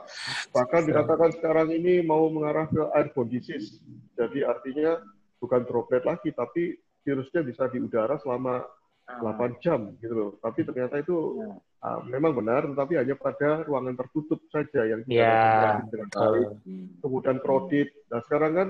Bahkan 0.51 0.83
dikatakan 0.89 1.31
sekarang 1.37 1.69
ini 1.71 2.03
mau 2.03 2.27
mengarah 2.33 2.67
ke 2.67 2.83
airborne 2.97 3.31
disease. 3.31 3.79
Jadi 4.17 4.43
artinya 4.43 4.99
bukan 5.39 5.63
droplet 5.69 6.03
lagi, 6.03 6.33
tapi 6.33 6.75
virusnya 7.07 7.47
bisa 7.47 7.71
di 7.71 7.79
udara 7.79 8.19
selama 8.19 8.65
8 9.07 9.23
ah. 9.23 9.51
jam 9.63 9.81
gitu 10.03 10.15
loh. 10.15 10.31
Tapi 10.43 10.67
ternyata 10.67 10.99
itu 10.99 11.17
uh, 11.79 12.01
memang 12.11 12.35
benar, 12.35 12.67
tetapi 12.67 12.99
hanya 12.99 13.15
pada 13.15 13.63
ruangan 13.63 13.95
tertutup 13.95 14.43
saja 14.51 14.83
yang 14.83 15.07
tidak 15.07 15.23
yeah. 15.23 15.79
dengan 15.87 16.09
baik. 16.11 16.49
Kemudian 16.99 17.39
kredit. 17.39 17.89
Nah 18.11 18.21
sekarang 18.27 18.53
kan 18.53 18.69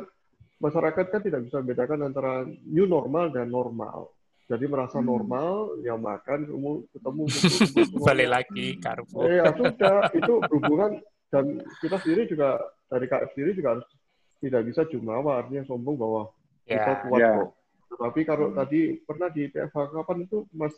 masyarakat 0.61 1.05
kan 1.09 1.23
tidak 1.25 1.41
bisa 1.49 1.57
membedakan 1.65 2.01
antara 2.05 2.45
new 2.69 2.85
normal 2.85 3.33
dan 3.33 3.49
normal. 3.49 4.13
Jadi 4.47 4.65
merasa 4.71 5.03
hmm. 5.03 5.09
normal, 5.11 5.75
ya 5.83 5.99
makan, 5.99 6.47
ketemu, 6.47 6.73
ketemu, 6.95 7.23
ketemu 7.75 8.05
balik 8.07 8.29
lagi 8.31 8.67
karbo. 8.79 9.27
Eh, 9.27 9.43
ya 9.43 9.51
sudah, 9.51 10.07
itu 10.15 10.33
berhubungan 10.47 11.03
dan 11.35 11.59
kita 11.83 11.99
sendiri 11.99 12.31
juga 12.31 12.63
dari 12.87 13.11
KF 13.11 13.35
sendiri 13.35 13.59
juga 13.59 13.69
harus 13.75 13.87
tidak 14.39 14.63
bisa 14.71 14.87
jumawa 14.87 15.43
artinya 15.43 15.67
sombong 15.67 15.99
bahwa 15.99 16.31
yeah. 16.71 16.79
kita 16.79 16.93
kuat 17.11 17.19
yeah. 17.19 17.35
kok. 17.43 17.51
Tapi 17.87 18.21
kalau 18.27 18.51
hmm. 18.51 18.57
tadi 18.59 18.81
pernah 19.03 19.29
di 19.31 19.49
PFH 19.49 19.95
kapan 19.95 20.19
itu 20.27 20.45
Mas 20.53 20.75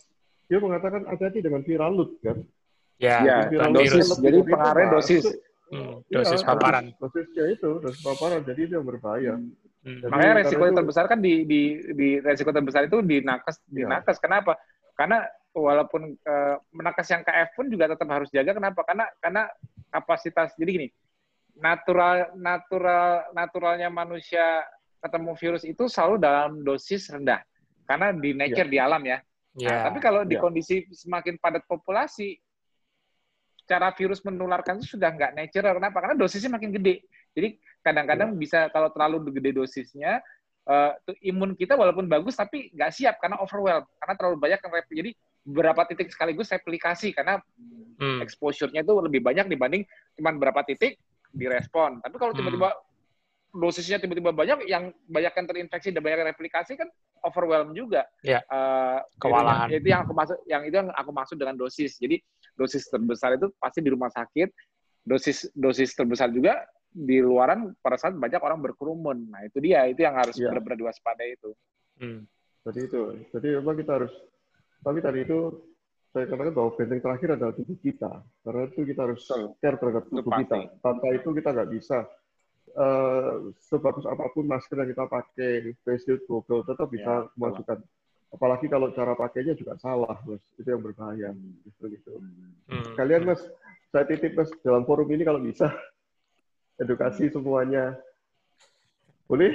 dia 0.48 0.58
mengatakan 0.60 1.04
hati-hati 1.04 1.44
dengan 1.44 1.60
viral 1.64 1.92
load 1.92 2.10
kan. 2.24 2.38
Ya, 2.98 3.22
ya 3.22 3.36
viral 3.48 3.72
dosis. 3.76 4.08
Jadi 4.16 4.38
pengaruh 4.44 4.86
dosis. 4.96 5.24
Hmm, 5.68 6.00
dosis 6.08 6.40
ya, 6.40 6.46
paparan. 6.48 6.84
Dosisnya 6.96 7.44
itu, 7.52 7.70
dosis 7.84 8.00
paparan. 8.00 8.40
Jadi 8.40 8.60
itu 8.64 8.72
yang 8.80 8.86
berbahaya. 8.88 9.36
Hmm. 9.36 9.52
Jadi, 9.84 10.10
Makanya 10.10 10.34
resiko 10.40 10.62
yang 10.64 10.78
terbesar 10.80 11.04
kan 11.06 11.20
di, 11.20 11.44
di, 11.44 11.60
di 11.92 12.08
resiko 12.24 12.50
terbesar 12.50 12.88
itu 12.88 13.04
di 13.04 13.20
nakes. 13.20 13.60
Di 13.68 13.84
ya. 13.84 13.88
nakes. 13.92 14.16
Kenapa? 14.16 14.56
Karena 14.96 15.22
walaupun 15.52 16.16
uh, 16.16 16.56
menakes 16.72 17.08
yang 17.12 17.22
KF 17.22 17.48
pun 17.54 17.66
juga 17.68 17.92
tetap 17.92 18.08
harus 18.08 18.32
jaga. 18.32 18.56
Kenapa? 18.56 18.80
Karena 18.88 19.04
karena 19.20 19.42
kapasitas. 19.92 20.56
Jadi 20.56 20.70
gini, 20.72 20.88
natural 21.60 22.32
natural 22.38 23.28
naturalnya 23.36 23.92
manusia 23.92 24.64
ketemu 24.98 25.32
virus 25.38 25.62
itu 25.64 25.84
selalu 25.86 26.16
dalam 26.18 26.62
dosis 26.66 27.08
rendah 27.10 27.42
karena 27.88 28.12
di 28.12 28.30
nature 28.36 28.68
yeah. 28.68 28.74
di 28.74 28.78
alam 28.78 29.02
ya. 29.02 29.18
Yeah. 29.56 29.70
Nah, 29.72 29.80
tapi 29.90 29.98
kalau 30.04 30.22
di 30.28 30.36
yeah. 30.36 30.42
kondisi 30.44 30.84
semakin 30.92 31.40
padat 31.40 31.64
populasi, 31.64 32.36
cara 33.64 33.90
virus 33.96 34.20
menularkan 34.20 34.78
itu 34.78 34.98
sudah 34.98 35.08
nggak 35.08 35.32
natural. 35.32 35.80
Kenapa? 35.80 35.98
Karena 36.04 36.16
dosisnya 36.20 36.52
makin 36.52 36.70
gede. 36.76 37.00
Jadi 37.32 37.56
kadang-kadang 37.80 38.36
yeah. 38.36 38.38
bisa 38.38 38.58
kalau 38.68 38.92
terlalu 38.92 39.32
gede 39.40 39.56
dosisnya, 39.56 40.20
uh, 40.68 40.92
imun 41.24 41.56
kita 41.56 41.74
walaupun 41.74 42.04
bagus 42.04 42.36
tapi 42.36 42.68
nggak 42.76 42.92
siap 42.92 43.14
karena 43.24 43.40
overwhelm 43.40 43.88
karena 43.98 44.14
terlalu 44.20 44.36
banyak 44.36 44.60
yang 44.60 44.72
jadi 44.84 45.10
beberapa 45.48 45.82
titik 45.88 46.12
sekaligus 46.12 46.52
replikasi 46.52 47.16
karena 47.16 47.40
hmm. 47.96 48.20
exposure-nya 48.20 48.84
itu 48.84 48.92
lebih 49.00 49.24
banyak 49.24 49.48
dibanding 49.48 49.88
cuma 50.12 50.36
berapa 50.36 50.60
titik 50.68 51.00
direspon. 51.32 52.04
Tapi 52.04 52.16
kalau 52.20 52.36
hmm. 52.36 52.40
tiba-tiba 52.44 52.68
hmm 52.68 52.87
dosisnya 53.52 53.98
tiba-tiba 53.98 54.30
banyak, 54.30 54.68
yang 54.68 54.92
banyak 55.08 55.32
yang 55.32 55.46
terinfeksi 55.48 55.88
dan 55.90 56.00
banyak 56.04 56.18
yang 56.24 56.30
replikasi 56.32 56.76
kan 56.76 56.88
overwhelm 57.24 57.74
juga. 57.74 58.06
Ya. 58.22 58.44
Uh, 58.46 59.02
Kewalahan. 59.18 59.72
Itu 59.72 59.88
yang 59.90 60.04
aku 60.06 60.12
maksud, 60.14 60.38
yang 60.46 60.62
itu 60.68 60.76
yang 60.76 60.88
aku 60.92 61.10
maksud 61.10 61.36
dengan 61.40 61.56
dosis. 61.56 61.98
Jadi 61.98 62.20
dosis 62.54 62.86
terbesar 62.86 63.38
itu 63.40 63.50
pasti 63.56 63.80
di 63.80 63.90
rumah 63.90 64.12
sakit. 64.12 64.48
Dosis 65.08 65.48
dosis 65.56 65.96
terbesar 65.96 66.28
juga 66.28 66.68
di 66.92 67.20
luaran 67.20 67.72
pada 67.80 67.96
saat 67.96 68.16
banyak 68.16 68.40
orang 68.40 68.60
berkerumun. 68.60 69.28
Nah 69.32 69.40
itu 69.44 69.58
dia, 69.60 69.88
itu 69.88 70.04
yang 70.04 70.16
harus 70.16 70.36
ya. 70.36 70.52
benar-benar 70.52 70.78
diwaspadai 70.88 71.30
itu. 71.36 71.50
Hmm. 71.98 72.20
Jadi 72.68 72.80
itu, 72.84 73.00
jadi 73.32 73.48
memang 73.62 73.76
kita 73.80 73.92
harus. 73.96 74.12
Tapi 74.84 74.98
tadi 75.00 75.24
itu 75.24 75.38
saya 76.12 76.24
katakan 76.28 76.52
bahwa 76.56 76.70
benteng 76.76 77.00
terakhir 77.00 77.28
adalah 77.36 77.52
tubuh 77.56 77.78
kita. 77.80 78.12
Karena 78.44 78.62
itu 78.68 78.80
kita 78.84 79.00
harus 79.08 79.22
care 79.60 79.76
terhadap 79.76 80.04
tubuh 80.08 80.32
kita. 80.36 80.56
Tanpa 80.80 81.06
itu 81.16 81.28
kita 81.32 81.48
nggak 81.52 81.70
bisa 81.72 81.98
uh, 82.74 83.54
sebagus 83.62 84.04
apa 84.04 84.28
pun 84.34 84.44
masker 84.44 84.76
yang 84.80 84.90
kita 84.90 85.04
pakai, 85.08 85.72
face 85.86 86.04
shield, 86.04 86.22
Google, 86.28 86.66
tetap 86.66 86.88
bisa 86.88 87.24
ya, 87.24 87.30
memasukkan. 87.38 87.78
Apalagi 88.28 88.68
kalau 88.68 88.92
cara 88.92 89.16
pakainya 89.16 89.56
juga 89.56 89.78
salah, 89.80 90.20
mas. 90.28 90.42
Itu 90.60 90.68
yang 90.68 90.84
berbahaya. 90.84 91.32
Justru 91.64 91.96
gitu. 91.96 92.20
Hmm. 92.68 92.92
Kalian, 92.98 93.24
mas, 93.24 93.40
saya 93.88 94.04
titip, 94.04 94.36
mas, 94.36 94.52
dalam 94.60 94.84
forum 94.84 95.08
ini 95.08 95.24
kalau 95.24 95.40
bisa, 95.40 95.72
edukasi 96.82 97.32
semuanya. 97.32 97.96
Boleh? 99.28 99.52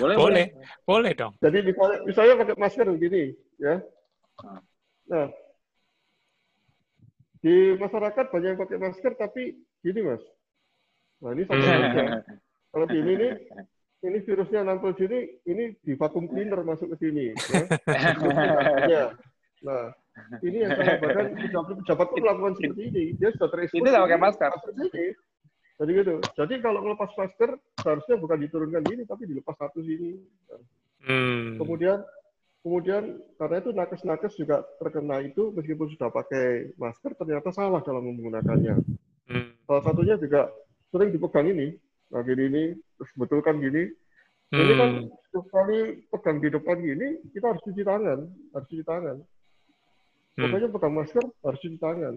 Boleh, 0.00 0.16
boleh, 0.16 0.46
boleh 0.88 1.12
dong. 1.12 1.36
Jadi 1.42 1.58
misalnya, 1.60 1.98
misalnya 2.08 2.34
pakai 2.40 2.56
masker 2.56 2.86
begini, 2.96 3.22
ya. 3.60 3.84
Nah, 5.06 5.28
di 7.44 7.76
masyarakat 7.76 8.24
banyak 8.32 8.48
yang 8.56 8.60
pakai 8.60 8.78
masker, 8.80 9.12
tapi 9.20 9.52
gini, 9.84 10.00
mas, 10.00 10.24
Nah 11.22 11.30
ini 11.32 11.42
sama 11.48 11.64
aja. 11.64 12.04
Kalau 12.76 12.86
di 12.92 12.98
ini 13.00 13.12
nih, 13.16 13.32
ini 14.04 14.18
virusnya 14.20 14.60
nampil 14.60 14.92
sini, 15.00 15.40
ini 15.48 15.72
di 15.80 15.96
vakum 15.96 16.28
cleaner 16.28 16.60
masuk 16.60 16.92
ke 16.92 17.08
sini. 17.08 17.32
Ya. 18.86 19.16
Nah, 19.64 19.88
ini 20.44 20.60
yang 20.60 20.76
saya 20.76 21.00
bahkan 21.00 21.32
pejabat 21.80 22.06
pun 22.12 22.20
melakukan 22.20 22.54
seperti 22.60 22.82
ini. 22.92 23.04
Dia 23.16 23.32
sudah 23.32 23.48
terekspos. 23.48 23.80
Ini 23.80 23.88
pakai 23.96 24.20
masker. 24.20 24.52
Jadi 25.76 25.90
gitu. 25.92 26.14
Jadi 26.36 26.54
kalau 26.60 26.80
melepas 26.84 27.08
masker, 27.16 27.56
seharusnya 27.80 28.16
bukan 28.20 28.38
diturunkan 28.44 28.84
ini, 28.92 29.02
tapi 29.08 29.24
dilepas 29.24 29.56
satu 29.56 29.80
sini. 29.80 30.20
Hmm. 31.04 31.56
Kemudian 31.56 32.04
kemudian 32.60 33.22
karena 33.38 33.56
itu 33.62 33.70
nakes-nakes 33.70 34.32
juga 34.34 34.66
terkena 34.82 35.22
itu 35.22 35.54
meskipun 35.54 35.86
sudah 35.94 36.10
pakai 36.10 36.74
masker 36.74 37.14
ternyata 37.14 37.52
salah 37.52 37.80
dalam 37.84 38.04
menggunakannya. 38.04 38.74
Hmm. 39.32 39.48
Salah 39.64 39.82
satunya 39.84 40.16
juga 40.16 40.52
sering 40.96 41.12
dipegang 41.12 41.52
ini, 41.52 41.76
nah 42.08 42.24
gini 42.24 42.42
ini, 42.48 42.64
terus 42.96 43.10
betul 43.20 43.44
kan 43.44 43.60
gini. 43.60 43.92
Hmm. 44.48 44.62
Ini 44.64 44.72
kan 44.78 44.90
hmm. 44.96 45.06
setiap 45.28 45.46
kali 45.52 45.78
pegang 46.08 46.38
di 46.40 46.48
depan 46.48 46.76
gini, 46.80 47.08
kita 47.36 47.52
harus 47.52 47.62
cuci 47.68 47.82
tangan, 47.84 48.18
harus 48.56 48.66
cuci 48.72 48.84
tangan. 48.88 49.16
Hmm. 49.20 50.42
Pokoknya 50.48 50.68
pegang 50.72 50.94
masker 50.96 51.24
harus 51.44 51.60
cuci 51.60 51.78
tangan. 51.78 52.14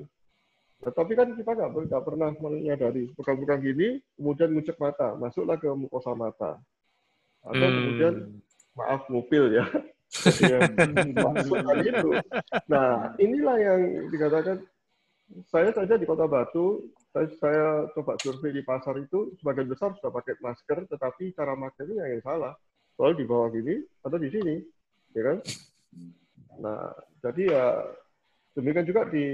Nah, 0.79 0.91
tapi 0.95 1.11
kan 1.11 1.27
kita 1.35 1.51
nggak 1.51 1.71
nggak 1.75 2.03
pernah 2.07 2.29
menyadari 2.39 3.11
pegang-pegang 3.19 3.59
gini, 3.59 3.99
kemudian 4.15 4.55
ngucek 4.55 4.79
mata, 4.79 5.11
masuklah 5.19 5.59
ke 5.59 5.67
mukosa 5.75 6.15
mata, 6.15 6.55
atau 7.43 7.67
hmm. 7.67 7.75
kemudian 7.75 8.15
maaf 8.79 9.03
mobil 9.11 9.59
ya, 9.59 9.65
ya 10.47 10.57
masukkan 11.19 11.77
itu. 11.83 12.09
Nah 12.71 13.11
inilah 13.19 13.57
yang 13.59 13.81
dikatakan 14.07 14.63
saya 15.49 15.69
saja 15.73 15.93
di 15.95 16.05
Kota 16.09 16.25
Batu 16.25 16.89
saya, 17.13 17.27
saya 17.41 17.65
coba 17.93 18.17
survei 18.21 18.53
di 18.53 18.61
pasar 18.65 18.97
itu 19.01 19.33
sebagian 19.41 19.69
besar 19.69 19.93
sudah 19.97 20.13
pakai 20.13 20.37
masker, 20.41 20.85
tetapi 20.89 21.33
cara 21.33 21.53
makainya 21.57 22.05
yang 22.05 22.21
salah. 22.21 22.53
Soal 22.97 23.15
di 23.15 23.23
bawah 23.25 23.49
gini 23.49 23.79
atau 24.03 24.17
di 24.19 24.29
sini, 24.29 24.59
ya 25.15 25.21
kan? 25.23 25.37
Nah, 26.59 26.91
jadi 27.23 27.43
ya 27.49 27.65
demikian 28.53 28.85
juga 28.85 29.07
di 29.07 29.25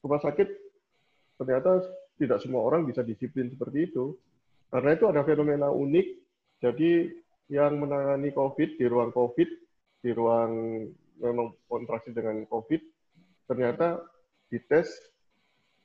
rumah 0.00 0.18
sakit 0.22 0.48
ternyata 1.38 1.84
tidak 2.16 2.38
semua 2.40 2.64
orang 2.66 2.86
bisa 2.86 3.02
disiplin 3.02 3.50
seperti 3.52 3.92
itu. 3.92 4.16
Karena 4.72 4.96
itu 4.96 5.04
ada 5.04 5.20
fenomena 5.22 5.68
unik. 5.68 6.06
Jadi 6.62 7.12
yang 7.52 7.76
menangani 7.76 8.32
COVID 8.32 8.80
di 8.80 8.86
ruang 8.88 9.12
COVID, 9.12 9.48
di 10.02 10.10
ruang 10.14 10.52
memang 11.20 11.54
kontraksi 11.68 12.10
dengan 12.10 12.42
COVID, 12.48 12.80
ternyata 13.46 14.00
dites 14.52 14.92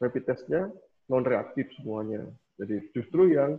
rapid 0.04 0.24
testnya 0.28 0.68
non 1.08 1.24
reaktif 1.24 1.72
semuanya. 1.80 2.28
Jadi 2.60 2.92
justru 2.92 3.32
yang 3.32 3.56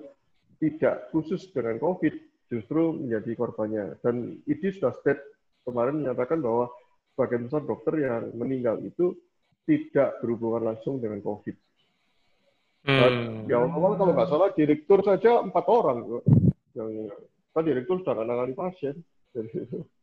tidak 0.60 1.08
khusus 1.14 1.48
dengan 1.54 1.80
COVID 1.80 2.14
justru 2.52 2.92
menjadi 2.92 3.30
korbannya. 3.38 3.96
Dan 4.04 4.44
itu 4.44 4.74
sudah 4.76 4.92
state 5.00 5.22
kemarin 5.64 6.04
menyatakan 6.04 6.44
bahwa 6.44 6.68
sebagian 7.14 7.48
besar 7.48 7.62
dokter 7.64 7.94
yang 8.04 8.30
meninggal 8.36 8.76
itu 8.84 9.16
tidak 9.64 10.20
berhubungan 10.20 10.74
langsung 10.74 11.00
dengan 11.00 11.24
COVID. 11.24 11.56
Hmm. 12.88 13.44
ya 13.50 13.58
awal 13.58 14.00
kalau 14.00 14.16
nggak 14.16 14.30
salah 14.30 14.48
direktur 14.54 15.02
saja 15.04 15.44
empat 15.44 15.66
orang 15.66 16.22
yang 16.72 17.10
kan 17.52 17.66
direktur 17.66 18.00
sudah 18.00 18.22
menangani 18.22 18.54
pasien. 18.54 18.96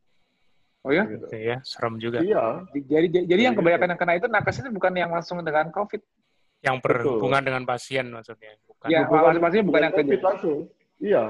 Oh 0.86 0.92
ya? 0.94 1.02
Gitu. 1.10 1.26
ya, 1.34 1.56
serem 1.66 1.98
juga. 1.98 2.22
Iya. 2.22 2.62
Jadi 2.70 3.26
jadi 3.26 3.42
yang 3.50 3.58
kebanyakan 3.58 3.90
yang 3.90 4.00
kena 4.00 4.14
itu 4.14 4.26
nakes 4.30 4.62
itu 4.62 4.70
bukan 4.70 4.92
yang 4.94 5.10
langsung 5.10 5.42
dengan 5.42 5.66
COVID 5.74 5.98
yang 6.62 6.78
berhubungan 6.78 7.42
Betul. 7.42 7.48
dengan 7.50 7.62
pasien 7.66 8.06
maksudnya. 8.08 8.54
Bukan 8.70 8.86
ya, 8.86 9.00
bukan, 9.10 9.34
pasien 9.42 9.62
bukan 9.66 9.82
yang 9.82 9.94
COVID 9.98 10.22
langsung. 10.22 10.58
Iya, 11.02 11.24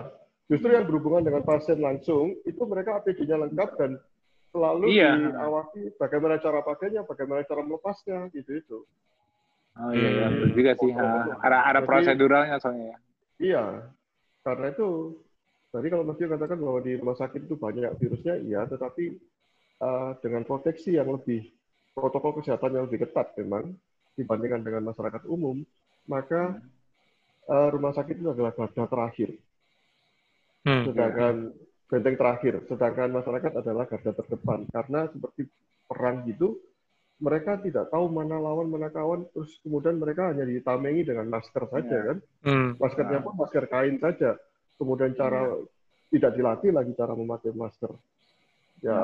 justru 0.47 0.69
yang 0.71 0.85
berhubungan 0.85 1.23
dengan 1.25 1.43
pasien 1.43 1.81
langsung 1.81 2.37
itu 2.45 2.63
mereka 2.69 3.01
APD-nya 3.01 3.49
lengkap 3.49 3.71
dan 3.81 3.91
selalu 4.53 4.85
Iya. 4.93 5.11
diawasi 5.35 5.81
bagaimana 5.97 6.37
cara 6.39 6.61
pakainya, 6.61 7.03
bagaimana 7.03 7.41
cara 7.43 7.61
melepasnya, 7.65 8.29
gitu 8.31 8.51
itu. 8.61 8.79
Oh 9.77 9.93
iya, 9.93 10.09
iya, 10.09 10.27
Hmm. 10.29 10.35
betul 10.41 10.51
juga 10.57 10.73
sih. 10.77 10.91
Ha. 10.93 11.05
Ada 11.45 11.59
ada 11.65 11.81
Jadi- 11.81 11.89
proseduralnya 11.89 12.57
soalnya 12.61 12.87
ya. 12.93 12.99
Iya, 13.37 13.65
karena 14.41 14.67
itu 14.73 14.89
tadi 15.69 15.87
kalau 15.93 16.05
Mas 16.09 16.17
Dio 16.17 16.29
katakan 16.31 16.57
bahwa 16.57 16.81
di 16.81 16.93
rumah 16.97 17.17
sakit 17.19 17.41
itu 17.45 17.55
banyak 17.59 17.93
virusnya, 18.01 18.35
iya, 18.41 18.65
tetapi 18.65 19.13
eh, 19.77 20.11
dengan 20.21 20.43
proteksi 20.43 20.97
yang 20.97 21.11
lebih 21.11 21.47
protokol 21.93 22.41
kesehatan 22.41 22.77
yang 22.77 22.85
lebih 22.89 23.09
ketat 23.09 23.33
memang 23.37 23.73
dibandingkan 24.17 24.65
dengan 24.65 24.93
masyarakat 24.93 25.23
umum, 25.29 25.61
maka 26.07 26.57
eh, 27.47 27.69
rumah 27.71 27.93
sakit 27.93 28.19
itu 28.19 28.29
adalah 28.33 28.53
garda 28.53 28.85
terakhir, 28.85 29.31
Hmm. 30.67 30.83
sedangkan 30.83 31.35
benteng 31.87 32.19
terakhir, 32.19 32.55
sedangkan 32.67 33.15
masyarakat 33.15 33.53
adalah 33.55 33.87
garda 33.87 34.11
terdepan 34.11 34.67
karena 34.67 35.07
seperti 35.15 35.47
perang 35.87 36.27
gitu. 36.27 36.59
Mereka 37.17 37.65
tidak 37.65 37.89
tahu 37.89 38.13
mana 38.13 38.37
lawan, 38.37 38.69
mana 38.69 38.93
kawan, 38.93 39.25
terus 39.33 39.57
kemudian 39.65 39.97
mereka 39.97 40.35
hanya 40.35 40.45
ditamengi 40.45 41.07
dengan 41.07 41.31
masker 41.33 41.65
saja 41.71 41.87
Iya. 41.89 42.07
kan. 42.13 42.19
Hmm. 42.45 42.71
Maskernya 42.77 43.25
pun 43.25 43.33
masker 43.41 43.65
kain 43.71 43.97
saja. 43.97 44.37
Kemudian 44.77 45.17
cara 45.17 45.49
tidak 46.13 46.33
dilatih 46.37 46.71
lagi 46.77 46.93
cara 46.93 47.17
memakai 47.17 47.57
masker. 47.57 47.89
Ya 48.85 48.99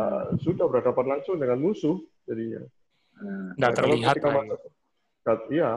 sudah 0.44 0.68
berhadapan 0.68 1.16
langsung 1.16 1.40
dengan 1.40 1.58
musuh 1.58 1.96
jadinya. 2.28 2.60
Hmm. 3.16 3.56
Nggak 3.56 3.70
Nah, 3.72 3.76
kalau 3.76 3.94
terlihat 3.96 4.16
lah. 4.20 4.32
masuk, 4.44 4.60
kat- 5.24 5.48
iya. 5.48 5.72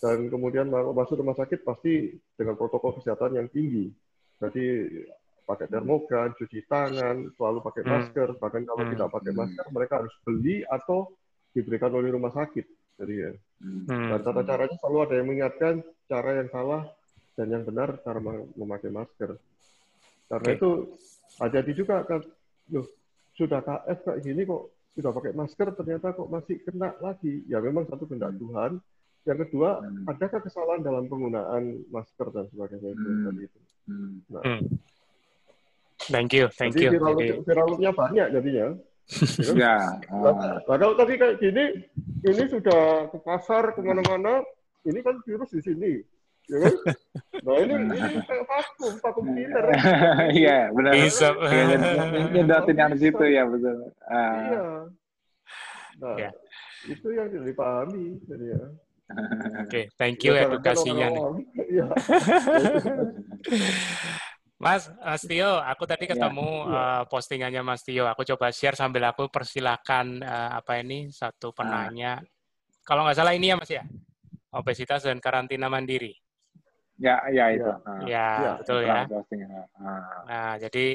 Dan 0.00 0.18
kemudian 0.32 0.66
ma- 0.72 0.96
masuk 0.96 1.20
rumah 1.20 1.36
sakit 1.36 1.60
pasti 1.62 2.16
dengan 2.34 2.56
protokol 2.56 2.98
kesehatan 2.98 3.36
yang 3.36 3.48
tinggi. 3.52 3.92
Jadi 4.40 4.64
pakai 5.44 5.68
termogan, 5.68 6.32
cuci 6.34 6.64
tangan, 6.64 7.28
selalu 7.36 7.58
pakai 7.60 7.82
Hmm. 7.84 7.92
masker. 7.92 8.28
Bahkan 8.40 8.62
kalau 8.64 8.82
Hmm. 8.82 8.92
tidak 8.96 9.08
pakai 9.12 9.30
Hmm. 9.30 9.40
masker, 9.44 9.66
mereka 9.70 9.94
harus 10.00 10.14
beli 10.24 10.64
atau 10.64 11.12
diberikan 11.52 11.92
oleh 11.92 12.10
rumah 12.10 12.32
sakit. 12.32 12.66
Jadi 12.98 13.14
ya. 13.14 13.30
Hmm. 13.60 13.84
Hmm. 13.86 14.08
Dan 14.10 14.20
tata 14.24 14.42
caranya 14.42 14.74
selalu 14.80 14.98
ada 15.04 15.14
yang 15.14 15.26
mengingatkan 15.28 15.74
cara 16.08 16.30
yang 16.42 16.48
salah 16.50 16.82
dan 17.34 17.46
yang 17.50 17.62
benar 17.62 17.98
cara 18.02 18.18
mem- 18.18 18.50
memakai 18.56 18.90
masker. 18.90 19.36
Karena 20.24 20.48
Oke. 20.48 20.56
itu 20.56 20.70
hati-hati 21.38 21.72
juga 21.76 22.00
kan, 22.08 22.24
loh 22.72 22.86
sudah 23.34 23.60
KF 23.62 23.98
kayak 24.06 24.20
gini 24.22 24.42
kok 24.46 24.62
sudah 24.94 25.10
pakai 25.10 25.32
masker 25.34 25.68
ternyata 25.74 26.14
kok 26.14 26.30
masih 26.30 26.56
kena 26.62 26.94
lagi. 27.02 27.42
Ya 27.50 27.58
memang 27.58 27.86
satu 27.90 28.06
kehendak 28.06 28.34
Hmm. 28.34 28.40
Tuhan. 28.40 28.72
Yang 29.24 29.38
kedua, 29.48 29.80
Hmm. 29.80 30.04
adakah 30.04 30.40
kesalahan 30.44 30.84
dalam 30.84 31.08
penggunaan 31.08 31.82
masker 31.88 32.28
dan 32.30 32.44
sebagainya 32.52 32.92
itu 32.92 33.08
Hmm. 33.08 33.24
tadi 33.26 33.40
itu. 33.42 33.60
Hmm. 33.88 34.12
Hmm. 34.30 34.60
Thank 36.04 36.36
you, 36.36 36.46
thank 36.52 36.76
Jadi 36.76 36.84
you. 36.84 36.90
viral, 37.00 37.14
Jadi, 37.16 37.32
viralnya 37.48 37.90
banyak 37.92 38.26
jadinya. 38.32 38.66
Ya 39.36 39.44
kan? 39.44 39.56
Ya. 39.56 39.76
Nah, 40.08 40.32
ah. 40.64 40.78
nah, 40.80 40.92
tadi 40.96 41.12
kayak 41.20 41.36
gini, 41.36 41.64
ini 42.24 42.42
sudah 42.48 43.12
ke 43.12 43.18
pasar 43.20 43.76
ke 43.76 43.80
mana-mana, 43.84 44.40
ini 44.88 45.00
kan 45.04 45.20
virus 45.28 45.52
di 45.52 45.60
sini, 45.60 46.00
ya 46.44 46.58
kan? 46.60 46.72
Nah 47.44 47.54
ini 47.56 47.74
ini 47.74 48.18
vakum, 48.44 48.92
vakum 49.00 49.24
cleaner. 49.26 49.64
Iya, 50.38 50.58
benar. 50.70 50.92
Bisa. 50.92 51.28
Iya, 51.34 51.62
nyed- 51.72 52.30
Nyedotin 52.32 52.76
yang 52.76 52.90
di 52.92 52.98
situ 53.00 53.24
ya, 53.26 53.42
betul. 53.44 53.76
Ah. 54.04 54.32
Iya. 54.36 54.62
Nah, 55.94 56.16
Ya. 56.18 56.30
itu 56.84 57.06
yang 57.10 57.26
tidak 57.28 57.46
dipahami. 57.48 58.04
Jadi 58.24 58.44
ya. 58.50 58.62
Oke, 59.60 59.82
thank 59.94 60.20
you 60.24 60.32
Ya, 60.32 60.48
edukasinya 60.48 61.06
nih. 61.08 61.22
Iya. 61.70 61.84
Mas, 64.54 64.88
Mas 64.96 65.20
Tio, 65.22 65.60
aku 65.60 65.84
tadi 65.84 66.08
Ya, 66.08 66.16
ketemu 66.16 66.48
ya. 66.64 66.72
eh, 66.72 67.02
postingannya 67.10 67.60
Mas 67.60 67.82
Tio. 67.84 68.08
Aku 68.08 68.24
coba 68.24 68.48
share 68.48 68.78
sambil 68.78 69.04
aku 69.04 69.28
persilakan 69.28 70.24
eh, 70.24 70.50
apa 70.56 70.80
ini 70.80 71.12
satu 71.12 71.52
Ah. 71.52 71.56
penanya. 71.60 72.12
Kalau 72.80 73.04
nggak 73.04 73.16
salah 73.16 73.32
ini 73.36 73.52
ya 73.52 73.56
Mas 73.56 73.68
ya, 73.68 73.84
obesitas 74.52 75.04
dan 75.04 75.20
karantina 75.20 75.68
mandiri. 75.68 76.16
Ya, 77.04 77.16
ya 77.28 77.44
itu. 77.52 77.68
Iya. 77.68 77.84
Ah. 77.84 78.00
Ya, 78.08 78.28
Ya, 78.40 78.52
betul 78.56 78.78
Pernah 78.80 78.96
ya. 78.96 79.12
posting. 79.12 79.40
Ah. 79.44 80.02
Nah, 80.24 80.52
jadi 80.56 80.86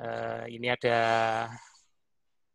eh, 0.00 0.42
ini 0.48 0.66
ada 0.72 0.98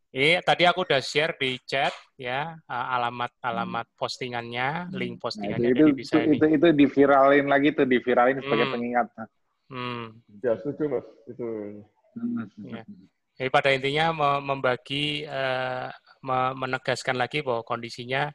ini 0.10 0.40
tadi 0.42 0.64
aku 0.66 0.82
udah 0.88 0.98
share 1.04 1.38
di 1.38 1.62
chat 1.62 1.94
ya 2.18 2.58
eh, 2.58 2.86
alamat-alamat 2.98 3.86
postingannya, 3.94 4.90
link 4.98 5.22
Nah, 5.22 5.22
postingannya 5.22 5.70
itu, 5.70 5.78
jadi 5.78 5.92
itu, 5.94 5.98
bisa 6.02 6.16
itu, 6.18 6.26
ini. 6.26 6.36
itu, 6.42 6.46
itu 6.58 6.68
diviralin 6.74 7.46
lagi 7.46 7.70
tuh, 7.78 7.86
diviralin 7.86 8.42
sebagai 8.42 8.66
Hmm. 8.66 8.74
pengingat. 8.74 9.08
Hmm. 9.70 10.06
Ya, 10.42 10.54
setuju 10.58 10.84
mas. 10.98 11.06
Itu. 11.30 11.46
Hmm. 12.18 12.50
Ya. 12.66 12.82
Jadi 13.38 13.50
pada 13.54 13.70
intinya 13.70 14.06
me- 14.10 14.42
membagi, 14.42 15.22
eh, 15.30 15.88
me- 16.26 16.56
menegaskan 16.58 17.22
lagi 17.22 17.46
bahwa 17.46 17.62
kondisinya 17.62 18.34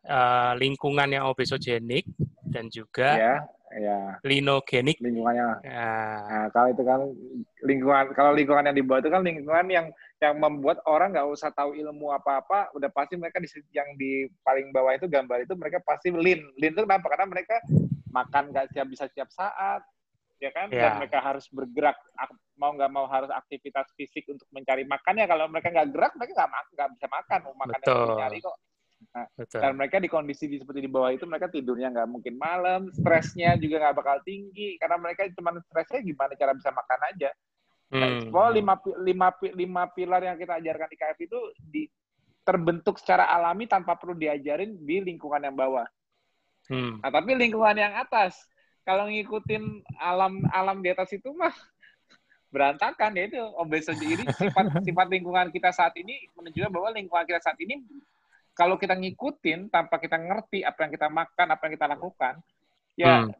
eh, 0.00 0.52
lingkungan 0.56 1.12
yang 1.12 1.28
obesogenik 1.28 2.08
dan 2.50 2.66
juga 2.68 3.08
Ya, 3.16 3.34
ya, 3.72 3.98
linogenik. 4.26 4.98
lingkungannya. 4.98 5.62
Nah, 5.62 6.18
Nah, 6.30 6.46
kalau 6.50 6.68
itu 6.70 6.82
kan 6.82 7.00
lingkungan, 7.62 8.04
kalau 8.14 8.34
lingkungan 8.34 8.66
yang 8.70 8.76
dibuat 8.76 9.06
itu 9.06 9.10
kan 9.10 9.22
lingkungan 9.22 9.66
yang 9.70 9.86
yang 10.20 10.34
membuat 10.36 10.82
orang 10.84 11.14
nggak 11.14 11.30
usah 11.30 11.48
tahu 11.54 11.72
ilmu 11.78 12.12
apa-apa, 12.12 12.74
udah 12.76 12.90
pasti 12.92 13.16
mereka 13.16 13.40
di 13.40 13.48
yang 13.72 13.88
di 13.96 14.26
paling 14.42 14.74
bawah 14.74 14.92
itu 14.94 15.06
gambar 15.06 15.46
itu 15.46 15.54
mereka 15.56 15.78
pasti 15.80 16.10
lean. 16.12 16.42
Lean 16.58 16.74
itu 16.74 16.82
kenapa? 16.84 17.06
Karena 17.08 17.26
mereka 17.30 17.56
makan 18.10 18.50
nggak 18.50 18.74
siap 18.74 18.86
bisa 18.90 19.06
setiap 19.06 19.30
saat, 19.30 19.80
ya 20.42 20.50
kan? 20.50 20.68
Ya. 20.68 20.90
Dan 20.90 21.00
mereka 21.00 21.22
harus 21.22 21.46
bergerak, 21.48 21.96
ak- 22.18 22.36
mau 22.58 22.74
nggak 22.76 22.90
mau 22.92 23.08
harus 23.08 23.30
aktivitas 23.32 23.88
fisik 23.96 24.28
untuk 24.28 24.44
mencari 24.52 24.84
makannya. 24.84 25.24
Kalau 25.24 25.48
mereka 25.48 25.72
nggak 25.72 25.88
gerak, 25.94 26.12
mereka 26.18 26.44
nggak 26.76 26.90
bisa 26.98 27.06
makan. 27.08 27.38
Mau 27.46 27.54
makan 27.56 27.78
yang 27.80 27.86
Betul. 27.86 28.18
nyari 28.18 28.38
betul. 29.10 29.58
Dan 29.58 29.72
mereka 29.74 29.96
di 29.98 30.06
kondisi 30.06 30.46
di, 30.46 30.62
seperti 30.62 30.86
di 30.86 30.90
bawah 30.90 31.10
itu 31.10 31.26
mereka 31.26 31.50
tidurnya 31.50 31.90
nggak 31.90 32.08
mungkin 32.10 32.34
malam, 32.38 32.94
stresnya 32.94 33.58
juga 33.58 33.82
nggak 33.82 33.96
bakal 33.98 34.16
tinggi 34.22 34.78
karena 34.78 34.96
mereka 35.02 35.26
cuma 35.34 35.50
stresnya 35.66 36.00
gimana 36.02 36.32
cara 36.38 36.52
bisa 36.54 36.70
makan 36.70 37.00
aja. 37.10 37.30
Nah, 37.90 38.06
Hmm. 38.06 38.30
Bahwa 38.30 38.48
lima, 38.54 38.74
lima, 39.02 39.28
lima 39.50 39.82
pilar 39.90 40.22
yang 40.22 40.38
kita 40.38 40.62
ajarkan 40.62 40.88
di 40.94 40.96
KF 40.96 41.18
itu 41.26 41.38
di, 41.58 41.82
terbentuk 42.46 43.02
secara 43.02 43.26
alami 43.26 43.66
tanpa 43.66 43.98
perlu 43.98 44.14
diajarin 44.14 44.78
di 44.78 45.02
lingkungan 45.02 45.42
yang 45.42 45.58
bawah. 45.58 45.86
Hmm. 46.70 47.02
Nah, 47.02 47.10
tapi 47.10 47.34
lingkungan 47.34 47.74
yang 47.74 47.98
atas, 47.98 48.46
kalau 48.86 49.10
ngikutin 49.10 49.82
alam 49.98 50.38
alam 50.54 50.78
di 50.86 50.88
atas 50.94 51.10
itu 51.10 51.34
mah 51.34 51.52
berantakan 52.50 53.14
ya 53.14 53.30
itu 53.30 53.38
obesitas 53.58 53.98
ini 54.02 54.26
sifat 54.34 54.66
sifat 54.86 55.06
lingkungan 55.06 55.54
kita 55.54 55.70
saat 55.70 55.94
ini 55.94 56.26
menunjukkan 56.34 56.70
bahwa 56.74 56.88
lingkungan 56.90 57.22
kita 57.22 57.38
saat 57.38 57.54
ini 57.62 57.78
kalau 58.52 58.76
kita 58.76 58.92
ngikutin 58.94 59.68
tanpa 59.68 59.96
kita 59.96 60.16
ngerti 60.16 60.62
apa 60.62 60.78
yang 60.84 60.92
kita 60.92 61.08
makan 61.08 61.46
apa 61.48 61.62
yang 61.66 61.74
kita 61.74 61.86
lakukan 61.88 62.34
ya 62.94 63.24
Hmm. 63.24 63.32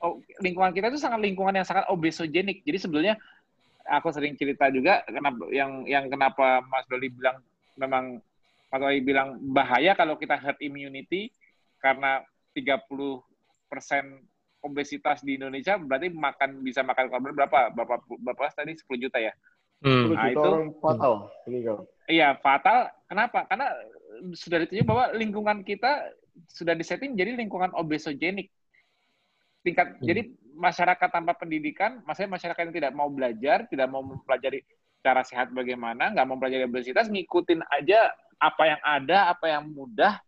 oh, 0.00 0.14
lingkungan 0.38 0.70
kita 0.70 0.88
itu 0.88 1.00
sangat 1.00 1.20
lingkungan 1.20 1.52
yang 1.52 1.66
sangat 1.66 1.88
obesogenik 1.88 2.62
jadi 2.62 2.78
sebenarnya 2.78 3.14
aku 3.84 4.12
sering 4.12 4.36
cerita 4.36 4.70
juga 4.70 5.02
kenapa 5.04 5.50
yang 5.50 5.82
yang 5.84 6.06
kenapa 6.06 6.62
Mas 6.64 6.86
Doli 6.86 7.10
bilang 7.10 7.40
memang 7.74 8.20
Mas 8.70 8.80
Doli 8.80 9.00
bilang 9.02 9.36
bahaya 9.50 9.92
kalau 9.92 10.14
kita 10.14 10.36
herd 10.36 10.60
immunity 10.60 11.32
karena 11.80 12.22
30 12.52 12.86
persen 13.66 14.20
obesitas 14.60 15.24
di 15.24 15.40
Indonesia 15.40 15.80
berarti 15.80 16.12
makan 16.12 16.60
bisa 16.60 16.84
makan 16.84 17.08
korban 17.08 17.32
berapa? 17.32 17.72
Bapak 17.72 18.04
Bapak 18.20 18.52
tadi 18.52 18.76
10 18.76 19.00
juta 19.00 19.16
ya? 19.16 19.32
Hmm. 19.80 20.12
10 20.12 20.12
Nah, 20.12 20.28
juta 20.28 20.28
itu- 20.28 20.44
orang 20.44 20.68
fatal. 20.76 21.14
Iya, 22.04 22.28
fatal. 22.44 22.78
Kenapa? 23.08 23.48
Karena 23.48 23.72
sudah 24.36 24.64
ditunjuk 24.64 24.86
bahwa 24.86 25.10
lingkungan 25.16 25.64
kita 25.64 26.10
sudah 26.48 26.72
disetting 26.76 27.16
jadi 27.18 27.36
lingkungan 27.36 27.74
obesogenik. 27.76 28.48
Tingkat 29.60 30.00
Hmm. 30.00 30.04
jadi 30.04 30.22
masyarakat 30.56 31.08
tanpa 31.12 31.36
pendidikan, 31.36 32.00
maksudnya 32.04 32.36
masyarakat 32.36 32.60
yang 32.68 32.74
tidak 32.76 32.92
mau 32.96 33.08
belajar, 33.12 33.68
tidak 33.68 33.88
mau 33.88 34.00
mempelajari 34.04 34.64
cara 35.00 35.24
sehat 35.24 35.52
bagaimana, 35.52 36.12
nggak 36.12 36.24
mau 36.28 36.36
mempelajari 36.36 36.64
obesitas, 36.68 37.08
ngikutin 37.08 37.64
aja 37.72 38.12
apa 38.40 38.62
yang 38.68 38.80
ada, 38.84 39.18
apa 39.32 39.46
yang 39.48 39.68
mudah, 39.68 40.20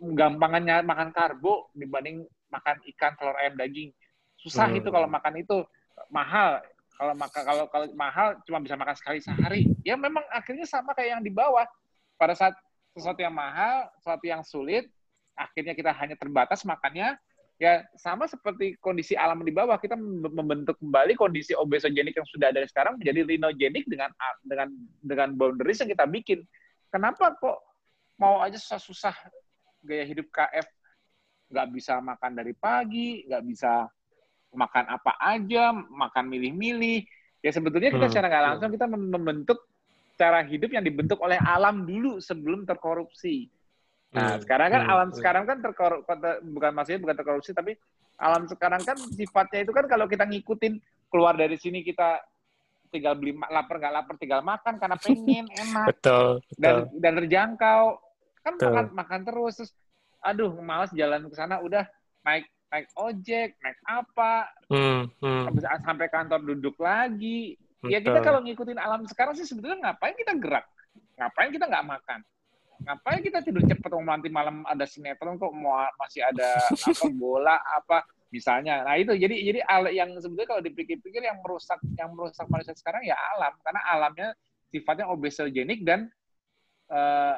gampangannya 0.00 0.84
makan 0.84 1.10
karbo 1.12 1.68
dibanding 1.76 2.24
makan 2.48 2.76
ikan, 2.94 3.12
telur, 3.18 3.36
ayam, 3.36 3.58
daging. 3.58 3.90
Susah 4.38 4.70
Hmm. 4.70 4.78
itu 4.80 4.88
kalau 4.88 5.08
makan 5.10 5.34
itu 5.40 5.56
mahal. 6.08 6.62
Kalau 6.94 7.14
makan 7.18 7.42
kalau 7.42 7.64
kalau 7.66 7.86
mahal 7.98 8.38
cuma 8.46 8.62
bisa 8.62 8.78
makan 8.78 8.94
sekali 8.94 9.18
sehari. 9.18 9.66
Ya 9.82 9.98
memang 9.98 10.22
akhirnya 10.30 10.62
sama 10.62 10.94
kayak 10.94 11.18
yang 11.18 11.22
di 11.26 11.32
bawah. 11.34 11.66
Pada 12.14 12.38
saat 12.38 12.54
sesuatu 12.94 13.20
yang 13.20 13.34
mahal, 13.34 13.90
sesuatu 13.98 14.24
yang 14.24 14.42
sulit, 14.46 14.86
akhirnya 15.34 15.74
kita 15.74 15.90
hanya 15.90 16.14
terbatas 16.14 16.62
makannya. 16.62 17.18
Ya 17.54 17.86
sama 17.94 18.26
seperti 18.26 18.74
kondisi 18.82 19.14
alam 19.14 19.38
di 19.46 19.54
bawah, 19.54 19.78
kita 19.78 19.94
mem- 19.94 20.30
membentuk 20.30 20.74
kembali 20.82 21.14
kondisi 21.14 21.54
obesogenik 21.54 22.14
yang 22.18 22.26
sudah 22.26 22.50
ada 22.50 22.62
sekarang 22.66 22.98
menjadi 22.98 23.22
linogenik 23.22 23.86
dengan 23.86 24.10
dengan 24.42 24.68
dengan 24.98 25.28
boundaries 25.38 25.78
yang 25.82 25.90
kita 25.90 26.06
bikin. 26.06 26.42
Kenapa 26.90 27.34
kok 27.38 27.62
mau 28.18 28.42
aja 28.42 28.58
susah-susah 28.58 29.14
gaya 29.86 30.02
hidup 30.02 30.30
KF 30.34 30.66
nggak 31.50 31.68
bisa 31.70 32.02
makan 32.02 32.32
dari 32.34 32.54
pagi, 32.58 33.22
nggak 33.26 33.44
bisa 33.46 33.86
makan 34.54 34.84
apa 34.90 35.14
aja, 35.22 35.70
makan 35.74 36.30
milih-milih. 36.30 37.06
Ya 37.38 37.54
sebetulnya 37.54 37.94
kita 37.94 38.06
Hmm. 38.06 38.12
secara 38.14 38.26
nggak 38.34 38.44
langsung 38.50 38.70
kita 38.74 38.86
mem- 38.90 39.14
membentuk 39.14 39.62
cara 40.14 40.46
hidup 40.46 40.70
yang 40.70 40.84
dibentuk 40.86 41.18
oleh 41.18 41.38
alam 41.42 41.82
dulu 41.82 42.22
sebelum 42.22 42.62
terkorupsi. 42.62 43.50
Nah, 44.14 44.38
Hmm. 44.38 44.42
sekarang 44.46 44.68
kan 44.70 44.82
Hmm. 44.86 44.92
alam 44.94 45.08
Hmm. 45.10 45.16
sekarang 45.18 45.44
kan 45.44 45.58
terkorup 45.58 46.06
bukan 46.54 46.70
maksudnya 46.70 47.02
bukan 47.02 47.16
terkorupsi 47.18 47.50
tapi 47.50 47.74
alam 48.14 48.46
sekarang 48.46 48.86
kan 48.86 48.94
sifatnya 49.10 49.66
itu 49.66 49.74
kan 49.74 49.90
kalau 49.90 50.06
kita 50.06 50.22
ngikutin 50.22 50.78
keluar 51.10 51.34
dari 51.34 51.58
sini 51.58 51.82
kita 51.82 52.22
tinggal 52.94 53.18
beli 53.18 53.34
lapar 53.50 53.82
nggak 53.82 53.94
lapar 53.94 54.14
tinggal 54.22 54.38
makan 54.38 54.78
karena 54.78 54.94
pengen 55.02 55.46
enak 55.66 55.90
Betul, 55.90 56.38
dan 56.54 56.86
betul. 56.86 57.02
dan 57.02 57.12
terjangkau 57.18 57.82
kan 58.46 58.54
Betul. 58.54 58.66
makan 58.70 58.86
makan 58.94 59.20
terus 59.26 59.54
terus 59.58 59.72
aduh 60.22 60.54
malas 60.62 60.94
jalan 60.94 61.26
ke 61.26 61.34
sana 61.34 61.58
udah 61.58 61.82
naik 62.22 62.46
naik 62.70 62.86
ojek 62.94 63.58
naik 63.58 63.78
apa 63.82 64.46
Hmm, 64.70 65.10
hmm, 65.18 65.58
sampai 65.82 66.06
kantor 66.06 66.40
duduk 66.54 66.78
lagi 66.78 67.58
ya 67.90 67.98
kita 68.00 68.18
kalau 68.20 68.40
ngikutin 68.44 68.78
alam 68.78 69.04
sekarang 69.08 69.34
sih 69.36 69.46
sebetulnya 69.48 69.90
ngapain 69.90 70.14
kita 70.16 70.32
gerak? 70.36 70.66
Ngapain 71.18 71.50
kita 71.50 71.64
nggak 71.66 71.86
makan? 71.86 72.20
Ngapain 72.84 73.20
kita 73.22 73.38
tidur 73.40 73.62
cepet 73.64 73.90
oh, 73.94 74.02
nanti 74.02 74.28
malam 74.28 74.66
ada 74.66 74.84
sinetron 74.84 75.38
kok 75.38 75.54
mau 75.54 75.86
masih 75.96 76.26
ada 76.26 76.48
apa 76.90 77.06
bola 77.14 77.56
apa 77.62 78.04
misalnya. 78.34 78.82
Nah 78.82 78.98
itu. 78.98 79.14
Jadi 79.14 79.36
jadi 79.46 79.60
al- 79.64 79.94
yang 79.94 80.10
sebetulnya 80.18 80.48
kalau 80.50 80.62
dipikir-pikir 80.62 81.22
yang 81.22 81.38
merusak 81.40 81.78
yang 81.94 82.10
merusak 82.12 82.44
manusia 82.50 82.74
sekarang 82.74 83.06
ya 83.06 83.14
alam. 83.38 83.54
Karena 83.62 83.80
alamnya 83.88 84.28
sifatnya 84.68 85.06
obesogenik 85.08 85.86
dan 85.86 86.10
eh, 86.90 87.36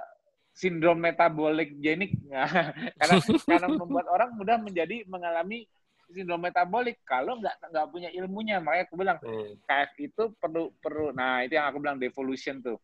sindrom 0.56 0.96
metabolik 0.96 1.76
genik. 1.84 2.16
Karena 2.98 3.14
karena 3.20 3.68
membuat 3.68 4.08
orang 4.08 4.32
mudah 4.34 4.56
menjadi 4.56 5.04
mengalami 5.04 5.68
sindrom 6.10 6.40
metabolik. 6.42 7.00
Kalau 7.06 7.38
nggak 7.40 7.56
nggak 7.72 7.86
punya 7.92 8.08
ilmunya 8.14 8.58
makanya 8.62 8.84
aku 8.90 8.96
bilang 8.98 9.18
Hmm, 9.22 9.58
KF 9.66 9.92
itu 9.98 10.22
perlu 10.38 10.70
perlu 10.78 11.10
nah 11.10 11.42
itu 11.42 11.58
yang 11.58 11.66
aku 11.70 11.78
bilang 11.82 11.98
devolution 11.98 12.62
tuh. 12.62 12.78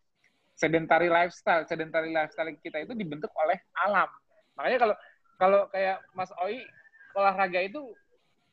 Sedentary 0.57 1.09
lifestyle 1.11 1.65
sedentary 1.66 2.12
lifestyle 2.12 2.53
kita 2.61 2.85
itu 2.85 2.93
dibentuk 2.94 3.31
oleh 3.39 3.59
alam. 3.82 4.09
Makanya 4.59 4.78
kalau 4.78 4.97
kalau 5.40 5.61
kayak 5.73 5.99
Mas 6.15 6.31
Oi 6.44 6.62
olahraga 7.16 7.61
itu 7.61 7.81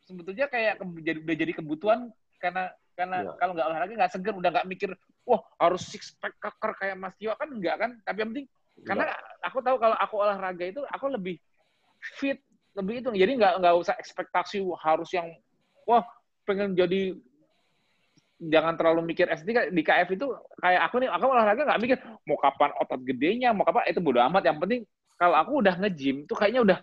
sebetulnya 0.03 0.49
kayak 0.49 0.81
ke- 0.81 1.03
jadi 1.05 1.19
udah 1.21 1.35
jadi 1.37 1.53
kebutuhan 1.61 1.99
karena 2.41 2.71
karena 2.97 3.17
Iya. 3.23 3.31
kalau 3.39 3.51
nggak 3.55 3.67
olahraga 3.71 3.93
nggak 3.95 4.11
seger 4.11 4.33
udah 4.35 4.49
nggak 4.51 4.67
mikir 4.67 4.89
wah 5.23 5.39
harus 5.61 5.85
six 5.87 6.11
pack 6.19 6.35
keker 6.41 6.71
kayak 6.81 6.95
Mas 6.99 7.15
Tio 7.19 7.35
kan 7.37 7.49
enggak 7.51 7.75
kan? 7.79 7.91
Tapi 8.03 8.17
yang 8.23 8.29
penting 8.33 8.47
karena 8.87 9.05
aku 9.43 9.59
tahu 9.59 9.75
kalau 9.77 9.95
aku 9.99 10.15
olahraga 10.17 10.65
itu 10.65 10.81
aku 10.87 11.05
lebih 11.11 11.35
fit 12.19 12.39
lebih 12.77 13.01
itu 13.01 13.09
jadi 13.15 13.31
nggak 13.33 13.53
nggak 13.63 13.75
usah 13.81 13.95
ekspektasi 13.97 14.61
harus 14.81 15.09
yang 15.13 15.27
wah 15.89 16.05
pengen 16.45 16.77
jadi 16.77 17.17
jangan 18.39 18.73
terlalu 18.79 19.11
mikir 19.11 19.27
SD 19.27 19.75
di 19.75 19.83
KF 19.83 20.15
itu 20.15 20.31
kayak 20.63 20.81
aku 20.87 21.03
nih 21.03 21.11
aku 21.11 21.25
olahraga 21.27 21.61
nggak 21.67 21.81
mikir 21.83 21.97
mau 22.23 22.39
kapan 22.39 22.71
otot 22.79 23.01
gedenya 23.03 23.51
mau 23.51 23.67
kapan 23.67 23.91
itu 23.91 23.99
bodo 23.99 24.23
amat. 24.23 24.47
Yang 24.47 24.57
penting 24.63 24.81
kalau 25.19 25.35
aku 25.35 25.51
udah 25.59 25.75
nge-gym 25.75 26.23
tuh 26.23 26.39
kayaknya 26.39 26.63
udah 26.63 26.79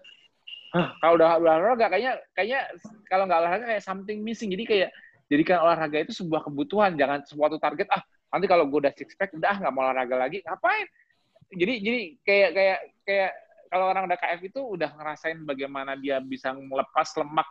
kalau 1.01 1.17
udah 1.17 1.41
olahraga 1.41 1.89
kayaknya 1.89 2.21
kayaknya 2.37 2.61
kalau 3.09 3.25
nggak 3.25 3.41
olahraga 3.41 3.65
kayak 3.73 3.83
something 3.83 4.21
missing. 4.21 4.53
Jadi 4.53 4.65
kayak 4.69 4.89
jadikan 5.33 5.65
olahraga 5.65 5.97
itu 6.05 6.13
sebuah 6.13 6.45
kebutuhan 6.45 6.93
jangan 7.01 7.25
suatu 7.25 7.57
target 7.57 7.89
ah 7.89 8.05
nanti 8.29 8.45
kalau 8.45 8.69
gue 8.69 8.79
udah 8.85 8.93
six 8.93 9.17
pack 9.17 9.33
udah 9.33 9.57
nggak 9.57 9.73
mau 9.73 9.89
olahraga 9.89 10.29
lagi 10.29 10.45
ngapain? 10.45 10.87
Jadi 11.57 11.75
jadi 11.81 12.01
kayak 12.21 12.51
kayak 12.53 12.79
kayak 13.09 13.33
kalau 13.71 13.91
orang 13.91 14.07
udah 14.09 14.19
KF 14.19 14.41
itu 14.47 14.61
udah 14.63 14.91
ngerasain 14.97 15.39
bagaimana 15.43 15.95
dia 15.99 16.19
bisa 16.23 16.55
melepas 16.55 17.11
lemak. 17.19 17.49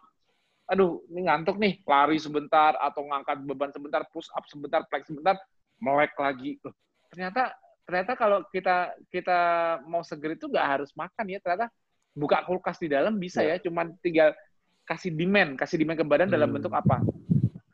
Aduh 0.65 1.05
ini 1.13 1.29
ngantuk 1.29 1.61
nih 1.61 1.81
lari 1.85 2.17
sebentar 2.17 2.73
atau 2.81 3.05
ngangkat 3.05 3.37
beban 3.45 3.69
sebentar 3.69 4.01
push 4.09 4.29
up 4.33 4.43
sebentar 4.49 4.81
plank 4.89 5.05
sebentar 5.05 5.37
melek 5.77 6.15
lagi. 6.17 6.57
Loh, 6.65 6.73
ternyata 7.13 7.53
ternyata 7.85 8.11
kalau 8.17 8.41
kita 8.49 8.97
kita 9.13 9.39
mau 9.85 10.01
seger 10.01 10.33
itu 10.33 10.49
nggak 10.49 10.65
harus 10.65 10.89
makan 10.97 11.25
ya 11.29 11.37
ternyata 11.37 11.69
buka 12.17 12.41
kulkas 12.47 12.81
di 12.81 12.89
dalam 12.89 13.19
bisa 13.21 13.45
ya. 13.45 13.61
cuman 13.61 13.93
tinggal 14.01 14.33
kasih 14.89 15.13
demand 15.13 15.53
kasih 15.59 15.77
demand 15.77 16.01
ke 16.01 16.05
badan 16.07 16.29
dalam 16.33 16.49
Hmm. 16.49 16.57
bentuk 16.57 16.73
apa? 16.73 17.03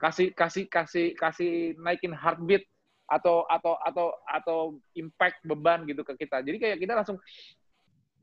Kasih 0.02 0.34
kasih 0.34 0.66
kasih 0.68 1.14
kasih 1.16 1.80
naikin 1.80 2.12
heartbeat 2.12 2.66
atau 3.12 3.44
atau 3.48 3.76
atau 3.84 4.08
atau 4.24 4.60
impact 4.96 5.44
beban 5.44 5.84
gitu 5.84 6.02
ke 6.04 6.16
kita. 6.16 6.40
Jadi 6.44 6.58
kayak 6.58 6.78
kita 6.80 6.96
langsung 6.96 7.20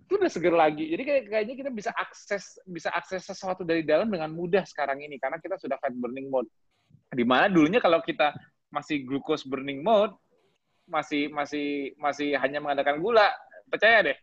itu 0.08 0.16
udah 0.16 0.32
seger 0.32 0.56
lagi. 0.56 0.88
Jadi 0.88 1.02
kayak 1.04 1.22
kayaknya 1.28 1.54
kita 1.60 1.70
bisa 1.70 1.90
akses 1.92 2.56
bisa 2.64 2.88
akses 2.96 3.28
sesuatu 3.28 3.60
dari 3.60 3.84
dalam 3.84 4.08
dengan 4.08 4.32
mudah 4.32 4.64
sekarang 4.64 5.04
ini. 5.04 5.20
Karena 5.20 5.36
kita 5.36 5.60
sudah 5.60 5.76
fat 5.76 5.92
burning 5.92 6.32
mode. 6.32 6.48
Di 7.12 7.28
mana 7.28 7.52
dulunya 7.52 7.76
kalau 7.76 8.00
kita 8.00 8.32
masih 8.72 9.04
glucose 9.04 9.44
burning 9.44 9.84
mode 9.84 10.16
masih 10.88 11.28
masih 11.28 11.92
masih 12.00 12.32
hanya 12.40 12.64
mengandalkan 12.64 12.96
gula 13.04 13.28
percaya 13.68 14.00
deh. 14.08 14.16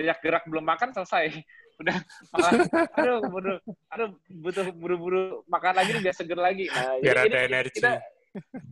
Banyak 0.00 0.18
gerak 0.24 0.44
belum 0.48 0.64
makan 0.64 0.96
selesai. 0.96 1.28
Udah 1.84 1.92
malah 2.32 2.52
aduh 2.96 3.18
butuh 3.28 3.56
aduh 3.92 4.08
butuh 4.32 4.66
buru-buru 4.72 5.44
makan 5.44 5.76
lagi 5.76 6.00
biar 6.00 6.16
seger 6.16 6.40
lagi. 6.40 6.72
Nah 6.72 6.96
Biar 7.04 7.28
ada 7.28 7.38
energi. 7.44 7.76
kita- 7.76 8.00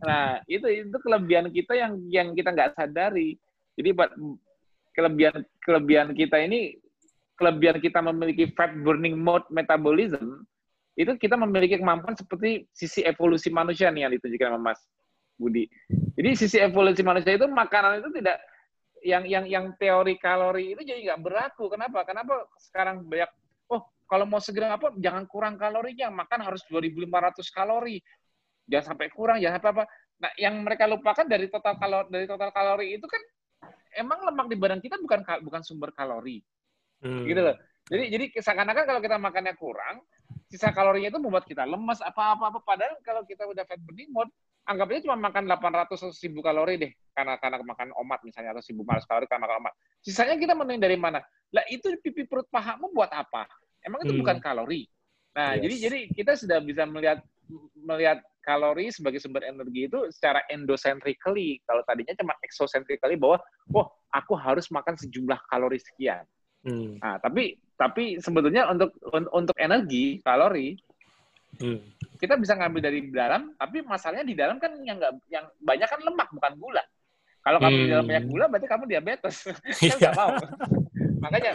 nah 0.01 0.41
itu 0.49 0.65
itu 0.69 0.97
kelebihan 1.01 1.45
kita 1.53 1.77
yang 1.77 1.93
yang 2.09 2.27
kita 2.33 2.49
nggak 2.49 2.73
sadari. 2.73 3.37
Jadi 3.77 3.89
Pak, 3.93 4.09
kelebihan 4.95 5.43
kelebihan 5.65 6.13
kita 6.13 6.37
ini 6.37 6.77
kelebihan 7.35 7.81
kita 7.81 7.99
memiliki 7.99 8.53
fat 8.53 8.71
burning 8.85 9.17
mode 9.17 9.43
metabolism 9.51 10.45
itu 10.95 11.11
kita 11.19 11.35
memiliki 11.35 11.75
kemampuan 11.75 12.15
seperti 12.15 12.71
sisi 12.71 13.03
evolusi 13.03 13.51
manusia 13.51 13.91
nih 13.91 14.07
yang 14.07 14.13
ditunjukkan 14.15 14.55
sama 14.55 14.71
Mas 14.71 14.79
Budi. 15.35 15.67
Jadi 16.15 16.29
sisi 16.39 16.57
evolusi 16.63 17.03
manusia 17.03 17.35
itu 17.35 17.43
makanan 17.51 17.99
itu 17.99 18.09
tidak 18.15 18.39
yang 19.03 19.23
yang 19.27 19.45
yang 19.45 19.65
teori 19.75 20.15
kalori 20.17 20.71
itu 20.71 20.81
jadi 20.87 21.11
nggak 21.11 21.21
berlaku. 21.21 21.67
Kenapa? 21.67 22.07
Kenapa 22.07 22.47
sekarang 22.55 23.03
banyak 23.03 23.27
oh 23.67 23.83
kalau 24.07 24.23
mau 24.23 24.39
segera 24.39 24.71
apa 24.71 24.95
jangan 24.95 25.27
kurang 25.27 25.59
kalorinya, 25.59 26.07
makan 26.07 26.39
harus 26.47 26.63
2.500 26.71 27.11
kalori. 27.51 27.99
Jangan 28.65 28.95
sampai 28.95 29.07
kurang, 29.11 29.37
jangan 29.43 29.59
sampai 29.59 29.71
apa. 29.75 29.83
Nah, 30.15 30.31
yang 30.39 30.63
mereka 30.63 30.87
lupakan 30.87 31.27
dari 31.27 31.51
total 31.51 31.75
kalori 31.75 32.07
dari 32.07 32.25
total 32.25 32.49
kalori 32.55 32.95
itu 32.95 33.03
kan 33.03 33.19
emang 33.95 34.19
lemak 34.27 34.47
di 34.51 34.55
badan 34.59 34.79
kita 34.83 34.99
bukan 34.99 35.23
bukan 35.41 35.61
sumber 35.63 35.89
kalori 35.95 36.43
Hmm. 37.03 37.27
gitu 37.27 37.37
loh. 37.43 37.55
Jadi 37.91 38.03
jadi 38.07 38.25
seakan-akan 38.39 38.83
kalau 38.87 39.01
kita 39.03 39.19
makannya 39.19 39.53
kurang, 39.59 40.01
sisa 40.49 40.73
kalorinya 40.73 41.11
itu 41.13 41.19
membuat 41.21 41.45
kita 41.45 41.67
lemas 41.67 42.01
apa-apa 42.01 42.49
apa 42.49 42.59
padahal 42.63 42.97
kalau 43.03 43.21
kita 43.27 43.45
udah 43.45 43.61
fat 43.67 43.77
burning 43.83 44.09
mode, 44.09 44.31
anggap 44.65 44.89
aja 44.89 45.05
cuma 45.05 45.19
makan 45.19 45.45
800 45.45 45.93
atau 46.01 46.09
1000 46.09 46.41
kalori 46.41 46.81
deh 46.81 46.91
karena 47.13 47.37
karena 47.37 47.61
makan 47.61 47.93
omat 48.01 48.25
misalnya 48.25 48.57
atau 48.57 48.63
1000 48.63 48.81
kalori 49.05 49.25
karena 49.29 49.43
makan 49.45 49.57
omat. 49.61 49.73
Sisanya 50.01 50.35
kita 50.39 50.57
menuin 50.57 50.81
dari 50.81 50.97
mana? 50.97 51.21
Lah 51.53 51.61
itu 51.69 51.93
pipi 52.01 52.25
perut 52.25 52.49
pahamu 52.49 52.89
buat 52.89 53.11
apa? 53.13 53.45
Emang 53.85 54.01
itu 54.01 54.17
Hmm. 54.17 54.21
bukan 54.25 54.37
kalori. 54.41 54.89
Nah, 55.35 55.59
Yes. 55.59 55.61
jadi 55.67 55.75
jadi 55.85 55.99
kita 56.15 56.31
sudah 56.41 56.57
bisa 56.63 56.87
melihat 56.89 57.21
melihat 57.77 58.23
kalori 58.45 58.93
sebagai 58.93 59.17
sumber 59.17 59.41
energi 59.43 59.89
itu 59.89 59.99
secara 60.13 60.45
endocentrically. 60.53 61.57
Kalau 61.65 61.81
tadinya 61.81 62.13
cuma 62.13 62.37
exocentrically 62.45 63.17
bahwa, 63.17 63.41
wah, 63.73 63.89
aku 64.13 64.37
harus 64.37 64.69
makan 64.69 64.93
sejumlah 64.95 65.41
kalori 65.49 65.81
sekian. 65.81 66.21
Hmm. 66.61 67.01
Nah, 67.01 67.17
tapi 67.17 67.57
tapi 67.75 68.21
sebetulnya 68.23 68.69
untuk 68.69 68.93
un- 69.11 69.31
untuk 69.33 69.57
energi 69.57 70.21
kalori 70.23 70.77
Hmm. 71.55 71.79
kita 72.19 72.35
bisa 72.35 72.51
ngambil 72.55 72.81
dari 72.83 72.99
dalam, 73.15 73.55
tapi 73.55 73.79
masalahnya 73.79 74.27
di 74.27 74.35
dalam 74.35 74.59
kan 74.59 74.75
yang 74.83 74.99
nggak 74.99 75.13
yang 75.31 75.45
banyak 75.63 75.87
kan 75.87 76.01
lemak 76.03 76.27
bukan 76.31 76.53
gula. 76.59 76.83
Kalau 77.45 77.61
kamu 77.61 77.75
di 77.79 77.89
dalam 77.89 78.03
Hmm. 78.03 78.11
banyak 78.11 78.25
gula 78.27 78.45
berarti 78.51 78.67
kamu 78.67 78.83
diabetes. 78.89 79.35
kan 79.49 79.55
Iya. 79.79 79.95
nggak 80.01 80.15
mau. 80.19 80.29
Makanya 81.23 81.51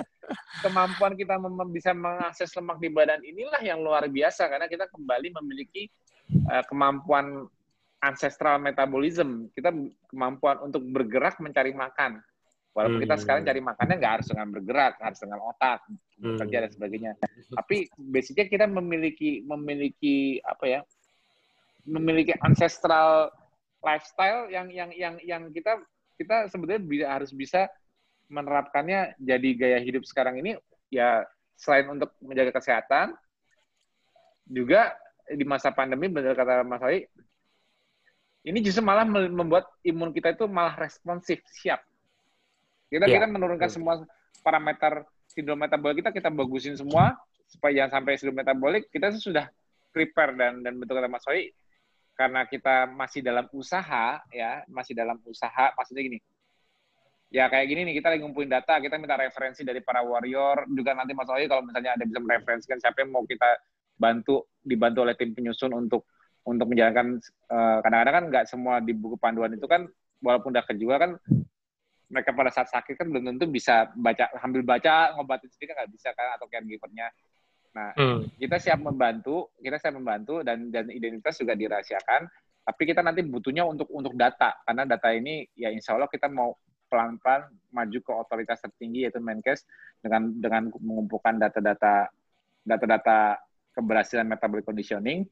kemampuan 0.63 1.13
kita 1.19 1.35
mem- 1.37 1.73
bisa 1.75 1.91
mengakses 1.93 2.49
lemak 2.55 2.79
di 2.81 2.89
badan 2.89 3.21
inilah 3.21 3.61
yang 3.61 3.83
luar 3.83 4.07
biasa 4.07 4.49
karena 4.49 4.67
kita 4.67 4.87
kembali 4.89 5.35
memiliki 5.43 5.91
eh, 6.51 6.65
kemampuan 6.67 7.47
ancestral 8.01 8.57
metabolism. 8.59 9.53
Kita 9.53 9.71
kemampuan 10.09 10.65
untuk 10.65 10.81
bergerak 10.89 11.37
mencari 11.39 11.77
makan. 11.77 12.21
Walaupun 12.71 13.03
kita 13.03 13.19
Hmm. 13.19 13.23
sekarang 13.23 13.43
cari 13.45 13.61
makannya 13.61 13.95
nggak 13.99 14.15
harus 14.21 14.29
dengan 14.31 14.49
bergerak, 14.55 14.95
harus 15.03 15.19
dengan 15.21 15.39
otak, 15.43 15.83
Hmm. 16.17 16.39
bekerja 16.39 16.57
dan 16.65 16.71
sebagainya. 16.71 17.13
Tapi 17.59 17.77
basicnya 17.99 18.47
kita 18.47 18.67
memiliki 18.71 19.43
memiliki 19.43 20.39
apa 20.47 20.65
ya? 20.65 20.81
Memiliki 21.85 22.31
ancestral 22.41 23.33
lifestyle 23.81 24.53
yang 24.53 24.69
yang 24.71 24.91
yang 24.95 25.15
yang 25.25 25.43
kita 25.51 25.81
kita 26.21 26.47
sebetulnya 26.53 26.85
bisa, 26.85 27.07
harus 27.09 27.33
bisa 27.33 27.67
menerapkannya 28.29 29.17
jadi 29.19 29.49
gaya 29.57 29.79
hidup 29.81 30.05
sekarang 30.07 30.39
ini 30.39 30.55
ya 30.93 31.25
selain 31.57 31.89
untuk 31.91 32.13
menjaga 32.23 32.55
kesehatan 32.55 33.17
juga 34.47 34.95
di 35.31 35.45
masa 35.47 35.71
pandemi 35.71 36.11
benar 36.11 36.35
kata 36.35 36.67
Mas 36.67 36.83
Ali 36.83 37.07
ini 38.43 38.59
justru 38.65 38.81
malah 38.83 39.05
membuat 39.07 39.69
imun 39.85 40.11
kita 40.11 40.35
itu 40.35 40.49
malah 40.51 40.75
responsif 40.75 41.45
siap 41.51 41.85
kita 42.91 43.07
Iya. 43.07 43.23
kita 43.23 43.27
menurunkan 43.31 43.71
semua 43.71 44.03
parameter 44.43 45.07
sindrom 45.31 45.61
metabolik 45.61 46.03
kita 46.03 46.11
kita 46.11 46.29
bagusin 46.33 46.75
semua 46.75 47.15
supaya 47.47 47.85
jangan 47.85 48.03
sampai 48.03 48.19
sindrom 48.19 48.39
metabolik 48.43 48.91
kita 48.91 49.15
sudah 49.15 49.47
prepare 49.95 50.35
dan 50.35 50.63
dan 50.63 50.75
betul 50.79 50.99
kata 50.99 51.07
Mas 51.07 51.27
Ali 51.31 51.55
karena 52.21 52.45
kita 52.45 52.85
masih 52.85 53.25
dalam 53.25 53.49
usaha 53.57 54.21
ya, 54.29 54.61
masih 54.69 54.93
dalam 54.93 55.17
usaha, 55.25 55.73
maksudnya 55.73 56.05
gini. 56.05 56.19
Ya 57.33 57.49
kayak 57.49 57.65
gini 57.73 57.89
nih, 57.89 57.95
kita 57.97 58.13
lagi 58.13 58.21
ngumpulin 58.21 58.53
data, 58.53 58.77
kita 58.77 59.01
minta 59.01 59.17
referensi 59.17 59.65
dari 59.65 59.81
para 59.81 60.05
warrior, 60.05 60.69
juga 60.69 60.93
nanti 60.93 61.17
Mas 61.17 61.33
Oyi 61.33 61.49
kalau 61.49 61.65
misalnya 61.65 61.97
ada 61.97 62.05
bisa 62.05 62.21
mereferensikan 62.21 62.77
siapa 62.77 63.01
yang 63.01 63.17
mau 63.17 63.25
kita 63.25 63.49
bantu, 64.01 64.49
dibantu 64.65 65.05
oleh 65.05 65.13
tim 65.13 65.37
penyusun 65.37 65.77
untuk 65.77 66.09
untuk 66.49 66.73
menjalankan, 66.73 67.21
eh, 67.53 67.79
kadang-kadang 67.85 68.15
kan 68.17 68.25
nggak 68.33 68.45
semua 68.49 68.81
di 68.81 68.97
buku 68.97 69.21
panduan 69.21 69.53
itu 69.53 69.69
kan, 69.69 69.85
walaupun 70.25 70.57
udah 70.57 70.65
kejual 70.65 70.97
kan, 70.97 71.11
mereka 72.09 72.33
pada 72.33 72.49
saat 72.49 72.73
sakit 72.73 72.97
kan 72.97 73.07
belum 73.13 73.37
tentu 73.37 73.45
bisa 73.47 73.93
baca, 73.93 74.33
sambil 74.41 74.65
baca, 74.65 75.15
ngobatin 75.15 75.53
sendiri 75.53 75.71
kan 75.71 75.85
nggak 75.85 75.93
bisa 75.93 76.09
kan, 76.17 76.41
atau 76.41 76.49
caregivernya. 76.49 77.13
Nah, 77.71 77.95
Hmm. 77.95 78.27
kita 78.35 78.59
siap 78.59 78.83
membantu, 78.83 79.53
kita 79.61 79.79
siap 79.79 79.95
membantu 79.95 80.43
dan 80.43 80.73
dan 80.75 80.91
identitas 80.91 81.39
juga 81.39 81.55
dirahasiakan. 81.55 82.27
Tapi 82.67 82.83
kita 82.83 83.01
nanti 83.05 83.23
butuhnya 83.23 83.63
untuk 83.63 83.87
untuk 83.95 84.15
data 84.19 84.59
karena 84.67 84.85
data 84.85 85.09
ini 85.15 85.47
ya 85.55 85.71
insya 85.71 85.95
Allah 85.97 86.11
kita 86.11 86.27
mau 86.27 86.55
pelan-pelan 86.91 87.47
maju 87.71 87.99
ke 88.03 88.13
otoritas 88.13 88.59
tertinggi 88.59 89.07
yaitu 89.07 89.23
Menkes 89.23 89.63
dengan 90.03 90.35
dengan 90.35 90.63
mengumpulkan 90.83 91.39
data-data 91.39 92.11
data-data 92.67 93.39
keberhasilan 93.75 94.27
metabolic 94.27 94.67
conditioning 94.67 95.27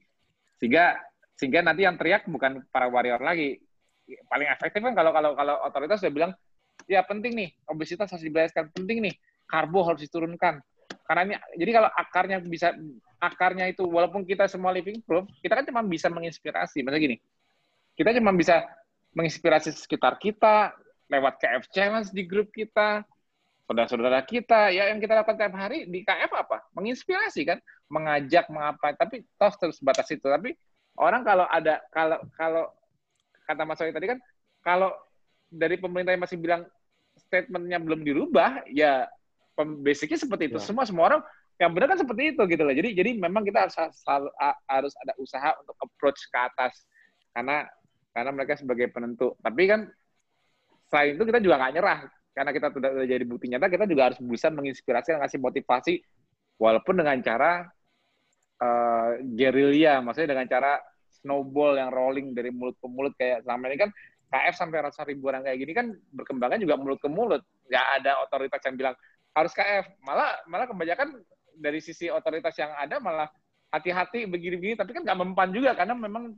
sehingga 0.58 0.98
sehingga 1.38 1.62
nanti 1.62 1.86
yang 1.86 1.94
teriak 1.94 2.26
bukan 2.26 2.66
para 2.70 2.90
warrior 2.90 3.22
lagi. 3.22 3.62
Paling 4.26 4.48
efektif 4.48 4.80
kan 4.82 4.94
kalau 4.96 5.12
kalau 5.14 5.36
kalau 5.36 5.54
otoritas 5.68 6.00
sudah 6.02 6.14
bilang 6.14 6.32
ya 6.88 7.04
penting 7.04 7.36
nih 7.36 7.48
obesitas 7.68 8.08
harus 8.10 8.24
dibereskan, 8.24 8.72
penting 8.72 9.04
nih 9.04 9.14
karbo 9.48 9.84
harus 9.84 10.00
diturunkan, 10.04 10.60
karena 11.08 11.22
ini 11.24 11.34
jadi 11.56 11.70
kalau 11.80 11.88
akarnya 11.88 12.38
bisa 12.44 12.76
akarnya 13.16 13.64
itu 13.72 13.80
walaupun 13.88 14.28
kita 14.28 14.44
semua 14.44 14.76
living 14.76 15.00
proof 15.00 15.24
kita 15.40 15.56
kan 15.56 15.64
cuma 15.64 15.80
bisa 15.80 16.12
menginspirasi 16.12 16.84
misalnya 16.84 17.02
gini 17.02 17.16
kita 17.96 18.12
cuma 18.20 18.30
bisa 18.36 18.68
menginspirasi 19.16 19.72
sekitar 19.72 20.20
kita 20.20 20.76
lewat 21.08 21.40
KF 21.40 21.64
challenge 21.72 22.08
di 22.12 22.28
grup 22.28 22.52
kita 22.52 23.02
saudara-saudara 23.68 24.24
kita 24.24 24.72
ya 24.72 24.88
yang 24.88 24.96
kita 24.96 25.12
lakukan 25.12 25.36
tiap 25.36 25.52
hari 25.52 25.84
di 25.84 26.00
KF 26.00 26.32
apa 26.32 26.64
menginspirasi 26.72 27.44
kan 27.44 27.60
mengajak 27.92 28.48
mengapa 28.48 28.96
tapi 28.96 29.28
toh 29.36 29.52
terus 29.60 29.76
batas 29.84 30.08
itu 30.08 30.24
tapi 30.24 30.56
orang 30.96 31.20
kalau 31.20 31.44
ada 31.44 31.84
kalau 31.92 32.16
kalau 32.32 32.64
kata 33.44 33.62
Mas 33.68 33.76
Wahyu 33.84 33.92
tadi 33.92 34.08
kan 34.16 34.18
kalau 34.64 34.96
dari 35.52 35.76
pemerintah 35.76 36.16
yang 36.16 36.24
masih 36.24 36.40
bilang 36.40 36.64
statementnya 37.28 37.76
belum 37.76 38.00
dirubah 38.08 38.64
ya 38.72 39.04
basicnya 39.58 40.18
seperti 40.20 40.54
itu. 40.54 40.58
Ya. 40.60 40.64
Semua 40.64 40.84
semua 40.86 41.04
orang 41.12 41.20
yang 41.58 41.74
benar 41.74 41.90
kan 41.90 41.98
seperti 41.98 42.32
itu 42.32 42.42
gitu 42.46 42.62
loh. 42.62 42.74
Jadi 42.74 42.94
jadi 42.94 43.10
memang 43.18 43.42
kita 43.42 43.66
harus 43.66 43.74
selalu 43.74 44.30
harus 44.70 44.94
ada 45.02 45.12
usaha 45.18 45.50
untuk 45.60 45.76
approach 45.82 46.24
ke 46.30 46.38
atas 46.38 46.86
karena 47.34 47.66
karena 48.14 48.30
mereka 48.32 48.56
sebagai 48.56 48.88
penentu. 48.94 49.34
Tapi 49.42 49.62
kan 49.66 49.80
selain 50.88 51.18
itu 51.18 51.24
kita 51.26 51.42
juga 51.42 51.60
nggak 51.60 51.72
nyerah 51.76 52.00
karena 52.38 52.54
kita 52.54 52.70
sudah 52.70 52.90
jadi 53.02 53.24
bukti 53.26 53.50
nyata 53.50 53.66
kita 53.66 53.90
juga 53.90 54.14
harus 54.14 54.18
berusaha 54.22 54.54
menginspirasi 54.54 55.18
dan 55.18 55.26
ngasih 55.26 55.42
motivasi 55.42 55.94
walaupun 56.62 56.94
dengan 56.98 57.18
cara 57.22 57.66
eh, 58.62 59.10
gerilya, 59.34 60.02
maksudnya 60.02 60.38
dengan 60.38 60.46
cara 60.46 60.78
snowball 61.22 61.78
yang 61.78 61.90
rolling 61.90 62.34
dari 62.34 62.54
mulut 62.54 62.78
ke 62.78 62.86
mulut 62.86 63.14
kayak 63.18 63.42
selama 63.46 63.70
ini 63.70 63.78
kan 63.88 63.90
KF 64.28 64.54
sampai 64.60 64.84
ribu 65.08 65.32
orang 65.32 65.40
kayak 65.40 65.58
gini 65.58 65.72
kan 65.72 65.86
berkembangnya 66.12 66.60
juga 66.60 66.76
mulut 66.76 67.00
ke 67.00 67.08
mulut. 67.08 67.40
Nggak 67.64 67.86
ada 68.02 68.12
otoritas 68.28 68.60
yang 68.68 68.76
bilang 68.76 68.94
harus 69.32 69.52
KF. 69.56 69.84
Malah 70.04 70.44
malah 70.44 70.66
kebanyakan 70.68 71.16
dari 71.56 71.80
sisi 71.80 72.12
otoritas 72.12 72.52
yang 72.60 72.70
ada 72.76 73.00
malah 73.00 73.26
hati-hati 73.72 74.28
begini-begini, 74.28 74.76
tapi 74.76 74.92
kan 74.92 75.02
nggak 75.04 75.18
mempan 75.18 75.48
juga 75.52 75.72
karena 75.72 75.96
memang 75.96 76.36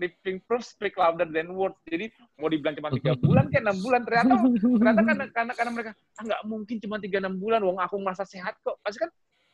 living 0.00 0.40
proof 0.48 0.64
speak 0.64 0.96
louder 0.96 1.28
than 1.28 1.52
words. 1.52 1.76
Jadi 1.84 2.08
mau 2.40 2.48
dibilang 2.48 2.72
cuma 2.80 2.88
tiga 2.96 3.12
bulan 3.20 3.52
kayak 3.52 3.68
enam 3.68 3.78
bulan 3.84 4.00
ternyata 4.08 4.34
ternyata 4.80 5.00
karena 5.04 5.24
karena, 5.28 5.52
karena 5.52 5.72
mereka 5.76 5.90
ah 6.16 6.22
nggak 6.24 6.40
mungkin 6.48 6.76
cuma 6.80 6.96
tiga 6.96 7.16
enam 7.20 7.36
bulan, 7.36 7.60
wong 7.60 7.78
aku 7.78 8.00
merasa 8.00 8.24
sehat 8.24 8.56
kok. 8.64 8.80
Pasti 8.80 9.04
kan 9.04 9.10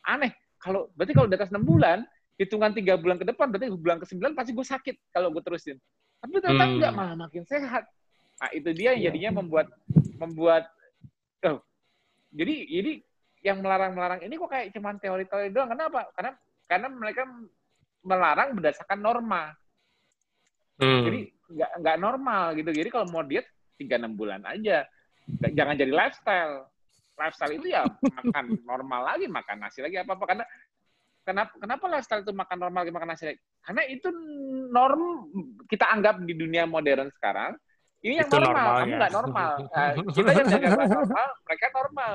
aneh. 0.07 0.31
Kalau 0.63 0.89
berarti 0.95 1.13
kalau 1.13 1.29
di 1.29 1.35
atas 1.35 1.51
enam 1.51 1.67
bulan, 1.67 2.07
hitungan 2.39 2.71
tiga 2.73 2.95
bulan 2.97 3.19
ke 3.19 3.27
depan 3.27 3.51
berarti 3.51 3.67
bulan 3.75 3.99
ke 3.99 4.07
sembilan 4.07 4.33
pasti 4.39 4.51
gue 4.55 4.67
sakit 4.67 4.97
kalau 5.11 5.29
gue 5.35 5.43
terusin. 5.43 5.77
Tapi 6.23 6.33
ternyata 6.41 6.65
Hmm. 6.65 6.75
enggak 6.79 6.93
malah 6.95 7.17
makin 7.19 7.45
sehat. 7.45 7.85
Nah 8.37 8.51
itu 8.55 8.71
dia 8.73 8.95
yang 8.95 9.11
jadinya 9.13 9.43
membuat 9.43 9.67
membuat 10.17 10.69
oh, 11.45 11.61
jadi 12.33 12.55
jadi 12.69 12.93
yang 13.45 13.63
melarang-melarang 13.63 14.21
ini 14.27 14.35
kok 14.35 14.51
kayak 14.51 14.73
cuman 14.75 14.97
teori-teori 14.99 15.49
doang. 15.53 15.71
Kenapa? 15.71 16.09
Karena 16.17 16.33
karena 16.67 16.89
mereka 16.91 17.23
melarang 18.03 18.55
berdasarkan 18.55 18.99
norma. 19.03 19.55
Hmm. 20.77 21.05
Jadi 21.09 21.21
nggak 21.47 21.71
nggak 21.83 21.97
normal 22.01 22.45
gitu. 22.59 22.71
Jadi 22.73 22.89
kalau 22.93 23.07
mau 23.09 23.23
diet 23.25 23.47
tiga 23.77 23.97
enam 24.01 24.17
bulan 24.17 24.45
aja. 24.45 24.85
Jangan 25.43 25.75
jadi 25.77 25.93
lifestyle. 25.93 26.69
Lifestyle 27.17 27.55
itu 27.57 27.67
ya 27.73 27.83
makan 28.21 28.61
normal 28.65 29.01
lagi, 29.15 29.27
makan 29.27 29.57
nasi 29.61 29.81
lagi 29.81 29.97
apa 30.01 30.15
apa. 30.15 30.25
Karena 30.29 30.45
kenapa 31.25 31.53
kenapa 31.57 31.85
lifestyle 31.89 32.23
itu 32.23 32.33
makan 32.37 32.57
normal 32.61 32.81
lagi 32.85 32.93
makan 32.93 33.09
nasi 33.09 33.25
lagi? 33.33 33.41
Karena 33.65 33.83
itu 33.89 34.09
norm 34.71 35.03
kita 35.67 35.89
anggap 35.91 36.21
di 36.23 36.35
dunia 36.37 36.69
modern 36.69 37.09
sekarang. 37.17 37.57
Ini 38.05 38.23
yang 38.23 38.29
Itu 38.29 38.39
normal, 38.39 38.55
normal, 38.55 38.77
kamu 38.77 38.87
ya. 38.93 38.99
nggak 39.01 39.15
normal. 39.17 39.53
Nah, 39.77 39.91
kita 40.13 40.31
yang 40.31 40.47
nggak 40.47 40.91
normal, 40.93 41.29
mereka 41.43 41.67
normal. 41.75 42.13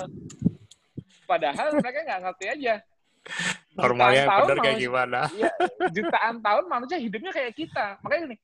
Padahal 1.26 1.68
mereka 1.76 2.00
nggak 2.06 2.22
ngerti 2.22 2.46
aja. 2.48 2.74
Normalnya 3.72 4.24
tahun 4.28 4.42
bener 4.44 4.58
kayak 4.62 4.78
gimana? 4.84 5.20
Iya, 5.32 5.52
jutaan 5.96 6.36
tahun 6.44 6.66
manusia 6.68 6.98
hidupnya 7.00 7.32
kayak 7.32 7.54
kita. 7.56 7.86
Makanya 8.04 8.22
gini, 8.28 8.38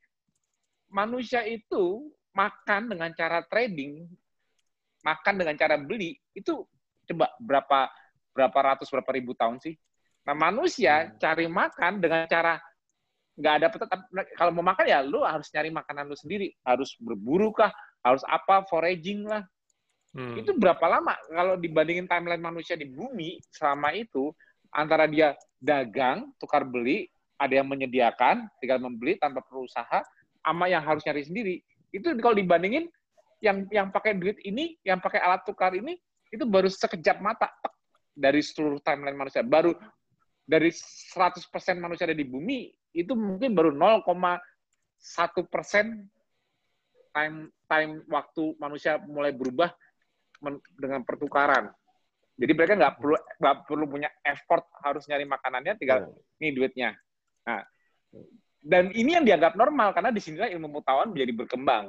manusia 0.92 1.44
itu 1.44 2.12
makan 2.36 2.92
dengan 2.92 3.10
cara 3.16 3.44
trading, 3.46 4.08
makan 5.04 5.36
dengan 5.40 5.56
cara 5.58 5.76
beli, 5.80 6.16
itu 6.36 6.64
coba 7.08 7.32
berapa 7.40 7.80
berapa 8.36 8.60
ratus 8.74 8.92
berapa 8.94 9.12
ribu 9.16 9.34
tahun 9.34 9.58
sih? 9.58 9.74
Nah 10.28 10.36
manusia 10.36 11.16
cari 11.18 11.48
makan 11.48 12.04
dengan 12.04 12.28
cara 12.28 12.60
nggak 13.38 13.54
ada 13.54 13.68
tetap 13.70 14.00
kalau 14.34 14.50
mau 14.50 14.66
makan 14.66 14.86
ya 14.90 15.00
lu 15.06 15.22
harus 15.22 15.48
nyari 15.54 15.70
makanan 15.70 16.10
lu 16.10 16.18
sendiri, 16.18 16.54
harus 16.66 16.98
berburu 16.98 17.54
kah, 17.54 17.70
harus 18.02 18.26
apa 18.26 18.66
foraging 18.66 19.26
lah. 19.30 19.46
Hmm. 20.18 20.34
Itu 20.34 20.58
berapa 20.58 20.82
lama 20.90 21.14
kalau 21.30 21.56
dibandingin 21.62 22.10
timeline 22.10 22.42
manusia 22.42 22.74
di 22.74 22.90
bumi 22.90 23.38
selama 23.54 23.94
itu 23.94 24.34
antara 24.74 25.06
dia 25.06 25.38
dagang, 25.62 26.34
tukar 26.42 26.66
beli, 26.66 27.10
ada 27.38 27.54
yang 27.62 27.70
menyediakan, 27.70 28.50
tinggal 28.58 28.82
membeli 28.82 29.18
tanpa 29.22 29.46
berusaha, 29.46 30.02
sama 30.48 30.72
yang 30.72 30.80
harus 30.80 31.04
nyari 31.04 31.28
sendiri. 31.28 31.56
Itu 31.92 32.16
kalau 32.24 32.40
dibandingin 32.40 32.88
yang 33.44 33.68
yang 33.68 33.92
pakai 33.92 34.16
duit 34.16 34.40
ini, 34.48 34.80
yang 34.88 35.04
pakai 35.04 35.20
alat 35.20 35.44
tukar 35.44 35.76
ini, 35.76 36.00
itu 36.32 36.48
baru 36.48 36.72
sekejap 36.72 37.20
mata 37.20 37.52
tek, 37.60 37.74
dari 38.16 38.40
seluruh 38.40 38.80
timeline 38.80 39.20
manusia. 39.20 39.44
Baru 39.44 39.76
dari 40.48 40.72
100% 40.72 41.44
manusia 41.76 42.08
ada 42.08 42.16
di 42.16 42.24
bumi, 42.24 42.72
itu 42.96 43.12
mungkin 43.12 43.52
baru 43.52 43.76
0,1 43.76 45.44
persen 45.52 46.08
time 47.12 47.52
time 47.68 48.08
waktu 48.08 48.56
manusia 48.56 48.96
mulai 49.04 49.36
berubah 49.36 49.68
men- 50.40 50.64
dengan 50.80 51.04
pertukaran. 51.04 51.68
Jadi 52.38 52.52
mereka 52.54 52.74
nggak 52.78 52.96
perlu 53.02 53.18
nggak 53.18 53.58
perlu 53.68 53.86
punya 53.90 54.10
effort 54.24 54.64
harus 54.86 55.04
nyari 55.12 55.28
makanannya, 55.28 55.74
tinggal 55.76 56.08
nih 56.40 56.54
duitnya. 56.54 56.94
Nah, 57.44 57.66
dan 58.68 58.92
ini 58.92 59.16
yang 59.16 59.24
dianggap 59.24 59.56
normal 59.56 59.96
karena 59.96 60.12
di 60.12 60.20
sinilah 60.20 60.52
ilmu 60.52 60.68
pengetahuan 60.76 61.16
menjadi 61.16 61.32
berkembang. 61.32 61.86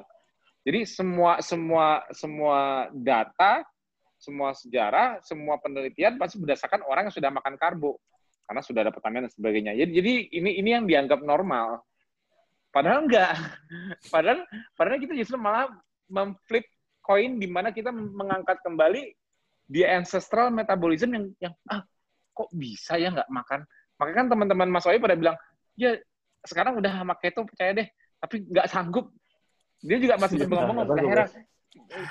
Jadi 0.62 0.86
semua 0.86 1.42
semua 1.42 2.06
semua 2.14 2.86
data, 2.94 3.66
semua 4.14 4.54
sejarah, 4.54 5.18
semua 5.26 5.58
penelitian 5.58 6.14
pasti 6.22 6.38
berdasarkan 6.38 6.86
orang 6.86 7.10
yang 7.10 7.14
sudah 7.18 7.30
makan 7.34 7.58
karbo 7.58 7.98
karena 8.46 8.62
sudah 8.62 8.80
ada 8.86 8.92
pertanian 8.94 9.26
dan 9.26 9.32
sebagainya. 9.34 9.72
Jadi, 9.74 9.90
jadi 9.90 10.12
ini 10.38 10.50
ini 10.62 10.70
yang 10.70 10.84
dianggap 10.86 11.18
normal. 11.20 11.82
Padahal 12.70 13.10
enggak. 13.10 13.34
Padahal 14.14 14.46
padahal 14.78 14.98
kita 15.02 15.18
justru 15.18 15.34
malah 15.34 15.66
memflip 16.06 16.62
koin 17.02 17.42
di 17.42 17.48
mana 17.50 17.74
kita 17.74 17.90
mengangkat 17.90 18.60
kembali 18.62 19.12
di 19.68 19.82
ancestral 19.84 20.48
metabolism 20.52 21.12
yang 21.12 21.24
yang 21.42 21.54
ah 21.68 21.82
kok 22.32 22.48
bisa 22.54 22.94
ya 23.00 23.10
nggak 23.10 23.28
makan. 23.28 23.66
Makanya 23.98 24.16
kan 24.16 24.26
teman-teman 24.30 24.68
Mas 24.70 24.86
Wahyu 24.86 25.02
pada 25.02 25.18
bilang, 25.18 25.36
ya 25.74 25.98
sekarang 26.44 26.78
udah 26.78 26.92
sama 26.92 27.14
keto 27.18 27.42
percaya 27.46 27.72
deh, 27.74 27.88
tapi 28.18 28.44
nggak 28.46 28.66
sanggup. 28.68 29.10
Dia 29.78 29.98
juga 29.98 30.18
masih 30.18 30.42
Iya, 30.42 30.46
ngomong 30.50 30.76
nggak 30.84 31.06
heran. 31.06 31.28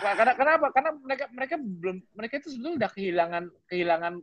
Karena 0.02 0.34
kenapa? 0.38 0.66
Karena 0.72 0.90
mereka 0.96 1.26
mereka 1.34 1.56
belum 1.60 1.98
mereka 2.16 2.34
itu 2.40 2.48
sebetulnya 2.56 2.76
udah 2.86 2.92
kehilangan 2.94 3.44
kehilangan 3.68 4.14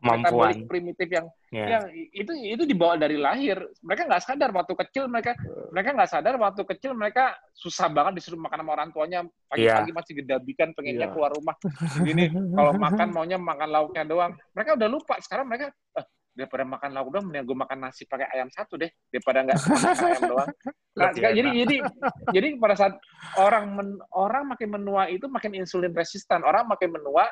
Kemampuan. 0.00 0.64
primitif 0.64 1.12
yang 1.12 1.28
Ya. 1.52 1.66
yang 1.76 1.84
itu 1.92 2.32
itu 2.32 2.62
dibawa 2.64 2.96
dari 2.96 3.20
lahir. 3.20 3.60
Mereka 3.84 4.08
nggak 4.08 4.22
sadar 4.24 4.48
waktu 4.48 4.72
kecil 4.72 5.10
mereka 5.10 5.36
mereka 5.68 5.92
nggak 5.92 6.08
sadar 6.08 6.34
waktu 6.40 6.62
kecil 6.64 6.96
mereka 6.96 7.36
susah 7.52 7.90
banget 7.92 8.22
disuruh 8.22 8.40
makan 8.40 8.64
sama 8.64 8.72
orang 8.72 8.88
tuanya 8.94 9.20
pagi-pagi 9.50 9.90
masih 9.92 10.12
gedabikan 10.24 10.72
pengennya 10.72 11.10
Iya. 11.10 11.12
keluar 11.12 11.34
rumah. 11.36 11.52
Gini 12.00 12.30
kalau 12.32 12.72
makan 12.78 13.08
maunya 13.12 13.36
makan 13.36 13.68
lauknya 13.68 14.02
doang. 14.08 14.32
Mereka 14.56 14.78
udah 14.80 14.88
lupa 14.88 15.14
sekarang 15.20 15.50
mereka 15.50 15.68
"Ah, 15.92 16.06
daripada 16.30 16.62
makan 16.62 16.90
lauk 16.94 17.08
doang, 17.10 17.26
mending 17.28 17.44
gue 17.44 17.58
makan 17.58 17.78
nasi 17.82 18.06
pakai 18.06 18.30
ayam 18.30 18.48
satu 18.48 18.78
deh, 18.78 18.90
daripada 19.10 19.42
nggak 19.44 19.58
makan 19.58 19.96
ayam 20.06 20.22
doang. 20.32 20.50
Nah, 20.96 21.10
jadi 21.14 21.48
jadi 21.50 21.76
jadi 22.30 22.46
pada 22.58 22.74
saat 22.78 22.94
orang 23.38 23.64
men, 23.74 23.88
orang 24.14 24.44
makin 24.46 24.68
menua 24.70 25.10
itu 25.10 25.26
makin 25.26 25.58
insulin 25.58 25.90
resistan, 25.94 26.46
orang 26.46 26.66
makin 26.66 26.94
menua 26.94 27.30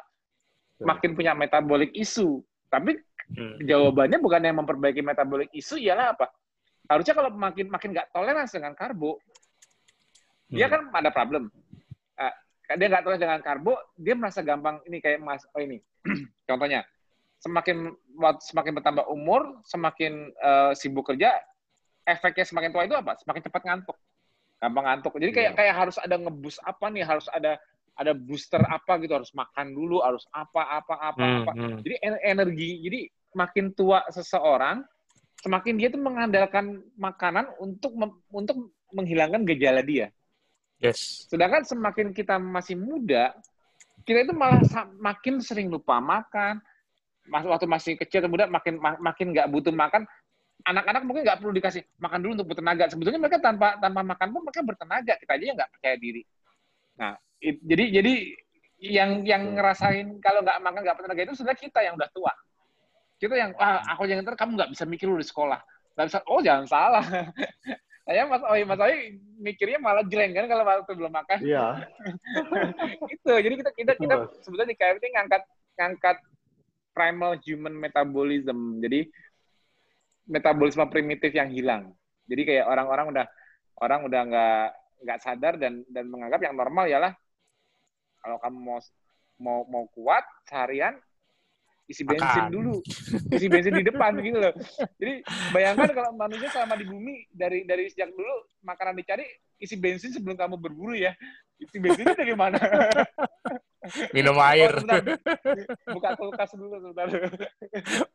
makin 0.83 1.15
punya 1.15 1.35
metabolic 1.35 1.95
isu. 1.95 2.43
Tapi 2.69 2.99
hmm. 3.35 3.65
jawabannya 3.65 4.19
bukan 4.19 4.41
yang 4.45 4.57
memperbaiki 4.63 5.03
metabolic 5.03 5.51
isu 5.55 5.79
ialah 5.79 6.15
apa? 6.19 6.27
Harusnya 6.89 7.15
kalau 7.15 7.31
makin 7.35 7.67
makin 7.71 7.91
nggak 7.95 8.11
toleransi 8.11 8.61
dengan 8.61 8.75
karbo, 8.75 9.19
hmm. 10.51 10.57
dia 10.59 10.67
kan 10.67 10.91
ada 10.91 11.11
problem. 11.15 11.51
Uh, 12.19 12.35
dia 12.77 12.87
nggak 12.91 13.03
toleransi 13.07 13.25
dengan 13.25 13.43
karbo, 13.47 13.75
dia 13.95 14.15
merasa 14.19 14.41
gampang 14.43 14.83
ini 14.91 14.99
kayak 14.99 15.23
mas 15.23 15.47
oh 15.55 15.61
ini 15.63 15.79
contohnya 16.49 16.83
semakin 17.39 17.95
semakin 18.43 18.73
bertambah 18.75 19.07
umur, 19.11 19.63
semakin 19.63 20.35
uh, 20.43 20.73
sibuk 20.75 21.07
kerja, 21.07 21.39
efeknya 22.03 22.45
semakin 22.47 22.71
tua 22.75 22.85
itu 22.87 22.97
apa? 22.99 23.15
Semakin 23.23 23.43
cepat 23.47 23.63
ngantuk, 23.63 23.97
gampang 24.59 24.85
ngantuk. 24.87 25.13
Jadi 25.23 25.33
kayak 25.33 25.51
yeah. 25.55 25.57
kayak 25.57 25.75
harus 25.79 25.97
ada 26.03 26.17
ngebus 26.19 26.57
apa 26.67 26.87
nih, 26.91 27.05
harus 27.07 27.27
ada 27.31 27.61
ada 27.99 28.13
booster 28.15 28.63
apa 28.63 28.99
gitu, 29.03 29.15
harus 29.15 29.31
makan 29.35 29.75
dulu, 29.75 30.03
harus 30.03 30.27
apa 30.31 30.83
apa 30.83 30.95
apa 30.99 31.23
hmm, 31.23 31.39
apa. 31.43 31.53
Hmm. 31.55 31.79
Jadi 31.83 31.95
energi, 32.23 32.71
jadi 32.87 33.01
makin 33.35 33.75
tua 33.75 34.07
seseorang, 34.11 34.83
semakin 35.43 35.75
dia 35.79 35.89
tuh 35.91 36.03
mengandalkan 36.03 36.83
makanan 36.99 37.55
untuk 37.59 37.95
untuk 38.31 38.75
menghilangkan 38.95 39.43
gejala 39.47 39.83
dia. 39.83 40.11
Yes. 40.79 41.27
Sedangkan 41.27 41.67
semakin 41.67 42.15
kita 42.15 42.39
masih 42.39 42.79
muda, 42.79 43.35
kita 44.07 44.31
itu 44.31 44.35
malah 44.35 44.63
makin 45.03 45.43
sering 45.43 45.67
lupa 45.67 45.99
makan, 45.99 46.63
waktu 47.31 47.67
masih 47.69 47.93
kecil 48.01 48.25
atau 48.25 48.31
muda 48.31 48.49
makin 48.49 48.81
makin 48.81 49.27
nggak 49.37 49.49
butuh 49.53 49.73
makan 49.73 50.09
anak-anak 50.67 51.03
mungkin 51.07 51.23
nggak 51.23 51.39
perlu 51.39 51.53
dikasih 51.55 51.83
makan 52.03 52.19
dulu 52.25 52.33
untuk 52.43 52.49
bertenaga. 52.55 52.91
Sebetulnya 52.91 53.21
mereka 53.21 53.39
tanpa 53.39 53.79
tanpa 53.79 54.03
makan 54.03 54.29
pun 54.35 54.41
mereka 54.43 54.63
bertenaga. 54.67 55.15
Kita 55.21 55.33
aja 55.39 55.55
nggak 55.55 55.71
percaya 55.71 55.97
diri. 56.01 56.23
Nah 56.99 57.15
it, 57.39 57.57
jadi 57.63 57.85
jadi 58.01 58.15
yang 58.79 59.11
yang 59.27 59.43
ngerasain 59.59 60.19
kalau 60.23 60.43
nggak 60.43 60.59
makan 60.63 60.81
nggak 60.83 60.97
bertenaga 60.99 61.21
itu 61.31 61.35
sudah 61.39 61.55
kita 61.55 61.81
yang 61.85 61.95
udah 61.95 62.11
tua. 62.11 62.33
Kita 63.19 63.35
yang 63.35 63.51
ah 63.59 63.83
aku 63.95 64.07
yang 64.07 64.23
ntar 64.23 64.39
kamu 64.39 64.59
nggak 64.59 64.71
bisa 64.75 64.85
mikir 64.87 65.07
dulu 65.07 65.23
di 65.23 65.29
sekolah. 65.29 65.61
Nggak 65.95 66.07
bisa 66.11 66.19
oh 66.27 66.41
jangan 66.43 66.67
salah. 66.67 67.05
Saya 68.09 68.25
mas 68.25 68.41
Oi 68.41 68.65
mas 68.65 68.81
Oi 68.81 69.21
mikirnya 69.37 69.77
malah 69.77 70.01
jeleng 70.01 70.33
kan 70.33 70.49
kalau 70.49 70.65
waktu 70.65 70.93
belum 70.97 71.13
makan. 71.13 71.39
Iya. 71.45 71.67
Itu 73.15 73.33
jadi 73.37 73.55
kita 73.61 73.71
kita 73.77 73.93
kita 74.01 74.15
sebetulnya 74.41 74.73
di 74.73 74.79
KFT 74.81 75.05
ngangkat 75.13 75.43
ngangkat 75.77 76.17
primal 76.99 77.39
human 77.47 77.79
metabolism. 77.79 78.83
Jadi 78.83 79.07
metabolisme 80.27 80.83
primitif 80.91 81.31
yang 81.31 81.47
hilang. 81.55 81.95
Jadi 82.27 82.43
kayak 82.43 82.67
orang-orang 82.67 83.07
udah 83.15 83.27
orang 83.79 84.01
udah 84.11 84.21
nggak 84.27 84.67
nggak 85.07 85.19
sadar 85.23 85.55
dan 85.63 85.87
dan 85.87 86.11
menganggap 86.11 86.43
yang 86.43 86.59
normal 86.59 86.91
ialah 86.91 87.15
kalau 88.19 88.37
kamu 88.43 88.59
mau 88.59 88.79
mau 89.39 89.59
mau 89.71 89.85
kuat 89.95 90.27
seharian 90.51 90.99
isi 91.89 92.05
bensin 92.05 92.53
Makan. 92.53 92.53
dulu, 92.53 92.85
isi 93.33 93.49
bensin 93.49 93.73
di 93.81 93.87
depan 93.87 94.13
gitu 94.21 94.37
loh. 94.37 94.53
Jadi 95.01 95.25
bayangkan 95.57 95.89
kalau 95.97 96.11
manusia 96.13 96.53
selama 96.53 96.77
di 96.77 96.85
bumi 96.85 97.25
dari 97.33 97.65
dari 97.65 97.89
sejak 97.89 98.13
dulu 98.13 98.45
makanan 98.61 98.93
dicari 99.01 99.25
isi 99.57 99.81
bensin 99.81 100.13
sebelum 100.13 100.37
kamu 100.37 100.61
berburu 100.61 100.93
ya. 100.93 101.17
Isi 101.57 101.81
bensinnya 101.81 102.13
dari 102.13 102.37
mana? 102.37 102.61
Minum 104.17 104.37
air. 104.41 104.73
Oh, 104.79 105.97
Buka 105.97 106.11
kulkas 106.19 106.51
dulu 106.55 106.77
sebentar. 106.81 107.07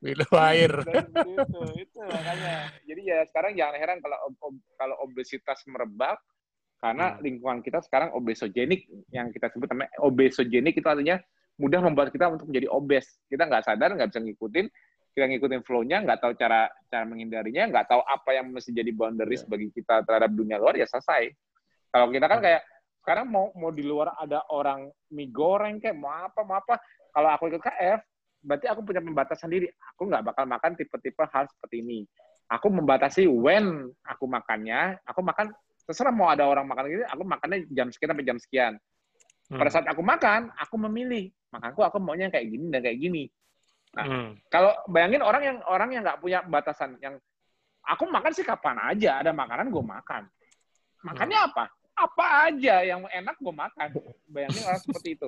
Minum 0.05 0.33
air. 0.49 0.71
itu, 0.83 1.61
itu 1.87 1.99
makanya. 1.99 2.55
Jadi 2.83 3.01
ya 3.03 3.19
sekarang 3.29 3.51
jangan 3.57 3.75
heran 3.77 3.97
kalau 4.01 4.17
ob, 4.27 4.55
kalau 4.77 4.95
obesitas 5.05 5.59
merebak 5.69 6.17
karena 6.83 7.15
hmm. 7.15 7.19
lingkungan 7.23 7.59
kita 7.63 7.79
sekarang 7.79 8.11
obesogenik 8.11 8.91
yang 9.07 9.31
kita 9.31 9.47
sebut 9.47 9.71
namanya 9.71 9.91
obesogenik 10.03 10.75
itu 10.75 10.83
artinya 10.83 11.15
mudah 11.55 11.79
membuat 11.79 12.11
kita 12.11 12.27
untuk 12.27 12.49
menjadi 12.49 12.67
obes. 12.73 13.05
Kita 13.29 13.47
nggak 13.47 13.63
sadar, 13.63 13.93
nggak 13.95 14.09
bisa 14.09 14.19
ngikutin, 14.19 14.65
kita 15.13 15.25
ngikutin 15.29 15.61
flow-nya, 15.61 16.01
nggak 16.01 16.19
tahu 16.19 16.33
cara 16.33 16.67
cara 16.89 17.05
menghindarinya, 17.05 17.69
nggak 17.69 17.85
tahu 17.85 18.01
apa 18.01 18.29
yang 18.33 18.49
mesti 18.49 18.73
jadi 18.73 18.91
boundaries 18.91 19.45
yeah. 19.45 19.51
bagi 19.53 19.67
kita 19.69 20.01
terhadap 20.03 20.31
dunia 20.33 20.57
luar, 20.57 20.73
ya 20.75 20.89
selesai. 20.89 21.29
Kalau 21.93 22.09
kita 22.09 22.25
kan 22.25 22.41
hmm. 22.41 22.45
kayak 22.49 22.61
sekarang 23.03 23.27
mau 23.27 23.51
mau 23.59 23.67
di 23.67 23.83
luar 23.83 24.15
ada 24.15 24.47
orang 24.47 24.87
mie 25.11 25.27
goreng 25.27 25.75
kayak 25.83 25.99
mau 25.99 26.07
apa 26.07 26.39
mau 26.47 26.55
apa. 26.55 26.79
Kalau 27.11 27.29
aku 27.35 27.51
ikut 27.51 27.59
KF 27.59 27.99
berarti 28.39 28.65
aku 28.71 28.79
punya 28.87 29.03
pembatas 29.03 29.43
sendiri. 29.43 29.67
Aku 29.91 30.07
nggak 30.07 30.23
bakal 30.23 30.47
makan 30.47 30.79
tipe-tipe 30.79 31.19
hal 31.27 31.43
seperti 31.51 31.83
ini. 31.83 32.07
Aku 32.47 32.71
membatasi 32.71 33.27
when 33.27 33.91
aku 34.07 34.23
makannya. 34.23 34.95
Aku 35.03 35.19
makan 35.19 35.51
terserah 35.83 36.15
mau 36.15 36.31
ada 36.31 36.47
orang 36.47 36.63
makan 36.63 36.87
gitu 36.87 37.03
aku 37.03 37.23
makannya 37.27 37.67
jam 37.75 37.91
sekian 37.91 38.15
sampai 38.15 38.23
jam 38.23 38.39
sekian. 38.39 38.73
Hmm. 39.51 39.59
pada 39.59 39.69
saat 39.75 39.85
aku 39.91 39.99
makan 39.99 40.47
aku 40.55 40.75
memilih. 40.87 41.27
Makanku 41.51 41.83
aku 41.83 41.99
maunya 41.99 42.31
kayak 42.31 42.47
gini 42.47 42.71
dan 42.71 42.79
kayak 42.87 43.03
gini. 43.03 43.27
Nah 43.99 44.05
hmm. 44.07 44.47
kalau 44.47 44.71
bayangin 44.87 45.19
orang 45.19 45.43
yang 45.43 45.57
orang 45.67 45.91
yang 45.91 46.07
nggak 46.07 46.23
punya 46.23 46.39
batasan 46.47 46.95
yang 47.03 47.19
aku 47.83 48.07
makan 48.07 48.31
sih 48.31 48.47
kapan 48.47 48.79
aja 48.79 49.19
ada 49.19 49.35
makanan 49.35 49.67
gue 49.67 49.83
makan. 49.83 50.23
Makannya 51.03 51.35
hmm. 51.43 51.47
apa 51.51 51.82
apa 51.93 52.49
aja 52.49 52.81
yang 52.81 53.05
enak 53.05 53.37
gue 53.37 53.53
makan. 53.53 53.89
Bayangin 54.29 54.63
orang 54.65 54.81
seperti 54.81 55.09
itu. 55.17 55.27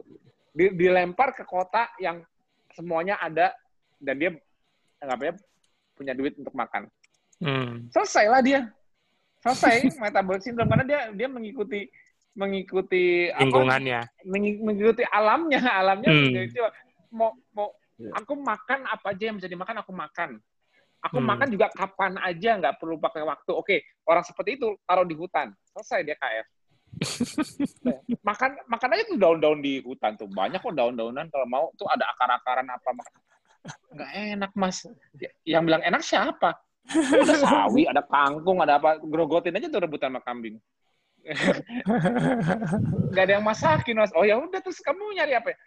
Dilempar 0.56 1.36
ke 1.38 1.46
kota 1.46 1.90
yang 2.02 2.26
semuanya 2.74 3.22
ada 3.22 3.54
dan 4.02 4.16
dia 4.20 4.32
nggak 5.00 5.38
punya 5.96 6.14
duit 6.18 6.36
untuk 6.36 6.52
makan. 6.52 6.90
Hmm. 7.40 7.88
Selesailah 7.92 8.42
dia. 8.44 8.62
Selesai 9.44 9.90
metabolic 10.04 10.42
syndrome 10.44 10.70
karena 10.72 10.86
dia 10.86 11.02
dia 11.14 11.28
mengikuti 11.30 11.88
mengikuti 12.36 13.32
lingkungannya, 13.32 14.04
apa, 14.04 14.28
mengikuti 14.60 15.08
alamnya, 15.08 15.62
alamnya 15.80 16.12
hmm. 16.12 16.52
mau 17.16 17.32
mau 17.56 17.72
ya. 17.96 18.12
aku 18.20 18.36
makan 18.36 18.84
apa 18.92 19.16
aja 19.16 19.32
yang 19.32 19.40
bisa 19.40 19.48
dimakan 19.48 19.80
aku 19.80 19.96
makan. 19.96 20.44
Aku 21.06 21.22
hmm. 21.22 21.28
makan 21.30 21.48
juga 21.54 21.68
kapan 21.70 22.18
aja, 22.18 22.58
nggak 22.58 22.82
perlu 22.82 22.98
pakai 22.98 23.22
waktu. 23.22 23.52
Oke, 23.54 23.76
orang 24.10 24.26
seperti 24.26 24.58
itu 24.58 24.74
taruh 24.90 25.06
di 25.06 25.14
hutan, 25.14 25.54
selesai 25.70 26.02
dia 26.02 26.18
KF. 26.18 26.48
makan 28.28 28.56
makan 28.72 28.90
aja 28.96 29.04
tuh 29.12 29.20
daun-daun 29.20 29.60
di 29.60 29.84
hutan 29.84 30.16
tuh 30.16 30.32
banyak 30.32 30.64
kok 30.64 30.72
daun-daunan 30.72 31.28
kalau 31.28 31.48
mau 31.48 31.66
tuh 31.76 31.88
ada 31.92 32.08
akar-akaran 32.16 32.68
apa 32.72 32.90
nggak 33.96 34.12
enak 34.38 34.52
mas 34.56 34.88
ya, 35.20 35.30
yang 35.44 35.68
bilang 35.68 35.84
enak 35.84 36.00
siapa 36.00 36.56
ada 36.88 37.36
sawi 37.36 37.90
ada 37.90 38.00
kangkung 38.06 38.64
ada 38.64 38.80
apa 38.80 39.02
grogotin 39.04 39.58
aja 39.58 39.68
tuh 39.68 39.82
rebutan 39.84 40.14
sama 40.14 40.22
kambing 40.24 40.56
nggak 43.12 43.24
ada 43.26 43.34
yang 43.42 43.46
masakin 43.46 44.00
mas 44.00 44.14
oh 44.14 44.24
ya 44.24 44.38
udah 44.38 44.62
terus 44.62 44.80
kamu 44.80 45.20
nyari 45.20 45.34
apa 45.36 45.52
ya? 45.52 45.58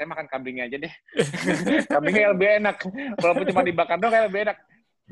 Saya 0.00 0.08
makan 0.08 0.26
kambingnya 0.32 0.64
aja 0.64 0.80
deh 0.80 0.92
kambingnya 1.92 2.32
lebih 2.32 2.48
enak 2.56 2.76
walaupun 3.20 3.44
cuma 3.52 3.60
dibakar 3.60 4.00
doang 4.00 4.12
kayak 4.16 4.26
lebih 4.32 4.40
enak 4.48 4.56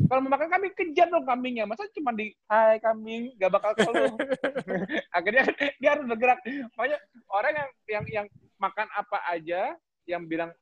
kalau 0.06 0.22
mau 0.22 0.38
makan 0.38 0.46
kambing, 0.46 0.74
kejar 0.78 1.10
dong 1.10 1.26
kambingnya. 1.26 1.66
Masa 1.66 1.90
cuma 1.90 2.14
di, 2.14 2.30
hai 2.46 2.78
kambing, 2.78 3.34
gak 3.34 3.50
bakal 3.50 3.74
kalau. 3.74 4.14
Akhirnya 5.16 5.42
dia 5.82 5.90
harus 5.98 6.06
bergerak. 6.06 6.38
Makanya 6.78 6.98
orang 7.34 7.52
yang, 7.58 7.68
yang 7.90 8.04
yang 8.06 8.26
makan 8.62 8.86
apa 8.94 9.18
aja, 9.26 9.74
yang 10.06 10.22
bilang, 10.30 10.54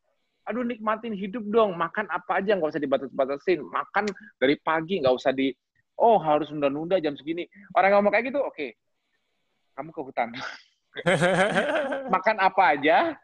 aduh 0.49 0.65
nikmatin 0.65 1.13
hidup 1.13 1.45
dong, 1.53 1.77
makan 1.77 2.09
apa 2.09 2.41
aja, 2.41 2.57
nggak 2.57 2.73
usah 2.73 2.81
dibatas-batasin. 2.81 3.61
Makan 3.61 4.09
dari 4.41 4.57
pagi, 4.57 5.05
nggak 5.05 5.13
usah 5.13 5.37
di, 5.37 5.53
oh 6.01 6.17
harus 6.17 6.49
nunda-nunda 6.49 6.97
jam 6.97 7.13
segini. 7.13 7.45
Orang 7.77 7.93
yang 7.93 8.01
mau 8.09 8.13
kayak 8.15 8.33
gitu, 8.33 8.41
oke. 8.41 8.57
Okay. 8.57 8.73
Kamu 9.77 9.93
ke 9.93 10.01
hutan. 10.01 10.33
makan 12.09 12.41
apa 12.41 12.73
aja, 12.73 13.21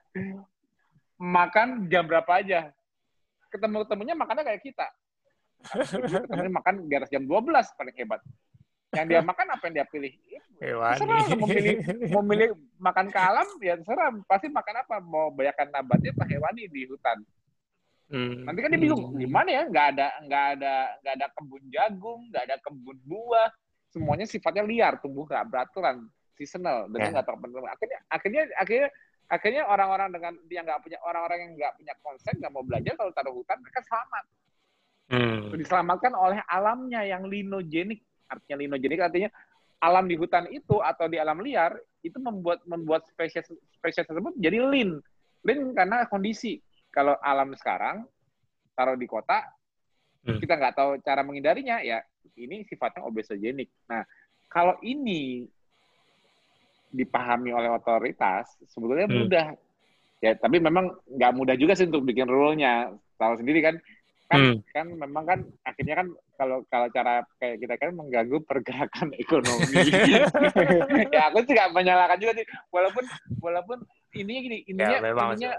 makan 1.23 1.87
jam 1.87 2.03
berapa 2.11 2.33
aja. 2.35 2.75
Ketemu-ketemunya 3.55 4.19
makannya 4.19 4.43
kayak 4.43 4.65
kita 4.67 4.91
ketemu 5.63 6.51
makan 6.59 6.75
di 6.91 6.95
atas 6.99 7.11
jam 7.11 7.23
12 7.25 7.79
paling 7.79 7.97
hebat. 7.97 8.21
Yang 8.93 9.07
dia 9.09 9.21
makan 9.25 9.47
apa 9.57 9.63
yang 9.71 9.75
dia 9.81 9.87
pilih? 9.89 10.13
Terserah, 10.63 11.27
mau 11.35 11.49
milih, 11.49 11.77
mau 12.13 12.23
milih 12.23 12.49
makan 12.77 13.07
ke 13.09 13.19
alam, 13.19 13.49
ya 13.65 13.75
terserah. 13.81 14.13
Pasti 14.29 14.47
makan 14.53 14.75
apa? 14.85 14.97
Mau 15.01 15.33
bayarkan 15.33 15.73
nabatnya 15.73 16.13
atau 16.13 16.27
hewani 16.29 16.69
di 16.69 16.87
hutan. 16.87 17.19
Hmm. 18.13 18.45
Nanti 18.45 18.61
kan 18.61 18.71
dia 18.71 18.79
bingung, 18.79 19.17
gimana 19.17 19.49
ya? 19.49 19.63
Nggak 19.67 19.87
ada, 19.97 20.09
nggak 20.29 20.47
ada, 20.59 20.75
nggak 21.01 21.15
ada 21.19 21.27
kebun 21.33 21.63
jagung, 21.73 22.21
nggak 22.29 22.45
ada 22.45 22.57
kebun 22.61 22.99
buah. 23.09 23.49
Semuanya 23.91 24.27
sifatnya 24.29 24.63
liar, 24.63 25.01
tumbuh 25.01 25.25
nggak 25.25 25.49
beraturan, 25.49 26.07
seasonal, 26.37 26.87
dan 26.93 26.99
yeah. 27.01 27.11
nggak 27.17 27.27
tahu 27.27 27.37
Akhirnya, 27.65 27.99
akhirnya, 28.13 28.43
akhirnya, 28.61 28.89
akhirnya 29.33 29.65
orang-orang 29.65 30.13
dengan 30.13 30.33
yang 30.53 30.69
nggak 30.69 30.85
punya 30.85 30.99
orang-orang 31.01 31.39
yang 31.49 31.53
nggak 31.57 31.75
punya 31.81 31.95
konsep 32.05 32.33
nggak 32.37 32.53
mau 32.53 32.61
belajar 32.61 32.93
kalau 33.01 33.13
taruh 33.17 33.33
hutan 33.33 33.57
mereka 33.65 33.81
selamat 33.89 34.25
Hmm. 35.13 35.53
Diselamatkan 35.53 36.17
oleh 36.17 36.41
alamnya 36.49 37.05
yang 37.05 37.29
linogenik. 37.29 38.01
Artinya 38.33 38.65
linogenik 38.65 39.01
artinya 39.05 39.29
alam 39.85 40.09
di 40.09 40.17
hutan 40.17 40.49
itu 40.49 40.81
atau 40.81 41.05
di 41.05 41.21
alam 41.21 41.45
liar 41.45 41.77
itu 42.01 42.17
membuat 42.17 42.65
membuat 42.65 43.05
spesies 43.13 43.45
spesies 43.77 44.09
tersebut 44.09 44.33
jadi 44.41 44.65
lean. 44.65 45.05
Lean 45.45 45.77
karena 45.77 46.09
kondisi. 46.09 46.65
Kalau 46.89 47.17
alam 47.21 47.53
sekarang 47.57 48.05
taruh 48.73 48.97
di 48.97 49.09
kota 49.09 49.45
hmm. 50.25 50.41
kita 50.41 50.55
nggak 50.57 50.75
tahu 50.77 50.91
cara 51.05 51.21
menghindarinya, 51.25 51.85
ya 51.85 52.01
ini 52.37 52.65
sifatnya 52.65 53.05
obesogenik. 53.05 53.69
Nah, 53.89 54.05
kalau 54.49 54.77
ini 54.81 55.45
dipahami 56.93 57.51
oleh 57.57 57.73
otoritas, 57.73 58.53
sebetulnya 58.69 59.09
hmm. 59.09 59.17
mudah. 59.17 59.47
Ya, 60.23 60.39
tapi 60.39 60.63
memang 60.63 60.95
nggak 61.09 61.33
mudah 61.35 61.57
juga 61.59 61.75
sih 61.75 61.91
untuk 61.91 62.07
bikin 62.07 62.31
rule-nya. 62.31 62.95
Tahu 63.19 63.43
sendiri 63.43 63.59
kan, 63.65 63.75
kan 64.31 64.41
hmm. 64.41 64.57
kan 64.71 64.87
memang 64.95 65.25
kan 65.27 65.39
akhirnya 65.67 66.05
kan 66.05 66.09
kalau 66.39 66.59
kalau 66.71 66.87
cara 66.95 67.27
kayak 67.43 67.59
kita 67.59 67.75
kan 67.81 67.91
mengganggu 67.97 68.39
pergerakan 68.47 69.11
ekonomi. 69.23 69.83
ya 71.15 71.33
aku 71.33 71.43
sih 71.49 71.55
nggak 71.59 71.73
menyalahkan 71.75 72.19
juga 72.23 72.33
sih, 72.39 72.47
walaupun 72.71 73.05
walaupun 73.43 73.79
intinya 74.15 74.41
gini, 74.45 74.59
intinya 74.69 74.99
ya, 75.01 75.11
intinya 75.11 75.53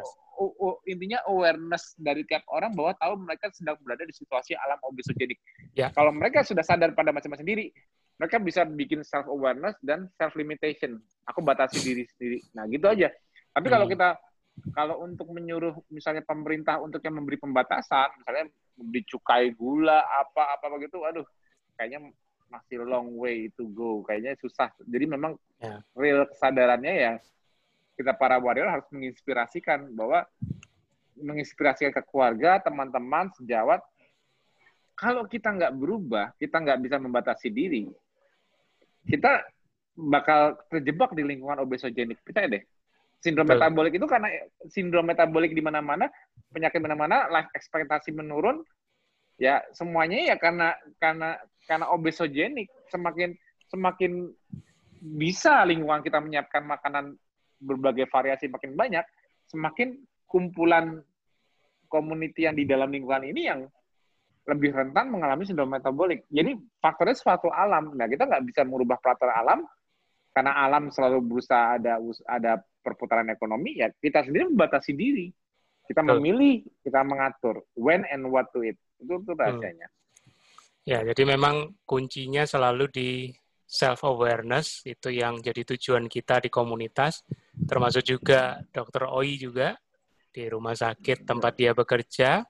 intinya 0.90 1.20
awareness 1.30 1.94
dari 1.96 2.26
tiap 2.26 2.44
orang 2.50 2.74
bahwa 2.74 2.96
tahu 2.98 3.14
mereka 3.22 3.54
sedang 3.54 3.78
berada 3.84 4.04
di 4.08 4.16
situasi 4.16 4.58
alam 4.58 4.80
obesogenik. 4.82 5.38
Ya. 5.78 5.94
Kalau 5.94 6.10
mereka 6.10 6.42
sudah 6.42 6.66
sadar 6.66 6.92
pada 6.98 7.14
masing-masing 7.14 7.46
sendiri, 7.46 7.66
mereka 8.18 8.38
bisa 8.40 8.62
bikin 8.64 9.02
self 9.02 9.26
awareness 9.26 9.76
dan 9.82 10.08
self 10.18 10.34
limitation. 10.38 11.02
Aku 11.28 11.42
batasi 11.42 11.82
diri 11.82 12.04
sendiri. 12.16 12.40
Nah, 12.54 12.70
gitu 12.70 12.86
aja. 12.88 13.10
Tapi 13.54 13.68
hmm. 13.68 13.74
kalau 13.74 13.88
kita 13.90 14.10
kalau 14.70 14.96
untuk 15.02 15.34
menyuruh 15.34 15.74
misalnya 15.90 16.22
pemerintah 16.22 16.78
untuk 16.78 17.02
yang 17.02 17.18
memberi 17.18 17.42
pembatasan, 17.42 18.14
misalnya 18.22 18.46
memberi 18.78 19.02
cukai 19.10 19.50
gula 19.58 20.06
apa 20.06 20.54
apa 20.54 20.66
begitu, 20.78 21.02
aduh, 21.02 21.26
kayaknya 21.74 22.14
masih 22.54 22.86
long 22.86 23.18
way 23.18 23.50
to 23.58 23.66
go, 23.74 24.06
kayaknya 24.06 24.38
susah. 24.38 24.70
Jadi 24.86 25.06
memang 25.10 25.34
yeah. 25.58 25.82
real 25.98 26.30
kesadarannya 26.30 26.94
ya 26.94 27.14
kita 27.94 28.14
para 28.18 28.42
warrior 28.42 28.70
harus 28.70 28.88
menginspirasikan 28.90 29.94
bahwa 29.94 30.26
menginspirasikan 31.14 31.94
ke 31.94 32.02
keluarga, 32.10 32.58
teman-teman, 32.62 33.30
sejawat. 33.38 33.82
Kalau 34.94 35.26
kita 35.26 35.54
nggak 35.54 35.74
berubah, 35.78 36.34
kita 36.38 36.62
nggak 36.62 36.80
bisa 36.82 36.98
membatasi 37.02 37.50
diri, 37.50 37.90
kita 39.08 39.44
bakal 39.94 40.58
terjebak 40.72 41.14
di 41.14 41.22
lingkungan 41.22 41.62
obesogenik. 41.62 42.18
Percaya 42.26 42.50
deh 42.50 42.64
Sindrom 43.24 43.48
Betul. 43.48 43.56
metabolik 43.56 43.94
itu 43.96 44.04
karena 44.04 44.28
sindrom 44.68 45.08
metabolik 45.08 45.56
di 45.56 45.64
mana-mana, 45.64 46.12
penyakit 46.52 46.84
mana-mana, 46.84 47.32
life 47.32 47.48
ekspektasi 47.56 48.12
menurun, 48.12 48.68
ya 49.40 49.64
semuanya 49.72 50.28
ya 50.28 50.36
karena 50.36 50.76
karena 51.00 51.40
karena 51.64 51.88
obesogenik. 51.96 52.68
Semakin 52.92 53.32
semakin 53.72 54.28
bisa 55.00 55.64
lingkungan 55.64 56.04
kita 56.04 56.20
menyiapkan 56.20 56.68
makanan 56.68 57.16
berbagai 57.64 58.12
variasi 58.12 58.52
makin 58.52 58.76
banyak, 58.76 59.08
semakin 59.48 60.04
kumpulan 60.28 61.00
community 61.88 62.44
yang 62.44 62.60
di 62.60 62.68
dalam 62.68 62.92
lingkungan 62.92 63.24
ini 63.24 63.48
yang 63.48 63.72
lebih 64.44 64.76
rentan 64.76 65.08
mengalami 65.08 65.48
sindrom 65.48 65.72
metabolik. 65.72 66.28
Jadi 66.28 66.60
faktornya 66.84 67.16
suatu 67.16 67.48
alam. 67.48 67.96
Nah 67.96 68.08
kita 68.12 68.28
nggak 68.28 68.44
bisa 68.44 68.62
merubah 68.68 69.00
peraturan 69.00 69.36
alam 69.36 69.60
karena 70.34 70.52
alam 70.66 70.90
selalu 70.90 71.22
berusaha 71.24 71.78
ada 71.78 72.02
ada 72.26 72.60
perputaran 72.84 73.30
ekonomi, 73.32 73.80
ya 73.80 73.88
kita 73.94 74.28
sendiri 74.28 74.50
membatasi 74.52 74.92
diri. 74.92 75.32
Kita 75.84 76.00
memilih, 76.00 76.64
kita 76.80 77.04
mengatur 77.04 77.64
when 77.76 78.08
and 78.08 78.24
what 78.32 78.48
to 78.56 78.64
it. 78.64 78.80
Itu 79.00 79.20
itu 79.20 79.32
rahasianya. 79.36 79.88
Ya, 80.84 81.00
jadi 81.04 81.24
memang 81.24 81.80
kuncinya 81.88 82.44
selalu 82.44 82.88
di 82.92 83.10
self 83.64 84.04
awareness 84.04 84.84
itu 84.84 85.12
yang 85.12 85.40
jadi 85.40 85.64
tujuan 85.76 86.08
kita 86.12 86.44
di 86.44 86.50
komunitas, 86.52 87.24
termasuk 87.68 88.04
juga 88.04 88.64
Dr. 88.72 89.12
Oi 89.12 89.40
juga 89.40 89.76
di 90.34 90.48
rumah 90.48 90.76
sakit 90.76 91.24
tempat 91.24 91.54
dia 91.56 91.72
bekerja. 91.72 92.44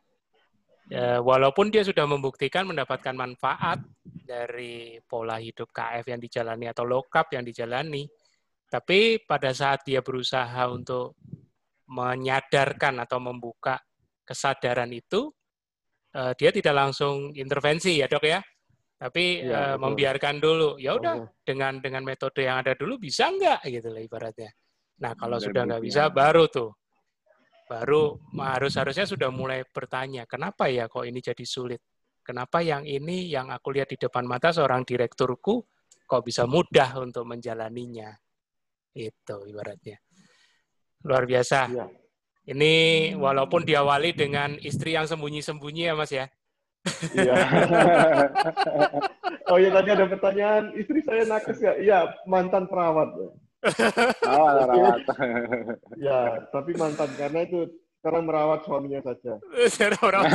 Ya, 0.91 1.23
walaupun 1.23 1.71
dia 1.71 1.79
sudah 1.87 2.03
membuktikan 2.03 2.67
mendapatkan 2.67 3.15
manfaat 3.15 3.79
dari 4.03 4.99
pola 5.07 5.39
hidup 5.39 5.71
KF 5.71 6.03
yang 6.03 6.19
dijalani 6.19 6.67
atau 6.67 6.83
low 6.83 7.07
carb 7.07 7.31
yang 7.31 7.47
dijalani, 7.47 8.03
tapi 8.67 9.23
pada 9.23 9.55
saat 9.55 9.87
dia 9.87 10.03
berusaha 10.03 10.67
untuk 10.67 11.15
menyadarkan 11.87 12.99
atau 12.99 13.19
membuka 13.23 13.79
kesadaran 14.27 14.91
itu, 14.91 15.31
uh, 16.15 16.33
dia 16.35 16.51
tidak 16.51 16.75
langsung 16.75 17.31
intervensi 17.31 18.03
ya 18.03 18.07
dok 18.11 18.25
ya, 18.27 18.43
tapi 18.99 19.43
ya, 19.43 19.79
membiarkan 19.79 20.39
dulu. 20.39 20.79
Ya 20.79 20.99
udah 20.99 21.27
dengan 21.43 21.79
dengan 21.79 22.03
metode 22.03 22.43
yang 22.43 22.59
ada 22.59 22.75
dulu 22.75 22.99
bisa 22.99 23.31
nggak? 23.31 23.63
Gitu 23.67 23.87
lah 23.87 24.01
ibaratnya. 24.03 24.51
Nah 24.99 25.15
kalau 25.15 25.39
Dan 25.39 25.45
sudah 25.47 25.61
nggak 25.67 25.83
bisa 25.83 26.03
baru 26.11 26.47
tuh, 26.47 26.71
baru 27.65 28.19
harus 28.39 28.73
harusnya 28.75 29.07
sudah 29.07 29.29
mulai 29.33 29.63
bertanya 29.67 30.23
kenapa 30.29 30.67
ya 30.69 30.87
kok 30.91 31.03
ini 31.07 31.19
jadi 31.19 31.45
sulit. 31.47 31.81
Kenapa 32.23 32.63
yang 32.63 32.87
ini 32.87 33.27
yang 33.27 33.51
aku 33.51 33.75
lihat 33.75 33.91
di 33.91 33.99
depan 33.99 34.23
mata 34.23 34.55
seorang 34.55 34.87
direkturku 34.87 35.59
kok 36.07 36.23
bisa 36.23 36.47
mudah 36.47 37.03
untuk 37.03 37.27
menjalaninya 37.27 38.15
itu 38.95 39.37
ibaratnya. 39.49 39.99
Luar 41.03 41.27
biasa. 41.27 41.59
Ya. 41.67 41.87
Ini 42.43 42.73
walaupun 43.15 43.63
diawali 43.63 44.15
dengan 44.15 44.55
istri 44.59 44.95
yang 44.95 45.07
sembunyi-sembunyi 45.07 45.83
ya 45.91 45.95
Mas 45.95 46.11
ya. 46.11 46.27
Iya. 47.15 47.35
oh 49.51 49.57
iya 49.59 49.71
tadi 49.71 49.89
ada 49.95 50.05
pertanyaan, 50.11 50.63
istri 50.75 50.99
saya 50.99 51.23
nakes 51.23 51.59
ya? 51.63 51.73
Iya, 51.79 51.99
mantan 52.27 52.67
perawat. 52.67 53.15
Oh, 54.27 54.47
perawat. 54.59 54.99
ya, 55.95 56.43
tapi 56.51 56.71
mantan 56.75 57.09
karena 57.15 57.47
itu 57.47 57.71
karena 58.03 58.19
merawat 58.19 58.67
suaminya 58.67 58.99
saja. 58.99 59.39
Cara 59.79 59.95
merawat. 60.03 60.31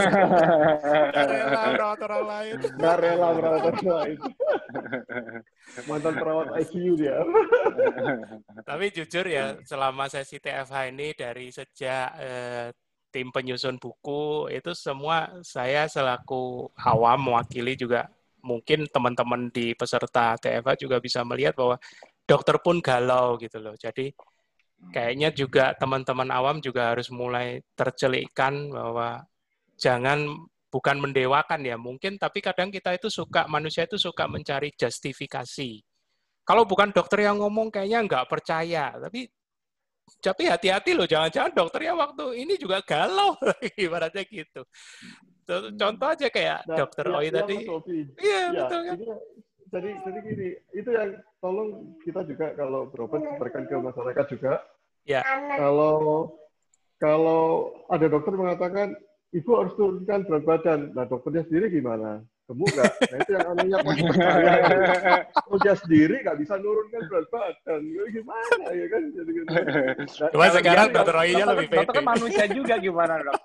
rela 1.12 1.62
merawat 1.76 2.00
orang 2.08 2.24
lain. 2.24 2.54
Nggak 2.80 2.96
rela 2.96 3.28
merawat 3.36 3.62
orang 3.68 3.88
lain. 3.92 4.18
Mantan 5.84 6.14
perawat 6.16 6.46
ICU 6.64 6.92
dia. 6.96 7.20
Tapi 8.64 8.84
jujur 8.96 9.24
ya, 9.28 9.60
selama 9.68 10.08
sesi 10.08 10.40
TFH 10.40 10.74
ini 10.88 11.12
dari 11.12 11.52
sejak 11.52 12.08
eh, 12.16 12.72
tim 13.12 13.28
penyusun 13.32 13.76
buku 13.76 14.52
itu 14.52 14.72
semua 14.76 15.32
saya 15.40 15.88
selaku 15.88 16.68
awam 16.76 17.32
mewakili 17.32 17.72
juga 17.76 18.08
mungkin 18.44 18.86
teman-teman 18.88 19.50
di 19.50 19.72
peserta 19.74 20.36
TFH 20.38 20.84
juga 20.84 20.96
bisa 21.02 21.24
melihat 21.24 21.56
bahwa 21.56 21.76
dokter 22.28 22.60
pun 22.60 22.84
galau 22.84 23.40
gitu 23.40 23.56
loh. 23.56 23.72
Jadi 23.72 24.12
kayaknya 24.92 25.32
juga 25.32 25.72
teman-teman 25.80 26.28
awam 26.28 26.60
juga 26.60 26.92
harus 26.92 27.08
mulai 27.08 27.64
tercelikkan 27.72 28.68
bahwa 28.68 29.24
jangan 29.80 30.28
bukan 30.68 31.00
mendewakan 31.00 31.64
ya 31.64 31.80
mungkin 31.80 32.20
tapi 32.20 32.44
kadang 32.44 32.68
kita 32.68 32.92
itu 32.92 33.08
suka 33.08 33.48
manusia 33.48 33.88
itu 33.88 33.96
suka 33.96 34.28
mencari 34.28 34.68
justifikasi. 34.76 35.80
Kalau 36.44 36.68
bukan 36.68 36.92
dokter 36.92 37.24
yang 37.24 37.40
ngomong 37.40 37.72
kayaknya 37.72 38.04
nggak 38.04 38.28
percaya. 38.28 38.92
Tapi 38.92 39.28
tapi 40.24 40.48
hati-hati 40.48 40.96
loh 40.96 41.04
jangan-jangan 41.04 41.52
dokternya 41.52 41.92
waktu 41.96 42.24
ini 42.44 42.56
juga 42.60 42.84
galau. 42.84 43.36
Ibaratnya 43.84 44.24
gitu. 44.28 44.64
Contoh 45.48 46.08
aja 46.12 46.28
kayak 46.28 46.64
nah, 46.68 46.76
dokter 46.76 47.04
ya, 47.08 47.16
Oi 47.16 47.28
ya, 47.28 47.32
tadi. 47.40 47.56
Iya 48.20 48.40
ya, 48.40 48.48
betul 48.52 48.80
kan 48.84 48.98
jadi 49.68 49.90
jadi 50.00 50.18
gini 50.24 50.48
itu 50.72 50.90
yang 50.92 51.10
tolong 51.44 51.94
kita 52.02 52.24
juga 52.24 52.56
kalau 52.56 52.88
berobat 52.88 53.20
berikan 53.36 53.68
ke 53.68 53.76
masyarakat 53.76 54.26
juga. 54.32 54.64
Ya. 55.04 55.20
Kalau 55.56 56.32
kalau 56.98 57.72
ada 57.92 58.06
dokter 58.08 58.34
mengatakan 58.34 58.96
ibu 59.32 59.50
harus 59.56 59.74
turunkan 59.76 60.24
berat 60.24 60.44
badan. 60.44 60.80
Nah 60.96 61.04
dokternya 61.04 61.44
sendiri 61.46 61.68
gimana? 61.68 62.24
Gemuk 62.48 62.64
nggak? 62.72 62.92
Nah 63.12 63.18
itu 63.20 63.30
yang 63.36 63.46
anehnya 63.52 63.78
oh 65.52 65.58
dia 65.60 65.74
sendiri 65.76 66.24
nggak 66.24 66.38
bisa 66.40 66.54
nurunkan 66.56 67.02
berat 67.12 67.26
badan. 67.28 67.80
Gimana? 68.08 68.64
Ya 68.72 68.86
kan? 68.88 69.02
Jadi 69.12 69.30
gitu. 69.36 69.48
nah, 69.52 70.28
cuma 70.32 70.46
sekarang 70.48 70.86
dokter 70.96 71.14
Roy-nya 71.14 71.44
lebih 71.44 71.66
pede 71.68 71.78
dokter 71.84 71.94
kan 72.00 72.06
manusia 72.08 72.44
juga 72.48 72.74
gimana 72.80 73.14
dok? 73.20 73.36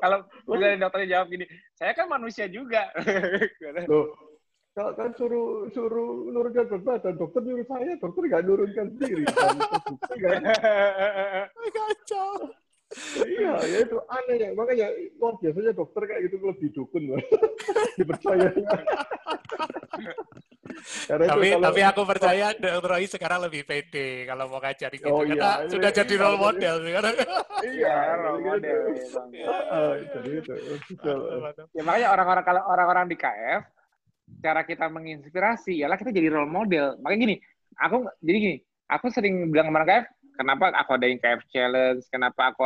Kalau 0.00 0.18
dari 0.56 0.76
dokternya 0.80 1.08
jawab 1.12 1.26
gini 1.28 1.44
saya 1.76 1.92
kan 1.92 2.06
manusia 2.08 2.48
juga. 2.48 2.88
Loh, 3.84 4.27
kalau 4.78 4.94
kan 4.94 5.10
suruh 5.18 5.66
suruh 5.74 6.30
nurunkan 6.30 6.70
berat 6.70 6.82
badan, 6.86 7.18
dokter 7.18 7.42
nyuruh 7.42 7.66
saya, 7.66 7.98
dokter 7.98 8.22
nggak 8.30 8.42
nurunkan 8.46 8.86
sendiri. 8.94 9.24
Kan, 9.34 9.56
kan? 10.22 10.42
Kacau. 11.74 12.54
iya, 13.26 13.52
ya 13.66 13.78
itu 13.82 13.98
aneh 14.06 14.36
ya. 14.38 14.48
Makanya 14.54 14.86
luar 15.18 15.34
biasanya 15.42 15.72
dokter 15.74 16.02
kayak 16.06 16.20
gitu 16.30 16.36
lebih 16.46 16.68
dukun 16.70 17.02
loh. 17.10 17.20
Dipercaya. 17.98 18.48
tapi 21.10 21.26
kalau, 21.26 21.64
tapi 21.64 21.80
aku 21.82 22.02
percaya 22.06 22.46
dokter 22.54 22.86
Roy 22.86 23.04
sekarang 23.10 23.40
lebih 23.50 23.66
pede 23.66 24.30
kalau 24.30 24.46
mau 24.46 24.62
ngajar 24.62 24.94
gitu 24.94 25.10
oh, 25.10 25.26
karena 25.26 25.64
iya, 25.64 25.68
sudah 25.68 25.90
iya, 25.90 25.98
jadi 26.00 26.14
role 26.22 26.38
model 26.38 26.74
sekarang. 26.86 27.14
iya, 27.66 27.96
role 28.14 28.40
model. 28.46 28.80
Jadi 30.06 30.30
itu. 30.38 30.54
Ya 31.74 31.82
makanya 31.82 32.08
orang-orang 32.14 32.44
kalau 32.46 32.62
orang-orang 32.70 33.06
di 33.10 33.18
KF 33.18 33.77
cara 34.38 34.62
kita 34.62 34.86
menginspirasi 34.86 35.82
ialah 35.82 35.98
kita 35.98 36.14
jadi 36.14 36.30
role 36.30 36.50
model. 36.50 36.98
Makanya 37.02 37.20
gini, 37.28 37.36
aku 37.78 38.06
jadi 38.22 38.38
gini, 38.38 38.56
aku 38.88 39.06
sering 39.10 39.50
bilang 39.50 39.68
ke 39.68 39.72
mana 39.74 39.86
KF, 39.86 40.06
kenapa 40.38 40.64
aku 40.74 40.90
ada 40.94 41.06
yang 41.10 41.18
KF 41.18 41.42
challenge, 41.50 42.02
kenapa 42.10 42.54
aku 42.54 42.62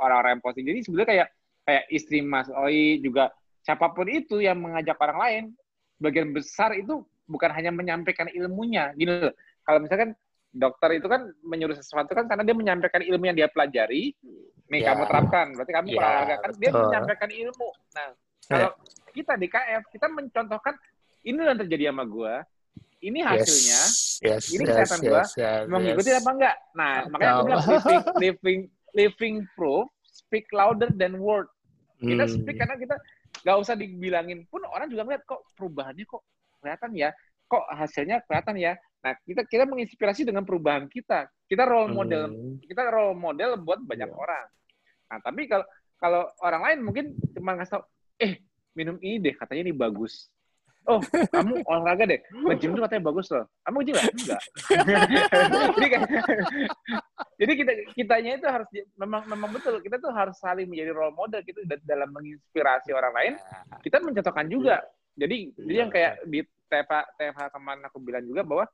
orang-orang 0.00 0.40
yang 0.40 0.44
positif. 0.44 0.68
Jadi 0.72 0.80
sebenarnya 0.88 1.08
kayak 1.08 1.28
kayak 1.64 1.84
istri 1.92 2.18
Mas 2.20 2.48
Oi 2.52 3.00
juga 3.00 3.32
siapa 3.64 3.92
pun 3.92 4.04
itu 4.08 4.40
yang 4.40 4.60
mengajak 4.60 4.96
orang 5.00 5.18
lain, 5.20 5.44
bagian 6.00 6.32
besar 6.36 6.76
itu 6.76 7.04
bukan 7.24 7.48
hanya 7.52 7.72
menyampaikan 7.72 8.28
ilmunya. 8.28 8.92
Gini 8.92 9.08
loh, 9.28 9.32
kalau 9.64 9.80
misalkan 9.80 10.12
dokter 10.54 11.00
itu 11.00 11.08
kan 11.08 11.32
menyuruh 11.42 11.74
sesuatu 11.74 12.12
kan 12.12 12.28
karena 12.28 12.44
dia 12.46 12.54
menyampaikan 12.54 13.00
ilmu 13.00 13.24
yang 13.26 13.36
dia 13.36 13.48
pelajari, 13.48 14.12
nih 14.68 14.80
Ya. 14.84 14.92
kamu 14.92 15.02
terapkan, 15.08 15.46
berarti 15.56 15.72
kamu 15.72 15.86
Ya, 15.88 15.96
berolahraga 15.96 16.36
kan 16.40 16.50
dia 16.60 16.70
menyampaikan 16.70 17.30
ilmu. 17.32 17.68
Nah, 17.96 18.08
kalau 18.44 18.70
kita 19.16 19.34
di 19.40 19.46
KF 19.48 19.82
kita 19.90 20.06
mencontohkan 20.12 20.74
ini 21.24 21.38
yang 21.40 21.58
terjadi 21.58 21.90
sama 21.90 22.04
gua, 22.04 22.44
ini 23.00 23.20
hasilnya, 23.20 23.80
yes, 24.24 24.52
ini 24.52 24.62
yes, 24.64 24.68
kesehatan 24.68 25.00
yes, 25.00 25.08
gua, 25.08 25.22
yes, 25.24 25.62
mengikuti 25.68 26.10
yes. 26.12 26.20
apa 26.20 26.30
enggak? 26.32 26.56
Nah, 26.76 26.94
makanya 27.08 27.32
aku 27.32 27.42
bilang 27.44 27.62
living, 27.64 28.02
living, 28.20 28.60
living 28.94 29.34
proof 29.56 29.88
speak 30.04 30.46
louder 30.52 30.92
than 30.94 31.18
word. 31.20 31.48
Kita 32.00 32.24
Hmm. 32.28 32.32
speak 32.32 32.56
karena 32.60 32.76
kita 32.76 32.96
nggak 33.44 33.56
usah 33.60 33.74
dibilangin 33.76 34.44
pun 34.48 34.62
orang 34.68 34.88
juga 34.88 35.04
ngeliat 35.08 35.24
kok 35.24 35.42
perubahannya 35.56 36.04
kok 36.04 36.22
kelihatan 36.60 36.90
ya, 36.96 37.08
kok 37.48 37.64
hasilnya 37.72 38.16
kelihatan 38.24 38.56
ya. 38.56 38.72
Nah, 39.04 39.12
kita 39.20 39.44
kita 39.44 39.64
menginspirasi 39.68 40.24
dengan 40.24 40.48
perubahan 40.48 40.88
kita. 40.88 41.28
Kita 41.44 41.68
role 41.68 41.92
model, 41.92 42.32
Hmm. 42.32 42.56
kita 42.64 42.88
role 42.88 43.16
model 43.16 43.60
buat 43.60 43.84
banyak 43.84 44.08
Iya. 44.08 44.16
orang. 44.16 44.46
Nah, 45.12 45.18
tapi 45.20 45.44
kalau 45.44 45.66
kalau 46.00 46.22
orang 46.40 46.62
lain 46.68 46.78
mungkin 46.84 47.04
cuma 47.36 47.56
ngasih 47.56 47.80
tau, 47.80 47.84
eh 48.16 48.40
minum 48.72 48.96
ini 49.00 49.20
deh, 49.20 49.34
katanya 49.36 49.70
ini 49.70 49.74
bagus. 49.76 50.28
Oh, 50.84 51.00
kamu 51.32 51.64
olahraga 51.64 52.04
deh. 52.04 52.20
Nge-gym 52.28 52.76
tuh 52.76 52.82
katanya 52.84 53.04
bagus 53.08 53.26
loh. 53.32 53.48
Kamu 53.64 53.76
nge-gym 53.80 53.96
nggak? 53.96 54.12
Enggak. 54.12 54.42
jadi 55.80 55.86
jadi 57.40 57.52
kita 57.56 57.72
kitanya 57.96 58.30
itu 58.36 58.46
harus 58.46 58.68
memang 59.00 59.24
memang 59.24 59.50
betul 59.56 59.80
kita 59.80 59.96
tuh 59.96 60.12
harus 60.12 60.36
saling 60.36 60.68
menjadi 60.68 60.92
role 60.92 61.16
model 61.16 61.40
gitu 61.40 61.64
da- 61.64 61.80
dalam 61.88 62.12
menginspirasi 62.12 62.92
orang 62.92 63.12
lain. 63.16 63.34
Kita 63.80 63.96
mencontohkan 64.04 64.44
juga. 64.52 64.84
Jadi 65.16 65.56
jadi 65.56 65.72
yang 65.72 65.88
kayak 65.88 66.20
di 66.28 66.44
TFH 66.68 67.16
TFH 67.16 67.42
kemarin 67.56 67.82
aku 67.88 67.98
bilang 68.04 68.24
juga 68.28 68.44
bahwa 68.44 68.64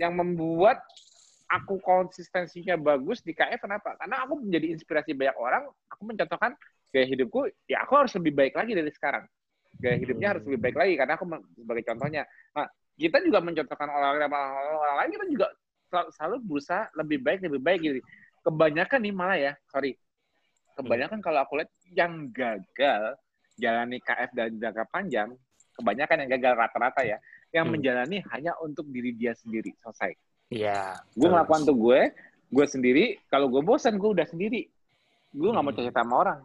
yang 0.00 0.16
membuat 0.16 0.80
aku 1.46 1.78
konsistensinya 1.78 2.74
bagus 2.80 3.20
di 3.20 3.36
KF 3.36 3.62
kenapa? 3.62 3.94
Karena 4.00 4.24
aku 4.24 4.42
menjadi 4.42 4.72
inspirasi 4.74 5.12
banyak 5.14 5.36
orang, 5.38 5.68
aku 5.92 6.02
mencontohkan 6.08 6.52
gaya 6.90 7.06
hidupku, 7.06 7.52
ya 7.70 7.84
aku 7.86 7.92
harus 7.94 8.12
lebih 8.18 8.32
baik 8.34 8.54
lagi 8.56 8.72
dari 8.74 8.90
sekarang. 8.90 9.24
Gaya 9.76 9.96
hidupnya 10.00 10.28
harus 10.32 10.42
lebih 10.48 10.60
baik 10.62 10.76
lagi, 10.76 10.94
karena 10.96 11.12
aku 11.14 11.24
sebagai 11.52 11.84
contohnya. 11.84 12.22
Nah, 12.56 12.66
kita 12.96 13.20
juga 13.20 13.38
mencontohkan 13.44 13.88
orang, 13.92 14.10
orang, 14.24 14.52
orang 14.80 14.96
lain, 15.04 15.10
kita 15.12 15.24
juga 15.28 15.46
sel- 15.92 16.10
selalu 16.16 16.36
berusaha 16.48 16.88
lebih 16.96 17.18
baik, 17.20 17.38
lebih 17.44 17.60
baik 17.60 17.80
gitu. 17.84 18.00
Kebanyakan 18.40 18.98
nih 19.04 19.14
malah 19.14 19.38
ya, 19.38 19.52
sorry. 19.68 19.92
Kebanyakan 20.76 21.20
kalau 21.20 21.44
aku 21.44 21.60
lihat 21.60 21.70
yang 21.92 22.32
gagal 22.32 23.16
jalani 23.56 23.98
KF 24.00 24.30
dan 24.32 24.56
jangka 24.60 24.84
panjang, 24.88 25.28
kebanyakan 25.76 26.24
yang 26.24 26.30
gagal 26.36 26.52
rata-rata 26.56 27.00
ya, 27.04 27.18
yang 27.52 27.68
Hmm. 27.68 27.76
menjalani 27.76 28.20
hanya 28.32 28.52
untuk 28.60 28.88
diri 28.88 29.12
dia 29.12 29.32
sendiri, 29.32 29.72
selesai 29.80 30.12
Iya. 30.46 31.02
gue 31.10 31.26
ngelakukan 31.26 31.66
tuh 31.66 31.74
gue 31.74 32.00
gue 32.54 32.66
sendiri 32.70 33.18
kalau 33.26 33.50
gue 33.50 33.58
bosan 33.66 33.98
gue 33.98 34.06
udah 34.06 34.22
sendiri 34.30 34.70
gue 35.34 35.48
nggak 35.50 35.64
mau 35.64 35.74
Hmm. 35.74 35.78
cerita 35.82 36.06
sama 36.06 36.14
orang 36.22 36.40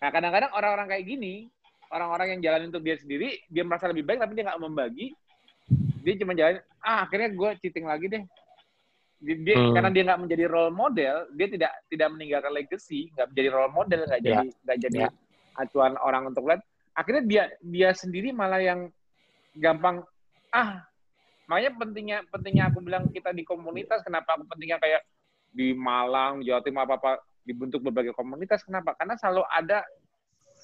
nah 0.00 0.08
kadang-kadang 0.08 0.56
orang-orang 0.56 0.88
kayak 0.88 1.04
gini 1.04 1.52
orang-orang 1.92 2.36
yang 2.36 2.40
jalan 2.40 2.72
untuk 2.72 2.82
dia 2.82 2.96
sendiri 2.96 3.38
dia 3.46 3.62
merasa 3.62 3.86
lebih 3.86 4.02
baik 4.02 4.24
tapi 4.24 4.32
dia 4.34 4.44
nggak 4.48 4.60
membagi 4.60 5.06
dia 6.02 6.14
cuma 6.18 6.32
jalan 6.34 6.58
ah 6.82 7.04
akhirnya 7.06 7.28
gue 7.30 7.50
cheating 7.62 7.86
lagi 7.86 8.06
deh 8.08 8.22
dia, 9.22 9.54
Hmm. 9.54 9.70
karena 9.70 9.90
dia 9.94 10.02
nggak 10.02 10.20
menjadi 10.26 10.44
role 10.50 10.74
model 10.74 11.30
dia 11.38 11.46
tidak 11.46 11.72
tidak 11.86 12.08
meninggalkan 12.10 12.50
legacy 12.50 13.06
nggak 13.14 13.30
menjadi 13.30 13.48
role 13.54 13.70
model 13.70 14.00
nggak 14.02 14.20
Ya. 14.20 14.26
jadi 14.26 14.46
nggak 14.66 14.78
jadi 14.82 14.98
Ya. 14.98 15.08
acuan 15.62 15.94
orang 16.02 16.32
untuk 16.32 16.42
lihat 16.50 16.64
akhirnya 16.92 17.22
dia 17.22 17.42
dia 17.62 17.88
sendiri 17.94 18.34
malah 18.34 18.58
yang 18.58 18.90
gampang 19.54 20.02
ah 20.50 20.82
makanya 21.46 21.70
pentingnya 21.78 22.18
pentingnya 22.34 22.64
aku 22.72 22.82
bilang 22.82 23.06
kita 23.14 23.30
di 23.30 23.46
komunitas 23.46 24.02
kenapa 24.02 24.34
aku 24.34 24.48
pentingnya 24.48 24.80
kayak 24.82 25.04
di 25.52 25.76
Malang 25.76 26.40
Jawa 26.42 26.64
Timur 26.64 26.82
apa 26.88 26.96
apa 26.96 27.12
dibentuk 27.44 27.84
berbagai 27.84 28.16
komunitas 28.16 28.64
kenapa 28.64 28.96
karena 28.96 29.14
selalu 29.20 29.44
ada 29.46 29.84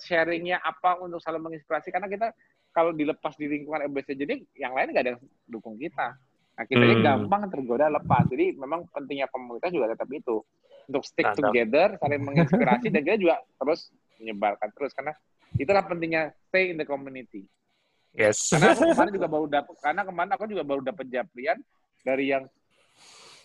sharingnya 0.01 0.59
apa 0.59 0.99
untuk 0.99 1.19
selalu 1.19 1.51
menginspirasi 1.51 1.91
karena 1.91 2.07
kita 2.07 2.31
kalau 2.71 2.95
dilepas 2.95 3.35
di 3.35 3.47
lingkungan 3.47 3.87
MBC 3.89 4.15
jadi 4.15 4.35
yang 4.55 4.73
lain 4.73 4.95
nggak 4.95 5.03
ada 5.03 5.11
yang 5.17 5.23
dukung 5.47 5.75
kita 5.75 6.15
nah 6.55 6.65
kita 6.67 6.83
Hmm. 6.83 7.03
gampang 7.03 7.47
tergoda 7.49 7.87
lepas 7.89 8.27
jadi 8.27 8.55
memang 8.55 8.87
pentingnya 8.91 9.31
komunitas 9.31 9.71
juga 9.71 9.95
tetap 9.95 10.11
itu 10.11 10.43
untuk 10.89 11.03
stick 11.05 11.23
Mantap. 11.23 11.43
together 11.51 11.89
saling 11.99 12.23
menginspirasi 12.23 12.87
dan 12.91 13.01
kita 13.03 13.17
juga 13.17 13.37
terus 13.57 13.81
menyebarkan 14.19 14.69
terus 14.75 14.91
karena 14.91 15.13
itulah 15.55 15.83
pentingnya 15.83 16.23
stay 16.49 16.71
in 16.71 16.77
the 16.77 16.87
community 16.87 17.47
Yes. 18.11 18.51
karena 18.51 18.73
aku 18.75 18.89
kemarin 18.91 19.13
juga 19.15 19.29
baru 19.29 19.47
dapet 19.47 19.75
karena 19.79 20.03
kemarin 20.03 20.31
aku 20.33 20.45
juga 20.49 20.65
baru 20.65 20.81
dapat 20.83 21.07
japrian 21.07 21.59
dari 22.03 22.33
yang 22.33 22.45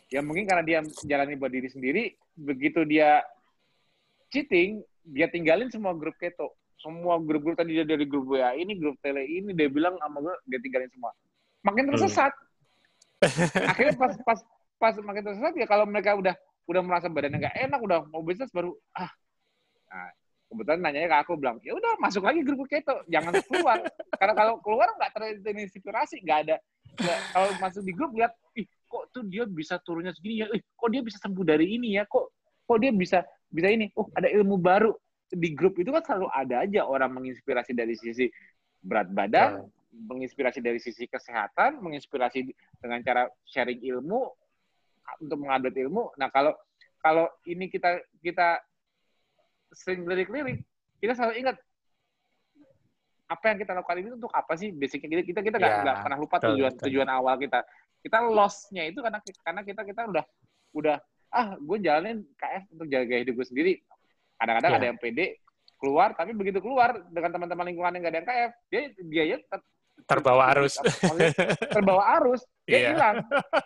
yang 0.09 0.23
mungkin 0.23 0.45
karena 0.45 0.63
dia 0.63 0.79
jalani 1.03 1.33
buat 1.35 1.49
diri 1.49 1.69
sendiri 1.69 2.03
begitu 2.33 2.81
dia 2.81 3.21
cheating 4.29 4.81
dia 5.03 5.27
tinggalin 5.27 5.67
semua 5.69 5.91
grup 5.95 6.15
keto. 6.17 6.51
Semua 6.79 7.15
grup-grup 7.15 7.55
tadi 7.55 7.79
dia 7.79 7.87
dari 7.87 8.03
grup 8.03 8.27
WA 8.27 8.59
ini 8.59 8.75
grup 8.75 8.99
tele 8.99 9.23
ini 9.23 9.55
dia 9.55 9.71
bilang 9.71 9.95
sama 10.03 10.19
gue 10.19 10.35
dia 10.51 10.59
tinggalin 10.59 10.91
semua. 10.91 11.11
Makin 11.63 11.83
tersesat. 11.95 12.33
Akhirnya 13.71 13.95
pas 13.95 14.13
pas 14.27 14.39
pas 14.75 14.93
makin 14.99 15.23
tersesat 15.23 15.53
ya 15.55 15.63
kalau 15.63 15.87
mereka 15.87 16.11
udah 16.19 16.35
udah 16.67 16.81
merasa 16.83 17.07
badannya 17.07 17.39
nggak 17.39 17.55
enak 17.55 17.79
udah 17.79 17.97
mau 18.11 18.19
bisnis 18.19 18.51
baru 18.51 18.75
ah. 18.99 19.11
Nah, 19.93 20.09
kebetulan 20.51 20.79
nanyanya 20.81 21.07
ke 21.07 21.17
aku 21.23 21.39
bilang 21.39 21.57
ya 21.63 21.71
udah 21.71 21.95
masuk 22.03 22.25
lagi 22.25 22.43
grup 22.43 22.67
keto 22.67 22.99
jangan 23.07 23.31
keluar. 23.47 23.79
Karena 24.19 24.33
kalau 24.35 24.59
keluar 24.59 24.91
nggak 24.99 25.11
terinspirasi 25.15 26.19
nggak 26.19 26.39
ada 26.49 26.55
nggak, 26.99 27.19
kalau 27.31 27.49
masuk 27.63 27.81
di 27.87 27.93
grup 27.95 28.11
lihat 28.13 28.35
ih 28.59 28.67
kok 28.85 29.09
tuh 29.15 29.23
dia 29.25 29.47
bisa 29.47 29.79
turunnya 29.81 30.11
segini 30.11 30.43
ya? 30.43 30.47
Ih 30.51 30.61
kok 30.61 30.89
dia 30.91 31.01
bisa 31.01 31.17
sembuh 31.23 31.45
dari 31.47 31.79
ini 31.79 31.95
ya? 31.95 32.03
Kok 32.05 32.25
kok 32.67 32.77
dia 32.79 32.91
bisa 32.91 33.23
bisa 33.53 33.69
ini 33.69 33.93
oh 33.93 34.09
ada 34.17 34.25
ilmu 34.27 34.57
baru. 34.57 34.97
Di 35.33 35.49
grup 35.53 35.77
itu 35.81 35.89
kan 35.89 36.01
selalu 36.05 36.27
ada 36.29 36.65
aja 36.65 36.81
orang 36.85 37.09
menginspirasi 37.13 37.73
dari 37.73 37.97
sisi 37.97 38.29
berat 38.81 39.09
badan 39.09 39.65
menginspirasi 39.93 40.59
dari 40.59 40.81
sisi 40.81 41.05
kesehatan 41.05 41.77
menginspirasi 41.79 42.49
dengan 42.81 42.99
cara 43.05 43.29
sharing 43.45 43.81
ilmu 43.93 44.29
untuk 45.21 45.37
mengupdate 45.37 45.77
ilmu. 45.85 46.09
Nah 46.17 46.33
kalau 46.33 46.53
kalau 46.97 47.29
ini 47.45 47.69
kita 47.69 48.01
kita 48.23 48.57
sering 49.73 50.05
lirik-lirik, 50.05 50.63
kita 50.97 51.13
selalu 51.13 51.45
ingat 51.45 51.57
apa 53.27 53.45
yang 53.49 53.57
kita 53.65 53.71
lakukan 53.73 53.97
ini 54.01 54.09
untuk 54.13 54.33
apa 54.33 54.53
sih? 54.57 54.69
Basicnya 54.73 55.09
kita 55.09 55.23
kita 55.25 55.39
kita 55.41 55.57
nggak 55.57 55.75
nggak 55.83 55.97
pernah 56.05 56.17
lupa 56.19 56.37
betul, 56.37 56.49
tujuan 56.53 56.71
betul. 56.73 56.85
tujuan 56.89 57.09
awal 57.09 57.35
kita. 57.37 57.59
Kita 58.03 58.17
lossnya 58.27 58.83
itu 58.87 58.99
karena 58.99 59.19
karena 59.41 59.61
kita 59.63 59.81
kita 59.87 60.01
udah 60.09 60.25
udah 60.73 60.97
ah 61.33 61.57
gue 61.57 61.77
jalanin 61.79 62.21
KF 62.37 62.63
untuk 62.71 62.87
jaga 62.87 63.15
hidup 63.17 63.33
gue 63.33 63.47
sendiri 63.47 63.73
kadang-kadang 64.37 64.71
Ya. 64.71 64.77
ada 64.77 64.87
yang 64.87 64.99
pede 64.99 65.25
keluar 65.75 66.13
tapi 66.13 66.31
begitu 66.31 66.59
keluar 66.59 66.93
dengan 67.09 67.33
teman-teman 67.33 67.65
lingkungan 67.67 67.91
yang 67.91 68.01
gak 68.01 68.11
ada 68.11 68.19
yang 68.19 68.27
KF 68.27 68.51
dia 68.69 68.81
dia 69.03 69.23
ya 69.25 69.37
ter- 69.43 69.67
Terbawa 70.03 70.51
arus. 70.51 70.73
maksudnya 70.81 71.31
terbawa 71.69 72.03
arus 72.17 72.41
dia 72.63 72.77
Iya. 72.77 72.87
hilang 72.91 73.15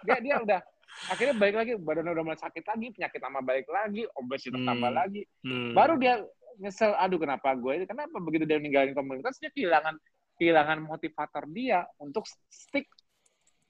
dia 0.04 0.18
dia 0.20 0.36
udah 0.38 0.60
akhirnya 1.08 1.34
balik 1.34 1.56
lagi 1.56 1.72
badan 1.78 2.10
udah 2.10 2.24
mulai 2.24 2.38
sakit 2.38 2.64
lagi 2.64 2.88
penyakit 2.92 3.20
tambah 3.20 3.42
balik 3.42 3.68
lagi 3.68 4.04
obesitas 4.14 4.60
Hmm. 4.60 4.68
tambah 4.68 4.92
lagi 4.92 5.22
Hmm. 5.42 5.72
baru 5.72 5.94
dia 5.96 6.14
nyesel 6.58 6.94
aduh 6.96 7.18
kenapa 7.18 7.54
gue 7.54 7.74
ini 7.74 7.86
kenapa 7.86 8.18
begitu 8.18 8.44
dia 8.44 8.58
meninggalin 8.58 8.92
komunitas 8.92 9.38
dia 9.38 9.50
kehilangan 9.50 9.94
kehilangan 10.36 10.78
motivator 10.80 11.44
dia 11.48 11.86
untuk 11.98 12.22
stick 12.50 12.86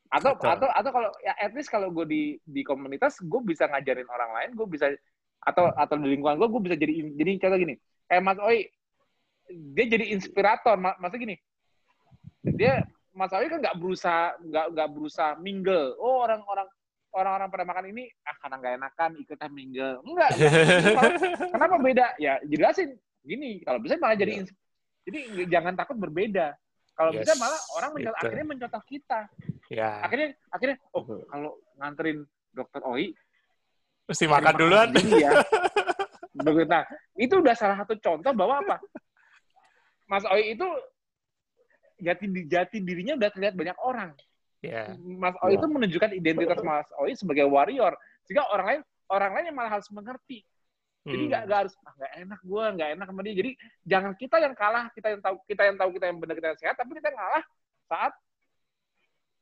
atau 0.08 0.32
Betul. 0.36 0.48
atau 0.56 0.68
atau 0.72 0.92
kalau 0.92 1.10
ya 1.20 1.34
at 1.36 1.52
least 1.52 1.68
kalau 1.68 1.92
gue 1.92 2.06
di 2.08 2.22
di 2.44 2.62
komunitas 2.64 3.20
gue 3.20 3.42
bisa 3.44 3.68
ngajarin 3.68 4.08
orang 4.08 4.32
lain 4.32 4.50
gue 4.56 4.68
bisa 4.68 4.88
atau 5.44 5.68
atau 5.76 5.96
di 6.00 6.08
lingkungan 6.16 6.40
gue 6.40 6.48
gue 6.48 6.62
bisa 6.64 6.76
jadi 6.76 6.94
jadi 7.14 7.32
contoh 7.44 7.60
gini 7.60 7.76
kayak 8.08 8.24
Mas 8.24 8.40
Oi 8.40 8.72
dia 9.48 9.86
jadi 9.88 10.06
inspirator 10.12 10.76
Ma- 10.76 10.96
maksudnya 10.98 11.24
gini 11.24 11.36
dia 12.56 12.84
Mas 13.12 13.32
Oi 13.36 13.48
kan 13.48 13.60
nggak 13.60 13.78
berusaha 13.78 14.36
nggak 14.40 14.66
nggak 14.76 14.90
berusaha 14.96 15.32
mingle 15.40 15.96
oh 16.00 16.24
orang-orang 16.24 16.68
orang-orang 17.12 17.50
pada 17.50 17.66
makan 17.66 17.86
ini 17.92 18.04
ah 18.24 18.36
karena 18.40 18.56
nggak 18.62 18.74
enakan 18.78 19.12
ikutan 19.18 19.52
mingle 19.52 20.00
enggak 20.06 20.32
Kenapa 21.52 21.76
beda? 21.88 22.08
Ya 22.22 22.38
jelasin 22.46 22.94
gini. 23.26 23.60
Kalau 23.66 23.80
bisa 23.82 23.98
malah 23.98 24.16
jadi 24.16 24.44
ins- 24.44 24.56
jadi 25.04 25.48
jangan 25.50 25.74
takut 25.76 25.98
berbeda. 25.98 26.54
Kalau 26.98 27.12
Yes, 27.14 27.30
bisa 27.30 27.34
malah 27.38 27.62
orang 27.78 27.90
gitu. 28.02 28.10
akhirnya 28.10 28.46
mencontoh 28.50 28.84
kita. 28.90 29.20
ya. 29.70 30.02
Akhirnya 30.02 30.34
akhirnya 30.50 30.78
oh 30.98 31.04
kalau 31.30 31.52
nganterin 31.78 32.26
dokter 32.50 32.82
Oi 32.90 33.14
Mesti 34.10 34.26
makan 34.26 34.54
duluan. 34.58 34.90
Ya. 35.14 35.32
Begitu. 36.34 36.66
Nah, 36.66 36.84
itu 37.14 37.34
udah 37.38 37.54
salah 37.54 37.78
satu 37.78 37.94
contoh 38.02 38.32
bahwa 38.34 38.66
apa? 38.66 38.78
Mas 40.10 40.26
Oi 40.26 40.58
itu 40.58 40.66
jati 41.98 42.26
jati 42.48 42.78
dirinya 42.82 43.14
udah 43.18 43.30
terlihat 43.30 43.54
banyak 43.54 43.78
orang. 43.78 44.12
Ya. 44.66 44.96
Mas 44.98 45.38
Oi 45.46 45.54
Ya. 45.54 45.62
itu 45.62 45.66
menunjukkan 45.70 46.12
identitas 46.18 46.60
Mas 46.66 46.88
Oi 46.98 47.14
sebagai 47.14 47.46
warrior 47.46 47.94
sehingga 48.26 48.48
orang 48.50 48.66
lain 48.66 48.82
orang 49.08 49.32
lain 49.38 49.46
yang 49.54 49.58
malah 49.58 49.78
harus 49.78 49.88
mengerti 49.94 50.42
Jadi 51.08 51.24
Hmm. 51.24 51.32
nggak 51.32 51.42
nggak 51.48 51.60
harus 51.64 51.74
ah, 51.82 51.94
nggak 51.96 52.12
enak 52.20 52.40
gue, 52.44 52.64
nggak 52.76 52.90
enak 53.00 53.06
sama 53.08 53.22
dia. 53.24 53.36
Jadi 53.40 53.52
jangan 53.84 54.12
kita 54.14 54.36
yang 54.38 54.54
kalah, 54.54 54.86
kita 54.92 55.08
yang 55.10 55.22
tahu 55.24 55.36
kita 55.48 55.62
yang 55.64 55.78
tahu 55.80 55.90
kita 55.96 56.06
yang 56.06 56.18
benar 56.20 56.36
kita 56.36 56.48
yang 56.52 56.60
sehat, 56.60 56.76
tapi 56.76 56.92
kita 56.94 57.10
ngalah 57.10 57.44
saat 57.88 58.14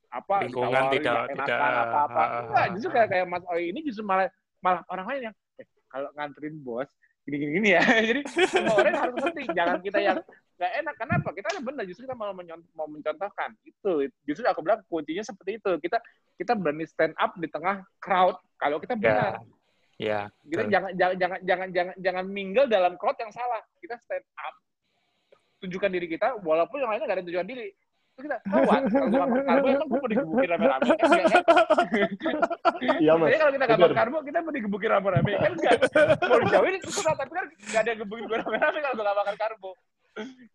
apa 0.10 0.36
Lingkungan 0.48 0.84
tidak- 0.96 1.28
tidak- 1.28 1.60
apa-apa. 1.60 2.22
ah, 2.24 2.42
Enggak, 2.46 2.66
justru 2.78 2.90
kayak 2.94 3.08
kayak 3.12 3.26
Mas 3.28 3.44
Oi 3.52 3.64
ini 3.74 3.80
justru 3.84 4.04
malah 4.06 4.30
malah 4.64 4.82
orang 4.88 5.06
lain 5.12 5.22
yang 5.28 5.36
eh, 5.58 5.68
kalau 5.90 6.10
nganterin 6.16 6.56
bos 6.62 6.88
gini 7.26 7.36
gini, 7.42 7.52
gini 7.58 7.70
ya. 7.74 7.82
Jadi 8.10 8.22
semua 8.30 8.76
orang 8.78 8.96
harus 8.96 9.16
ngerti, 9.18 9.42
jangan 9.52 9.78
kita 9.82 9.98
yang 10.00 10.18
nggak 10.56 10.72
enak. 10.78 10.94
Kenapa? 10.96 11.28
Kita 11.34 11.48
ada 11.52 11.60
benar, 11.60 11.84
justru 11.84 12.06
kita 12.06 12.16
malah 12.16 12.32
menyont- 12.32 12.70
mau 12.72 12.86
mencontohkan. 12.86 13.50
Itu 13.62 14.06
justru 14.24 14.46
aku 14.46 14.62
bilang 14.62 14.86
kuncinya 14.86 15.26
seperti 15.26 15.58
itu. 15.58 15.72
Kita 15.82 15.98
kita 16.38 16.54
berani 16.54 16.86
stand 16.86 17.18
up 17.18 17.34
di 17.36 17.50
tengah 17.50 17.82
crowd 17.98 18.38
kalau 18.56 18.78
kita 18.78 18.94
Ya. 18.96 19.02
benar. 19.02 19.34
Ya. 19.96 20.28
Kita 20.44 20.68
betul. 20.68 20.74
jangan 20.76 20.92
jangan 20.96 21.16
jangan 21.16 21.40
jangan 21.46 21.68
jangan 21.72 21.96
jangan 22.04 22.26
mingle 22.28 22.68
dalam 22.68 23.00
crowd 23.00 23.16
yang 23.20 23.32
salah. 23.32 23.64
Kita 23.80 23.96
stand 24.04 24.28
up, 24.44 24.56
tunjukkan 25.64 25.92
diri 25.92 26.08
kita, 26.12 26.36
walaupun 26.44 26.84
yang 26.84 26.92
lainnya 26.92 27.08
nggak 27.08 27.20
ada 27.24 27.28
tujuan 27.28 27.48
diri. 27.48 27.72
Terus 28.16 28.32
kita 28.32 28.38
tahu 28.48 28.64
kalau 28.64 29.08
gua 29.12 29.28
makan 29.28 29.44
karbo 29.44 29.68
emang 29.68 29.88
gue 29.92 30.00
mau 30.00 30.08
digebukin 30.08 30.48
rame-rame 30.56 30.88
kan 30.96 31.08
enggak 31.12 31.28
kan? 31.28 31.44
Iya 32.80 33.14
mas. 33.20 33.28
Jadi 33.28 33.40
kalau 33.44 33.52
kita 33.52 33.66
makan 33.68 33.92
karbo, 33.92 34.18
kita 34.24 34.38
mau 34.40 34.54
digebukin 34.56 34.90
rame-rame 34.96 35.32
kan 35.36 35.52
enggak. 35.52 35.80
Mau 36.24 36.40
dijauhin 36.48 36.80
susah, 36.88 37.14
tapi 37.20 37.32
kan 37.36 37.46
nggak 37.52 37.82
ada 37.84 37.90
yang 37.92 38.00
gebukin 38.08 38.24
gue 38.32 38.38
rame-rame 38.40 38.78
kalau 38.80 38.96
gue 38.96 39.04
nggak 39.04 39.20
makan 39.20 39.36
karbo. 39.36 39.72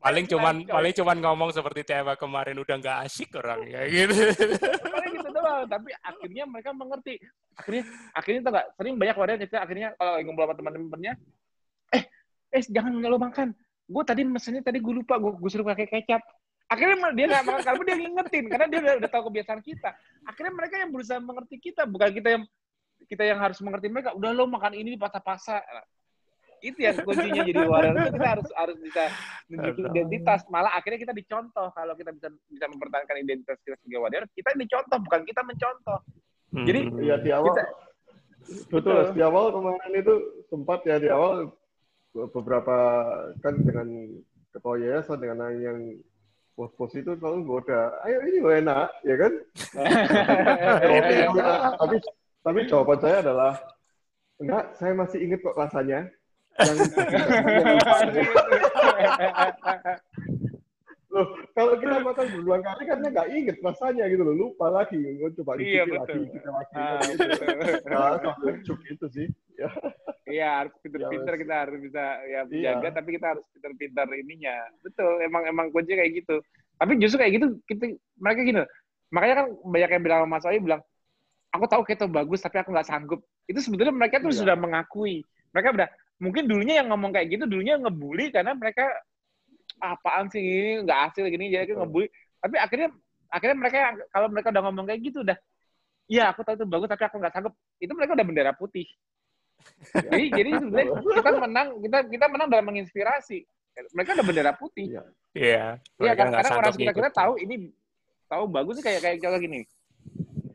Paling 0.00 0.24
cuman 0.24 0.64
paling 0.64 0.92
cuman 0.96 1.16
ngomong 1.20 1.50
seperti 1.52 1.84
Tewa 1.84 2.16
kemarin 2.16 2.56
udah 2.56 2.76
nggak 2.80 2.96
asik 3.04 3.36
orang 3.36 3.68
ya 3.68 3.84
gitu. 3.84 4.16
Paling 4.80 5.12
gitu 5.20 5.28
doang. 5.28 5.68
Tapi 5.68 5.92
akhirnya 6.00 6.44
mereka 6.48 6.70
mengerti. 6.72 7.20
Akhirnya 7.52 7.84
akhirnya 8.16 8.40
tuh 8.40 8.52
nggak 8.56 8.66
sering 8.80 8.94
banyak 8.96 9.16
wadah 9.20 9.36
cerita 9.36 9.58
akhirnya 9.60 9.88
kalau 10.00 10.12
lagi 10.16 10.24
ngobrol 10.24 10.46
sama 10.48 10.54
teman-temannya, 10.56 11.12
eh 11.92 12.02
eh 12.56 12.62
jangan 12.72 12.92
lo 13.04 13.20
makan. 13.20 13.52
Gue 13.84 14.02
tadi 14.06 14.22
mesennya 14.24 14.64
tadi 14.64 14.80
gue 14.80 14.94
lupa 14.96 15.20
gue 15.20 15.32
gue 15.36 15.50
suruh 15.52 15.66
pakai 15.68 15.86
kecap. 15.92 16.24
Akhirnya 16.70 17.12
dia 17.12 17.26
nggak 17.28 17.44
makan 17.44 17.62
karbo 17.66 17.82
dia 17.84 17.96
ngingetin 17.98 18.44
karena 18.48 18.66
dia 18.70 18.78
udah, 18.80 18.94
udah 19.04 19.10
tahu 19.10 19.22
kebiasaan 19.28 19.60
kita. 19.60 19.90
Akhirnya 20.24 20.52
mereka 20.56 20.74
yang 20.80 20.90
berusaha 20.94 21.20
mengerti 21.20 21.56
kita 21.60 21.84
bukan 21.84 22.14
kita 22.16 22.28
yang 22.38 22.44
kita 23.10 23.22
yang 23.28 23.38
harus 23.42 23.60
mengerti 23.60 23.92
mereka. 23.92 24.16
Udah 24.16 24.30
lo 24.32 24.48
makan 24.48 24.72
ini 24.72 24.96
pasa-pasa. 24.96 25.60
Itu 26.60 26.78
yang 26.80 26.96
kuncinya 27.02 27.42
jadi 27.42 27.60
wadah 27.64 27.90
itu 27.92 28.12
kita 28.16 28.28
harus 28.36 28.48
harus 28.54 28.76
bisa 28.78 29.02
Aduh. 29.50 29.88
identitas. 29.90 30.40
Malah 30.48 30.72
akhirnya 30.76 31.00
kita 31.00 31.14
dicontoh 31.16 31.68
kalau 31.72 31.96
kita 31.96 32.12
bisa 32.12 32.28
bisa 32.48 32.66
mempertahankan 32.68 33.16
identitas 33.20 33.56
kita 33.64 33.76
sebagai 33.80 34.00
warrior, 34.00 34.24
kita 34.32 34.52
dicontoh 34.54 34.98
bukan 35.00 35.20
kita 35.24 35.40
mencontoh. 35.44 35.98
Jadi, 36.50 36.80
Hmm. 36.90 36.98
Iya 36.98 37.16
di 37.22 37.30
awal. 37.30 37.54
Kita- 37.54 37.72
betul 38.72 38.96
Betul. 39.06 39.14
di 39.14 39.20
awal 39.22 39.44
kemarin 39.52 39.92
itu 39.94 40.14
sempat 40.50 40.78
ya 40.82 40.96
di 40.98 41.06
awal 41.06 41.54
beberapa 42.10 42.76
kan 43.38 43.54
dengan 43.62 43.86
ketua 44.50 44.74
yayasan 44.82 45.22
dengan 45.22 45.54
yang 45.54 45.78
pos-pos 46.58 46.90
itu 46.98 47.14
selalu 47.16 47.46
goda, 47.46 47.94
ayo 48.02 48.18
ini 48.26 48.42
lo 48.42 48.50
enak, 48.50 48.90
ya 49.06 49.14
kan? 49.16 49.32
Enak. 50.84 51.72
tapi 51.78 51.96
tapi 52.42 52.58
jawaban 52.66 52.98
saya 53.00 53.16
adalah 53.22 53.52
enggak, 54.36 54.64
saya 54.76 54.92
masih 54.92 55.18
ingat 55.22 55.40
kok 55.40 55.56
rasanya. 55.56 56.10
Loh, 61.10 61.26
kalau 61.58 61.74
kita 61.82 61.98
makan 62.06 62.26
berulang 62.30 62.62
kali 62.62 62.82
kan 62.86 63.02
nggak 63.02 63.28
inget 63.34 63.56
rasanya 63.58 64.06
gitu 64.06 64.22
loh, 64.22 64.30
lupa 64.30 64.70
lagi, 64.70 64.94
Gua 65.18 65.34
coba 65.34 65.58
Iya, 65.58 65.82
lagi, 65.82 66.22
kita 66.30 66.50
lagi, 66.54 66.78
Ah, 66.78 67.00
gitu. 67.02 67.42
Nah, 67.90 68.10
cuk 68.62 68.80
itu 68.86 69.06
sih. 69.10 69.26
Iya 70.30 70.48
harus 70.62 70.72
pinter-pinter 70.78 71.34
Ya, 71.34 71.40
kita 71.42 71.54
harus 71.66 71.78
bisa 71.82 72.02
ya 72.24 72.40
Iya. 72.46 72.78
jaga 72.78 73.02
tapi 73.02 73.18
kita 73.18 73.26
harus 73.34 73.44
pinter-pinter 73.50 74.06
ininya. 74.14 74.54
Betul, 74.86 75.18
emang 75.20 75.42
emang 75.50 75.66
kunci 75.74 75.98
kayak 75.98 76.22
gitu. 76.22 76.38
Tapi 76.78 76.92
justru 77.02 77.18
kayak 77.18 77.32
gitu 77.42 77.46
kita 77.66 77.90
mereka 78.14 78.40
gini. 78.46 78.62
Makanya 79.10 79.34
kan 79.42 79.46
banyak 79.66 79.90
yang 79.90 80.02
bilang 80.06 80.18
sama 80.22 80.30
Mas 80.38 80.46
Oi 80.46 80.62
bilang, 80.62 80.80
aku 81.50 81.64
tahu 81.66 81.82
keto 81.82 82.06
bagus 82.06 82.38
tapi 82.38 82.62
aku 82.62 82.70
nggak 82.70 82.86
sanggup. 82.86 83.18
Itu 83.50 83.58
sebetulnya 83.58 83.90
mereka 83.90 84.22
tuh 84.22 84.30
Iya. 84.30 84.46
sudah 84.46 84.54
mengakui. 84.54 85.26
Mereka 85.50 85.74
udah 85.74 85.88
mungkin 86.20 86.44
dulunya 86.44 86.84
yang 86.84 86.92
ngomong 86.92 87.16
kayak 87.16 87.32
gitu 87.32 87.44
dulunya 87.48 87.80
ngebully 87.80 88.28
karena 88.28 88.52
mereka 88.52 88.86
apaan 89.80 90.28
sih 90.28 90.40
ini 90.40 90.84
nggak 90.84 90.98
hasil 91.10 91.24
gini 91.32 91.48
jadi 91.48 91.72
Betul. 91.72 91.80
ngebully. 91.82 92.08
Tapi 92.40 92.56
akhirnya 92.60 92.88
akhirnya 93.32 93.56
mereka 93.56 93.78
kalau 94.12 94.28
mereka 94.28 94.48
udah 94.52 94.62
ngomong 94.68 94.84
kayak 94.86 95.00
gitu 95.00 95.24
udah 95.24 95.38
Iya, 96.10 96.34
aku 96.34 96.42
tahu 96.42 96.58
itu 96.58 96.66
bagus 96.66 96.90
tapi 96.90 97.06
aku 97.06 97.22
nggak 97.22 97.30
sanggup. 97.30 97.54
Itu 97.78 97.94
mereka 97.94 98.18
udah 98.18 98.26
bendera 98.26 98.52
putih. 98.58 98.86
jadi 99.94 100.24
jadi 100.34 100.50
sebenarnya 100.60 100.90
kita 100.98 101.30
menang 101.38 101.68
kita 101.86 101.98
kita 102.10 102.26
menang 102.26 102.48
dalam 102.50 102.66
menginspirasi. 102.66 103.46
Mereka 103.94 104.18
udah 104.18 104.26
bendera 104.26 104.52
putih. 104.58 104.90
Iya. 104.90 105.02
Iya. 105.38 105.64
Iya 106.02 106.12
kan 106.18 106.26
karena 106.34 106.50
orang 106.58 106.72
sekitar 106.74 106.94
kita 106.98 107.10
tahu 107.14 107.32
ini 107.38 107.70
tahu 108.26 108.44
bagus 108.50 108.82
sih 108.82 108.84
kayak 108.84 109.00
kayak 109.06 109.16
contoh 109.22 109.38
gini. 109.38 109.62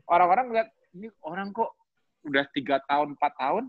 Orang-orang 0.04 0.46
lihat 0.52 0.68
ini 0.92 1.08
orang 1.24 1.48
kok 1.56 1.72
udah 2.28 2.44
tiga 2.52 2.76
tahun 2.84 3.16
empat 3.16 3.32
tahun. 3.40 3.64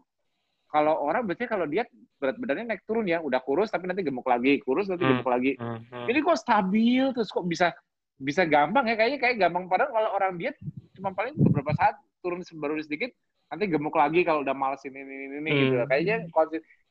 Kalau 0.67 0.99
orang 0.99 1.23
biasanya 1.23 1.49
kalau 1.49 1.65
dia 1.65 1.83
berat 2.19 2.35
badannya 2.35 2.65
naik 2.67 2.83
turun 2.83 3.07
ya, 3.07 3.23
udah 3.23 3.39
kurus 3.39 3.71
tapi 3.71 3.87
nanti 3.87 4.03
gemuk 4.03 4.27
lagi, 4.27 4.59
kurus 4.59 4.91
nanti 4.91 5.07
Hmm. 5.07 5.11
gemuk 5.19 5.29
lagi. 5.31 5.51
Hmm, 5.55 5.79
hmm. 5.87 6.07
Ini 6.11 6.19
kok 6.21 6.37
stabil 6.37 7.03
terus 7.15 7.31
kok 7.31 7.45
bisa 7.47 7.71
bisa 8.17 8.43
gampang 8.43 8.83
ya 8.89 8.97
kayaknya 8.97 9.19
kayak 9.21 9.35
gampang 9.37 9.69
padahal 9.69 9.93
kalau 9.93 10.09
orang 10.11 10.35
diet 10.35 10.57
cuma 10.97 11.13
paling 11.13 11.37
beberapa 11.37 11.69
saat 11.77 11.95
turun 12.19 12.41
baru 12.57 12.81
sedikit 12.81 13.13
nanti 13.47 13.69
gemuk 13.69 13.93
lagi 13.93 14.25
kalau 14.25 14.41
udah 14.41 14.57
males 14.57 14.81
ini 14.83 14.99
ini 14.99 15.15
ini, 15.23 15.35
ini 15.39 15.49
Hmm. 15.49 15.59
gitu. 15.61 15.75
Kayaknya 15.87 16.15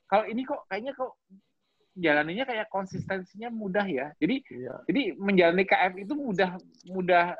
kalau 0.06 0.24
ini 0.24 0.42
kok 0.46 0.60
kayaknya 0.70 0.92
kok 0.94 1.12
jalannya 1.96 2.44
kayak 2.44 2.66
konsistensinya 2.68 3.48
mudah 3.48 3.84
ya. 3.84 4.12
Jadi 4.16 4.44
Iya. 4.48 4.74
jadi 4.86 5.02
menjalani 5.16 5.64
KF 5.64 5.92
itu 5.98 6.12
mudah 6.14 6.50
mudah 6.86 7.34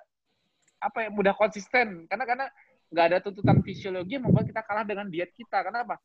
apa 0.76 0.98
ya 1.06 1.08
mudah 1.08 1.32
konsisten 1.32 2.04
karena 2.04 2.24
karena 2.26 2.46
nggak 2.92 3.06
ada 3.08 3.18
tuntutan 3.18 3.58
fisiologi 3.62 4.16
yang 4.18 4.28
membuat 4.28 4.46
kita 4.46 4.62
kalah 4.62 4.84
dengan 4.84 5.08
diet 5.08 5.32
kita 5.32 5.64
kenapa 5.64 5.96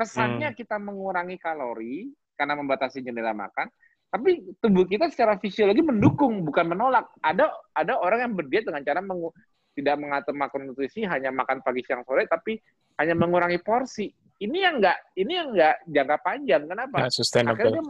kesannya 0.00 0.48
kita 0.56 0.80
mengurangi 0.80 1.36
kalori 1.36 2.08
karena 2.40 2.56
membatasi 2.56 3.04
jendela 3.04 3.36
makan 3.36 3.68
tapi 4.10 4.42
tubuh 4.58 4.88
kita 4.88 5.06
secara 5.06 5.38
fisiologi 5.38 5.86
mendukung 5.86 6.42
bukan 6.42 6.74
menolak. 6.74 7.06
Ada 7.22 7.46
ada 7.78 7.94
orang 8.02 8.26
yang 8.26 8.32
berdiet 8.34 8.66
dengan 8.66 8.82
cara 8.82 8.98
mengu- 8.98 9.30
tidak 9.78 10.02
mengatur 10.02 10.34
makronutrisi 10.34 11.06
hanya 11.06 11.30
makan 11.30 11.62
pagi 11.62 11.86
siang 11.86 12.02
sore 12.02 12.26
tapi 12.26 12.58
hanya 12.98 13.14
mengurangi 13.14 13.62
porsi. 13.62 14.10
Ini 14.42 14.66
yang 14.66 14.82
enggak 14.82 14.98
ini 15.14 15.32
yang 15.38 15.48
enggak 15.54 15.76
jangka 15.86 16.16
panjang. 16.26 16.62
Kenapa? 16.66 17.06
Akhirnya 17.54 17.78
dia 17.78 17.82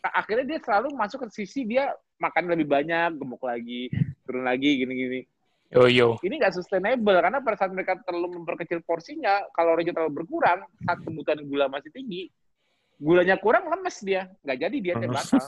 akhirnya 0.00 0.46
dia 0.46 0.60
selalu 0.62 0.88
masuk 0.94 1.18
ke 1.26 1.42
sisi 1.42 1.66
dia 1.66 1.92
makan 2.20 2.52
lebih 2.52 2.68
banyak 2.68 3.16
gemuk 3.20 3.42
lagi 3.44 3.92
turun 4.24 4.44
lagi 4.48 4.80
gini-gini 4.80 5.28
Yo 5.70 5.86
yo. 5.86 6.08
ini 6.26 6.42
nggak 6.42 6.50
sustainable 6.58 7.14
karena 7.22 7.38
pada 7.38 7.54
saat 7.54 7.70
mereka 7.70 7.94
terlalu 8.02 8.42
memperkecil 8.42 8.82
porsinya 8.82 9.46
kalorinya 9.54 9.94
terlalu 9.94 10.22
berkurang 10.26 10.66
saat 10.82 10.98
kebutuhan 11.06 11.46
gula 11.46 11.70
masih 11.70 11.94
tinggi 11.94 12.26
gulanya 12.98 13.38
kurang 13.38 13.70
lemes 13.70 14.02
dia 14.02 14.26
nggak 14.42 14.58
jadi 14.66 14.76
dia 14.82 14.94
Hmm. 14.98 15.14
batal 15.14 15.46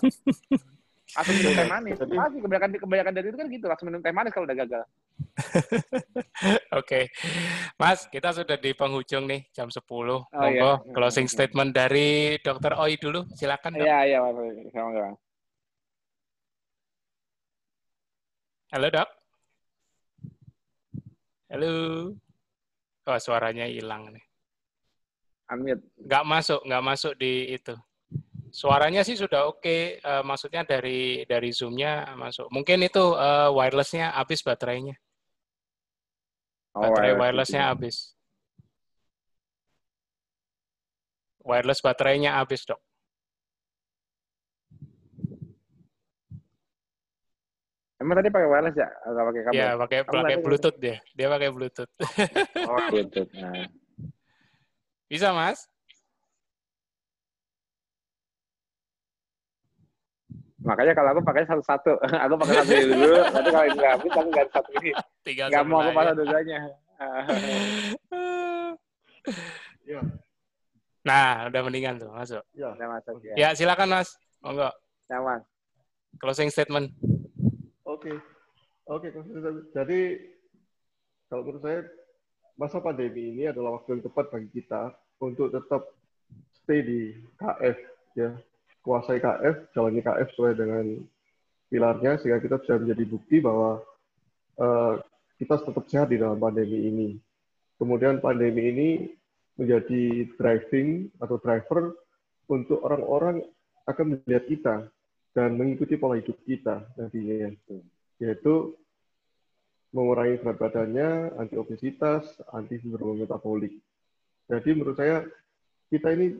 langsung 1.12 1.34
minum 1.36 1.52
teh 1.52 1.68
manis 1.68 1.98
pasti 1.98 2.38
kebanyakan 2.38 2.70
kebanyakan 2.78 3.12
dari 3.12 3.26
itu 3.28 3.36
kan 3.36 3.46
gitu 3.50 3.66
langsung 3.66 3.86
minum 3.90 4.00
teh 4.00 4.14
manis 4.14 4.30
kalau 4.32 4.46
udah 4.46 4.58
gagal 4.62 4.82
Oke. 6.80 7.08
Mas, 7.80 8.04
kita 8.10 8.34
sudah 8.34 8.58
di 8.58 8.74
penghujung 8.76 9.24
nih 9.24 9.48
jam 9.54 9.70
10. 9.70 9.80
Monggo 9.86 10.26
iya. 10.34 10.72
closing 10.92 11.28
statement 11.30 11.72
dari 11.72 12.36
Dr. 12.42 12.76
Oi 12.76 12.98
dulu. 12.98 13.24
Silakan, 13.32 13.80
Dok. 13.80 13.86
iya 13.86 13.98
iya 14.08 14.18
Pak. 14.18 14.34
sama-sama 14.72 15.14
Halo, 18.72 18.86
Dok. 18.88 19.08
Halo. 21.52 22.08
Oh, 23.04 23.18
suaranya 23.20 23.68
hilang 23.68 24.08
nih. 24.08 24.24
unmute 25.52 25.84
Nggak 26.00 26.24
masuk, 26.24 26.60
nggak 26.64 26.84
masuk 26.88 27.12
di 27.20 27.52
itu. 27.52 27.76
Suaranya 28.48 29.04
sih 29.04 29.20
sudah 29.20 29.52
oke, 29.52 30.00
eh, 30.00 30.22
maksudnya 30.24 30.64
dari 30.64 31.28
dari 31.28 31.52
Zoom-nya 31.52 32.16
masuk. 32.16 32.48
Mungkin 32.48 32.80
itu 32.88 33.04
eh, 33.20 33.52
wireless-nya 33.52 34.16
habis 34.16 34.40
baterainya. 34.40 34.96
Oh, 36.72 36.88
Baterai 36.88 37.20
wireless 37.20 37.20
wireless-nya 37.20 37.62
habis. 37.68 37.96
Wireless 41.44 41.84
baterainya 41.84 42.40
habis, 42.40 42.64
Dok. 42.64 42.80
Emang 48.02 48.18
tadi 48.18 48.28
pakai 48.28 48.48
wireless 48.50 48.76
ya 48.76 48.88
nggak 48.90 49.24
pakai 49.30 49.42
kabel 49.46 49.54
Iya, 49.56 49.68
pakai 49.78 49.98
pakai 50.02 50.36
Bluetooth 50.42 50.76
dia. 50.82 50.96
Dia 51.14 51.26
pakai 51.30 51.48
Bluetooth. 51.54 51.92
oh 52.68 52.78
Bluetooth 52.90 53.30
nah. 53.38 53.66
Bisa, 55.06 55.30
Mas? 55.30 55.70
makanya 60.62 60.94
kalau 60.94 61.10
aku 61.18 61.22
pakai 61.26 61.42
satu-satu 61.42 61.98
aku 62.24 62.34
pakai 62.38 62.54
satu 62.62 62.70
ini 62.70 62.94
dulu 62.94 63.18
nanti 63.34 63.50
kalau 63.50 63.66
ini 63.66 63.76
nggak 63.82 63.92
habis 63.98 64.12
aku 64.14 64.30
ganti 64.30 64.52
satu 64.54 64.70
ini 64.78 64.90
Tinggal 65.26 65.46
nggak 65.50 65.64
mau 65.66 65.78
aku 65.82 65.90
pasang 65.90 66.14
ya. 66.14 66.18
dua-duanya 66.18 66.58
Ya. 69.82 69.98
Nah, 71.02 71.50
udah 71.50 71.60
mendingan 71.66 71.98
tuh, 71.98 72.10
masuk. 72.14 72.42
Ya, 72.54 72.70
Udah 72.70 72.88
masuk 72.94 73.18
ya. 73.26 73.34
Ya, 73.34 73.48
silakan 73.58 73.90
Mas. 73.90 74.14
Monggo. 74.38 74.70
Ya, 75.10 75.18
Mas. 75.18 75.42
Closing 76.22 76.54
statement. 76.54 76.94
Oke. 77.92 78.12
Oke, 78.90 79.14
jadi 79.70 80.00
kalau 81.30 81.42
menurut 81.46 81.62
saya 81.62 81.80
masa 82.58 82.82
pandemi 82.82 83.30
ini 83.30 83.46
adalah 83.46 83.78
waktu 83.78 83.96
yang 83.96 84.02
tepat 84.04 84.26
bagi 84.28 84.50
kita 84.50 84.90
untuk 85.22 85.54
tetap 85.54 85.86
stay 86.62 86.82
di 86.82 87.00
KF 87.38 87.78
ya. 88.18 88.30
Kuasai 88.82 89.22
KF, 89.22 89.70
jalani 89.70 90.02
KF 90.02 90.28
sesuai 90.34 90.58
dengan 90.58 90.84
pilarnya 91.70 92.18
sehingga 92.18 92.42
kita 92.42 92.58
bisa 92.58 92.74
menjadi 92.82 93.04
bukti 93.06 93.38
bahwa 93.38 93.78
eh, 94.58 94.94
kita 95.38 95.62
tetap 95.62 95.84
sehat 95.86 96.10
di 96.10 96.18
dalam 96.18 96.42
pandemi 96.42 96.90
ini. 96.90 97.08
Kemudian 97.78 98.18
pandemi 98.18 98.62
ini 98.74 98.88
menjadi 99.54 100.26
driving 100.34 101.14
atau 101.22 101.38
driver 101.38 101.94
untuk 102.50 102.82
orang-orang 102.82 103.46
akan 103.86 104.18
melihat 104.18 104.44
kita 104.50 104.74
dan 105.32 105.56
mengikuti 105.56 105.96
pola 105.96 106.20
hidup 106.20 106.36
kita 106.44 106.84
nantinya 106.96 107.52
yaitu 108.20 108.76
mengurangi 109.92 110.40
berat 110.40 110.56
badannya, 110.56 111.36
anti 111.36 111.54
obesitas, 111.60 112.24
anti 112.48 112.80
sindrom 112.80 113.20
metabolik. 113.20 113.76
Jadi 114.48 114.68
menurut 114.72 114.96
saya 114.96 115.24
kita 115.92 116.16
ini 116.16 116.32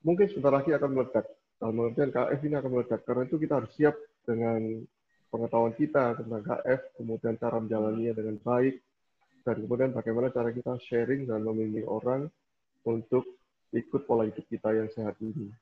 mungkin 0.00 0.24
sebentar 0.32 0.52
lagi 0.52 0.72
akan 0.72 0.90
meledak. 0.96 1.28
Dalam 1.60 1.76
pengertian 1.76 2.10
KF 2.12 2.40
ini 2.48 2.54
akan 2.56 2.70
meledak. 2.72 3.00
Karena 3.04 3.22
itu 3.28 3.36
kita 3.36 3.52
harus 3.60 3.72
siap 3.76 3.96
dengan 4.24 4.60
pengetahuan 5.28 5.74
kita 5.76 6.16
tentang 6.16 6.42
KF, 6.44 6.80
kemudian 6.96 7.34
cara 7.36 7.56
menjalaninya 7.60 8.12
dengan 8.16 8.36
baik, 8.40 8.80
dan 9.44 9.56
kemudian 9.60 9.90
bagaimana 9.92 10.32
cara 10.32 10.48
kita 10.48 10.72
sharing 10.88 11.28
dan 11.28 11.44
membimbing 11.44 11.84
orang 11.84 12.32
untuk 12.88 13.28
ikut 13.76 14.08
pola 14.08 14.24
hidup 14.24 14.44
kita 14.48 14.72
yang 14.72 14.88
sehat 14.96 15.18
ini. 15.20 15.52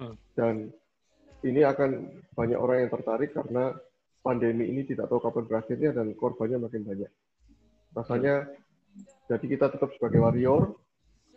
Hmm. 0.00 0.16
Dan 0.32 0.54
ini 1.46 1.62
akan 1.62 1.90
banyak 2.34 2.58
orang 2.58 2.86
yang 2.86 2.90
tertarik 2.90 3.30
karena 3.34 3.74
pandemi 4.22 4.66
ini 4.68 4.82
tidak 4.82 5.06
tahu 5.06 5.22
kapan 5.22 5.44
berakhirnya 5.46 5.90
dan 5.94 6.10
korbannya 6.18 6.58
makin 6.58 6.82
banyak. 6.82 7.10
Rasanya 7.94 8.46
jadi 9.30 9.44
kita 9.46 9.66
tetap 9.70 9.94
sebagai 9.94 10.20
warrior, 10.24 10.74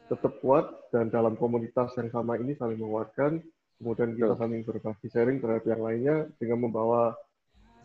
tetap 0.10 0.42
kuat 0.42 0.66
dan 0.90 1.08
dalam 1.14 1.38
komunitas 1.38 1.94
yang 1.96 2.10
sama 2.10 2.36
ini 2.42 2.58
saling 2.58 2.82
menguatkan, 2.82 3.40
kemudian 3.78 4.18
kita 4.18 4.36
saling 4.36 4.66
berbagi 4.66 5.08
sharing 5.08 5.38
terhadap 5.40 5.66
yang 5.70 5.82
lainnya 5.82 6.16
dengan 6.42 6.68
membawa 6.68 7.14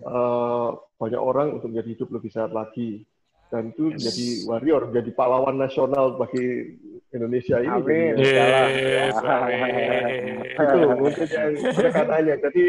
uh, 0.02 0.74
banyak 0.97 1.20
orang 1.20 1.60
untuk 1.60 1.70
menjadi 1.70 1.88
hidup 2.01 2.09
lebih 2.16 2.30
sehat 2.32 2.51
lagi. 2.51 3.05
Dan 3.47 3.70
itu 3.70 3.94
Yes. 3.94 4.02
menjadi 4.02 4.26
warrior, 4.51 4.82
menjadi 4.90 5.10
pahlawan 5.14 5.55
nasional 5.55 6.18
bagi 6.18 6.74
Indonesia 7.16 7.56
ini. 7.59 7.70
Amin. 7.70 8.12
Ya, 8.16 8.68
Yes, 8.68 9.18
amin. 9.18 10.44
itu 10.47 10.78
mungkin 10.94 11.26
yang 11.26 11.52
pendekatannya. 11.72 12.34
Jadi 12.40 12.64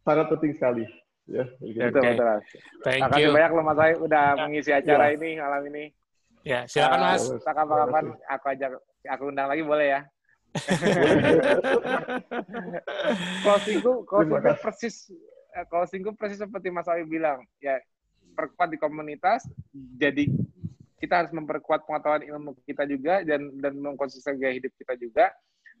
sangat 0.00 0.26
penting 0.28 0.52
sekali. 0.52 0.84
Ya, 1.24 1.44
begitu. 1.56 1.88
Betul. 1.88 2.40
Thank 2.82 3.00
Makasih 3.00 3.22
you. 3.22 3.32
banyak 3.32 3.50
loh 3.50 3.64
Mas 3.64 3.78
Ai 3.78 3.94
udah 3.96 4.24
mengisi 4.38 4.70
acara 4.70 5.04
Ya. 5.08 5.14
ini 5.14 5.36
malam 5.36 5.66
ini. 5.66 5.94
Ya, 6.44 6.66
silakan 6.66 6.98
Eh, 6.98 7.04
Mas. 7.08 7.22
tak 7.40 7.54
kapan-kapan 7.54 8.04
aku 8.28 8.48
ajak 8.50 8.70
aku 9.06 9.26
undang 9.26 9.48
lagi 9.48 9.62
boleh 9.62 9.88
ya. 9.88 10.06
closingku 13.42 14.04
closingku 14.04 14.40
kasih. 14.40 14.60
persis 14.60 14.94
eh, 15.50 15.64
closingku 15.66 16.10
persis 16.14 16.38
seperti 16.38 16.68
Mas 16.68 16.86
Awi 16.86 17.04
bilang 17.04 17.42
ya 17.58 17.80
perkuat 18.34 18.68
di 18.68 18.76
komunitas 18.76 19.46
jadi 19.72 20.28
kita 21.04 21.14
harus 21.20 21.32
memperkuat 21.36 21.84
pengetahuan 21.84 22.24
ilmu 22.24 22.56
kita 22.64 22.88
juga 22.88 23.20
dan 23.22 23.52
dan 23.60 23.76
mengkonsisten 23.76 24.40
gaya 24.40 24.56
hidup 24.56 24.72
kita 24.80 24.96
juga 24.96 25.28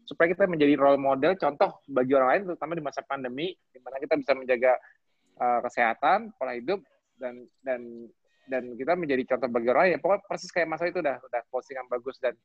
supaya 0.04 0.28
kita 0.36 0.44
menjadi 0.44 0.76
role 0.76 1.00
model 1.00 1.32
contoh 1.40 1.80
bagi 1.88 2.12
orang 2.12 2.28
lain 2.28 2.42
terutama 2.52 2.72
di 2.76 2.84
masa 2.84 3.00
pandemi 3.00 3.56
di 3.72 3.78
mana 3.80 3.96
kita 3.96 4.20
bisa 4.20 4.36
menjaga 4.36 4.76
eh, 5.40 5.58
kesehatan 5.64 6.36
pola 6.36 6.52
hidup 6.52 6.84
dan 7.16 7.40
dan 7.64 7.80
dan 8.44 8.76
kita 8.76 8.92
menjadi 8.92 9.24
contoh 9.34 9.48
bagi 9.48 9.68
orang 9.72 9.82
lain 9.88 9.92
ya 9.96 10.00
pokoknya 10.04 10.22
persis 10.28 10.52
kayak 10.52 10.68
Mas 10.68 10.84
Awi 10.84 10.92
itu 10.92 11.00
udah 11.00 11.16
udah 11.24 11.42
postingan 11.48 11.88
bagus 11.88 12.20
dan 12.20 12.36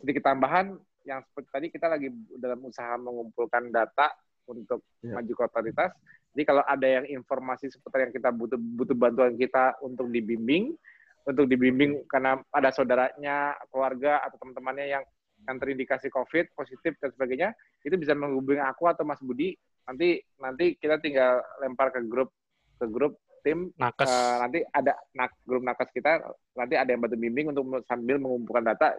sedikit 0.00 0.24
tambahan 0.24 0.72
yang 1.04 1.20
seperti 1.28 1.48
tadi 1.52 1.66
kita 1.68 1.86
lagi 1.92 2.08
dalam 2.40 2.64
usaha 2.64 2.96
mengumpulkan 2.96 3.68
data 3.68 4.08
untuk 4.46 4.82
Ya. 5.02 5.18
maju 5.18 5.32
ke 5.34 5.42
otoritas. 5.42 5.90
Jadi 6.34 6.42
kalau 6.46 6.62
ada 6.62 6.86
yang 6.86 7.06
informasi 7.10 7.68
seputar 7.68 8.06
yang 8.06 8.14
kita 8.14 8.30
butuh 8.30 8.58
butuh 8.58 8.94
bantuan 8.94 9.34
kita 9.34 9.74
untuk 9.82 10.08
dibimbing, 10.08 10.74
untuk 11.22 11.46
dibimbing 11.46 12.06
karena 12.10 12.38
ada 12.50 12.70
saudaranya, 12.74 13.54
keluarga 13.70 14.22
atau 14.26 14.36
teman-temannya 14.42 14.86
yang 14.90 15.04
yang 15.42 15.58
terindikasi 15.58 16.06
COVID 16.06 16.54
positif 16.54 16.94
dan 17.02 17.10
sebagainya, 17.10 17.50
itu 17.82 17.94
bisa 17.98 18.14
menghubungi 18.14 18.62
aku 18.62 18.86
atau 18.86 19.02
Mas 19.02 19.18
Budi. 19.18 19.58
Nanti 19.86 20.22
nanti 20.38 20.78
kita 20.78 21.02
tinggal 21.02 21.42
lempar 21.58 21.90
ke 21.90 21.98
grup 22.06 22.30
ke 22.78 22.86
grup 22.86 23.18
tim 23.42 23.74
Nakes. 23.74 24.06
Eh, 24.06 24.36
nanti 24.38 24.58
ada 24.70 24.94
nak, 25.18 25.34
grup 25.42 25.66
nakes 25.66 25.90
kita 25.90 26.22
nanti 26.54 26.78
ada 26.78 26.94
yang 26.94 27.02
bantu 27.02 27.18
bimbing 27.18 27.50
untuk 27.50 27.82
sambil 27.90 28.22
mengumpulkan 28.22 28.70
data 28.70 28.94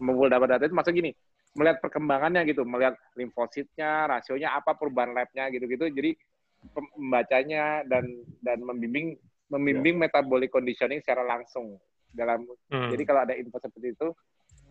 mengumpul 0.00 0.26
data-data 0.26 0.64
itu 0.66 0.74
maksud 0.74 0.94
gini 0.96 1.12
melihat 1.54 1.78
perkembangannya 1.78 2.42
gitu 2.50 2.66
melihat 2.66 2.98
limfositnya 3.14 4.10
rasionya 4.10 4.58
apa 4.58 4.74
perubahan 4.74 5.14
labnya 5.14 5.52
gitu-gitu 5.54 5.86
jadi 5.92 6.16
membacanya 6.98 7.84
dan 7.86 8.08
dan 8.42 8.58
membimbing 8.64 9.14
membimbing 9.54 9.96
metabolic 10.02 10.50
conditioning 10.50 10.98
secara 10.98 11.22
langsung 11.22 11.78
dalam 12.10 12.42
Hmm. 12.70 12.90
jadi 12.90 13.02
kalau 13.06 13.20
ada 13.22 13.34
info 13.38 13.62
seperti 13.62 13.94
itu 13.94 14.08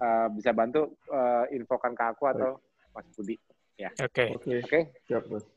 eh, 0.03 0.27
bisa 0.35 0.51
bantu 0.51 0.99
eh, 1.07 1.55
infokan 1.55 1.95
ke 1.95 2.03
aku 2.03 2.23
atau 2.27 2.59
Mas 2.91 3.07
Budi 3.15 3.39
Oke. 3.99 4.37
Oke, 4.37 4.63
oke. 4.63 4.79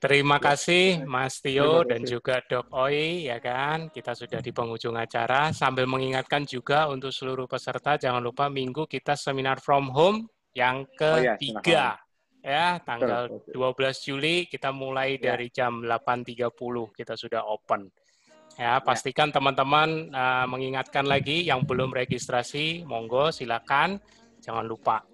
Terima 0.00 0.40
kasih 0.40 1.04
Mas 1.04 1.38
Tio 1.38 1.84
dan 1.84 2.02
juga 2.02 2.40
Dok 2.42 2.72
Oi 2.74 3.28
ya 3.28 3.38
kan. 3.38 3.92
Kita 3.92 4.16
sudah 4.16 4.40
di 4.40 4.50
penghujung 4.50 4.96
acara 4.96 5.52
sambil 5.52 5.84
mengingatkan 5.86 6.42
juga 6.48 6.88
untuk 6.90 7.12
seluruh 7.12 7.46
peserta 7.46 8.00
jangan 8.00 8.24
lupa 8.24 8.48
minggu 8.48 8.88
kita 8.88 9.14
seminar 9.14 9.60
from 9.60 9.92
home 9.92 10.26
yang 10.56 10.88
Oh 10.88 11.20
iya, 11.20 11.36
ketiga. 11.36 12.00
ya, 12.40 12.80
tanggal 12.82 13.28
Oke. 13.30 13.52
12 13.52 14.00
Juli 14.02 14.48
kita 14.48 14.72
mulai 14.72 15.20
Ya. 15.20 15.36
dari 15.36 15.52
jam 15.52 15.84
8.30 15.84 16.90
kita 16.96 17.14
sudah 17.14 17.44
open. 17.44 17.86
Ya, 18.56 18.80
pastikan 18.80 19.28
teman-teman 19.28 20.08
uh, 20.10 20.48
mengingatkan 20.48 21.04
lagi 21.04 21.44
yang 21.44 21.60
belum 21.60 21.92
registrasi, 21.92 22.88
monggo 22.88 23.28
silakan 23.28 24.00
jangan 24.40 24.64
lupa. 24.64 25.04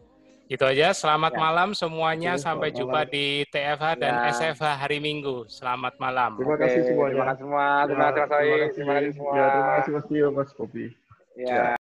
Itu 0.47 0.63
aja, 0.63 0.93
selamat 0.93 1.33
Ya. 1.33 1.41
malam 1.41 1.69
semuanya. 1.75 2.37
Oke, 2.37 2.45
Sampai 2.45 2.69
selamat 2.71 2.79
jumpa 2.79 3.01
malam. 3.03 3.11
di 3.11 3.25
TFH 3.49 3.85
dan 3.99 4.15
Ya. 4.15 4.25
SFH 4.31 4.65
hari 4.79 4.99
Minggu. 5.01 5.49
Selamat 5.49 5.95
malam. 5.99 6.39
Terima 6.39 6.55
kasih 6.55 6.81
semuanya. 6.85 7.11
terima 7.11 7.27
kasih 7.27 7.41
semua 7.43 7.67
terima 7.83 8.05
kasih 8.13 8.23
Mas 8.23 8.39
Oi 8.39 8.61
Ya, 8.63 8.69
terima 8.71 8.93
kasih 8.95 9.13
semua 9.17 9.33
Ya, 9.35 9.45
terima 9.49 9.73
kasih 9.75 9.91
Mas 9.91 10.05
Tio, 10.07 10.27
Mas 10.31 10.51
Kopi. 10.55 10.85
ya 11.35 11.82